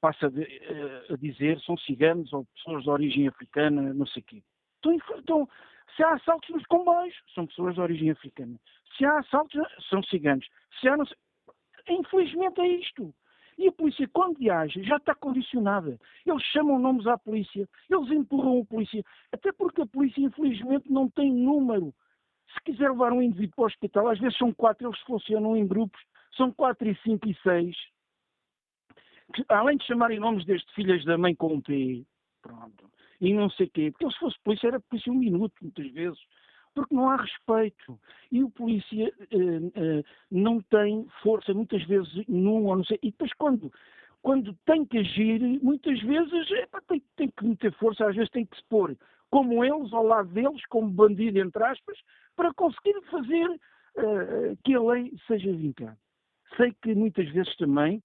passa 0.00 0.26
a 0.26 1.16
dizer 1.16 1.60
são 1.60 1.76
ciganos 1.78 2.32
ou 2.32 2.44
pessoas 2.54 2.82
de 2.84 2.90
origem 2.90 3.28
africana, 3.28 3.92
não 3.94 4.06
sei 4.06 4.22
o 4.22 4.24
quê. 4.24 4.42
Então, 4.78 4.98
então, 5.18 5.48
se 5.96 6.02
há 6.02 6.14
assaltos 6.14 6.48
nos 6.50 6.64
comboios, 6.66 7.14
são 7.34 7.46
pessoas 7.46 7.74
de 7.74 7.80
origem 7.80 8.10
africana. 8.10 8.58
Se 8.96 9.04
há 9.04 9.18
assaltos, 9.18 9.60
são 9.88 10.02
ciganos. 10.04 10.46
Se 10.80 10.88
há, 10.88 10.96
não 10.96 11.06
infelizmente 11.88 12.60
é 12.60 12.66
isto. 12.66 13.14
E 13.56 13.66
a 13.66 13.72
polícia, 13.72 14.08
quando 14.12 14.38
viaja, 14.38 14.80
já 14.82 14.96
está 14.96 15.14
condicionada. 15.14 15.98
Eles 16.24 16.42
chamam 16.44 16.78
nomes 16.78 17.06
à 17.08 17.18
polícia, 17.18 17.68
eles 17.90 18.10
empurram 18.10 18.60
a 18.60 18.64
polícia, 18.64 19.02
até 19.32 19.50
porque 19.52 19.82
a 19.82 19.86
polícia, 19.86 20.20
infelizmente, 20.20 20.90
não 20.90 21.10
tem 21.10 21.32
número. 21.32 21.92
Se 22.54 22.60
quiser 22.64 22.90
levar 22.90 23.12
um 23.12 23.20
indivíduo 23.20 23.56
para 23.56 23.62
o 23.64 23.66
hospital, 23.66 24.08
às 24.08 24.18
vezes 24.20 24.38
são 24.38 24.54
quatro, 24.54 24.86
eles 24.86 25.00
funcionam 25.00 25.56
em 25.56 25.66
grupos, 25.66 26.00
são 26.36 26.52
quatro 26.52 26.88
e 26.88 26.94
cinco 27.02 27.28
e 27.28 27.34
seis. 27.42 27.76
Que, 29.34 29.44
além 29.48 29.76
de 29.76 29.84
chamarem 29.84 30.18
nomes 30.18 30.44
deste 30.44 30.72
filhas 30.74 31.04
da 31.04 31.18
mãe 31.18 31.34
com 31.34 31.54
um 31.54 31.60
P, 31.60 32.04
pronto, 32.42 32.90
e 33.20 33.32
não 33.32 33.50
sei 33.50 33.66
o 33.66 33.70
quê, 33.70 33.90
porque 33.90 34.12
se 34.12 34.18
fosse 34.18 34.36
polícia, 34.42 34.68
era 34.68 34.80
polícia 34.80 35.12
um 35.12 35.16
minuto, 35.16 35.54
muitas 35.60 35.90
vezes 35.92 36.18
porque 36.74 36.94
não 36.94 37.10
há 37.10 37.16
respeito. 37.16 37.98
E 38.30 38.42
o 38.42 38.50
polícia 38.50 39.12
uh, 39.32 39.66
uh, 39.66 40.04
não 40.30 40.60
tem 40.62 41.06
força, 41.22 41.52
muitas 41.52 41.82
vezes, 41.84 42.12
num 42.28 42.66
ou 42.66 42.76
não 42.76 42.84
sei. 42.84 42.98
E 43.02 43.10
depois, 43.10 43.32
quando, 43.34 43.72
quando 44.22 44.56
tem 44.64 44.84
que 44.84 44.98
agir, 44.98 45.40
muitas 45.62 46.00
vezes 46.02 46.50
epa, 46.52 46.80
tem, 46.86 47.02
tem, 47.16 47.28
que 47.28 47.44
meter 47.44 47.72
força, 47.74 48.06
às 48.06 48.14
vezes 48.14 48.30
tem 48.30 48.46
que 48.46 48.56
se 48.56 48.64
pôr 48.68 48.96
como 49.30 49.62
eles, 49.64 49.92
ao 49.92 50.04
lado 50.04 50.28
deles, 50.30 50.64
como 50.66 50.88
bandido, 50.88 51.38
entre 51.38 51.62
aspas, 51.62 51.98
para 52.34 52.54
conseguir 52.54 53.00
fazer 53.10 53.48
uh, 53.50 54.56
que 54.64 54.74
a 54.74 54.80
lei 54.80 55.12
seja 55.26 55.52
vincada. 55.52 55.98
Sei 56.56 56.72
que 56.82 56.94
muitas 56.94 57.28
vezes 57.30 57.54
também 57.56 58.02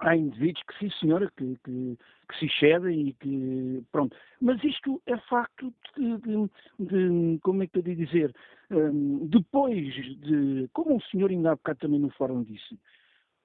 há 0.00 0.16
indivíduos 0.16 0.62
que, 0.64 0.78
sim 0.78 0.90
senhora, 0.98 1.30
que, 1.36 1.56
que, 1.64 1.98
que, 2.28 2.38
se 2.38 2.46
excedem 2.46 3.08
e 3.08 3.12
que, 3.14 3.84
pronto. 3.92 4.16
Mas 4.40 4.62
isto 4.62 5.00
é 5.06 5.16
facto 5.18 5.72
de, 5.96 6.18
de, 6.18 6.50
de 6.78 7.38
como 7.40 7.62
é 7.62 7.66
que 7.66 7.78
eu 7.78 7.82
de 7.82 7.94
dizer, 7.94 8.34
um, 8.70 9.26
depois 9.26 9.94
de, 9.94 10.68
como 10.72 10.96
o 10.96 11.02
senhor 11.02 11.30
ainda 11.30 11.52
há 11.52 11.56
bocado 11.56 11.78
também 11.80 12.00
no 12.00 12.10
fórum 12.10 12.42
disse, 12.42 12.78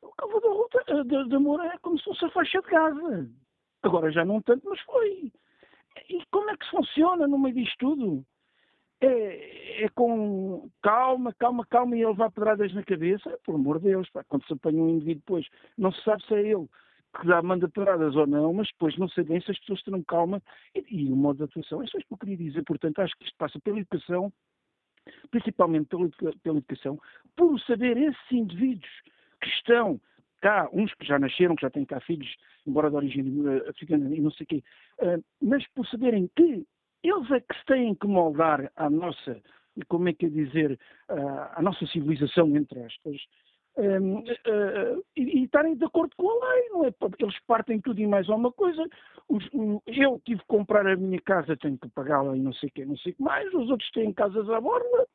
o 0.02 0.40
da 0.40 0.50
ruta 0.50 1.04
de, 1.04 1.30
de 1.30 1.36
amor 1.36 1.64
é 1.66 1.78
como 1.80 1.98
se 1.98 2.04
fosse 2.06 2.26
a 2.26 2.30
faixa 2.30 2.62
de 2.62 2.68
casa. 2.68 3.30
Agora 3.82 4.12
já 4.12 4.24
não 4.24 4.42
tanto, 4.42 4.68
mas 4.70 4.80
foi. 4.82 5.32
E 6.10 6.26
como 6.32 6.50
é 6.50 6.58
que 6.58 6.70
funciona 6.70 7.28
no 7.28 7.38
meio 7.38 7.56
disto 7.56 7.78
tudo? 7.80 8.26
É, 9.06 9.84
é, 9.84 9.90
com 9.90 10.70
calma, 10.82 11.34
calma, 11.34 11.66
calma, 11.66 11.98
e 11.98 12.02
ele 12.02 12.14
vai 12.14 12.30
pedradas 12.30 12.74
na 12.74 12.84
cabeça, 12.84 13.38
por 13.44 13.56
amor 13.56 13.80
de 13.80 13.90
Deus, 13.90 14.10
pá, 14.10 14.24
quando 14.24 14.46
se 14.46 14.54
apanha 14.54 14.82
um 14.82 14.90
indivíduo 14.90 15.22
depois, 15.22 15.48
não 15.78 15.92
se 15.92 16.02
sabe 16.04 16.26
se 16.26 16.34
é 16.34 16.40
ele 16.40 16.68
que 17.20 17.28
dá, 17.28 17.42
manda 17.42 17.70
pedradas 17.70 18.16
ou 18.16 18.26
não, 18.26 18.54
mas 18.54 18.68
depois 18.70 18.98
não 18.98 19.08
sei 19.10 19.24
bem 19.24 19.40
se 19.42 19.52
as 19.52 19.60
pessoas 19.60 19.84
terão 19.84 20.02
calma 20.04 20.42
e, 20.74 20.84
e 20.90 21.12
o 21.12 21.16
modo 21.16 21.38
de 21.38 21.44
atuação. 21.44 21.84
É 21.84 21.88
só 21.88 21.98
isso 21.98 22.08
que 22.08 22.14
eu 22.14 22.18
queria 22.18 22.38
dizer, 22.38 22.64
portanto, 22.64 23.00
acho 23.00 23.16
que 23.18 23.26
isto 23.26 23.38
passa 23.38 23.60
pela 23.60 23.80
educação, 23.80 24.32
principalmente 25.30 25.88
pela, 25.88 26.10
pela 26.42 26.58
educação, 26.58 27.00
por 27.36 27.60
saber 27.62 27.98
esses 27.98 28.32
indivíduos 28.32 28.90
que 29.42 29.50
estão 29.50 30.00
cá, 30.42 30.70
uns 30.74 30.94
que 30.96 31.06
já 31.06 31.20
nasceram, 31.20 31.56
que 31.56 31.62
já 31.62 31.70
têm 31.70 31.86
cá 31.86 32.00
filhos, 32.00 32.36
embora 32.66 32.90
de 32.90 32.96
origem 32.96 33.26
eh, 33.48 33.70
africana 33.70 34.14
e 34.14 34.20
não 34.20 34.32
sei 34.32 34.44
o 34.44 34.48
quê, 34.48 34.64
uh, 35.00 35.24
mas 35.42 35.66
por 35.70 35.88
saberem 35.88 36.30
que 36.36 36.66
eles 37.04 37.32
é 37.32 37.40
que 37.40 37.58
se 37.58 37.66
têm 37.66 37.96
que 37.96 38.08
moldar 38.08 38.72
à 38.76 38.90
nossa, 38.90 39.42
como 39.88 40.10
é 40.10 40.14
que 40.14 40.26
é 40.26 40.30
dizer, 40.30 40.80
à 41.08 41.62
nossa 41.62 41.86
civilização, 41.88 42.56
entre 42.56 42.80
aspas, 42.84 43.18
um, 43.76 44.20
uh, 44.20 44.22
uh, 44.22 45.06
e, 45.18 45.44
estarem 45.44 45.76
de 45.76 45.86
acordo 45.86 46.16
com 46.16 46.30
a 46.30 46.54
lei, 46.54 46.70
não 46.70 46.86
é? 46.86 46.94
Eles 47.20 47.40
partem 47.48 47.82
tudo 47.82 48.00
e 48.00 48.06
mais 48.06 48.30
alguma 48.30 48.52
coisa. 48.52 48.88
Os, 49.28 49.48
um, 49.54 49.80
eu 49.88 50.22
tive 50.24 50.42
que 50.42 50.48
comprar 50.48 50.86
a 50.86 50.96
minha 50.96 51.20
casa, 51.22 51.58
tenho 51.58 51.78
que 51.78 51.90
pagá-la 51.90 52.38
e 52.38 52.40
não 52.40 52.54
sei 52.54 52.70
o 52.70 52.72
que, 52.72 52.86
não 52.86 52.98
sei 52.98 53.14
o 53.14 53.16
que 53.16 53.24
mais. 53.24 53.52
Os 53.54 53.70
outros 53.70 53.90
têm 53.92 54.14
casas 54.14 54.48
à 54.50 54.62
borda. 54.62 55.08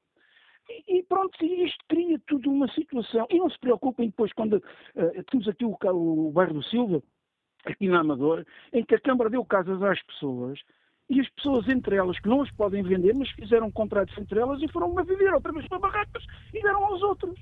E, 0.68 0.98
e 0.98 1.02
pronto, 1.04 1.32
isto 1.44 1.84
cria 1.88 2.20
tudo 2.26 2.50
uma 2.50 2.68
situação. 2.72 3.26
E 3.30 3.38
não 3.38 3.48
se 3.48 3.58
preocupem 3.60 4.08
depois 4.08 4.32
quando 4.32 4.54
uh, 4.56 5.24
temos 5.30 5.48
aqui 5.48 5.64
o, 5.64 5.76
o 5.92 6.32
bairro 6.32 6.54
do 6.54 6.62
Silva, 6.64 7.00
aqui 7.64 7.88
na 7.88 8.00
Amadora, 8.00 8.44
em 8.72 8.84
que 8.84 8.96
a 8.96 9.00
Câmara 9.00 9.30
deu 9.30 9.44
casas 9.44 9.80
às 9.82 10.02
pessoas 10.02 10.58
e 11.08 11.20
as 11.20 11.28
pessoas 11.30 11.68
entre 11.68 11.96
elas 11.96 12.18
que 12.18 12.28
não 12.28 12.42
as 12.42 12.50
podem 12.52 12.82
vender, 12.82 13.14
mas 13.14 13.30
fizeram 13.30 13.70
contratos 13.70 14.16
entre 14.18 14.38
elas 14.38 14.60
e 14.62 14.68
foram 14.68 14.98
a 14.98 15.02
viver 15.02 15.32
outra 15.32 15.52
vez 15.52 15.66
para 15.66 15.78
barracas 15.78 16.24
e 16.52 16.62
deram 16.62 16.84
aos 16.84 17.02
outros. 17.02 17.38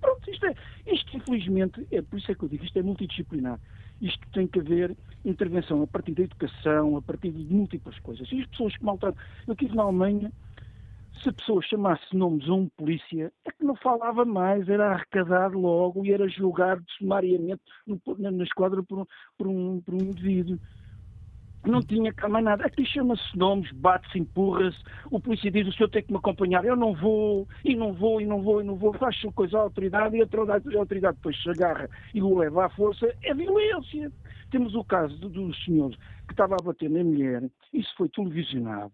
Pronto, 0.00 0.30
isto 0.30 0.46
é, 0.46 0.54
isto 0.86 1.16
infelizmente, 1.16 1.86
é 1.90 2.00
por 2.00 2.18
isso 2.18 2.32
é 2.32 2.34
que 2.34 2.42
eu 2.42 2.48
digo, 2.48 2.64
isto 2.64 2.78
é 2.78 2.82
multidisciplinar. 2.82 3.60
Isto 4.00 4.26
tem 4.32 4.46
que 4.46 4.58
haver 4.58 4.96
intervenção 5.24 5.82
a 5.82 5.86
partir 5.86 6.14
da 6.14 6.22
educação, 6.22 6.96
a 6.96 7.02
partir 7.02 7.30
de 7.30 7.52
múltiplas 7.52 7.98
coisas. 7.98 8.26
E 8.32 8.40
as 8.40 8.46
pessoas 8.46 8.74
que 8.74 8.84
maltratam. 8.84 9.22
Eu 9.46 9.52
estive 9.52 9.76
na 9.76 9.82
Alemanha, 9.82 10.32
se 11.22 11.28
a 11.28 11.32
pessoa 11.34 11.60
chamasse 11.60 12.16
nomes 12.16 12.48
a 12.48 12.54
um 12.54 12.66
polícia, 12.70 13.30
é 13.44 13.50
que 13.50 13.62
não 13.62 13.76
falava 13.76 14.24
mais, 14.24 14.66
era 14.70 14.92
arrecadado 14.92 15.58
logo 15.58 16.06
e 16.06 16.12
era 16.12 16.26
julgado 16.28 16.82
sumariamente 16.96 17.60
na 17.86 18.44
esquadra 18.44 18.82
por, 18.82 19.06
por, 19.36 19.46
um, 19.46 19.82
por 19.82 19.94
um 19.94 20.00
indivíduo 20.00 20.58
não 21.64 21.80
tinha 21.82 22.12
mais 22.28 22.44
nada. 22.44 22.64
Aqui 22.64 22.84
chama-se 22.86 23.36
nomes, 23.36 23.70
bate-se, 23.72 24.18
empurra-se. 24.18 24.78
O 25.10 25.20
polícia 25.20 25.50
diz: 25.50 25.66
o 25.68 25.72
senhor 25.72 25.88
tem 25.90 26.02
que 26.02 26.12
me 26.12 26.18
acompanhar. 26.18 26.64
Eu 26.64 26.76
não 26.76 26.94
vou, 26.94 27.46
e 27.64 27.76
não 27.76 27.92
vou, 27.92 28.20
e 28.20 28.26
não 28.26 28.42
vou, 28.42 28.60
e 28.60 28.64
não 28.64 28.76
vou. 28.76 28.94
Faz 28.94 29.16
sua 29.18 29.32
coisa 29.32 29.58
à 29.58 29.62
autoridade 29.62 30.16
e 30.16 30.20
a 30.20 30.24
autoridade, 30.24 30.76
a 30.76 30.80
autoridade 30.80 31.16
depois 31.16 31.40
se 31.42 31.50
agarra 31.50 31.88
e 32.14 32.22
o 32.22 32.38
leva 32.38 32.66
à 32.66 32.70
força. 32.70 33.14
É 33.22 33.34
violência. 33.34 34.10
Temos 34.50 34.74
o 34.74 34.84
caso 34.84 35.16
do, 35.18 35.28
do 35.28 35.54
senhor 35.56 35.90
que 36.26 36.32
estava 36.32 36.56
a 36.58 36.64
bater 36.64 36.88
na 36.88 37.04
mulher. 37.04 37.42
Isso 37.72 37.92
foi 37.96 38.08
televisionado. 38.08 38.92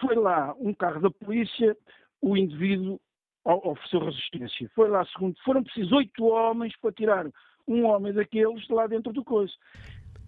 Foi 0.00 0.14
lá 0.14 0.54
um 0.58 0.74
carro 0.74 1.00
da 1.00 1.10
polícia, 1.10 1.76
o 2.20 2.36
indivíduo 2.36 3.00
ofereceu 3.44 4.04
resistência. 4.04 4.70
Foi 4.74 4.88
lá 4.88 5.04
segundo. 5.06 5.36
Foram 5.44 5.62
precisos 5.62 5.92
oito 5.92 6.24
homens 6.24 6.76
para 6.80 6.92
tirar 6.92 7.26
um 7.66 7.84
homem 7.84 8.12
daqueles 8.12 8.66
de 8.66 8.72
lá 8.72 8.86
dentro 8.86 9.12
do 9.12 9.24
coiso. 9.24 9.54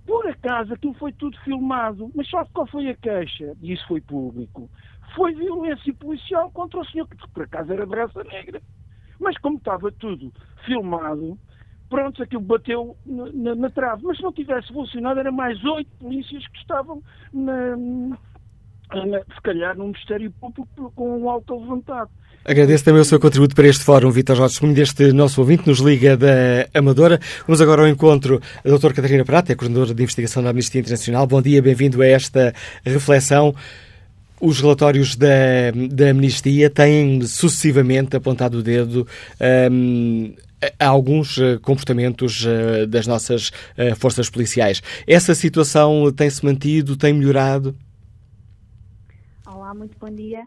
Por 0.09 0.27
acaso 0.27 0.73
aquilo 0.73 0.95
foi 0.95 1.13
tudo 1.13 1.37
filmado, 1.41 2.11
mas 2.15 2.27
só 2.31 2.43
qual 2.47 2.67
foi 2.67 2.89
a 2.89 2.97
queixa? 2.97 3.55
E 3.61 3.75
isso 3.75 3.87
foi 3.87 4.01
público. 4.01 4.71
Foi 5.15 5.35
violência 5.35 5.93
policial 5.93 6.51
contra 6.51 6.81
o 6.81 6.87
senhor, 6.87 7.07
que 7.07 7.29
por 7.29 7.43
acaso 7.43 7.71
era 7.71 7.87
de 7.87 7.95
raça 7.95 8.25
negra. 8.25 8.63
Mas 9.21 9.37
como 9.37 9.59
estava 9.59 9.93
tudo 9.93 10.33
filmado, 10.65 11.39
pronto, 11.91 12.23
aquilo 12.23 12.41
bateu 12.41 12.97
na, 13.05 13.31
na, 13.35 13.55
na 13.55 13.71
trave. 13.71 14.03
Mas 14.03 14.17
se 14.17 14.23
não 14.23 14.33
tivesse 14.33 14.73
funcionado, 14.73 15.21
era 15.21 15.31
mais 15.31 15.63
oito 15.63 15.91
polícias 15.99 16.49
que 16.49 16.57
estavam, 16.57 17.03
na, 17.31 17.77
na, 17.77 19.19
se 19.35 19.43
calhar, 19.43 19.77
no 19.77 19.89
Ministério 19.89 20.33
Público 20.41 20.91
com 20.97 21.19
um 21.19 21.29
alto 21.29 21.55
levantado. 21.55 22.11
Agradeço 22.49 22.83
também 22.83 23.03
o 23.03 23.05
seu 23.05 23.21
contributo 23.21 23.55
para 23.55 23.69
este 23.69 23.85
fórum, 23.85 24.11
Vitor 24.11 24.35
Jorge 24.35 24.55
Testemunho, 24.55 24.75
deste 24.75 25.13
nosso 25.13 25.39
ouvinte, 25.39 25.69
nos 25.69 25.81
liga 25.81 26.17
da 26.17 26.67
Amadora. 26.73 27.21
Vamos 27.47 27.61
agora 27.61 27.83
ao 27.83 27.89
encontro 27.89 28.41
da 28.65 28.71
doutora 28.71 28.95
Catarina 28.95 29.23
Prata, 29.23 29.53
é 29.53 29.55
coordenadora 29.55 29.95
de 29.95 30.03
investigação 30.03 30.43
da 30.43 30.49
Amnistia 30.49 30.81
Internacional. 30.81 31.27
Bom 31.27 31.43
dia, 31.43 31.61
bem-vindo 31.61 32.01
a 32.01 32.07
esta 32.07 32.55
reflexão. 32.87 33.55
Os 34.41 34.63
relatórios 34.63 35.15
da, 35.15 35.29
da 35.91 36.09
Amnistia 36.09 36.71
têm 36.71 37.21
sucessivamente 37.21 38.17
apontado 38.17 38.61
o 38.61 38.63
dedo 38.63 39.07
um, 39.71 40.33
a 40.81 40.87
alguns 40.87 41.37
uh, 41.37 41.61
comportamentos 41.61 42.47
uh, 42.47 42.87
das 42.87 43.07
nossas 43.07 43.51
uh, 43.77 43.95
forças 43.99 44.31
policiais. 44.31 44.83
Essa 45.07 45.35
situação 45.35 46.11
tem-se 46.11 46.43
mantido, 46.43 46.97
tem 46.97 47.13
melhorado? 47.13 47.77
Olá, 49.47 49.75
muito 49.75 49.99
bom 49.99 50.09
dia. 50.09 50.41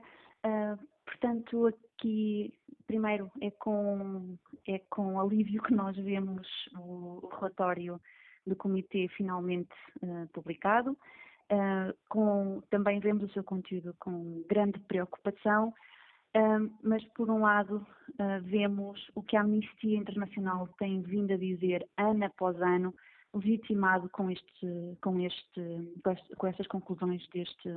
portanto, 1.05 1.71
que 2.01 2.53
primeiro 2.87 3.31
é 3.39 3.49
com, 3.51 4.37
é 4.67 4.79
com 4.89 5.19
alívio 5.19 5.63
que 5.63 5.73
nós 5.73 5.95
vemos 5.95 6.45
o, 6.77 7.29
relatório 7.33 8.01
do 8.45 8.55
comitê 8.55 9.07
finalmente 9.15 9.73
uh, 10.03 10.27
publicado. 10.33 10.91
Uh, 10.91 11.95
com, 12.09 12.61
também 12.69 12.99
vemos 12.99 13.23
o 13.23 13.33
seu 13.33 13.43
conteúdo 13.43 13.95
com 13.99 14.43
grande 14.49 14.79
preocupação, 14.79 15.69
uh, 15.69 16.73
mas 16.83 17.03
por 17.13 17.29
um 17.29 17.41
lado 17.41 17.85
vemos 18.43 19.09
o 19.15 19.23
que 19.23 19.37
a 19.37 19.41
Amnistia 19.41 19.97
Internacional 19.97 20.67
tem 20.77 21.01
vindo 21.01 21.33
a 21.33 21.37
dizer 21.37 21.87
ano 21.97 22.25
após 22.25 22.61
ano, 22.61 22.93
legitimado 23.33 24.09
com, 24.09 24.29
este, 24.29 24.97
com, 25.01 25.19
este, 25.19 25.93
com 26.37 26.47
estas 26.47 26.67
conclusões 26.67 27.25
deste, 27.29 27.69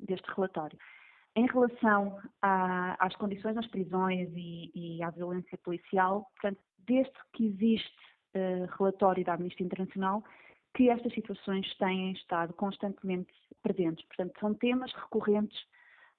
deste 0.00 0.26
relatório. 0.34 0.78
Em 1.34 1.46
relação 1.46 2.20
a, 2.42 2.96
às 3.04 3.16
condições 3.16 3.54
nas 3.54 3.66
prisões 3.66 4.28
e, 4.34 4.70
e, 4.74 5.02
à 5.02 5.10
violência 5.10 5.56
policial, 5.58 6.26
portanto, 6.34 6.60
desde 6.86 7.12
que 7.32 7.46
existe 7.46 7.96
uh, 8.36 8.66
relatório 8.78 9.24
da 9.24 9.34
Amnistia 9.34 9.64
Internacional, 9.64 10.22
que 10.74 10.90
estas 10.90 11.12
situações 11.14 11.66
têm 11.78 12.12
estado 12.12 12.52
constantemente 12.52 13.32
presentes. 13.62 14.04
Portanto, 14.06 14.38
são 14.40 14.52
temas 14.54 14.92
recorrentes 14.92 15.58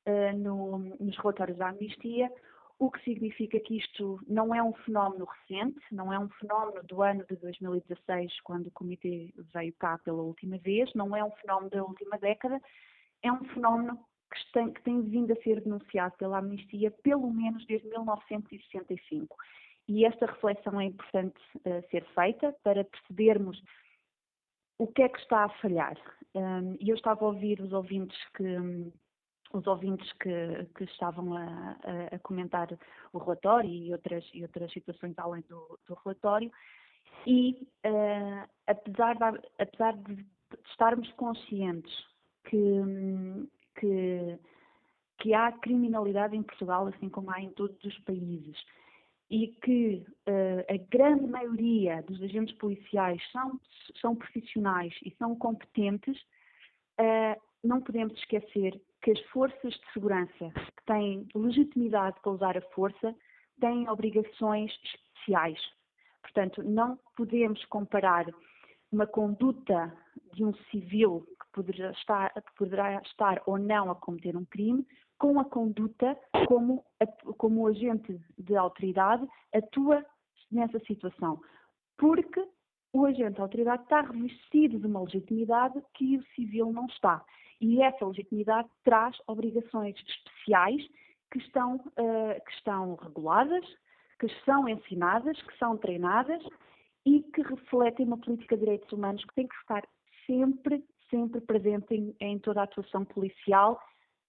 uh, 0.07 0.35
no, 0.38 0.80
nos 0.99 1.18
relatórios 1.18 1.60
da 1.60 1.69
Amnistia, 1.69 2.31
o 2.80 2.90
que 2.90 3.03
significa 3.03 3.60
que 3.60 3.77
isto 3.77 4.19
não 4.27 4.53
é 4.53 4.61
um 4.64 4.73
fenómeno 4.73 5.26
recente, 5.26 5.80
não 5.91 6.11
é 6.11 6.18
um 6.18 6.30
fenómeno 6.30 6.84
do 6.84 7.03
ano 7.03 7.23
de 7.30 7.35
2016, 7.35 8.41
quando 8.41 8.68
o 8.68 8.72
Comitê 8.72 9.31
veio 9.53 9.73
cá 9.73 9.98
pela 9.99 10.22
última 10.23 10.57
vez, 10.57 10.91
não 10.95 11.15
é 11.15 11.23
um 11.23 11.31
fenómeno 11.31 11.69
da 11.69 11.84
última 11.84 12.18
década, 12.18 12.60
é 13.22 13.31
um 13.31 13.44
fenómeno 13.45 13.99
que 14.34 14.51
tem, 14.51 14.72
que 14.72 14.81
tem 14.81 15.01
vindo 15.01 15.31
a 15.31 15.35
ser 15.38 15.61
denunciado 15.61 16.15
pela 16.18 16.39
Amnistia 16.39 16.91
pelo 17.03 17.31
menos 17.31 17.65
desde 17.65 17.88
1965. 17.89 19.35
E 19.88 20.05
esta 20.05 20.26
reflexão 20.26 20.80
é 20.80 20.85
importante 20.85 21.39
uh, 21.57 21.89
ser 21.89 22.05
feita 22.14 22.55
para 22.64 22.84
percebermos 22.84 23.61
o 24.77 24.88
que 24.88 25.01
é 25.01 25.10
que 25.10 25.19
está 25.19 25.45
a 25.45 25.49
falhar. 25.49 25.97
Um, 26.35 26.76
e 26.80 26.89
eu 26.89 26.95
estava 26.95 27.23
a 27.23 27.27
ouvir 27.27 27.61
os 27.61 27.72
ouvintes 27.73 28.18
que, 28.35 28.57
os 29.53 29.68
ouvintes 29.68 30.11
que, 30.14 30.65
que 30.76 30.84
estavam 30.85 31.35
a, 31.35 31.77
a, 32.11 32.19
comentar 32.19 32.68
o 33.11 33.19
relatório 33.19 33.69
e 33.69 33.91
outras, 33.91 34.26
e 34.34 34.41
outras 34.41 34.72
situações 34.72 35.14
além 35.18 35.43
do, 35.43 35.80
do 35.88 35.93
relatório, 36.03 36.51
e 37.27 37.68
uh, 37.85 38.49
apesar, 38.68 39.15
de, 39.15 39.47
apesar 39.60 39.95
de 39.97 40.26
estarmos 40.72 41.11
conscientes 41.14 41.93
que, 42.45 42.57
que, 43.76 44.38
que 45.20 45.34
há 45.34 45.52
criminalidade 45.52 46.36
em 46.36 46.44
Portugal, 46.44 46.88
assim 46.88 47.10
como 47.10 47.32
há 47.32 47.41
em 47.41 47.50
todos 47.52 47.82
os 47.84 47.98
países, 48.00 48.58
e 49.30 49.48
que 49.48 50.06
uh, 50.28 50.74
a 50.74 50.78
grande 50.90 51.26
maioria 51.26 52.04
dos 52.04 52.22
agentes 52.22 52.56
policiais 52.58 53.22
são, 53.32 53.60
são 54.00 54.16
profissionais 54.16 54.94
e 55.04 55.12
são 55.18 55.36
competentes, 55.36 56.20
uh, 57.00 57.41
não 57.64 57.82
podemos 57.82 58.18
esquecer 58.20 58.80
que 59.02 59.12
as 59.12 59.20
forças 59.28 59.74
de 59.74 59.94
segurança 59.94 60.52
que 60.78 60.86
têm 60.86 61.28
legitimidade 61.34 62.20
para 62.22 62.32
usar 62.32 62.58
a 62.58 62.62
força 62.74 63.16
têm 63.60 63.90
obrigações 63.90 64.72
especiais. 64.84 65.60
Portanto, 66.22 66.64
não 66.64 66.98
podemos 67.16 67.64
comparar 67.66 68.26
uma 68.91 69.08
conduta 69.08 69.91
de 70.34 70.44
um 70.44 70.54
civil 70.72 71.26
poderá 71.53 71.91
estar, 71.91 72.34
poderá 72.57 73.01
estar 73.01 73.41
ou 73.45 73.57
não 73.57 73.91
a 73.91 73.95
cometer 73.95 74.35
um 74.35 74.45
crime 74.45 74.85
com 75.17 75.39
a 75.39 75.45
conduta 75.45 76.17
como, 76.47 76.84
como 77.38 77.67
agente 77.67 78.19
de 78.38 78.55
autoridade 78.55 79.25
atua 79.53 80.05
nessa 80.51 80.80
situação. 80.80 81.39
Porque 81.97 82.45
o 82.91 83.05
agente 83.05 83.35
de 83.35 83.41
autoridade 83.41 83.84
está 83.84 84.01
revestido 84.01 84.80
de 84.80 84.88
uma 84.88 85.01
legitimidade 85.01 85.81
que 85.93 86.17
o 86.17 86.23
civil 86.35 86.71
não 86.71 86.85
está. 86.88 87.23
E 87.61 87.81
essa 87.81 88.05
legitimidade 88.05 88.69
traz 88.84 89.15
obrigações 89.27 89.95
especiais 89.95 90.85
que 91.31 91.39
estão, 91.39 91.75
uh, 91.75 92.45
que 92.45 92.51
estão 92.51 92.95
reguladas, 92.95 93.65
que 94.19 94.27
são 94.45 94.67
ensinadas, 94.67 95.41
que 95.41 95.57
são 95.57 95.77
treinadas 95.77 96.43
e 97.05 97.21
que 97.34 97.41
refletem 97.41 98.05
uma 98.05 98.17
política 98.17 98.55
de 98.55 98.63
direitos 98.63 98.91
humanos 98.91 99.23
que 99.25 99.34
tem 99.34 99.47
que 99.47 99.55
estar 99.55 99.84
sempre, 100.27 100.84
sempre 101.14 101.40
presente 101.41 101.94
em, 101.94 102.15
em 102.19 102.40
toda 102.40 102.61
a 102.61 102.64
atuação 102.64 103.06
policial 103.06 103.80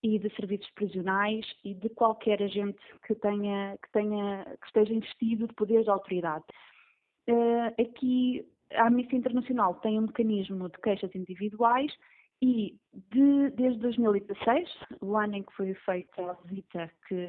e 0.02 0.18
de 0.18 0.28
serviços 0.36 0.70
prisionais 0.72 1.46
e 1.64 1.72
de 1.72 1.88
qualquer 1.88 2.42
agente 2.42 2.78
que 3.06 3.14
tenha 3.14 3.78
que 3.82 3.90
tenha 3.90 4.44
que 4.60 4.66
esteja 4.66 4.92
investido 4.92 5.48
de 5.48 5.54
poderes 5.54 5.84
de 5.84 5.90
autoridade. 5.90 6.44
Uh, 7.26 7.80
aqui 7.80 8.46
a 8.74 8.88
Amnistia 8.88 9.18
Internacional 9.18 9.76
tem 9.76 9.98
um 9.98 10.02
mecanismo 10.02 10.68
de 10.68 10.78
queixas 10.82 11.14
individuais 11.14 11.90
e 12.42 12.76
de, 12.92 13.50
desde 13.56 13.78
2016, 13.80 14.68
o 15.00 15.16
ano 15.16 15.36
em 15.36 15.42
que 15.42 15.52
foi 15.54 15.72
feita 15.72 16.30
a 16.30 16.34
visita 16.44 16.90
que, 17.08 17.28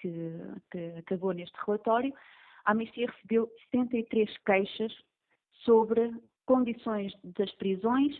que, 0.00 0.32
que 0.70 0.98
acabou 0.98 1.32
neste 1.32 1.54
relatório, 1.66 2.14
a 2.64 2.72
Amnistia 2.72 3.10
recebeu 3.10 3.50
73 3.70 4.38
queixas 4.38 4.92
sobre 5.64 6.14
condições 6.46 7.12
das 7.22 7.52
prisões 7.56 8.16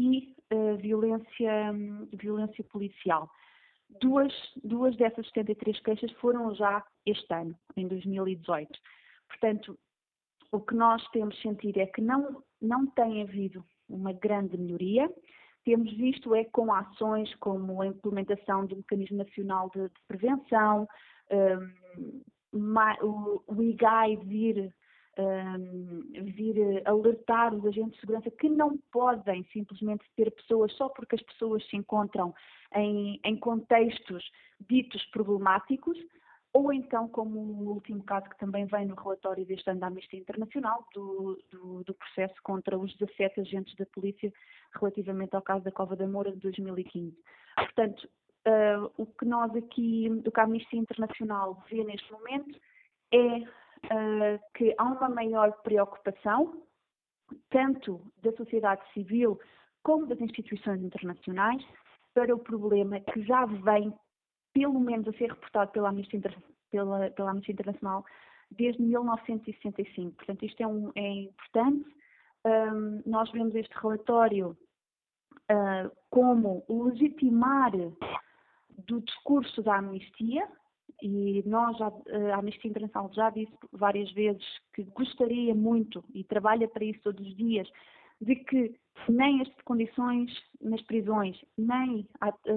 e 0.00 0.34
uh, 0.52 0.76
violência, 0.78 1.72
violência 2.12 2.64
policial. 2.64 3.30
Duas, 4.00 4.32
duas 4.62 4.96
dessas 4.96 5.26
73 5.28 5.80
queixas 5.80 6.12
foram 6.12 6.54
já 6.54 6.84
este 7.04 7.32
ano, 7.34 7.54
em 7.76 7.88
2018. 7.88 8.70
Portanto, 9.28 9.78
o 10.52 10.60
que 10.60 10.74
nós 10.74 11.06
temos 11.08 11.40
sentido 11.40 11.78
é 11.78 11.86
que 11.86 12.00
não, 12.00 12.42
não 12.60 12.86
tem 12.86 13.22
havido 13.22 13.64
uma 13.88 14.12
grande 14.12 14.56
melhoria 14.56 15.10
temos 15.64 15.92
visto 15.96 16.34
é 16.34 16.44
com 16.44 16.72
ações 16.72 17.34
como 17.36 17.82
a 17.82 17.86
implementação 17.86 18.64
do 18.66 18.76
Mecanismo 18.76 19.18
Nacional 19.18 19.70
de, 19.70 19.82
de 19.82 20.00
Prevenção, 20.08 20.88
um, 21.30 22.22
o, 23.02 23.42
o 23.46 23.62
IGAI 23.62 24.16
vir, 24.16 24.74
um, 25.18 26.02
vir 26.32 26.82
alertar 26.86 27.54
os 27.54 27.64
agentes 27.66 27.94
de 27.94 28.00
segurança 28.00 28.30
que 28.30 28.48
não 28.48 28.78
podem 28.92 29.44
simplesmente 29.52 30.04
ter 30.16 30.30
pessoas 30.30 30.72
só 30.74 30.88
porque 30.88 31.16
as 31.16 31.22
pessoas 31.22 31.66
se 31.68 31.76
encontram 31.76 32.34
em, 32.74 33.20
em 33.24 33.36
contextos 33.36 34.24
ditos 34.68 35.04
problemáticos, 35.06 35.98
ou 36.52 36.72
então, 36.72 37.08
como 37.08 37.38
o 37.38 37.74
último 37.74 38.02
caso 38.02 38.28
que 38.28 38.38
também 38.38 38.66
vem 38.66 38.86
no 38.86 38.96
relatório 38.96 39.46
deste 39.46 39.70
ano 39.70 39.80
da 39.80 39.86
Amnistia 39.86 40.18
Internacional, 40.18 40.84
do, 40.92 41.40
do, 41.50 41.84
do, 41.84 41.94
processo 41.94 42.34
contra 42.42 42.76
os 42.76 42.92
17 42.96 43.40
agentes 43.40 43.76
da 43.76 43.86
polícia 43.86 44.32
relativamente 44.74 45.36
ao 45.36 45.42
caso 45.42 45.64
da 45.64 45.70
Cova 45.70 45.94
da 45.94 46.08
Moura 46.08 46.32
de 46.32 46.38
2015. 46.38 47.16
Portanto, 47.54 48.08
uh, 48.48 48.90
o 48.96 49.06
que 49.06 49.24
nós 49.24 49.54
aqui, 49.54 50.08
o 50.26 50.30
que 50.30 50.40
a 50.40 50.44
Amnistia 50.44 50.80
Internacional 50.80 51.62
vê 51.70 51.84
neste 51.84 52.10
momento 52.10 52.58
é 53.12 53.59
uh, 53.86 54.40
que 54.54 54.74
há 54.78 54.84
uma 54.84 55.08
maior 55.08 55.52
preocupação, 55.62 56.62
tanto 57.48 58.00
da 58.22 58.32
sociedade 58.32 58.82
civil 58.92 59.38
como 59.82 60.06
das 60.06 60.20
instituições 60.20 60.82
internacionais, 60.82 61.64
para 62.14 62.34
o 62.34 62.38
problema 62.38 63.00
que 63.00 63.22
já 63.22 63.44
vem 63.46 63.92
pelo 64.52 64.80
menos 64.80 65.06
a 65.08 65.12
ser 65.12 65.30
reportado 65.30 65.70
pela 65.70 65.90
Amnistia, 65.90 66.18
Inter, 66.18 66.36
pela, 66.70 67.10
pela 67.10 67.30
Amnistia 67.30 67.52
Internacional 67.52 68.04
desde 68.50 68.82
1965. 68.82 70.16
Portanto, 70.16 70.44
isto 70.44 70.60
é, 70.60 70.66
um, 70.66 70.90
é 70.94 71.08
importante. 71.08 71.86
Um, 72.44 73.02
nós 73.06 73.30
vemos 73.30 73.54
este 73.54 73.72
relatório 73.78 74.56
uh, 75.50 75.90
como 76.10 76.64
legitimar 76.68 77.72
do 78.86 79.00
discurso 79.02 79.62
da 79.62 79.76
amnistia, 79.76 80.48
e 81.02 81.42
nós, 81.46 81.76
já, 81.78 81.92
a 82.34 82.38
Amnistia 82.38 82.70
Internacional 82.70 83.10
já 83.12 83.30
disse 83.30 83.52
várias 83.72 84.10
vezes 84.12 84.44
que 84.74 84.82
gostaria 84.84 85.54
muito 85.54 86.04
e 86.14 86.24
trabalha 86.24 86.68
para 86.68 86.84
isso 86.84 87.00
todos 87.02 87.26
os 87.26 87.36
dias, 87.36 87.68
de 88.20 88.36
que 88.36 88.74
nem 89.08 89.40
as 89.40 89.48
condições 89.64 90.30
nas 90.60 90.82
prisões, 90.82 91.40
nem, 91.56 92.06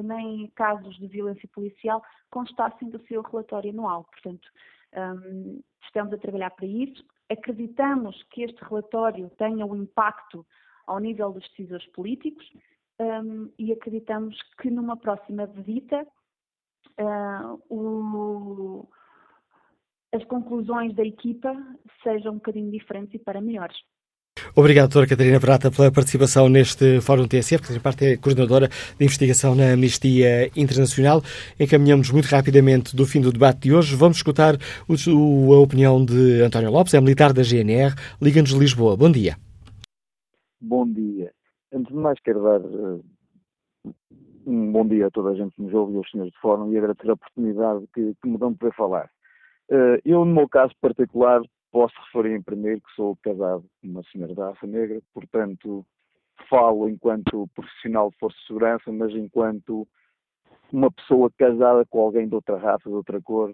nem 0.03 0.47
casos 0.55 0.95
de 0.97 1.07
violência 1.07 1.47
policial 1.53 2.03
constassem 2.29 2.89
do 2.89 2.99
seu 3.07 3.21
relatório 3.21 3.71
anual. 3.71 4.03
Portanto, 4.11 4.47
um, 4.95 5.61
estamos 5.85 6.13
a 6.13 6.17
trabalhar 6.17 6.51
para 6.51 6.65
isso. 6.65 7.03
Acreditamos 7.29 8.21
que 8.31 8.43
este 8.43 8.61
relatório 8.63 9.29
tenha 9.37 9.65
um 9.65 9.75
impacto 9.75 10.45
ao 10.85 10.99
nível 10.99 11.31
dos 11.31 11.47
decisores 11.49 11.87
políticos 11.91 12.45
um, 12.99 13.49
e 13.57 13.71
acreditamos 13.71 14.37
que 14.61 14.69
numa 14.69 14.97
próxima 14.97 15.45
visita 15.47 16.05
uh, 16.99 17.59
o, 17.69 18.87
as 20.13 20.23
conclusões 20.25 20.95
da 20.95 21.03
equipa 21.03 21.55
sejam 22.03 22.33
um 22.33 22.35
bocadinho 22.35 22.71
diferentes 22.71 23.13
e 23.15 23.19
para 23.19 23.41
melhores. 23.41 23.75
Obrigado, 24.55 24.89
doutora 24.89 25.07
Catarina 25.07 25.39
Prata, 25.39 25.71
pela 25.71 25.91
participação 25.91 26.49
neste 26.49 26.99
Fórum 27.01 27.27
TSF, 27.27 27.61
que, 27.61 27.79
parte, 27.79 28.05
é 28.05 28.17
coordenadora 28.17 28.67
de 28.67 29.05
investigação 29.05 29.55
na 29.55 29.73
Amnistia 29.73 30.51
Internacional. 30.55 31.21
Encaminhamos 31.59 32.09
muito 32.11 32.25
rapidamente 32.25 32.95
do 32.95 33.05
fim 33.05 33.21
do 33.21 33.31
debate 33.31 33.61
de 33.61 33.73
hoje. 33.73 33.95
Vamos 33.95 34.17
escutar 34.17 34.55
o, 34.87 35.53
a 35.53 35.59
opinião 35.59 36.03
de 36.03 36.41
António 36.41 36.71
Lopes, 36.71 36.93
é 36.93 37.01
militar 37.01 37.31
da 37.31 37.43
GNR, 37.43 37.93
Liga-nos 38.21 38.51
de 38.51 38.59
Lisboa. 38.59 38.97
Bom 38.97 39.11
dia. 39.11 39.37
Bom 40.59 40.91
dia. 40.91 41.31
Antes 41.71 41.93
de 41.93 41.99
mais, 41.99 42.19
quero 42.19 42.43
dar 42.43 42.61
uh, 42.61 43.03
um 44.45 44.71
bom 44.71 44.87
dia 44.87 45.07
a 45.07 45.11
toda 45.11 45.29
a 45.29 45.35
gente 45.35 45.55
que 45.55 45.61
nos 45.61 45.73
ouve 45.73 45.93
e 45.93 45.97
aos 45.97 46.09
senhores 46.09 46.33
de 46.33 46.39
fórum 46.39 46.71
e 46.71 46.77
agradecer 46.77 47.09
a 47.09 47.13
oportunidade 47.13 47.85
que, 47.93 48.15
que 48.21 48.27
me 48.27 48.37
dão 48.37 48.51
de 48.51 48.57
poder 48.57 48.73
falar. 48.75 49.09
Uh, 49.69 49.97
eu, 50.03 50.25
no 50.25 50.33
meu 50.33 50.49
caso 50.49 50.73
particular, 50.81 51.41
Posso 51.73 51.95
referir 52.05 52.39
primeiro 52.43 52.81
que 52.81 52.93
sou 52.95 53.17
casado 53.23 53.65
com 53.81 53.87
uma 53.87 54.03
senhora 54.03 54.35
da 54.35 54.49
raça 54.51 54.67
negra, 54.67 55.01
portanto, 55.11 55.83
falo 56.47 56.87
enquanto 56.87 57.49
profissional 57.55 58.11
de 58.11 58.17
força 58.19 58.37
de 58.37 58.45
segurança, 58.45 58.91
mas 58.91 59.11
enquanto 59.13 59.87
uma 60.71 60.91
pessoa 60.91 61.31
casada 61.35 61.83
com 61.89 61.99
alguém 61.99 62.29
de 62.29 62.35
outra 62.35 62.59
raça, 62.59 62.87
de 62.87 62.93
outra 62.93 63.19
cor, 63.19 63.51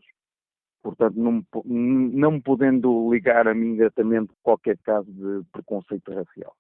portanto, 0.84 1.16
não, 1.16 1.41
não 1.64 2.41
podendo 2.41 3.10
ligar 3.10 3.48
a 3.48 3.53
mim 3.53 3.76
diretamente 3.76 4.34
qualquer 4.44 4.78
caso 4.80 5.10
de 5.10 5.45
preconceito 5.53 6.14
racial. 6.14 6.53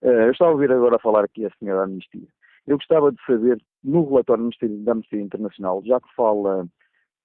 Uh, 0.00 0.26
eu 0.26 0.30
estava 0.30 0.52
a 0.52 0.54
ouvir 0.54 0.70
agora 0.70 0.96
falar 1.00 1.24
aqui 1.24 1.44
a 1.44 1.50
senhora 1.58 1.86
Amnistia. 1.86 2.28
Eu 2.68 2.76
gostava 2.76 3.10
de 3.10 3.18
saber, 3.26 3.60
no 3.82 4.08
relatório 4.08 4.50
da 4.84 4.92
Amnistia 4.92 5.20
Internacional, 5.20 5.82
já 5.84 6.00
que 6.00 6.14
fala 6.14 6.68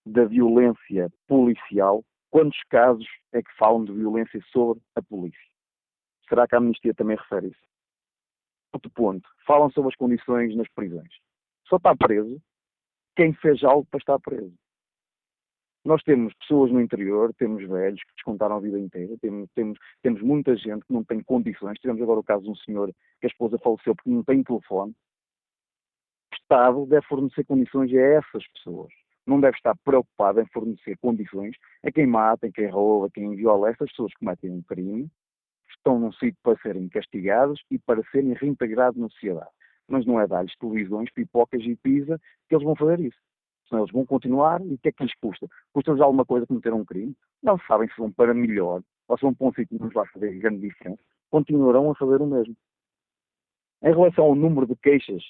da 0.05 0.25
violência 0.25 1.11
policial, 1.27 2.03
Quantos 2.35 2.61
casos 2.69 3.07
é 3.31 3.41
que 3.41 3.55
falam 3.57 3.85
de 3.85 3.93
violência 3.93 4.41
sobre 4.51 4.83
a 4.93 5.01
polícia? 5.01 5.39
Será 6.27 6.45
que 6.45 6.53
a 6.53 6.57
amnistia 6.57 6.93
também 6.93 7.15
refere 7.15 7.47
isso? 7.47 7.61
Outro 8.73 8.91
ponto. 8.91 9.25
Falam 9.47 9.71
sobre 9.71 9.91
as 9.91 9.95
condições 9.95 10.53
nas 10.53 10.67
prisões. 10.73 11.07
Só 11.65 11.77
está 11.77 11.95
preso 11.95 12.37
quem 13.15 13.33
fez 13.35 13.63
algo 13.63 13.87
para 13.89 13.99
estar 13.99 14.19
preso. 14.19 14.53
Nós 15.85 16.03
temos 16.03 16.33
pessoas 16.33 16.73
no 16.73 16.81
interior, 16.81 17.33
temos 17.35 17.65
velhos 17.65 18.03
que 18.03 18.13
descontaram 18.15 18.57
a 18.57 18.59
vida 18.59 18.77
inteira, 18.77 19.15
temos, 19.21 19.49
temos, 19.55 19.79
temos 20.01 20.21
muita 20.21 20.57
gente 20.57 20.85
que 20.85 20.91
não 20.91 21.05
tem 21.05 21.23
condições. 21.23 21.79
Tivemos 21.79 22.01
agora 22.01 22.19
o 22.19 22.23
caso 22.23 22.43
de 22.43 22.49
um 22.49 22.55
senhor 22.57 22.93
que 23.21 23.27
a 23.27 23.29
esposa 23.29 23.57
faleceu 23.59 23.95
porque 23.95 24.09
não 24.09 24.25
tem 24.25 24.43
telefone. 24.43 24.93
Estado 26.45 26.85
deve 26.85 27.05
fornecer 27.07 27.43
condições 27.43 27.91
a 27.91 27.99
essas 27.99 28.47
pessoas. 28.49 28.93
Não 29.25 29.41
deve 29.41 29.57
estar 29.57 29.75
preocupado 29.83 30.39
em 30.39 30.45
fornecer 30.45 30.95
condições 30.97 31.55
a 31.83 31.91
quem 31.91 32.05
mata, 32.05 32.45
a 32.45 32.51
quem 32.51 32.69
rouba, 32.69 33.07
a 33.07 33.09
quem 33.09 33.35
viola. 33.35 33.69
Essas 33.69 33.89
pessoas 33.89 34.13
que 34.13 34.19
cometem 34.19 34.51
um 34.51 34.61
crime 34.61 35.09
estão 35.75 35.97
num 35.97 36.11
sítio 36.11 36.37
para 36.43 36.55
serem 36.59 36.87
castigados 36.87 37.63
e 37.71 37.79
para 37.79 38.03
serem 38.11 38.33
reintegrados 38.33 39.01
na 39.01 39.09
sociedade. 39.09 39.49
Mas 39.87 40.05
não 40.05 40.19
é 40.19 40.27
dar-lhes 40.27 40.55
televisões, 40.57 41.11
pipocas 41.11 41.63
e 41.63 41.75
pizza 41.75 42.21
que 42.47 42.53
eles 42.53 42.63
vão 42.63 42.75
fazer 42.75 42.99
isso 42.99 43.17
senão 43.67 43.81
eles 43.81 43.91
vão 43.91 44.05
continuar 44.05 44.61
e 44.61 44.75
o 44.75 44.77
que 44.77 44.89
é 44.89 44.91
que 44.91 45.03
lhes 45.03 45.15
custa? 45.15 45.47
Custa-lhes 45.73 45.99
alguma 45.99 46.23
coisa 46.23 46.45
cometer 46.45 46.71
um 46.71 46.85
crime? 46.85 47.15
Não 47.41 47.57
sabem 47.67 47.89
se 47.89 47.97
vão 47.97 48.11
para 48.11 48.31
melhor 48.31 48.83
ou 49.07 49.17
se 49.17 49.23
vão 49.23 49.33
para 49.33 49.47
um 49.47 49.53
sítio 49.53 49.77
que 49.77 49.83
não 49.83 49.89
vai 49.89 50.05
fazer 50.07 50.37
grande 50.37 50.61
diferença. 50.61 51.01
Continuarão 51.31 51.89
a 51.89 51.95
fazer 51.95 52.21
o 52.21 52.27
mesmo. 52.27 52.55
Em 53.81 53.89
relação 53.89 54.25
ao 54.25 54.35
número 54.35 54.67
de 54.67 54.75
queixas 54.75 55.23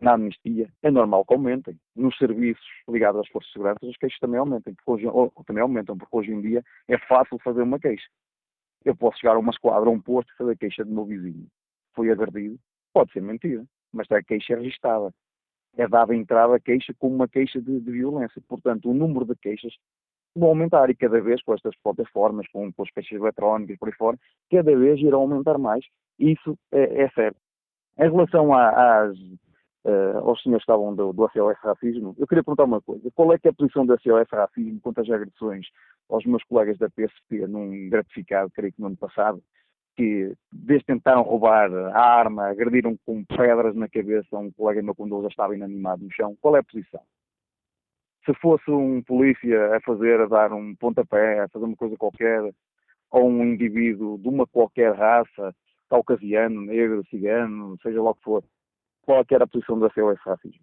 na 0.00 0.12
amnistia, 0.14 0.70
é 0.82 0.90
normal 0.90 1.24
que 1.24 1.34
aumentem. 1.34 1.78
Nos 1.94 2.16
serviços 2.18 2.66
ligados 2.88 3.20
às 3.20 3.28
forças 3.28 3.48
de 3.48 3.52
segurança, 3.54 3.78
as 3.82 3.96
queixas 3.96 4.18
também 4.18 4.38
aumentem, 4.38 4.74
porque 4.74 4.90
hoje, 4.90 5.06
ou, 5.06 5.32
também 5.46 5.62
aumentam, 5.62 5.96
porque 5.96 6.16
hoje 6.16 6.32
em 6.32 6.40
dia 6.40 6.62
é 6.88 6.98
fácil 6.98 7.38
fazer 7.42 7.62
uma 7.62 7.78
queixa. 7.78 8.06
Eu 8.84 8.94
posso 8.94 9.18
chegar 9.18 9.36
a 9.36 9.38
uma 9.38 9.50
esquadra, 9.50 9.88
a 9.88 9.92
um 9.92 10.00
posto 10.00 10.32
e 10.32 10.36
fazer 10.36 10.56
queixa 10.56 10.84
do 10.84 10.92
meu 10.92 11.04
vizinho. 11.04 11.46
Foi 11.94 12.10
agredido. 12.10 12.58
Pode 12.92 13.12
ser 13.12 13.22
mentira, 13.22 13.64
mas 13.92 14.10
a 14.10 14.22
queixa 14.22 14.52
é 14.52 14.56
registada 14.56 15.12
é 15.76 15.86
dada 15.86 16.14
entrada 16.14 16.56
a 16.56 16.60
queixa 16.60 16.94
como 16.98 17.14
uma 17.14 17.28
queixa 17.28 17.60
de, 17.60 17.80
de, 17.80 17.90
violência. 17.90 18.42
Portanto, 18.48 18.90
o 18.90 18.94
número 18.94 19.26
de 19.26 19.36
queixas 19.36 19.74
vai 20.34 20.48
aumentar 20.48 20.90
e 20.90 20.94
cada 20.94 21.20
vez 21.20 21.42
com 21.42 21.54
estas 21.54 21.74
plataformas, 21.82 22.46
com, 22.48 22.72
com 22.72 22.82
as 22.82 22.90
queixas 22.90 23.18
eletrónicas 23.18 23.78
por 23.78 23.88
aí 23.88 23.94
fora, 23.94 24.18
cada 24.50 24.76
vez 24.76 24.98
irão 25.00 25.20
aumentar 25.20 25.58
mais. 25.58 25.84
Isso 26.18 26.58
é, 26.72 27.02
é 27.02 27.08
certo. 27.10 27.38
Em 27.98 28.10
relação 28.10 28.52
a, 28.52 29.02
às, 29.04 29.18
uh, 29.86 30.18
aos 30.18 30.42
senhores 30.42 30.64
que 30.64 30.72
estavam 30.72 30.94
do, 30.94 31.12
do 31.12 31.26
Racismo, 31.26 32.14
eu 32.18 32.26
queria 32.26 32.42
perguntar 32.42 32.64
uma 32.64 32.80
coisa. 32.80 33.08
Qual 33.14 33.32
é 33.32 33.38
é 33.42 33.48
a 33.48 33.52
posição 33.52 33.86
do 33.86 33.92
ACOS 33.92 34.28
Racismo 34.30 34.80
quanto 34.80 35.00
às 35.00 35.10
agressões 35.10 35.66
aos 36.08 36.24
meus 36.24 36.42
colegas 36.44 36.76
da 36.78 36.90
PSP 36.90 37.46
num 37.46 37.88
gratificado, 37.88 38.50
creio 38.50 38.72
que 38.72 38.80
no 38.80 38.88
ano 38.88 38.96
passado, 38.96 39.42
que 39.96 40.34
desde 40.52 40.86
tentaram 40.86 41.22
roubar 41.22 41.72
a 41.72 42.00
arma, 42.00 42.48
agrediram 42.48 42.96
com 43.06 43.24
pedras 43.24 43.74
na 43.74 43.88
cabeça 43.88 44.36
um 44.36 44.50
colega 44.52 44.82
meu 44.82 44.94
quando 44.94 45.14
ele 45.14 45.22
já 45.22 45.28
estava 45.28 45.56
inanimado 45.56 46.04
no 46.04 46.12
chão. 46.12 46.36
Qual 46.40 46.56
é 46.56 46.60
a 46.60 46.64
posição? 46.64 47.00
Se 48.24 48.34
fosse 48.34 48.70
um 48.70 49.02
polícia 49.02 49.76
a 49.76 49.80
fazer, 49.80 50.20
a 50.20 50.26
dar 50.26 50.52
um 50.52 50.74
pontapé, 50.74 51.40
a 51.40 51.48
fazer 51.48 51.64
uma 51.64 51.76
coisa 51.76 51.96
qualquer, 51.96 52.42
ou 53.10 53.28
um 53.28 53.44
indivíduo 53.44 54.18
de 54.18 54.28
uma 54.28 54.46
qualquer 54.46 54.92
raça, 54.94 55.54
caucasiano, 55.88 56.60
negro, 56.60 57.06
cigano, 57.08 57.78
seja 57.80 58.02
lá 58.02 58.10
o 58.10 58.14
que 58.14 58.22
for, 58.24 58.44
qual 59.06 59.24
que 59.24 59.34
era 59.34 59.44
a 59.44 59.46
posição 59.46 59.78
da 59.78 59.88
COS 59.88 60.18
Racismo? 60.24 60.60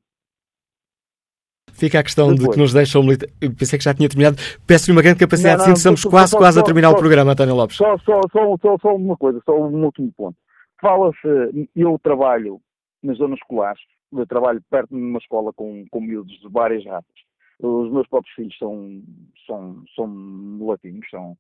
Fica 1.71 1.99
a 1.99 2.03
questão 2.03 2.27
Depois. 2.27 2.49
de 2.49 2.53
que 2.53 2.59
nos 2.59 2.73
deixam 2.73 3.01
militar. 3.01 3.29
Pensei 3.57 3.79
que 3.79 3.85
já 3.85 3.93
tinha 3.93 4.07
terminado. 4.07 4.37
Peço-lhe 4.67 4.95
uma 4.95 5.01
grande 5.01 5.19
capacidade 5.19 5.57
não, 5.57 5.67
não, 5.67 5.73
de 5.73 5.79
síntese. 5.79 5.97
Estamos 5.97 6.05
quase, 6.05 6.31
só, 6.31 6.37
quase 6.37 6.55
só, 6.55 6.61
a 6.61 6.63
terminar 6.63 6.89
só, 6.89 6.95
o 6.95 6.99
programa, 6.99 7.31
António 7.31 7.55
Lopes. 7.55 7.77
Só, 7.77 7.97
só, 7.99 8.21
só, 8.31 8.77
só, 8.77 8.95
uma 8.95 9.17
coisa, 9.17 9.41
só 9.43 9.57
um 9.57 9.83
último 9.83 10.11
ponto. 10.15 10.37
Fala-se, 10.79 11.69
eu 11.75 11.99
trabalho 12.03 12.61
nas 13.01 13.17
zonas 13.17 13.39
escolares, 13.39 13.81
eu 14.11 14.27
trabalho 14.27 14.61
perto 14.69 14.89
de 14.89 15.01
uma 15.01 15.17
escola 15.17 15.51
com, 15.53 15.85
com 15.89 16.01
miúdos 16.01 16.39
de 16.39 16.49
várias 16.49 16.85
raças. 16.85 17.11
Os 17.59 17.91
meus 17.91 18.07
próprios 18.07 18.35
filhos 18.35 18.57
são, 18.57 19.01
são, 19.47 19.83
são 19.95 20.57
latinos, 20.61 21.07
são, 21.09 21.37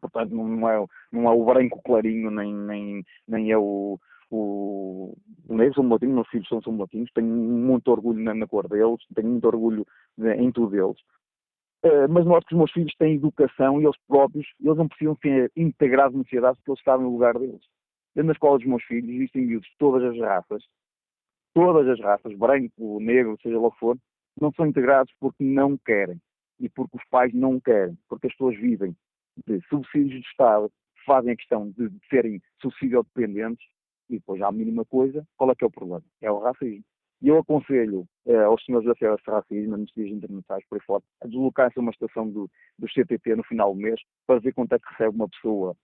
portanto 0.00 0.34
não 0.34 0.68
é, 0.68 0.84
não 1.12 1.28
é 1.28 1.34
o 1.34 1.44
branco 1.44 1.82
clarinho, 1.84 2.30
nem, 2.30 2.54
nem, 2.54 3.04
nem 3.26 3.50
é 3.50 3.58
o, 3.58 3.98
o, 4.30 5.16
o 5.48 5.74
são 5.74 5.88
latinos, 5.88 6.14
meus 6.14 6.28
filhos 6.28 6.48
são, 6.48 6.60
são 6.62 6.76
latinos, 6.76 7.10
tenho 7.14 7.26
muito 7.26 7.88
orgulho 7.88 8.22
na, 8.22 8.34
na 8.34 8.46
cor 8.46 8.68
deles, 8.68 9.00
tenho 9.14 9.28
muito 9.28 9.46
orgulho 9.46 9.86
em 10.18 10.52
tudo 10.52 10.70
deles. 10.70 10.98
Uh, 11.84 12.10
mas 12.10 12.26
noto 12.26 12.46
que 12.46 12.54
os 12.54 12.58
meus 12.58 12.72
filhos 12.72 12.92
têm 12.98 13.14
educação 13.14 13.80
e 13.80 13.84
eles 13.84 13.96
próprios, 14.08 14.46
eles 14.60 14.76
não 14.76 14.88
precisam 14.88 15.16
ser 15.22 15.50
integrados 15.56 16.16
na 16.16 16.24
sociedade 16.24 16.56
porque 16.56 16.72
eles 16.72 16.82
sabem 16.82 17.06
o 17.06 17.10
lugar 17.10 17.38
deles. 17.38 17.62
Dentro 18.14 18.28
da 18.28 18.32
escola 18.32 18.58
dos 18.58 18.66
meus 18.66 18.82
filhos 18.82 19.08
existem 19.08 19.46
miúdos 19.46 19.68
de 19.68 19.76
todas 19.78 20.02
as 20.02 20.18
raças, 20.18 20.64
todas 21.54 21.86
as 21.88 22.00
raças, 22.00 22.36
branco, 22.36 22.98
negro, 23.00 23.38
seja 23.40 23.58
lá 23.60 23.68
o 23.68 23.72
que 23.72 23.78
for, 23.78 23.96
não 24.40 24.52
são 24.52 24.66
integrados 24.66 25.12
porque 25.20 25.44
não 25.44 25.78
querem 25.78 26.20
e 26.58 26.68
porque 26.68 26.96
os 26.96 27.04
pais 27.10 27.32
não 27.32 27.60
querem, 27.60 27.96
porque 28.08 28.26
as 28.26 28.32
pessoas 28.32 28.56
vivem 28.56 28.96
de 29.46 29.60
subsídios 29.68 30.20
de 30.20 30.26
Estado, 30.26 30.70
fazem 31.06 31.32
a 31.32 31.36
questão 31.36 31.70
de, 31.70 31.88
de 31.88 32.00
serem 32.10 32.42
subsídio 32.60 33.04
dependentes 33.04 33.64
e 34.08 34.14
depois, 34.14 34.40
à 34.42 34.50
mínima 34.50 34.84
coisa, 34.84 35.26
qual 35.36 35.50
é 35.50 35.54
que 35.54 35.64
é 35.64 35.66
o 35.66 35.70
problema? 35.70 36.04
É 36.20 36.30
o 36.30 36.38
racismo. 36.38 36.84
E 37.20 37.28
eu 37.28 37.38
aconselho 37.38 38.06
eh, 38.26 38.44
aos 38.44 38.64
senhores 38.64 38.86
da 38.86 38.94
FES 38.94 39.20
Racismo, 39.26 39.74
amnistias 39.74 40.08
internacionais, 40.08 40.64
por 40.68 40.76
aí 40.76 40.84
fora, 40.84 41.02
a 41.20 41.26
deslocar-se 41.26 41.78
a 41.78 41.82
uma 41.82 41.90
estação 41.90 42.30
do, 42.30 42.48
do 42.78 42.86
CTT 42.86 43.34
no 43.34 43.44
final 43.44 43.74
do 43.74 43.80
mês 43.80 44.00
para 44.26 44.38
ver 44.38 44.52
quanto 44.52 44.72
é 44.74 44.78
que 44.78 44.88
recebe 44.90 45.16
uma 45.16 45.28
pessoa 45.28 45.76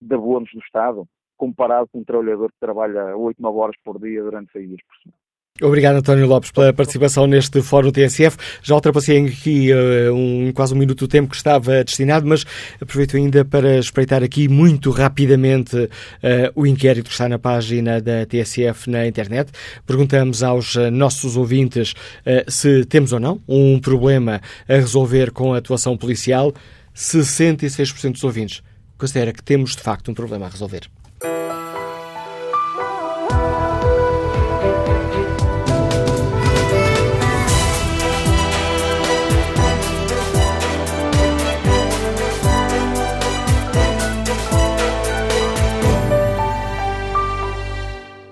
de 0.00 0.14
abonos 0.14 0.50
do 0.52 0.58
Estado, 0.58 1.08
comparado 1.36 1.88
com 1.88 2.00
um 2.00 2.04
trabalhador 2.04 2.50
que 2.50 2.58
trabalha 2.58 3.16
8, 3.16 3.40
9 3.40 3.58
horas 3.58 3.76
por 3.84 4.00
dia 4.00 4.22
durante 4.22 4.50
6 4.52 4.68
dias 4.68 4.80
por 4.86 4.96
semana. 4.96 5.25
Obrigado, 5.62 5.96
António 5.96 6.26
Lopes, 6.26 6.50
pela 6.50 6.70
participação 6.70 7.26
neste 7.26 7.62
Fórum 7.62 7.90
TSF. 7.90 8.36
Já 8.62 8.74
ultrapassei 8.74 9.24
aqui 9.24 9.70
uh, 9.72 10.14
um, 10.14 10.52
quase 10.52 10.74
um 10.74 10.76
minuto 10.76 10.98
do 10.98 11.08
tempo 11.08 11.30
que 11.30 11.36
estava 11.36 11.82
destinado, 11.82 12.26
mas 12.26 12.44
aproveito 12.78 13.16
ainda 13.16 13.42
para 13.42 13.78
espreitar 13.78 14.22
aqui 14.22 14.48
muito 14.48 14.90
rapidamente 14.90 15.74
uh, 15.74 15.88
o 16.54 16.66
inquérito 16.66 17.06
que 17.06 17.12
está 17.12 17.26
na 17.26 17.38
página 17.38 18.02
da 18.02 18.26
TSF 18.26 18.90
na 18.90 19.06
internet. 19.06 19.50
Perguntamos 19.86 20.42
aos 20.42 20.74
uh, 20.74 20.90
nossos 20.90 21.38
ouvintes 21.38 21.94
se 22.48 22.84
temos 22.84 23.12
ou 23.12 23.20
não 23.20 23.40
um 23.48 23.78
problema 23.78 24.42
a 24.68 24.74
resolver 24.74 25.30
com 25.30 25.54
a 25.54 25.58
atuação 25.58 25.96
policial. 25.96 26.52
66% 26.94 28.12
dos 28.12 28.24
ouvintes 28.24 28.62
considera 28.98 29.32
que 29.32 29.42
temos 29.42 29.74
de 29.74 29.82
facto 29.82 30.10
um 30.10 30.14
problema 30.14 30.46
a 30.46 30.48
resolver. 30.48 30.82